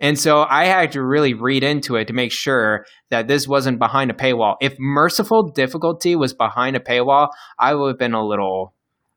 And 0.00 0.18
so 0.18 0.44
I 0.48 0.64
had 0.64 0.90
to 0.92 1.02
really 1.02 1.32
read 1.34 1.62
into 1.62 1.94
it 1.94 2.08
to 2.08 2.12
make 2.12 2.32
sure 2.32 2.84
that 3.10 3.28
this 3.28 3.46
wasn't 3.46 3.78
behind 3.78 4.10
a 4.10 4.14
paywall. 4.14 4.56
If 4.60 4.74
Merciful 4.80 5.50
difficulty 5.52 6.16
was 6.16 6.34
behind 6.34 6.74
a 6.74 6.80
paywall, 6.80 7.28
I 7.58 7.74
would 7.74 7.88
have 7.90 7.98
been 7.98 8.14
a 8.14 8.26
little 8.26 8.74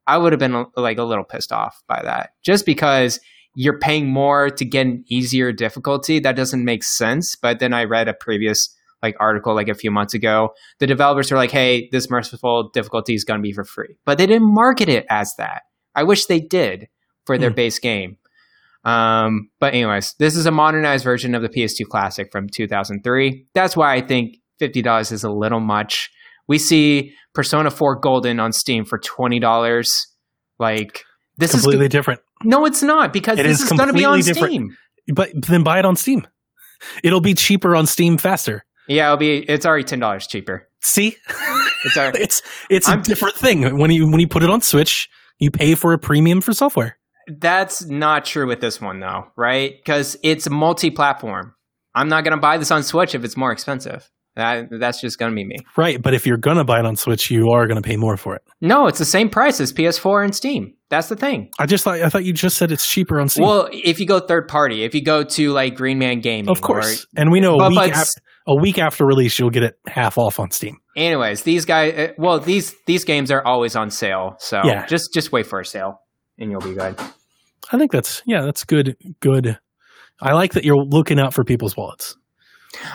I 0.07 0.17
would 0.17 0.33
have 0.33 0.39
been 0.39 0.65
like 0.75 0.97
a 0.97 1.03
little 1.03 1.23
pissed 1.23 1.51
off 1.51 1.81
by 1.87 2.01
that. 2.03 2.31
Just 2.43 2.65
because 2.65 3.19
you're 3.55 3.79
paying 3.79 4.07
more 4.07 4.49
to 4.49 4.65
get 4.65 4.85
an 4.85 5.03
easier 5.09 5.51
difficulty, 5.51 6.19
that 6.19 6.35
doesn't 6.35 6.63
make 6.65 6.83
sense. 6.83 7.35
But 7.35 7.59
then 7.59 7.73
I 7.73 7.85
read 7.85 8.07
a 8.07 8.13
previous 8.13 8.69
like 9.01 9.15
article 9.19 9.53
like 9.55 9.67
a 9.67 9.73
few 9.75 9.91
months 9.91 10.13
ago. 10.13 10.53
The 10.79 10.87
developers 10.87 11.31
were 11.31 11.37
like, 11.37 11.51
"Hey, 11.51 11.89
this 11.91 12.09
merciful 12.09 12.69
difficulty 12.69 13.13
is 13.15 13.23
going 13.23 13.39
to 13.39 13.43
be 13.43 13.51
for 13.53 13.63
free," 13.63 13.95
but 14.05 14.17
they 14.17 14.25
didn't 14.25 14.53
market 14.53 14.89
it 14.89 15.05
as 15.09 15.35
that. 15.37 15.63
I 15.93 16.03
wish 16.03 16.25
they 16.25 16.39
did 16.39 16.87
for 17.25 17.37
their 17.37 17.49
Hmm. 17.49 17.55
base 17.55 17.79
game. 17.79 18.17
Um, 18.83 19.49
but 19.59 19.73
anyways, 19.73 20.13
this 20.19 20.35
is 20.35 20.45
a 20.45 20.51
modernized 20.51 21.03
version 21.03 21.33
of 21.33 21.41
the 21.41 21.49
PS2 21.49 21.85
Classic 21.85 22.31
from 22.31 22.47
2003. 22.49 23.47
That's 23.55 23.75
why 23.75 23.95
I 23.95 24.01
think 24.01 24.37
fifty 24.59 24.81
dollars 24.81 25.11
is 25.11 25.23
a 25.23 25.31
little 25.31 25.59
much. 25.59 26.11
We 26.47 26.57
see 26.59 27.13
Persona 27.33 27.71
4 27.71 27.99
Golden 27.99 28.39
on 28.39 28.51
Steam 28.53 28.85
for 28.85 28.97
twenty 28.99 29.39
dollars. 29.39 30.07
Like 30.59 31.03
this 31.37 31.51
completely 31.51 31.57
is 31.57 31.61
completely 31.63 31.87
different. 31.89 32.21
no, 32.43 32.65
it's 32.65 32.81
not 32.83 33.11
because 33.13 33.39
It 33.39 33.43
this 33.43 33.59
is 33.61 33.71
is, 33.71 33.77
going 33.77 33.87
to 33.89 33.93
be 33.93 34.05
on 34.05 34.19
different. 34.21 34.51
Steam. 34.53 34.77
But 35.13 35.29
then 35.47 35.63
buy 35.63 35.79
it 35.79 35.85
on 35.85 35.95
Steam. 35.95 36.25
It'll 37.03 37.21
be 37.21 37.33
cheaper 37.33 37.75
on 37.75 37.87
Steam 37.87 38.17
faster. 38.17 38.63
Yeah, 38.87 39.05
it'll 39.05 39.17
be. 39.17 39.37
It's 39.39 39.65
already 39.65 39.83
ten 39.83 39.99
dollars 39.99 40.27
cheaper. 40.27 40.67
See? 40.81 41.17
It's 41.85 41.97
already. 41.97 42.19
It's 42.23 42.41
it's 42.69 42.87
a 42.87 42.91
I'm- 42.91 43.01
different 43.03 43.35
thing. 43.35 43.77
When 43.77 43.91
you 43.91 44.09
when 44.09 44.19
you 44.19 44.27
put 44.27 44.41
it 44.43 44.49
on 44.49 44.61
Switch, 44.61 45.07
you 45.39 45.51
pay 45.51 45.75
for 45.75 45.93
a 45.93 45.99
premium 45.99 46.41
for 46.41 46.51
software. 46.53 46.97
That's 47.27 47.83
not 47.85 48.25
true 48.25 48.47
with 48.47 48.59
this 48.61 48.79
one 48.81 48.99
though, 48.99 49.25
right? 49.35 49.73
Because 49.77 50.15
it's 50.23 50.49
multi-platform. 50.49 51.53
I'm 51.93 52.07
not 52.07 52.23
going 52.23 52.35
to 52.35 52.41
buy 52.41 52.57
this 52.57 52.71
on 52.71 52.81
Switch 52.83 53.13
if 53.15 53.23
it's 53.23 53.37
more 53.37 53.51
expensive. 53.51 54.09
That 54.35 54.67
that's 54.69 54.99
just 54.99 55.17
going 55.17 55.31
to 55.31 55.35
be 55.35 55.45
me. 55.45 55.55
Right, 55.77 56.01
but 56.01 56.13
if 56.13 56.25
you're 56.27 56.37
gonna 56.37 56.65
buy 56.65 56.79
it 56.79 56.85
on 56.85 56.95
Switch, 56.97 57.31
you 57.31 57.51
are 57.51 57.67
gonna 57.67 57.81
pay 57.81 57.95
more 57.95 58.17
for 58.17 58.35
it. 58.35 58.41
No, 58.59 58.87
it's 58.87 58.99
the 58.99 59.05
same 59.05 59.29
price 59.29 59.61
as 59.61 59.71
PS4 59.71 60.25
and 60.25 60.35
Steam. 60.35 60.73
That's 60.89 61.07
the 61.07 61.15
thing. 61.15 61.51
I 61.57 61.65
just 61.65 61.83
thought 61.85 62.01
I 62.01 62.09
thought 62.09 62.25
you 62.25 62.33
just 62.33 62.57
said 62.57 62.71
it's 62.71 62.85
cheaper 62.87 63.19
on 63.21 63.29
Steam. 63.29 63.45
Well, 63.45 63.69
if 63.71 63.99
you 63.99 64.05
go 64.05 64.19
third 64.19 64.47
party, 64.49 64.83
if 64.83 64.93
you 64.93 65.01
go 65.03 65.23
to 65.23 65.51
like 65.51 65.75
Green 65.75 65.99
Man 65.99 66.19
Gaming, 66.19 66.49
of 66.49 66.61
course, 66.61 67.07
and 67.15 67.31
we 67.31 67.39
know 67.39 67.55
a 67.55 67.57
But- 67.59 67.69
week 67.69 67.79
but- 67.93 67.95
af- 67.95 68.13
a 68.47 68.55
week 68.55 68.77
after 68.77 69.05
release, 69.05 69.39
you'll 69.39 69.49
get 69.49 69.63
it 69.63 69.79
half 69.87 70.17
off 70.17 70.39
on 70.39 70.51
Steam. 70.51 70.77
anyways, 70.97 71.43
these 71.43 71.63
guys. 71.65 71.93
uh, 71.97 72.07
Well, 72.17 72.39
these 72.39 72.75
these 72.87 73.05
games 73.05 73.31
are 73.31 73.43
always 73.45 73.75
on 73.75 73.89
sale, 73.89 74.35
so 74.39 74.61
Yeah. 74.65 74.85
just 74.85 75.13
just 75.13 75.31
wait 75.31 75.47
for 75.47 75.59
a 75.61 75.65
sale, 75.65 76.01
and 76.37 76.51
you'll 76.51 76.59
be 76.61 76.73
good. 76.75 76.95
I 77.71 77.77
think 77.77 77.91
that's 77.91 78.21
yeah, 78.25 78.41
that's 78.41 78.65
good. 78.65 78.95
Good. 79.21 79.57
I 80.21 80.33
like 80.33 80.53
that 80.53 80.63
you're 80.65 80.75
looking 80.83 81.19
out 81.19 81.33
for 81.33 81.43
people's 81.43 81.75
wallets. 81.75 82.15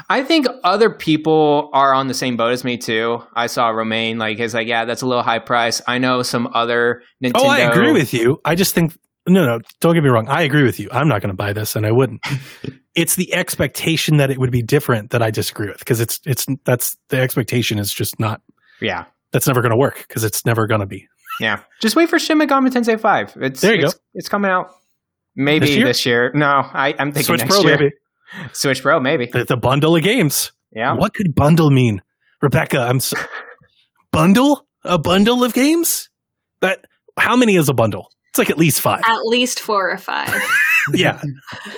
I 0.08 0.22
think 0.22 0.46
other 0.64 0.90
people 0.90 1.70
are 1.72 1.92
on 1.94 2.08
the 2.08 2.14
same 2.14 2.36
boat 2.36 2.52
as 2.52 2.64
me 2.64 2.76
too. 2.76 3.22
I 3.34 3.46
saw 3.46 3.68
Romaine 3.70 4.18
like 4.18 4.38
he's 4.38 4.54
like, 4.54 4.68
yeah, 4.68 4.84
that's 4.84 5.02
a 5.02 5.06
little 5.06 5.22
high 5.22 5.38
price. 5.38 5.80
I 5.86 5.98
know 5.98 6.22
some 6.22 6.48
other 6.54 7.02
Nintendo. 7.22 7.32
Oh, 7.36 7.46
I 7.48 7.58
agree 7.60 7.92
with 7.92 8.12
you. 8.14 8.40
I 8.44 8.54
just 8.54 8.74
think 8.74 8.96
no, 9.28 9.44
no. 9.44 9.60
Don't 9.80 9.94
get 9.94 10.02
me 10.02 10.08
wrong. 10.08 10.28
I 10.28 10.42
agree 10.42 10.62
with 10.64 10.80
you. 10.80 10.88
I'm 10.90 11.06
not 11.06 11.20
going 11.20 11.30
to 11.30 11.36
buy 11.36 11.52
this, 11.52 11.76
and 11.76 11.86
I 11.86 11.92
wouldn't. 11.92 12.20
it's 12.94 13.16
the 13.16 13.32
expectation 13.34 14.16
that 14.16 14.30
it 14.30 14.38
would 14.38 14.50
be 14.50 14.62
different 14.62 15.10
that 15.10 15.22
I 15.22 15.30
disagree 15.30 15.68
with 15.68 15.78
because 15.78 16.00
it's 16.00 16.20
it's 16.24 16.46
that's 16.64 16.96
the 17.10 17.18
expectation 17.18 17.78
is 17.78 17.92
just 17.92 18.18
not. 18.18 18.40
Yeah, 18.80 19.04
That's 19.32 19.46
never 19.46 19.60
going 19.60 19.72
to 19.72 19.76
work 19.76 20.04
because 20.08 20.24
it's 20.24 20.46
never 20.46 20.66
going 20.66 20.80
to 20.80 20.86
be. 20.86 21.06
yeah. 21.38 21.60
Just 21.82 21.96
wait 21.96 22.08
for 22.08 22.18
Shin 22.18 22.38
Megami 22.38 22.70
Tensei 22.70 22.98
Five. 22.98 23.36
It's 23.40 23.60
There 23.60 23.74
you 23.74 23.86
it's, 23.86 24.00
It's 24.14 24.28
coming 24.30 24.50
out 24.50 24.70
maybe 25.36 25.66
This 25.66 25.84
this 25.84 26.06
year? 26.06 26.22
year. 26.24 26.32
No, 26.34 26.46
I, 26.46 26.94
I'm 26.98 27.12
thinking 27.12 27.24
Switch 27.24 27.40
next 27.42 27.56
Pro, 27.56 27.64
year. 27.68 27.76
baby. 27.78 27.90
Switch 28.52 28.82
Pro, 28.82 29.00
maybe. 29.00 29.26
The, 29.26 29.44
the 29.44 29.56
bundle 29.56 29.96
of 29.96 30.02
games. 30.02 30.52
Yeah. 30.72 30.94
What 30.94 31.14
could 31.14 31.34
bundle 31.34 31.70
mean, 31.70 32.02
Rebecca? 32.40 32.78
I'm 32.80 33.00
so, 33.00 33.16
bundle 34.12 34.66
a 34.84 34.98
bundle 34.98 35.44
of 35.44 35.52
games. 35.52 36.08
That 36.60 36.84
how 37.18 37.36
many 37.36 37.56
is 37.56 37.68
a 37.68 37.74
bundle? 37.74 38.10
It's 38.30 38.38
like 38.38 38.50
at 38.50 38.58
least 38.58 38.80
five. 38.80 39.02
At 39.06 39.22
least 39.24 39.60
four 39.60 39.90
or 39.90 39.98
five. 39.98 40.32
yeah, 40.94 41.20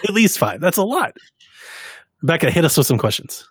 at 0.04 0.10
least 0.10 0.38
five. 0.38 0.60
That's 0.60 0.76
a 0.76 0.82
lot. 0.84 1.16
Rebecca, 2.22 2.50
hit 2.50 2.64
us 2.64 2.76
with 2.76 2.86
some 2.86 2.98
questions. 2.98 3.48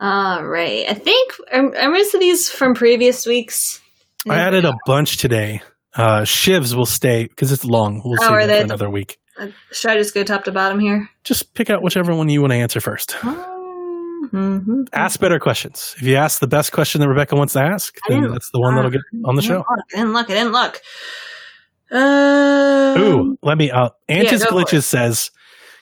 All 0.00 0.44
right. 0.44 0.84
I 0.88 0.94
think 0.94 1.32
are, 1.52 1.76
are 1.76 1.90
most 1.90 2.14
of 2.14 2.20
these 2.20 2.50
from 2.50 2.74
previous 2.74 3.24
weeks. 3.26 3.80
I 4.28 4.36
added 4.38 4.64
a 4.64 4.74
bunch 4.86 5.16
today. 5.16 5.62
Uh, 5.94 6.22
shivs 6.22 6.74
will 6.74 6.86
stay 6.86 7.24
because 7.24 7.52
it's 7.52 7.64
long. 7.64 8.02
We'll 8.04 8.18
Oh, 8.20 8.26
see 8.28 8.32
are 8.32 8.46
they? 8.46 8.60
another 8.62 8.90
week. 8.90 9.18
Uh, 9.42 9.52
should 9.72 9.90
I 9.90 9.96
just 9.96 10.14
go 10.14 10.22
top 10.24 10.44
to 10.44 10.52
bottom 10.52 10.78
here? 10.80 11.08
Just 11.24 11.54
pick 11.54 11.70
out 11.70 11.82
whichever 11.82 12.14
one 12.14 12.28
you 12.28 12.40
want 12.40 12.52
to 12.52 12.56
answer 12.56 12.80
first. 12.80 13.16
Mhm. 14.32 14.86
Ask 14.92 15.18
better 15.18 15.40
questions. 15.40 15.94
If 15.98 16.04
you 16.04 16.14
ask 16.14 16.38
the 16.38 16.46
best 16.46 16.70
question 16.72 17.00
that 17.00 17.08
Rebecca 17.08 17.34
wants 17.34 17.54
to 17.54 17.60
ask, 17.60 17.94
then 18.08 18.30
that's 18.30 18.50
the 18.52 18.60
one 18.60 18.76
that'll 18.76 18.90
get 18.90 19.00
on 19.24 19.34
the 19.34 19.42
I 19.42 19.44
show. 19.44 19.64
didn't 19.90 20.12
look, 20.12 20.30
I 20.30 20.34
didn't 20.34 20.52
look. 20.52 20.80
I 21.90 21.92
didn't 21.92 22.92
look. 22.92 22.96
Uh, 23.00 23.00
Ooh, 23.00 23.38
let 23.42 23.58
me. 23.58 23.70
Uh, 23.70 23.90
Antis 24.08 24.44
go 24.44 24.50
for 24.50 24.54
Glitches 24.64 24.84
says, 24.84 25.30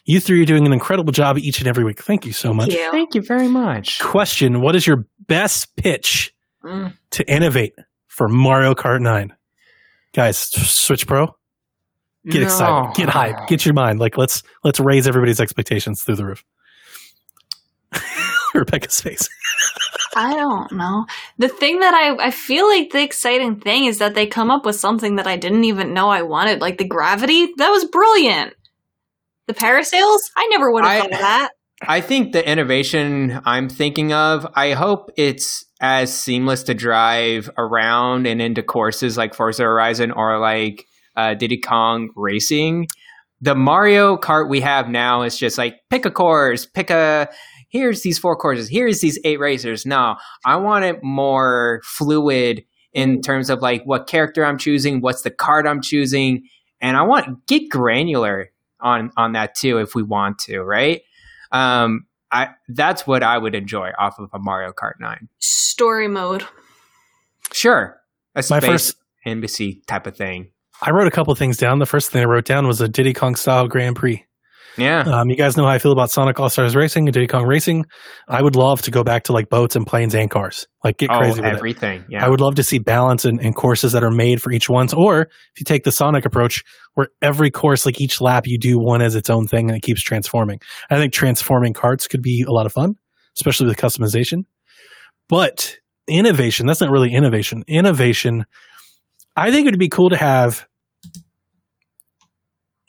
"You 0.04 0.20
three 0.20 0.42
are 0.42 0.46
doing 0.46 0.66
an 0.66 0.72
incredible 0.72 1.12
job 1.12 1.38
each 1.38 1.58
and 1.60 1.68
every 1.68 1.84
week. 1.84 2.00
Thank 2.02 2.26
you 2.26 2.32
so 2.32 2.52
much." 2.52 2.70
Thank 2.70 2.80
you. 2.80 2.90
Thank 2.90 3.14
you 3.14 3.22
very 3.22 3.46
much. 3.48 4.00
Question: 4.00 4.60
What 4.60 4.74
is 4.74 4.86
your 4.86 5.06
best 5.28 5.76
pitch 5.76 6.34
Mm. 6.64 6.94
to 7.12 7.30
innovate 7.30 7.74
for 8.08 8.26
Mario 8.28 8.74
Kart 8.74 9.00
9? 9.00 9.32
Guys, 10.14 10.38
Switch 10.38 11.06
Pro, 11.06 11.36
get 12.26 12.42
excited, 12.42 12.94
get 12.94 13.08
hype, 13.08 13.46
get 13.48 13.64
your 13.64 13.74
mind. 13.74 13.98
Like 14.00 14.16
let's 14.16 14.42
let's 14.64 14.80
raise 14.80 15.06
everybody's 15.06 15.40
expectations 15.40 16.02
through 16.02 16.16
the 16.16 16.26
roof. 16.26 16.44
Rebecca's 18.54 19.00
face. 19.00 19.28
I 20.16 20.34
don't 20.34 20.72
know. 20.72 21.06
The 21.38 21.48
thing 21.48 21.80
that 21.80 21.94
I, 21.94 22.26
I 22.26 22.30
feel 22.30 22.66
like 22.68 22.90
the 22.90 23.02
exciting 23.02 23.60
thing 23.60 23.84
is 23.84 23.98
that 23.98 24.14
they 24.14 24.26
come 24.26 24.50
up 24.50 24.66
with 24.66 24.76
something 24.76 25.16
that 25.16 25.26
I 25.26 25.36
didn't 25.36 25.64
even 25.64 25.94
know 25.94 26.08
I 26.10 26.22
wanted. 26.22 26.60
Like 26.60 26.78
the 26.78 26.84
gravity, 26.86 27.52
that 27.56 27.68
was 27.70 27.84
brilliant. 27.84 28.54
The 29.46 29.54
parasails, 29.54 30.18
I 30.36 30.48
never 30.50 30.70
would 30.72 30.84
have 30.84 30.92
I- 30.92 31.00
thought 31.00 31.12
of 31.12 31.18
that. 31.18 31.50
I 31.82 32.02
think 32.02 32.32
the 32.32 32.46
innovation 32.46 33.40
I'm 33.46 33.70
thinking 33.70 34.12
of, 34.12 34.46
I 34.54 34.72
hope 34.72 35.10
it's 35.16 35.64
as 35.80 36.12
seamless 36.12 36.64
to 36.64 36.74
drive 36.74 37.48
around 37.56 38.26
and 38.26 38.42
into 38.42 38.62
courses 38.62 39.16
like 39.16 39.32
Forza 39.32 39.62
Horizon 39.62 40.10
or 40.10 40.38
like 40.38 40.84
uh, 41.16 41.34
Diddy 41.34 41.58
Kong 41.58 42.10
Racing. 42.16 42.88
The 43.40 43.54
Mario 43.54 44.16
Kart 44.16 44.48
we 44.48 44.60
have 44.60 44.88
now 44.88 45.22
is 45.22 45.36
just 45.38 45.56
like 45.58 45.76
pick 45.88 46.04
a 46.04 46.10
course, 46.10 46.66
pick 46.66 46.90
a. 46.90 47.28
Here's 47.68 48.02
these 48.02 48.18
four 48.18 48.34
courses. 48.36 48.68
Here's 48.68 49.00
these 49.00 49.18
eight 49.24 49.38
racers. 49.38 49.86
No, 49.86 50.16
I 50.44 50.56
want 50.56 50.84
it 50.84 51.02
more 51.04 51.80
fluid 51.84 52.64
in 52.92 53.22
terms 53.22 53.48
of 53.48 53.60
like 53.62 53.84
what 53.84 54.08
character 54.08 54.44
I'm 54.44 54.58
choosing, 54.58 55.00
what's 55.00 55.22
the 55.22 55.30
card 55.30 55.66
I'm 55.66 55.80
choosing, 55.80 56.42
and 56.80 56.96
I 56.96 57.02
want 57.02 57.46
get 57.46 57.70
granular 57.70 58.50
on 58.80 59.12
on 59.16 59.32
that 59.32 59.54
too 59.54 59.78
if 59.78 59.94
we 59.94 60.02
want 60.02 60.38
to, 60.40 60.60
right? 60.62 61.02
Um, 61.52 62.06
I 62.32 62.50
that's 62.68 63.06
what 63.06 63.22
I 63.22 63.38
would 63.38 63.54
enjoy 63.54 63.90
off 63.98 64.18
of 64.18 64.30
a 64.32 64.38
Mario 64.38 64.72
Kart 64.72 64.94
9. 65.00 65.28
Story 65.38 66.08
mode. 66.08 66.44
Sure, 67.52 68.00
a 68.34 68.38
My 68.38 68.58
space 68.58 68.62
first- 68.70 68.96
embassy 69.24 69.82
type 69.86 70.06
of 70.06 70.16
thing. 70.16 70.50
I 70.82 70.90
wrote 70.90 71.06
a 71.06 71.10
couple 71.10 71.34
things 71.34 71.56
down. 71.56 71.78
The 71.78 71.86
first 71.86 72.10
thing 72.10 72.22
I 72.22 72.26
wrote 72.26 72.44
down 72.44 72.66
was 72.66 72.80
a 72.80 72.88
Diddy 72.88 73.12
Kong 73.12 73.34
style 73.34 73.68
Grand 73.68 73.96
Prix. 73.96 74.24
Yeah, 74.78 75.00
Um, 75.00 75.28
you 75.28 75.36
guys 75.36 75.56
know 75.56 75.64
how 75.64 75.70
I 75.70 75.78
feel 75.78 75.92
about 75.92 76.10
Sonic 76.10 76.38
All 76.38 76.48
Stars 76.48 76.76
Racing 76.76 77.06
and 77.06 77.12
Diddy 77.12 77.26
Kong 77.26 77.44
Racing. 77.44 77.84
I 78.28 78.40
would 78.40 78.54
love 78.54 78.80
to 78.82 78.90
go 78.90 79.02
back 79.02 79.24
to 79.24 79.32
like 79.32 79.48
boats 79.48 79.74
and 79.74 79.86
planes 79.86 80.14
and 80.14 80.30
cars. 80.30 80.68
Like 80.84 80.96
get 80.96 81.10
oh, 81.10 81.18
crazy 81.18 81.40
with 81.40 81.50
it. 81.50 81.56
everything. 81.56 82.04
Yeah, 82.08 82.24
I 82.24 82.28
would 82.28 82.40
love 82.40 82.54
to 82.54 82.62
see 82.62 82.78
balance 82.78 83.24
and, 83.24 83.40
and 83.40 83.54
courses 83.54 83.92
that 83.92 84.04
are 84.04 84.12
made 84.12 84.40
for 84.40 84.52
each 84.52 84.68
one. 84.70 84.86
Or 84.96 85.22
if 85.22 85.60
you 85.60 85.64
take 85.64 85.82
the 85.82 85.92
Sonic 85.92 86.24
approach, 86.24 86.62
where 86.94 87.08
every 87.20 87.50
course, 87.50 87.84
like 87.84 88.00
each 88.00 88.20
lap, 88.20 88.46
you 88.46 88.58
do 88.58 88.78
one 88.78 89.02
as 89.02 89.16
its 89.16 89.28
own 89.28 89.46
thing 89.48 89.68
and 89.68 89.76
it 89.76 89.82
keeps 89.82 90.02
transforming. 90.02 90.60
I 90.88 90.96
think 90.96 91.12
transforming 91.12 91.72
carts 91.72 92.06
could 92.06 92.22
be 92.22 92.44
a 92.48 92.52
lot 92.52 92.64
of 92.64 92.72
fun, 92.72 92.94
especially 93.36 93.66
with 93.66 93.76
customization. 93.76 94.44
But 95.28 95.78
innovation, 96.06 96.66
that's 96.66 96.80
not 96.80 96.90
really 96.90 97.12
innovation. 97.12 97.64
Innovation, 97.66 98.46
I 99.36 99.50
think 99.50 99.66
it 99.66 99.72
would 99.72 99.80
be 99.80 99.88
cool 99.88 100.10
to 100.10 100.16
have. 100.16 100.66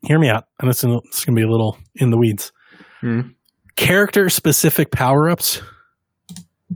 Hear 0.03 0.19
me 0.19 0.29
out, 0.29 0.45
and 0.59 0.69
this 0.69 0.83
is, 0.83 0.89
this 1.11 1.25
going 1.25 1.35
to 1.35 1.39
be 1.39 1.45
a 1.47 1.49
little 1.51 1.77
in 1.95 2.09
the 2.09 2.17
weeds. 2.17 2.51
Hmm. 3.01 3.21
Character 3.75 4.29
specific 4.29 4.91
power 4.91 5.29
ups. 5.29 5.61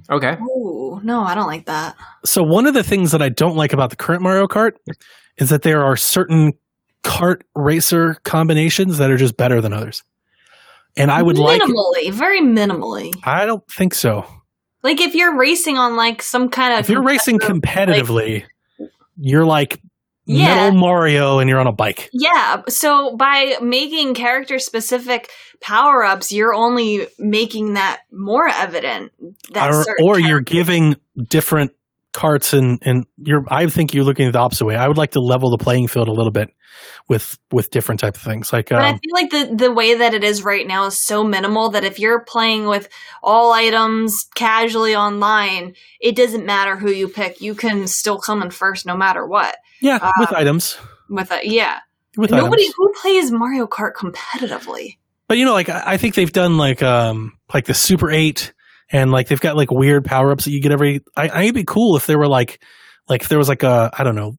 okay. 0.10 0.34
Ooh, 0.42 1.00
no, 1.04 1.22
I 1.22 1.36
don't 1.36 1.48
like 1.48 1.66
that. 1.66 1.96
So 2.24 2.44
one 2.44 2.66
of 2.68 2.74
the 2.74 2.84
things 2.84 3.12
that 3.12 3.22
I 3.22 3.30
don't 3.30 3.56
like 3.56 3.74
about 3.74 3.90
the 3.90 3.96
current 3.96 4.22
Mario 4.22 4.48
Kart 4.48 4.74
is 5.38 5.50
that 5.50 5.64
there 5.64 5.84
are 5.84 5.96
certain 5.96 6.54
kart 7.04 7.42
racer 7.56 8.16
combinations 8.24 8.98
that 8.98 9.12
are 9.12 9.18
just 9.18 9.38
better 9.38 9.62
than 9.62 9.74
others. 9.74 10.04
And 10.98 11.12
I 11.12 11.22
would 11.22 11.38
like 11.38 11.62
minimally, 11.62 12.12
very 12.12 12.42
minimally. 12.42 13.14
I 13.26 13.46
don't 13.46 13.66
think 13.70 13.94
so. 13.94 14.26
Like 14.82 15.02
if 15.02 15.14
you're 15.14 15.36
racing 15.38 15.78
on 15.78 15.96
like 15.98 16.22
some 16.22 16.50
kind 16.50 16.74
of 16.74 16.80
If 16.82 16.90
you're 16.90 17.04
racing 17.04 17.40
competitive- 17.40 18.08
competitively, 18.08 18.46
you're 19.18 19.46
like 19.46 19.82
Yeah. 20.26 20.56
Metal 20.56 20.80
Mario 20.80 21.40
and 21.40 21.50
you're 21.50 21.60
on 21.60 21.68
a 21.68 21.72
bike. 21.72 22.10
Yeah, 22.12 22.64
so 22.68 23.16
by 23.16 23.58
making 23.62 24.16
character 24.16 24.58
specific 24.58 25.30
power 25.62 26.04
ups, 26.04 26.32
you're 26.32 26.54
only 26.54 27.08
making 27.20 27.74
that 27.74 28.02
more 28.12 28.48
evident. 28.48 29.12
That 29.54 29.72
Or, 29.72 29.86
or 30.04 30.20
you're 30.20 30.42
giving 30.42 30.96
different 31.30 31.72
carts 32.16 32.54
and 32.54 32.80
and 32.82 33.06
you're 33.18 33.44
I 33.50 33.68
think 33.68 33.94
you're 33.94 34.06
looking 34.06 34.26
at 34.26 34.34
the 34.34 34.40
opposite 34.40 34.66
way. 34.66 34.76
I 34.76 34.88
would 34.88 34.98
like 34.98 35.12
to 35.12 35.20
level 35.20 35.52
the 35.52 35.62
playing 35.62 35.90
field 35.90 36.08
a 36.08 36.14
little 36.14 36.32
bit 36.32 36.50
with 37.08 37.38
with 37.52 37.70
different 37.70 38.00
type 38.00 38.16
of 38.16 38.22
things. 38.22 38.52
Like 38.52 38.70
But 38.70 38.82
I 38.82 38.90
um, 38.92 39.00
feel 39.00 39.14
like 39.14 39.30
the 39.32 39.56
the 39.56 39.72
way 39.72 39.96
that 39.96 40.14
it 40.14 40.24
is 40.24 40.44
right 40.44 40.66
now 40.66 40.86
is 40.86 41.06
so 41.06 41.24
minimal 41.24 41.72
that 41.72 41.84
if 41.84 42.00
you're 42.00 42.22
playing 42.22 42.68
with 42.68 42.90
all 43.22 43.52
items 43.52 44.28
casually 44.34 44.96
online, 44.96 45.76
it 46.00 46.16
doesn't 46.16 46.46
matter 46.46 46.78
who 46.78 46.90
you 46.90 47.10
pick. 47.10 47.42
You 47.42 47.54
can 47.54 47.86
still 47.88 48.18
come 48.18 48.42
in 48.42 48.50
first 48.50 48.86
no 48.86 48.96
matter 48.96 49.26
what. 49.28 49.58
Yeah, 49.86 50.12
with 50.20 50.30
um, 50.30 50.36
items. 50.36 50.78
With 51.10 51.32
a 51.32 51.40
yeah, 51.44 51.80
With 52.18 52.32
nobody 52.32 52.64
items. 52.64 52.76
who 52.78 52.94
plays 53.02 53.32
Mario 53.32 53.68
Kart 53.68 53.94
competitively. 53.94 54.98
But 55.28 55.38
you 55.38 55.46
know, 55.46 55.54
like 55.54 55.70
I 55.70 55.84
I 55.86 55.98
think 55.98 56.16
they've 56.16 56.32
done 56.32 56.58
like 56.58 56.82
um 56.82 57.38
like 57.54 57.66
the 57.66 57.74
Super 57.74 58.10
Eight, 58.12 58.54
and 58.92 59.12
like 59.12 59.28
they've 59.28 59.40
got 59.40 59.56
like 59.56 59.72
weird 59.72 60.06
power 60.06 60.32
ups 60.32 60.46
that 60.46 60.52
you 60.52 60.62
get 60.62 60.72
every. 60.72 61.02
I, 61.16 61.28
I 61.30 61.42
it'd 61.44 61.56
be 61.56 61.64
cool 61.64 61.96
if 61.96 62.08
there 62.08 62.18
were 62.18 62.28
like 62.28 62.62
like 63.08 63.22
if 63.22 63.30
there 63.30 63.38
was 63.38 63.50
like 63.50 63.64
a 63.64 63.92
I 63.94 64.04
don't 64.04 64.16
know 64.16 64.38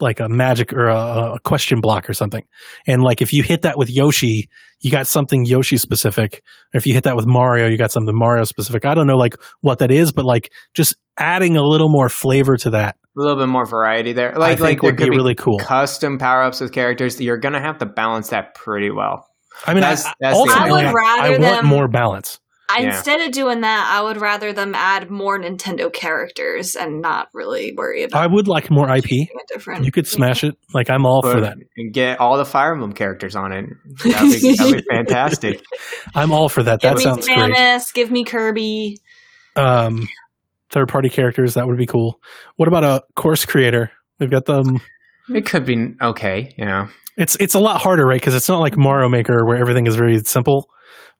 like 0.00 0.20
a 0.20 0.28
magic 0.28 0.72
or 0.72 0.86
a, 0.86 1.34
a 1.34 1.40
question 1.40 1.80
block 1.80 2.08
or 2.08 2.14
something, 2.14 2.44
and 2.86 3.02
like 3.02 3.20
if 3.20 3.32
you 3.32 3.42
hit 3.42 3.62
that 3.62 3.76
with 3.76 3.90
Yoshi, 3.90 4.48
you 4.80 4.90
got 4.90 5.06
something 5.06 5.44
Yoshi 5.44 5.76
specific. 5.76 6.42
Or 6.72 6.78
if 6.78 6.86
you 6.86 6.94
hit 6.94 7.04
that 7.04 7.16
with 7.16 7.26
Mario, 7.26 7.66
you 7.68 7.76
got 7.76 7.90
something 7.90 8.16
Mario 8.16 8.44
specific. 8.44 8.84
I 8.84 8.94
don't 8.94 9.06
know 9.08 9.16
like 9.16 9.34
what 9.60 9.80
that 9.80 9.90
is, 9.90 10.12
but 10.12 10.24
like 10.24 10.52
just 10.74 10.94
adding 11.16 11.56
a 11.56 11.62
little 11.62 11.88
more 11.88 12.08
flavor 12.08 12.56
to 12.58 12.70
that, 12.70 12.96
A 13.18 13.20
little 13.20 13.36
bit 13.36 13.48
more 13.48 13.66
variety 13.66 14.12
there. 14.12 14.32
I 14.34 14.38
Like, 14.38 14.58
think 14.58 14.62
like 14.62 14.82
would 14.82 14.96
be 14.96 15.04
be 15.04 15.10
really 15.10 15.34
cool. 15.34 15.58
custom 15.58 16.18
power 16.18 16.42
ups 16.42 16.60
with 16.60 16.72
characters. 16.72 17.20
You're 17.20 17.38
gonna 17.38 17.60
have 17.60 17.78
to 17.78 17.86
balance 17.86 18.28
that 18.30 18.54
pretty 18.54 18.90
well. 18.90 19.26
I 19.66 19.74
mean, 19.74 19.80
That's- 19.80 20.06
I, 20.06 20.12
that's 20.20 20.34
the 20.36 20.40
ultimately, 20.40 20.70
I 20.70 20.72
would 20.72 20.84
I, 20.86 20.92
rather 20.92 21.30
want 21.40 21.56
them- 21.56 21.66
more 21.66 21.88
balance. 21.88 22.38
I, 22.70 22.80
Yeah. 22.82 22.88
Instead 22.88 23.22
of 23.22 23.32
doing 23.32 23.62
that, 23.62 23.90
I 23.98 24.02
would 24.02 24.20
rather 24.20 24.52
them 24.52 24.74
add 24.74 25.10
more 25.10 25.38
Nintendo 25.40 25.90
characters 25.90 26.76
and 26.76 27.00
not 27.00 27.28
really 27.32 27.72
worry 27.74 28.02
about 28.04 28.22
I 28.22 28.26
would 28.26 28.46
like 28.46 28.70
more 28.70 28.94
IP. 28.94 29.08
different. 29.48 29.86
You 29.86 29.90
could 29.90 30.06
smash 30.06 30.44
it. 30.44 30.54
Like 30.74 30.90
I'm 30.90 31.06
all 31.06 31.22
for 31.22 31.40
that. 31.40 31.56
And 31.78 31.94
get 31.94 32.20
all 32.20 32.36
the 32.36 32.44
Fire 32.44 32.72
Emblem 32.74 32.92
characters 32.92 33.34
on 33.34 33.52
it. 33.52 33.64
That'd 34.04 34.30
be, 34.42 34.54
that'd 34.54 34.76
be 34.76 34.82
fantastic. 34.90 35.62
I'm 36.14 36.30
all 36.30 36.50
for 36.50 36.62
that. 36.62 36.80
Give 36.82 36.90
That 36.90 36.96
me 36.98 37.02
sounds 37.04 37.26
great. 37.26 37.38
Samus, 37.38 37.94
give 37.94 38.10
me 38.10 38.22
Kirby. 38.24 38.98
Um, 39.56 40.06
third 40.70 40.88
party 40.88 41.08
characters 41.08 41.54
that 41.54 41.66
would 41.66 41.78
be 41.78 41.86
cool. 41.86 42.20
What 42.56 42.68
about 42.68 42.84
a 42.84 43.02
course 43.14 43.44
creator? 43.44 43.90
We've 44.18 44.30
got 44.30 44.46
them. 44.46 44.80
It 45.34 45.46
could 45.46 45.64
be 45.64 45.94
okay, 46.00 46.54
Yeah. 46.56 46.88
It's 47.16 47.36
it's 47.40 47.54
a 47.54 47.58
lot 47.58 47.80
harder, 47.80 48.06
right? 48.06 48.20
Because 48.20 48.36
it's 48.36 48.48
not 48.48 48.60
like 48.60 48.76
Mario 48.76 49.08
Maker 49.08 49.44
where 49.44 49.56
everything 49.56 49.86
is 49.88 49.96
very 49.96 50.20
simple. 50.20 50.70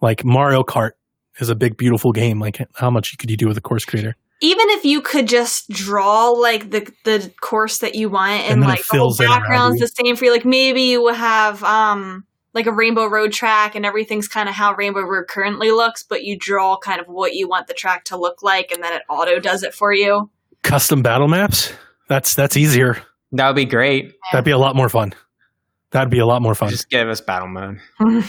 Like 0.00 0.24
Mario 0.24 0.62
Kart 0.62 0.92
is 1.40 1.48
a 1.48 1.56
big, 1.56 1.76
beautiful 1.76 2.12
game. 2.12 2.38
Like 2.38 2.64
how 2.74 2.88
much 2.88 3.18
could 3.18 3.30
you 3.30 3.36
do 3.36 3.48
with 3.48 3.56
a 3.56 3.60
course 3.60 3.84
creator? 3.84 4.16
Even 4.40 4.70
if 4.70 4.84
you 4.84 5.00
could 5.00 5.26
just 5.26 5.68
draw 5.70 6.28
like 6.28 6.70
the 6.70 6.88
the 7.04 7.32
course 7.40 7.78
that 7.78 7.96
you 7.96 8.08
want 8.08 8.42
and, 8.42 8.52
And 8.52 8.60
like 8.62 8.78
the 8.86 8.98
whole 8.98 9.12
fills 9.12 9.18
background's 9.18 9.80
the 9.80 9.88
same 9.88 10.14
for 10.14 10.26
you, 10.26 10.30
like 10.30 10.44
maybe 10.44 10.82
you 10.82 11.02
would 11.02 11.16
have 11.16 11.64
um 11.64 12.24
like 12.58 12.66
a 12.66 12.72
Rainbow 12.72 13.06
Road 13.06 13.32
track 13.32 13.76
and 13.76 13.86
everything's 13.86 14.26
kind 14.26 14.48
of 14.48 14.54
how 14.56 14.74
Rainbow 14.74 15.02
Road 15.02 15.28
currently 15.28 15.70
looks, 15.70 16.02
but 16.02 16.24
you 16.24 16.36
draw 16.36 16.76
kind 16.76 17.00
of 17.00 17.06
what 17.06 17.34
you 17.34 17.48
want 17.48 17.68
the 17.68 17.72
track 17.74 18.04
to 18.06 18.16
look 18.16 18.42
like 18.42 18.72
and 18.72 18.82
then 18.82 18.92
it 18.92 19.02
auto 19.08 19.38
does 19.38 19.62
it 19.62 19.72
for 19.72 19.92
you. 19.92 20.28
Custom 20.64 21.00
battle 21.00 21.28
maps. 21.28 21.72
That's 22.08 22.34
that's 22.34 22.56
easier. 22.56 23.00
That 23.30 23.46
would 23.46 23.54
be 23.54 23.64
great. 23.64 24.12
That'd 24.32 24.44
be 24.44 24.50
a 24.50 24.58
lot 24.58 24.74
more 24.74 24.88
fun. 24.88 25.14
That'd 25.92 26.10
be 26.10 26.18
a 26.18 26.26
lot 26.26 26.42
more 26.42 26.56
fun. 26.56 26.70
Just 26.70 26.90
give 26.90 27.08
us 27.08 27.20
battle 27.20 27.46
mode. 27.46 27.78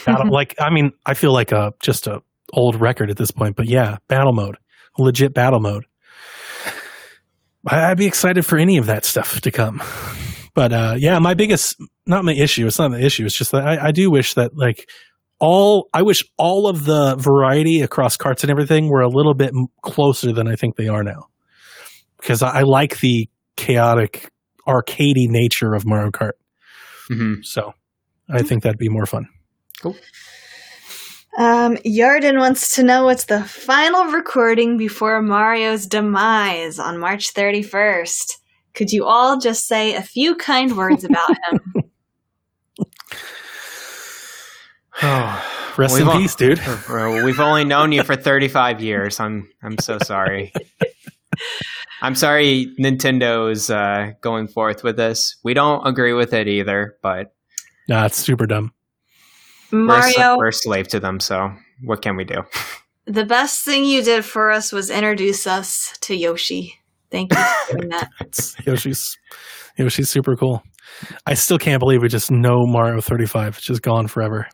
battle, 0.06 0.30
like 0.32 0.54
I 0.62 0.70
mean, 0.70 0.92
I 1.08 1.16
feel 1.16 1.34
like 1.34 1.52
a 1.52 1.74
just 1.82 2.06
a 2.06 2.22
old 2.54 2.80
record 2.80 3.10
at 3.10 3.18
this 3.18 3.32
point, 3.32 3.56
but 3.56 3.66
yeah, 3.66 3.98
battle 4.08 4.34
mode, 4.34 4.58
legit 5.00 5.34
battle 5.34 5.60
mode. 5.60 5.86
I- 7.68 7.90
I'd 7.92 7.98
be 7.98 8.06
excited 8.06 8.46
for 8.46 8.58
any 8.60 8.78
of 8.78 8.86
that 8.86 9.06
stuff 9.06 9.42
to 9.42 9.50
come. 9.52 9.82
But 10.54 10.74
uh, 10.74 10.96
yeah, 10.98 11.20
my 11.20 11.34
biggest 11.34 11.80
not 12.10 12.26
my 12.26 12.34
issue. 12.34 12.68
It's 12.68 12.80
not 12.80 12.92
the 12.92 13.04
issue. 13.04 13.26
It's 13.26 13.38
just 13.38 13.52
that 13.52 13.66
I, 13.66 13.88
I 13.88 13.92
do 13.92 14.10
wish 14.12 14.34
that 14.34 14.58
like 14.58 14.90
all 15.40 15.88
I 15.94 16.02
wish 16.02 16.26
all 16.38 16.68
of 16.68 16.84
the 16.86 17.16
variety 17.16 17.82
across 17.82 18.18
carts 18.18 18.44
and 18.44 18.52
everything 18.52 18.90
were 18.90 19.02
a 19.02 19.08
little 19.08 19.34
bit 19.34 19.54
closer 19.82 20.34
than 20.34 20.48
I 20.48 20.56
think 20.56 20.76
they 20.76 20.88
are 20.88 21.04
now. 21.04 21.28
Because 22.20 22.42
I, 22.42 22.60
I 22.60 22.62
like 22.64 23.00
the 23.00 23.30
chaotic, 23.56 24.30
arcadey 24.68 25.28
nature 25.28 25.74
of 25.74 25.86
Mario 25.86 26.12
Kart. 26.12 26.34
hmm 27.08 27.36
So 27.44 27.74
I 28.30 28.42
think 28.42 28.64
that'd 28.64 28.78
be 28.78 28.90
more 28.90 29.06
fun. 29.06 29.28
Um, 31.38 31.78
Yarden 31.78 32.38
wants 32.38 32.76
to 32.76 32.84
know 32.84 33.06
what's 33.06 33.26
the 33.26 33.44
final 33.44 34.06
recording 34.06 34.78
before 34.78 35.22
Mario's 35.22 35.86
demise 35.86 36.80
on 36.80 37.00
March 37.00 37.34
31st. 37.34 38.34
Could 38.74 38.92
you 38.92 39.06
all 39.06 39.40
just 39.40 39.66
say 39.66 39.96
a 39.96 40.02
few 40.02 40.36
kind 40.36 40.76
words 40.76 41.04
about 41.04 41.30
him? 41.30 41.60
Oh, 45.02 45.74
Rest 45.78 45.94
We've 45.94 46.02
in 46.04 46.08
all- 46.10 46.18
peace, 46.18 46.36
dude. 46.36 46.60
bro, 46.88 47.24
we've 47.24 47.40
only 47.40 47.64
known 47.64 47.92
you 47.92 48.04
for 48.04 48.16
35 48.16 48.82
years. 48.82 49.20
I'm 49.20 49.50
I'm 49.64 49.78
so 49.78 49.98
sorry. 50.00 50.52
I'm 52.02 52.16
sorry 52.16 52.74
Nintendo's 52.80 53.70
uh, 53.70 54.12
going 54.22 54.48
forth 54.48 54.84
with 54.84 54.98
this. 54.98 55.38
We 55.44 55.54
don't 55.54 55.86
agree 55.88 56.14
with 56.14 56.34
it 56.34 56.48
either, 56.48 56.98
but 57.02 57.34
Nah, 57.88 58.06
it's 58.06 58.18
super 58.18 58.46
dumb. 58.46 58.74
we're, 59.72 59.80
a- 59.80 59.84
Mario, 59.84 60.38
we're 60.38 60.48
a 60.50 60.54
slave 60.54 60.88
to 60.90 61.00
them. 61.00 61.20
So 61.20 61.54
what 61.84 62.02
can 62.02 62.16
we 62.18 62.26
do? 62.26 62.44
the 63.06 63.26
best 63.26 63.64
thing 63.64 63.86
you 63.86 64.04
did 64.04 64.26
for 64.26 64.52
us 64.52 64.72
was 64.74 64.90
introduce 64.90 65.48
us 65.48 65.98
to 66.02 66.16
Yoshi. 66.16 66.74
Thank 67.10 67.32
you 67.34 67.40
for 67.68 67.78
doing 67.78 67.90
that. 67.90 68.10
Yoshi's 68.66 69.18
Yoshi's 69.78 70.10
super 70.10 70.36
cool. 70.36 70.62
I 71.26 71.34
still 71.34 71.58
can't 71.58 71.80
believe 71.80 72.02
we 72.02 72.10
just 72.10 72.32
know 72.32 72.66
Mario 72.66 73.02
35. 73.02 73.58
It's 73.58 73.66
just 73.66 73.82
gone 73.82 74.08
forever. 74.08 74.48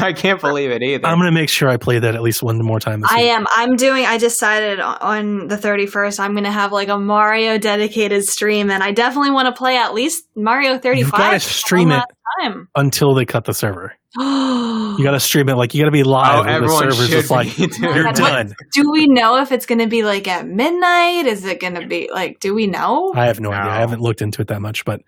I 0.06 0.12
can't 0.12 0.40
believe 0.40 0.70
it 0.70 0.82
either. 0.82 1.06
I'm 1.06 1.18
gonna 1.18 1.32
make 1.32 1.48
sure 1.48 1.68
I 1.68 1.76
play 1.76 1.98
that 1.98 2.14
at 2.14 2.22
least 2.22 2.42
one 2.42 2.58
more 2.58 2.80
time 2.80 3.00
this 3.00 3.10
I 3.12 3.22
week. 3.22 3.26
am. 3.30 3.46
I'm 3.54 3.76
doing. 3.76 4.04
I 4.06 4.18
decided 4.18 4.80
on- 4.80 4.98
on 5.00 5.48
the 5.48 5.56
31st. 5.56 6.20
I'm 6.20 6.32
going 6.32 6.44
to 6.44 6.52
have 6.52 6.72
like 6.72 6.88
a 6.88 6.98
Mario 6.98 7.58
dedicated 7.58 8.24
stream, 8.24 8.70
and 8.70 8.82
I 8.82 8.92
definitely 8.92 9.30
want 9.30 9.46
to 9.46 9.58
play 9.58 9.76
at 9.76 9.94
least 9.94 10.24
Mario 10.36 10.78
35. 10.78 10.98
You've 10.98 11.10
got 11.10 11.30
to 11.32 11.40
stream 11.40 11.90
it 11.90 12.04
Time. 12.40 12.68
until 12.74 13.14
they 13.14 13.24
cut 13.24 13.44
the 13.44 13.54
server. 13.54 13.94
You 14.16 15.04
got 15.04 15.12
to 15.12 15.20
stream 15.20 15.48
it 15.48 15.54
like 15.54 15.72
you 15.72 15.80
got 15.80 15.86
to 15.86 15.92
be 15.92 16.02
oh, 16.02 16.08
live. 16.08 16.34
oh, 16.34 16.38
when 16.38 16.46
the 16.46 16.52
everyone 16.52 16.78
server's 16.82 16.98
should 16.98 17.10
just 17.10 17.30
like 17.30 17.56
be 17.56 17.68
you're 17.80 18.02
that. 18.02 18.16
done. 18.16 18.54
we 18.90 19.06
know 19.06 19.40
if 19.40 19.52
it's 19.52 19.66
going 19.66 19.78
to 19.78 19.86
be 19.86 20.02
like 20.02 20.26
at 20.26 20.46
midnight? 20.48 21.26
Is 21.26 21.44
it 21.44 21.60
going 21.60 21.74
to 21.74 21.86
be 21.86 22.10
like? 22.12 22.40
Do 22.40 22.54
we 22.54 22.66
know? 22.66 23.12
I 23.14 23.26
have 23.26 23.40
no, 23.40 23.52
idea. 23.52 23.70
I 23.70 23.78
haven't 23.78 24.00
looked 24.00 24.20
into 24.20 24.42
it 24.42 24.48
that 24.48 24.60
much, 24.60 24.84
but 24.84 25.02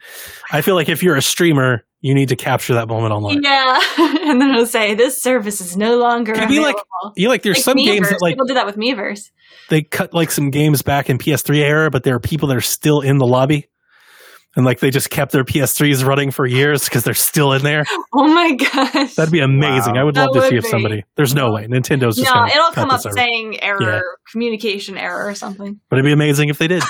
I 0.52 0.60
feel 0.60 0.76
like 0.76 0.88
if 0.88 1.02
you're 1.02 1.16
a 1.16 1.22
streamer, 1.22 1.84
you 2.02 2.14
need 2.14 2.28
to 2.28 2.36
capture 2.36 2.74
that 2.74 2.88
moment 2.88 3.12
online. 3.14 3.40
Yeah, 3.42 3.80
and 3.98 4.40
then 4.40 4.50
it'll 4.50 4.66
say 4.66 4.94
this 4.94 5.22
service 5.22 5.60
is 5.62 5.76
no 5.76 5.96
longer 5.98 6.34
Could 6.34 6.48
be 6.48 6.60
like-. 6.60 6.76
You 7.16 7.28
like 7.28 7.42
there's 7.42 7.58
Like 7.58 7.64
some 7.64 7.76
Miiverse. 7.78 7.84
games 7.86 8.08
that 8.10 8.18
like 8.20 8.34
people 8.34 8.46
do 8.46 8.54
that 8.54 8.66
with 8.66 8.76
Miiverse. 8.76 9.30
they 9.70 9.82
cut 9.82 10.12
like 10.12 10.30
some 10.30 10.50
games 10.50 10.82
back 10.82 11.08
in 11.08 11.16
PS3 11.18 11.58
era, 11.58 11.90
but 11.90 12.02
there 12.02 12.14
are 12.14 12.20
people 12.20 12.48
that 12.48 12.56
are 12.56 12.60
still 12.60 13.00
in 13.00 13.16
the 13.18 13.26
lobby. 13.26 13.68
And 14.54 14.66
like 14.66 14.80
they 14.80 14.90
just 14.90 15.08
kept 15.08 15.32
their 15.32 15.44
PS3s 15.44 16.04
running 16.04 16.30
for 16.30 16.44
years 16.44 16.84
because 16.84 17.04
they're 17.04 17.14
still 17.14 17.54
in 17.54 17.62
there. 17.62 17.84
Oh 18.14 18.28
my 18.28 18.52
gosh! 18.52 19.14
That'd 19.14 19.32
be 19.32 19.40
amazing. 19.40 19.94
Wow. 19.94 20.00
I 20.02 20.04
would 20.04 20.14
That 20.16 20.26
love 20.26 20.34
to 20.34 20.40
would 20.40 20.50
see 20.50 20.56
if 20.56 20.66
somebody. 20.66 21.02
There's 21.16 21.34
no 21.34 21.50
way 21.50 21.66
Nintendo's 21.66 22.16
just 22.18 22.32
no, 22.34 22.44
it'll 22.46 22.70
come 22.72 22.90
up 22.90 23.00
saying 23.00 23.62
error, 23.62 23.80
Yeah. 23.80 24.00
communication 24.30 24.98
error, 24.98 25.26
or 25.26 25.34
something. 25.34 25.80
But 25.88 25.96
it'd 25.98 26.04
be 26.06 26.12
amazing 26.12 26.50
if 26.50 26.58
they 26.58 26.68
did. 26.68 26.82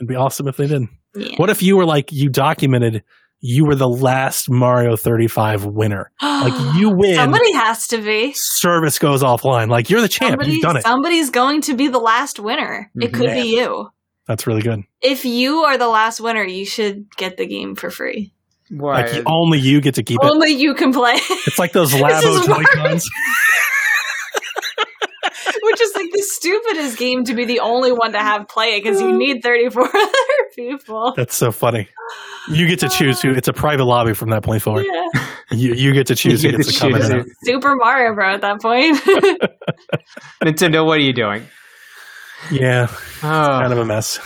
It'd 0.00 0.08
be 0.08 0.16
awesome 0.16 0.48
if 0.48 0.56
they 0.56 0.66
did. 0.66 0.82
Yeah. 1.14 1.36
What 1.36 1.48
if 1.48 1.62
you 1.62 1.76
were 1.76 1.86
like 1.86 2.10
you 2.12 2.28
documented 2.28 3.02
you 3.40 3.64
were 3.64 3.74
the 3.74 3.88
last 3.88 4.50
Mario 4.50 4.96
35 4.96 5.64
winner? 5.64 6.10
Like 6.22 6.76
you 6.76 6.90
win, 6.90 7.16
Somebody 7.16 7.52
has 7.52 7.88
to 7.88 7.98
be. 7.98 8.32
service 8.34 9.00
goes 9.00 9.24
offline. 9.24 9.68
Like 9.68 9.90
you're 9.90 10.00
the 10.00 10.06
champ. 10.08 10.30
Somebody, 10.32 10.52
You've 10.52 10.62
done 10.62 10.76
it. 10.76 10.82
Somebody's 10.84 11.30
going 11.30 11.62
to 11.62 11.74
be 11.74 11.88
the 11.88 11.98
last 11.98 12.38
winner. 12.38 12.90
It 12.94 13.12
could 13.12 13.26
Man. 13.26 13.42
be 13.42 13.56
you. 13.56 13.88
That's 14.28 14.46
really 14.46 14.62
good. 14.62 14.82
If 15.02 15.24
you 15.24 15.60
are 15.64 15.76
the 15.78 15.88
last 15.88 16.20
winner, 16.20 16.44
you 16.44 16.64
should 16.64 17.06
get 17.16 17.36
the 17.38 17.46
game 17.46 17.74
for 17.74 17.90
free. 17.90 18.32
Why? 18.70 19.02
Like 19.02 19.14
you- 19.14 19.22
only 19.26 19.58
you 19.58 19.80
get 19.80 19.96
to 19.96 20.04
keep 20.04 20.18
it. 20.22 20.30
Only 20.30 20.50
you 20.50 20.74
can 20.74 20.92
play. 20.92 21.14
It's 21.16 21.58
like 21.58 21.72
those 21.72 21.92
is 21.94 22.00
Labo 22.00 22.46
Joy 22.46 22.56
worse. 22.58 22.66
Cons. 22.74 23.10
Which 26.42 26.52
is 26.54 26.60
stupidest 26.62 26.98
game 26.98 27.24
to 27.24 27.34
be 27.34 27.44
the 27.44 27.60
only 27.60 27.92
one 27.92 28.12
to 28.12 28.18
have 28.18 28.48
play 28.48 28.76
it 28.76 28.82
because 28.82 29.00
you 29.00 29.16
need 29.16 29.42
34 29.42 29.82
other 29.94 30.08
people. 30.54 31.12
That's 31.16 31.36
so 31.36 31.50
funny. 31.52 31.88
You 32.50 32.66
get 32.66 32.78
to 32.80 32.88
choose 32.88 33.20
who. 33.22 33.30
It's 33.32 33.48
a 33.48 33.52
private 33.52 33.84
lobby 33.84 34.14
from 34.14 34.30
that 34.30 34.42
point 34.42 34.62
forward. 34.62 34.86
Yeah. 34.92 35.24
You, 35.50 35.72
you 35.72 35.94
get 35.94 36.06
to 36.08 36.14
choose 36.14 36.44
You 36.44 36.50
who 36.50 36.58
get 36.58 36.64
gets 36.66 36.74
to 36.74 36.74
to 36.74 36.80
come 36.80 36.94
in. 36.94 37.00
choose 37.00 37.08
and. 37.10 37.26
Super 37.42 37.74
Mario 37.74 38.14
Bro 38.14 38.34
at 38.34 38.42
that 38.42 38.60
point. 38.60 38.98
Nintendo, 40.42 40.84
what 40.84 40.98
are 40.98 41.02
you 41.02 41.14
doing? 41.14 41.42
Yeah, 42.52 42.88
Oh, 43.22 43.58
kind 43.60 43.72
of 43.72 43.78
a 43.78 43.84
mess. 43.86 44.18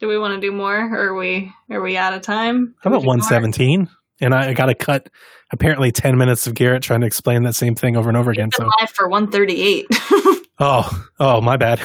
do 0.00 0.06
we 0.08 0.18
want 0.18 0.34
to 0.34 0.40
do 0.46 0.52
more 0.54 0.76
or 0.76 1.08
are 1.08 1.14
we 1.14 1.50
are 1.70 1.80
we 1.80 1.96
out 1.96 2.12
of 2.12 2.20
time? 2.20 2.74
How 2.82 2.90
about 2.90 3.04
117? 3.06 3.88
And 4.20 4.34
I, 4.34 4.50
I 4.50 4.52
got 4.52 4.66
to 4.66 4.74
cut 4.74 5.08
apparently 5.52 5.92
10 5.92 6.16
minutes 6.18 6.46
of 6.46 6.54
Garrett 6.54 6.82
trying 6.82 7.00
to 7.00 7.06
explain 7.06 7.42
that 7.44 7.54
same 7.54 7.74
thing 7.74 7.96
over 7.96 8.08
and 8.08 8.16
over 8.16 8.30
again. 8.30 8.50
So, 8.52 8.64
live 8.80 8.90
for 8.90 9.08
138. 9.08 9.86
oh, 10.58 11.06
oh, 11.20 11.40
my 11.40 11.56
bad. 11.56 11.80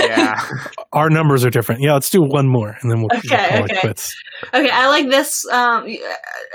yeah. 0.00 0.40
Our 0.92 1.10
numbers 1.10 1.44
are 1.44 1.50
different. 1.50 1.80
Yeah, 1.82 1.92
let's 1.94 2.10
do 2.10 2.22
one 2.22 2.46
more 2.48 2.76
and 2.80 2.90
then 2.90 2.98
we'll, 3.00 3.08
we'll 3.12 3.18
Okay, 3.34 3.58
it 3.58 3.64
okay. 3.64 3.80
quits. 3.80 4.14
Okay, 4.52 4.70
I 4.70 4.88
like 4.88 5.08
this. 5.08 5.46
Um, 5.48 5.86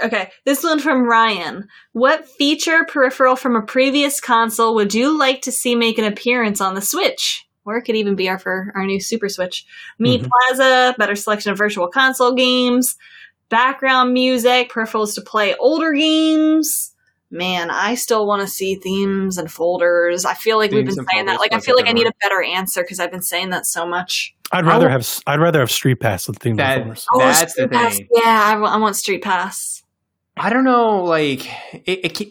okay, 0.04 0.32
this 0.46 0.64
one 0.64 0.80
from 0.80 1.08
Ryan. 1.08 1.68
What 1.94 2.28
feature 2.28 2.86
peripheral 2.88 3.36
from 3.36 3.56
a 3.56 3.62
previous 3.62 4.20
console 4.20 4.76
would 4.76 4.94
you 4.94 5.18
like 5.18 5.42
to 5.44 5.52
see 5.52 5.76
make 5.76 5.98
an 5.98 6.06
appearance 6.06 6.62
on 6.62 6.74
the 6.76 6.82
Switch? 6.82 7.46
Or 7.66 7.78
it 7.78 7.82
could 7.84 7.96
even 7.98 8.16
be 8.16 8.30
our 8.30 8.40
for 8.40 8.72
our 8.76 8.86
new 8.86 9.00
Super 9.02 9.28
Switch. 9.28 9.66
Meet 10.00 10.22
Mhm. 10.24 10.30
Plaza, 10.48 10.96
better 10.98 11.16
selection 11.16 11.52
of 11.52 11.58
virtual 11.58 11.90
console 11.90 12.34
games, 12.34 12.96
background 13.50 14.14
music, 14.14 14.72
peripherals 14.72 15.16
to 15.16 15.22
play 15.22 15.56
older 15.56 15.94
games. 15.94 16.94
Man, 17.30 17.70
I 17.70 17.96
still 17.96 18.26
want 18.26 18.42
to 18.42 18.48
see 18.48 18.76
themes 18.76 19.38
and 19.38 19.52
folders. 19.52 20.24
I 20.24 20.34
feel 20.34 20.58
like 20.58 20.72
we've 20.72 20.86
been 20.86 20.98
and 20.98 21.08
saying 21.12 21.26
that. 21.26 21.40
Like, 21.42 21.52
I 21.54 21.60
feel 21.60 21.76
like 21.76 21.88
I 21.88 21.92
need 21.92 22.06
one. 22.06 22.14
a 22.14 22.26
better 22.26 22.42
answer 22.42 22.82
because 22.84 23.02
I've 23.02 23.12
been 23.12 23.22
saying 23.22 23.50
that 23.50 23.66
so 23.66 23.86
much. 23.86 24.34
I'd 24.54 24.66
rather 24.66 24.88
Oh. 24.88 24.92
have 24.92 25.02
s- 25.02 25.22
I'd 25.28 25.42
rather 25.42 25.60
have 25.60 25.70
Street 25.70 26.00
Pass 26.00 26.28
with 26.30 26.38
themes 26.40 26.58
That- 26.58 26.78
folders. 26.78 27.06
Oh, 27.14 27.20
that's 27.20 27.42
the 27.42 27.64
Street 27.64 27.72
Pass. 27.72 27.98
thing. 27.98 28.08
Yeah, 28.14 28.62
I 28.66 28.78
want 28.78 28.96
Street 28.96 29.22
Pass. 29.24 29.84
I 30.38 30.50
don't 30.50 30.64
know. 30.64 31.04
Like, 31.04 31.46
it, 31.86 32.20
it, 32.22 32.28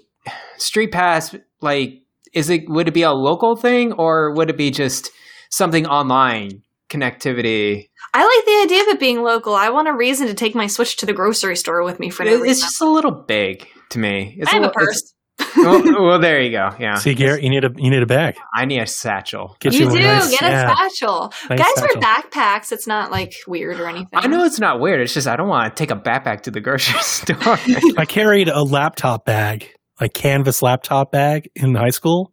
Street 0.56 0.93
Pass. 0.93 1.34
Like, 1.60 2.01
is 2.32 2.48
it? 2.48 2.66
Would 2.68 2.88
it 2.88 2.94
be 2.94 3.02
a 3.02 3.12
local 3.12 3.55
thing, 3.55 3.93
or 3.93 4.32
would 4.32 4.48
it 4.48 4.56
be 4.56 4.70
just 4.70 5.10
something 5.51 5.86
online 5.86 6.62
connectivity? 6.88 7.88
I 8.14 8.22
like 8.24 8.44
the 8.46 8.62
idea 8.64 8.82
of 8.82 8.88
it 8.88 9.00
being 9.00 9.22
local. 9.22 9.54
I 9.54 9.70
want 9.70 9.88
a 9.88 9.92
reason 9.92 10.26
to 10.28 10.34
take 10.34 10.54
my 10.54 10.66
Switch 10.66 10.96
to 10.98 11.06
the 11.06 11.12
grocery 11.12 11.56
store 11.56 11.84
with 11.84 11.98
me 12.00 12.10
for 12.10 12.24
no 12.24 12.32
It- 12.44 12.50
it's 12.50 12.60
just 12.60 12.80
a 12.80 12.88
little 12.88 13.10
big 13.12 13.66
to 13.90 13.98
me. 13.98 14.36
It's 14.38 14.50
I 14.50 14.54
have 14.56 14.62
a 14.62 14.66
little- 14.66 14.82
it's- 14.82 15.02
purse. 15.02 15.12
well, 15.58 15.82
well, 16.06 16.18
there 16.18 16.40
you 16.40 16.50
go. 16.50 16.70
Yeah, 16.78 16.94
See, 16.94 17.12
Garrett, 17.14 17.42
you 17.42 17.50
need 17.50 17.62
a 17.64 17.70
you 17.76 17.90
need 17.90 18.02
a 18.02 18.06
bag. 18.06 18.36
I 18.54 18.64
need 18.64 18.78
a 18.80 18.86
satchel. 18.86 19.54
Get 19.60 19.74
You 19.74 19.88
a 19.88 19.92
do 19.92 20.00
nice- 20.00 20.30
get 20.30 20.42
a 20.42 20.46
yeah. 20.46 20.74
satchel. 20.74 21.32
Nice 21.50 21.58
Guys 21.58 21.68
satchel. 21.76 22.00
wear 22.00 22.02
backpacks. 22.02 22.72
It's 22.72 22.86
not 22.86 23.10
like 23.10 23.34
weird 23.46 23.78
or 23.78 23.86
anything. 23.86 24.08
I 24.14 24.28
know 24.28 24.44
it's 24.44 24.58
not 24.60 24.80
weird. 24.80 25.00
It's 25.02 25.12
just 25.12 25.26
I 25.28 25.36
don't 25.36 25.48
want 25.48 25.76
to 25.76 25.78
take 25.78 25.90
a 25.90 26.00
backpack 26.00 26.42
to 26.42 26.50
the 26.50 26.60
grocery 26.60 26.98
store. 27.02 27.58
I 27.98 28.06
carried 28.06 28.48
a 28.48 28.62
laptop 28.62 29.26
bag, 29.26 29.68
like 30.00 30.14
canvas 30.14 30.62
laptop 30.62 31.12
bag 31.12 31.50
in 31.54 31.74
high 31.74 31.90
school, 31.90 32.32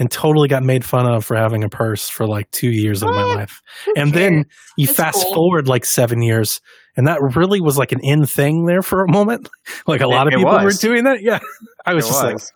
and 0.00 0.10
totally 0.10 0.48
got 0.48 0.64
made 0.64 0.84
fun 0.84 1.06
of 1.06 1.24
for 1.24 1.36
having 1.36 1.62
a 1.62 1.68
purse 1.68 2.08
for 2.08 2.26
like 2.26 2.50
two 2.50 2.70
years 2.70 3.02
of 3.04 3.10
my 3.10 3.24
What? 3.24 3.36
life. 3.36 3.60
And 3.94 4.12
then 4.12 4.46
you 4.76 4.86
That's 4.88 4.96
fast 4.98 5.22
cool. 5.24 5.34
forward 5.34 5.68
like 5.68 5.84
seven 5.84 6.22
years, 6.22 6.60
and 6.96 7.06
that 7.06 7.18
really 7.36 7.60
was 7.60 7.78
like 7.78 7.92
an 7.92 8.00
in 8.02 8.26
thing 8.26 8.64
there 8.66 8.82
for 8.82 9.04
a 9.04 9.10
moment. 9.12 9.48
Like 9.86 10.00
a 10.00 10.08
lot 10.08 10.26
It- 10.26 10.34
of 10.34 10.38
people 10.40 10.52
were 10.64 10.72
doing 10.72 11.04
that. 11.04 11.22
Yeah, 11.22 11.38
I 11.86 11.94
was 11.94 12.04
It 12.06 12.08
just 12.08 12.22
like 12.24 12.34
was. 12.34 12.52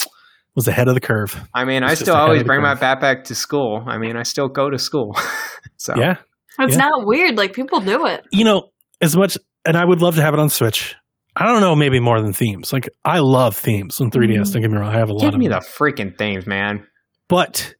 was 0.56 0.66
ahead 0.68 0.88
of 0.88 0.94
the 0.94 1.00
curve. 1.00 1.40
I 1.54 1.64
mean, 1.64 1.82
I 1.84 1.94
still 1.94 2.16
always 2.16 2.40
the 2.40 2.44
bring 2.44 2.62
my 2.62 2.74
backpack 2.74 3.24
to 3.24 3.34
school. 3.36 3.84
I 3.86 3.98
mean, 3.98 4.16
I 4.16 4.22
still 4.24 4.48
go 4.48 4.70
to 4.70 4.78
school. 4.78 5.16
so 5.76 5.94
Yeah, 5.96 6.16
It's 6.58 6.72
Yeah. 6.74 6.78
not 6.88 7.06
weird. 7.06 7.36
Like 7.36 7.52
people 7.52 7.80
do 7.80 8.06
it. 8.06 8.24
you 8.32 8.44
know, 8.44 8.70
as 9.00 9.16
much, 9.16 9.36
and 9.64 9.76
I 9.76 9.84
would 9.84 10.00
love 10.02 10.16
to 10.16 10.22
have 10.22 10.34
it 10.34 10.40
on 10.40 10.48
Switch. 10.48 10.94
I 11.36 11.46
don't 11.46 11.60
know, 11.60 11.74
maybe 11.74 11.98
more 11.98 12.20
than 12.22 12.32
themes. 12.32 12.72
Like 12.72 12.88
I 13.04 13.18
love 13.18 13.56
themes 13.56 14.00
on 14.00 14.10
3DS. 14.10 14.50
Mhm. 14.50 14.52
Don't 14.52 14.62
get 14.62 14.70
me 14.70 14.78
wrong, 14.78 14.94
I 14.94 14.98
have 14.98 15.10
a 15.10 15.12
lot 15.12 15.20
give 15.22 15.34
of 15.34 15.40
me 15.40 15.48
the 15.48 15.56
freaking 15.56 16.16
themes, 16.16 16.46
man. 16.46 16.86
But 17.28 17.74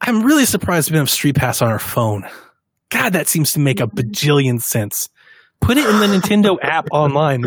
I'm 0.00 0.22
really 0.22 0.44
surprised 0.44 0.90
we 0.90 0.94
don't 0.94 1.02
have 1.02 1.10
Street 1.10 1.36
Pass 1.36 1.62
on 1.62 1.68
our 1.68 1.78
phone. 1.78 2.24
God, 2.90 3.12
that 3.14 3.26
seems 3.26 3.52
to 3.52 3.60
make 3.60 3.80
a 3.80 3.86
mm-hmm. 3.86 3.98
bajillion 3.98 4.60
sense. 4.60 5.08
Put 5.60 5.76
it 5.76 5.88
in 5.88 5.98
the 5.98 6.06
Nintendo 6.06 6.56
app 6.62 6.88
online. 6.92 7.44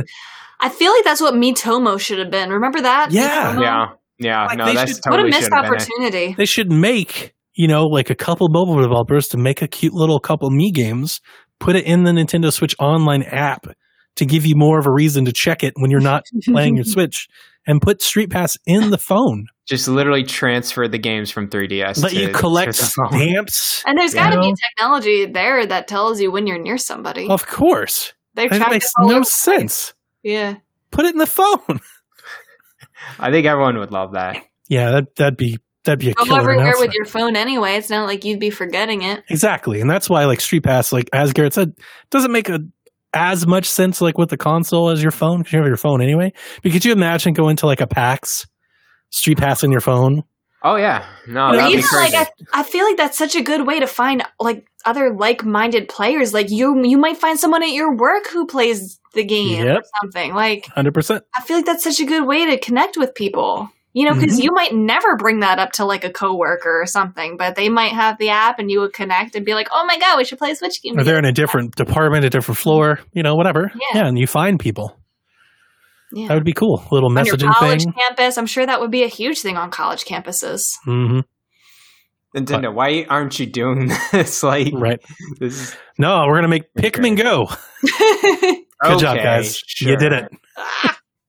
I 0.59 0.69
feel 0.69 0.91
like 0.91 1.03
that's 1.03 1.21
what 1.21 1.35
Miitomo 1.35 1.99
should 1.99 2.19
have 2.19 2.31
been. 2.31 2.49
Remember 2.49 2.81
that? 2.81 3.11
Yeah. 3.11 3.53
Miitomo? 3.53 3.61
Yeah, 3.61 3.85
yeah. 4.17 4.45
Like, 4.45 4.57
no, 4.57 4.73
that's 4.73 4.95
should- 4.95 5.05
What 5.05 5.19
a 5.19 5.23
missed 5.23 5.43
should 5.43 5.53
have 5.53 5.63
been 5.65 5.73
it. 5.73 5.81
opportunity. 5.81 6.35
They 6.37 6.45
should 6.45 6.71
make, 6.71 7.33
you 7.53 7.67
know, 7.67 7.83
like 7.83 8.09
a 8.09 8.15
couple 8.15 8.49
mobile 8.49 8.81
developers 8.81 9.27
to 9.29 9.37
make 9.37 9.61
a 9.61 9.67
cute 9.67 9.93
little 9.93 10.19
couple 10.19 10.49
me 10.49 10.71
games, 10.71 11.21
put 11.59 11.75
it 11.75 11.85
in 11.85 12.03
the 12.03 12.11
Nintendo 12.11 12.51
Switch 12.51 12.75
online 12.79 13.23
app 13.23 13.67
to 14.15 14.25
give 14.25 14.45
you 14.45 14.55
more 14.55 14.79
of 14.79 14.87
a 14.87 14.91
reason 14.91 15.25
to 15.25 15.31
check 15.31 15.63
it 15.63 15.73
when 15.77 15.91
you're 15.91 15.99
not 15.99 16.25
playing 16.45 16.75
your 16.75 16.85
Switch 16.85 17.27
and 17.67 17.81
put 17.81 18.01
Street 18.01 18.31
Pass 18.31 18.57
in 18.65 18.89
the 18.89 18.97
phone. 18.97 19.47
Just 19.67 19.87
literally 19.87 20.23
transfer 20.23 20.87
the 20.87 20.97
games 20.97 21.29
from 21.29 21.49
3DS. 21.49 22.01
Let 22.01 22.13
to, 22.13 22.19
you 22.19 22.29
collect 22.29 22.73
to 22.75 22.81
the 22.81 23.09
stamps. 23.09 23.83
And 23.85 23.99
there's 23.99 24.13
got 24.13 24.31
to 24.31 24.39
be 24.39 24.53
technology 24.71 25.25
there 25.25 25.65
that 25.65 25.87
tells 25.87 26.21
you 26.21 26.31
when 26.31 26.47
you're 26.47 26.57
near 26.57 26.77
somebody. 26.77 27.29
Of 27.29 27.45
course. 27.45 28.13
They've 28.33 28.49
That 28.49 28.71
makes 28.71 28.91
no 28.99 29.23
sense. 29.23 29.93
Yeah. 30.23 30.55
Put 30.91 31.05
it 31.05 31.13
in 31.13 31.19
the 31.19 31.27
phone. 31.27 31.57
I 33.19 33.29
think 33.31 33.45
everyone 33.45 33.77
would 33.77 33.91
love 33.91 34.13
that. 34.13 34.43
Yeah, 34.69 34.91
that, 34.91 35.15
that'd 35.15 35.37
be 35.37 35.59
that'd 35.83 35.99
be 35.99 36.11
a 36.11 36.13
Go 36.13 36.25
killer 36.25 36.41
everywhere 36.41 36.73
with 36.77 36.93
your 36.93 37.05
phone 37.05 37.35
anyway. 37.35 37.75
It's 37.75 37.89
not 37.89 38.07
like 38.07 38.25
you'd 38.25 38.39
be 38.39 38.49
forgetting 38.49 39.03
it. 39.03 39.23
Exactly, 39.29 39.81
and 39.81 39.89
that's 39.89 40.09
why 40.09 40.25
like 40.25 40.41
Street 40.41 40.63
Pass, 40.63 40.91
like 40.91 41.09
as 41.13 41.33
Garrett 41.33 41.53
said, 41.53 41.73
doesn't 42.09 42.31
make 42.31 42.49
a 42.49 42.59
as 43.13 43.47
much 43.47 43.65
sense 43.65 44.01
like 44.01 44.17
with 44.17 44.29
the 44.29 44.37
console 44.37 44.89
as 44.89 45.01
your 45.01 45.11
phone 45.11 45.39
because 45.39 45.53
you 45.53 45.59
have 45.59 45.67
your 45.67 45.77
phone 45.77 46.01
anyway. 46.01 46.33
But 46.63 46.71
could 46.71 46.85
you 46.85 46.91
imagine 46.91 47.33
going 47.33 47.55
to 47.57 47.65
like 47.65 47.81
a 47.81 47.87
PAX, 47.87 48.45
Street 49.09 49.37
Pass 49.37 49.63
in 49.63 49.71
your 49.71 49.81
phone? 49.81 50.23
Oh 50.63 50.75
yeah, 50.75 51.05
no, 51.27 51.49
Well, 51.51 51.53
that'd 51.53 51.77
be 51.77 51.83
crazy. 51.83 52.15
like 52.15 52.29
I, 52.53 52.59
I 52.61 52.63
feel 52.63 52.83
like 52.83 52.97
that's 52.97 53.17
such 53.17 53.35
a 53.35 53.43
good 53.43 53.65
way 53.67 53.79
to 53.79 53.87
find 53.87 54.23
like 54.39 54.65
other 54.85 55.13
like-minded 55.13 55.87
players. 55.87 56.33
Like 56.33 56.49
you, 56.49 56.83
you 56.83 56.97
might 56.97 57.17
find 57.17 57.39
someone 57.39 57.61
at 57.61 57.69
your 57.71 57.95
work 57.95 58.27
who 58.27 58.47
plays 58.47 58.99
the 59.13 59.23
game 59.23 59.65
or 59.67 59.81
something. 60.01 60.33
Like 60.33 60.65
Hundred 60.67 60.93
percent. 60.95 61.23
I 61.35 61.41
feel 61.41 61.57
like 61.57 61.65
that's 61.67 61.83
such 61.83 61.99
a 61.99 62.05
good 62.05 62.25
way 62.25 62.47
to 62.47 62.57
connect 62.59 62.97
with 62.97 63.13
people. 63.13 63.69
You 63.97 64.05
know, 64.07 64.13
because 64.19 64.37
Mhm. 64.39 64.43
you 64.43 64.51
might 64.51 64.73
never 64.75 65.15
bring 65.17 65.39
that 65.39 65.57
up 65.57 65.71
to 65.73 65.85
like 65.85 66.03
a 66.03 66.11
coworker 66.11 66.81
or 66.81 66.85
something, 66.85 67.35
but 67.37 67.55
they 67.55 67.67
might 67.69 67.93
have 67.93 68.17
the 68.19 68.29
app 68.29 68.59
and 68.59 68.69
you 68.69 68.79
would 68.81 68.93
connect 68.93 69.35
and 69.35 69.43
be 69.45 69.53
like, 69.55 69.69
"Oh 69.71 69.85
my 69.85 69.97
god, 69.97 70.17
we 70.17 70.23
should 70.25 70.37
play 70.37 70.51
a 70.51 70.55
Switch 70.55 70.81
game." 70.83 70.99
Or 70.99 71.03
they're 71.03 71.17
in 71.17 71.25
a 71.25 71.31
different 71.31 71.75
department, 71.75 72.23
a 72.25 72.29
different 72.29 72.59
floor, 72.59 72.99
you 73.13 73.23
know, 73.23 73.33
whatever. 73.35 73.71
Yeah. 73.93 74.05
and 74.05 74.19
you 74.19 74.27
find 74.27 74.59
people. 74.59 74.95
yeah. 76.13 76.27
That 76.27 76.35
would 76.35 76.43
be 76.45 76.53
cool. 76.53 76.83
little 76.91 77.09
on 77.09 77.25
your 77.25 77.35
messaging 77.35 77.53
college 77.53 77.83
thing. 77.85 77.93
campus. 77.93 78.37
I'm 78.37 78.45
sure 78.45 78.65
that 78.65 78.79
would 78.79 78.91
be 78.91 79.03
a 79.03 79.07
huge 79.07 79.39
thing 79.41 79.57
on 79.57 79.71
college 79.71 80.05
campuses. 80.05 80.61
hmm 80.85 81.21
Nintendo, 82.35 82.73
why 82.73 83.05
aren't 83.09 83.39
you 83.39 83.45
doing 83.47 83.89
this? 84.11 84.43
Like, 84.43 84.67
Right. 84.73 84.99
this 85.39 85.53
is 85.59 85.75
No, 85.97 86.25
we're 86.27 86.35
gonna 86.35 86.49
make 86.49 86.71
Pikmin 86.77 87.17
go. 87.17 87.47
Good 88.83 88.99
job, 88.99 89.15
Okay, 89.15 89.23
guys. 89.23 89.63
You 89.81 89.97
did 89.97 90.13
it. 90.13 90.25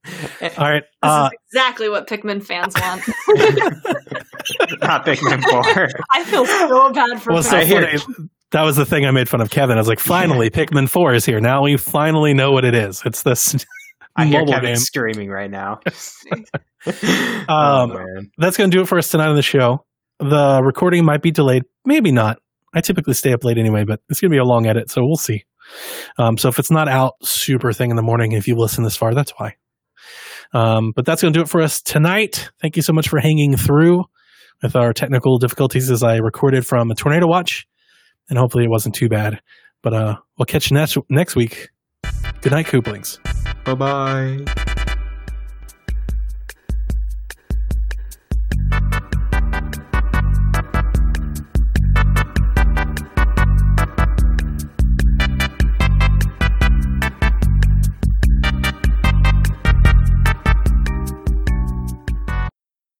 All 0.59 0.70
right. 0.70 0.82
This 0.82 1.10
Uh, 1.10 1.30
is 1.32 1.39
exactly 1.52 1.89
what 1.89 2.06
Pikmin 2.09 2.43
fans 2.43 2.74
want. 2.80 3.02
Not 4.80 5.05
Pikmin 5.05 5.43
Four. 5.43 5.89
I 6.12 6.24
feel 6.24 6.47
so 6.47 6.93
bad 6.93 7.20
for 7.22 7.32
well, 7.32 7.43
so 7.43 7.56
I 7.56 7.64
hear. 7.64 7.98
That 8.52 8.62
was 8.62 8.76
the 8.76 8.86
thing 8.86 9.05
I 9.05 9.10
made 9.10 9.28
fun 9.28 9.40
of 9.43 9.51
Kevin. 9.51 9.76
I 9.76 9.80
was 9.80 9.89
like, 9.89 10.01
finally, 10.01 10.48
Pikmin 10.48 10.89
4 10.89 11.12
is 11.12 11.26
here. 11.26 11.39
Now 11.39 11.62
we 11.64 11.76
finally 11.76 12.32
know 12.32 12.51
what 12.51 12.64
it 12.64 12.74
is. 12.74 13.02
It's 13.05 13.22
this 13.22 13.55
I 14.16 14.24
hear 14.24 14.44
Kevin 14.47 14.70
game. 14.70 14.76
screaming 14.76 15.28
right 15.28 15.51
now. 15.51 15.80
Um, 16.86 17.44
oh. 17.48 18.22
That's 18.39 18.56
going 18.56 18.70
to 18.70 18.76
do 18.76 18.82
it 18.82 18.89
for 18.89 18.97
us 18.97 19.10
tonight 19.10 19.28
on 19.28 19.36
the 19.36 19.43
show. 19.43 19.85
The 20.18 20.62
recording 20.62 21.05
might 21.05 21.20
be 21.22 21.30
delayed. 21.30 21.64
Maybe 21.85 22.10
not. 22.10 22.39
I 22.74 22.80
typically 22.80 23.14
stay 23.14 23.32
up 23.35 23.44
late 23.44 23.59
anyway, 23.59 23.85
but 23.85 24.01
it's 24.09 24.20
going 24.20 24.30
to 24.30 24.35
be 24.35 24.39
a 24.39 24.44
long 24.44 24.66
edit, 24.66 24.90
so 24.90 25.05
we'll 25.05 25.16
see. 25.16 25.44
Um, 26.18 26.39
so 26.39 26.48
if 26.48 26.59
it's 26.59 26.70
not 26.70 26.89
out 26.89 27.14
super 27.22 27.72
thing 27.74 27.90
in 27.90 27.97
the 27.97 28.02
morning, 28.02 28.32
if 28.32 28.48
you 28.48 28.56
listen 28.56 28.82
this 28.85 28.97
far, 28.97 29.14
that's 29.14 29.32
why. 29.36 29.56
Um, 30.53 30.93
but 30.95 31.05
that's 31.05 31.23
going 31.23 31.33
to 31.33 31.39
do 31.39 31.43
it 31.43 31.49
for 31.49 31.61
us 31.61 31.83
tonight. 31.83 32.51
Thank 32.61 32.77
you 32.77 32.83
so 32.83 32.93
much 32.93 33.09
for 33.09 33.19
hanging 33.19 33.57
through 33.57 34.05
with 34.62 34.77
our 34.77 34.93
technical 34.93 35.39
difficulties 35.39 35.91
as 35.91 36.03
I 36.03 36.16
recorded 36.16 36.66
from 36.66 36.91
a 36.91 36.95
tornado 36.95 37.27
watch, 37.27 37.66
and 38.29 38.39
hopefully 38.39 38.65
it 38.65 38.70
wasn't 38.70 38.95
too 38.95 39.09
bad. 39.09 39.41
But 39.83 39.95
uh, 39.95 40.16
we'll 40.37 40.47
catch 40.47 40.70
you 40.70 40.77
next 40.77 40.97
next 41.09 41.37
week. 41.37 41.69
Good 42.41 42.53
night, 42.53 42.66
Cooplings. 42.66 43.19
Bye 43.65 43.75
bye. 43.75 44.65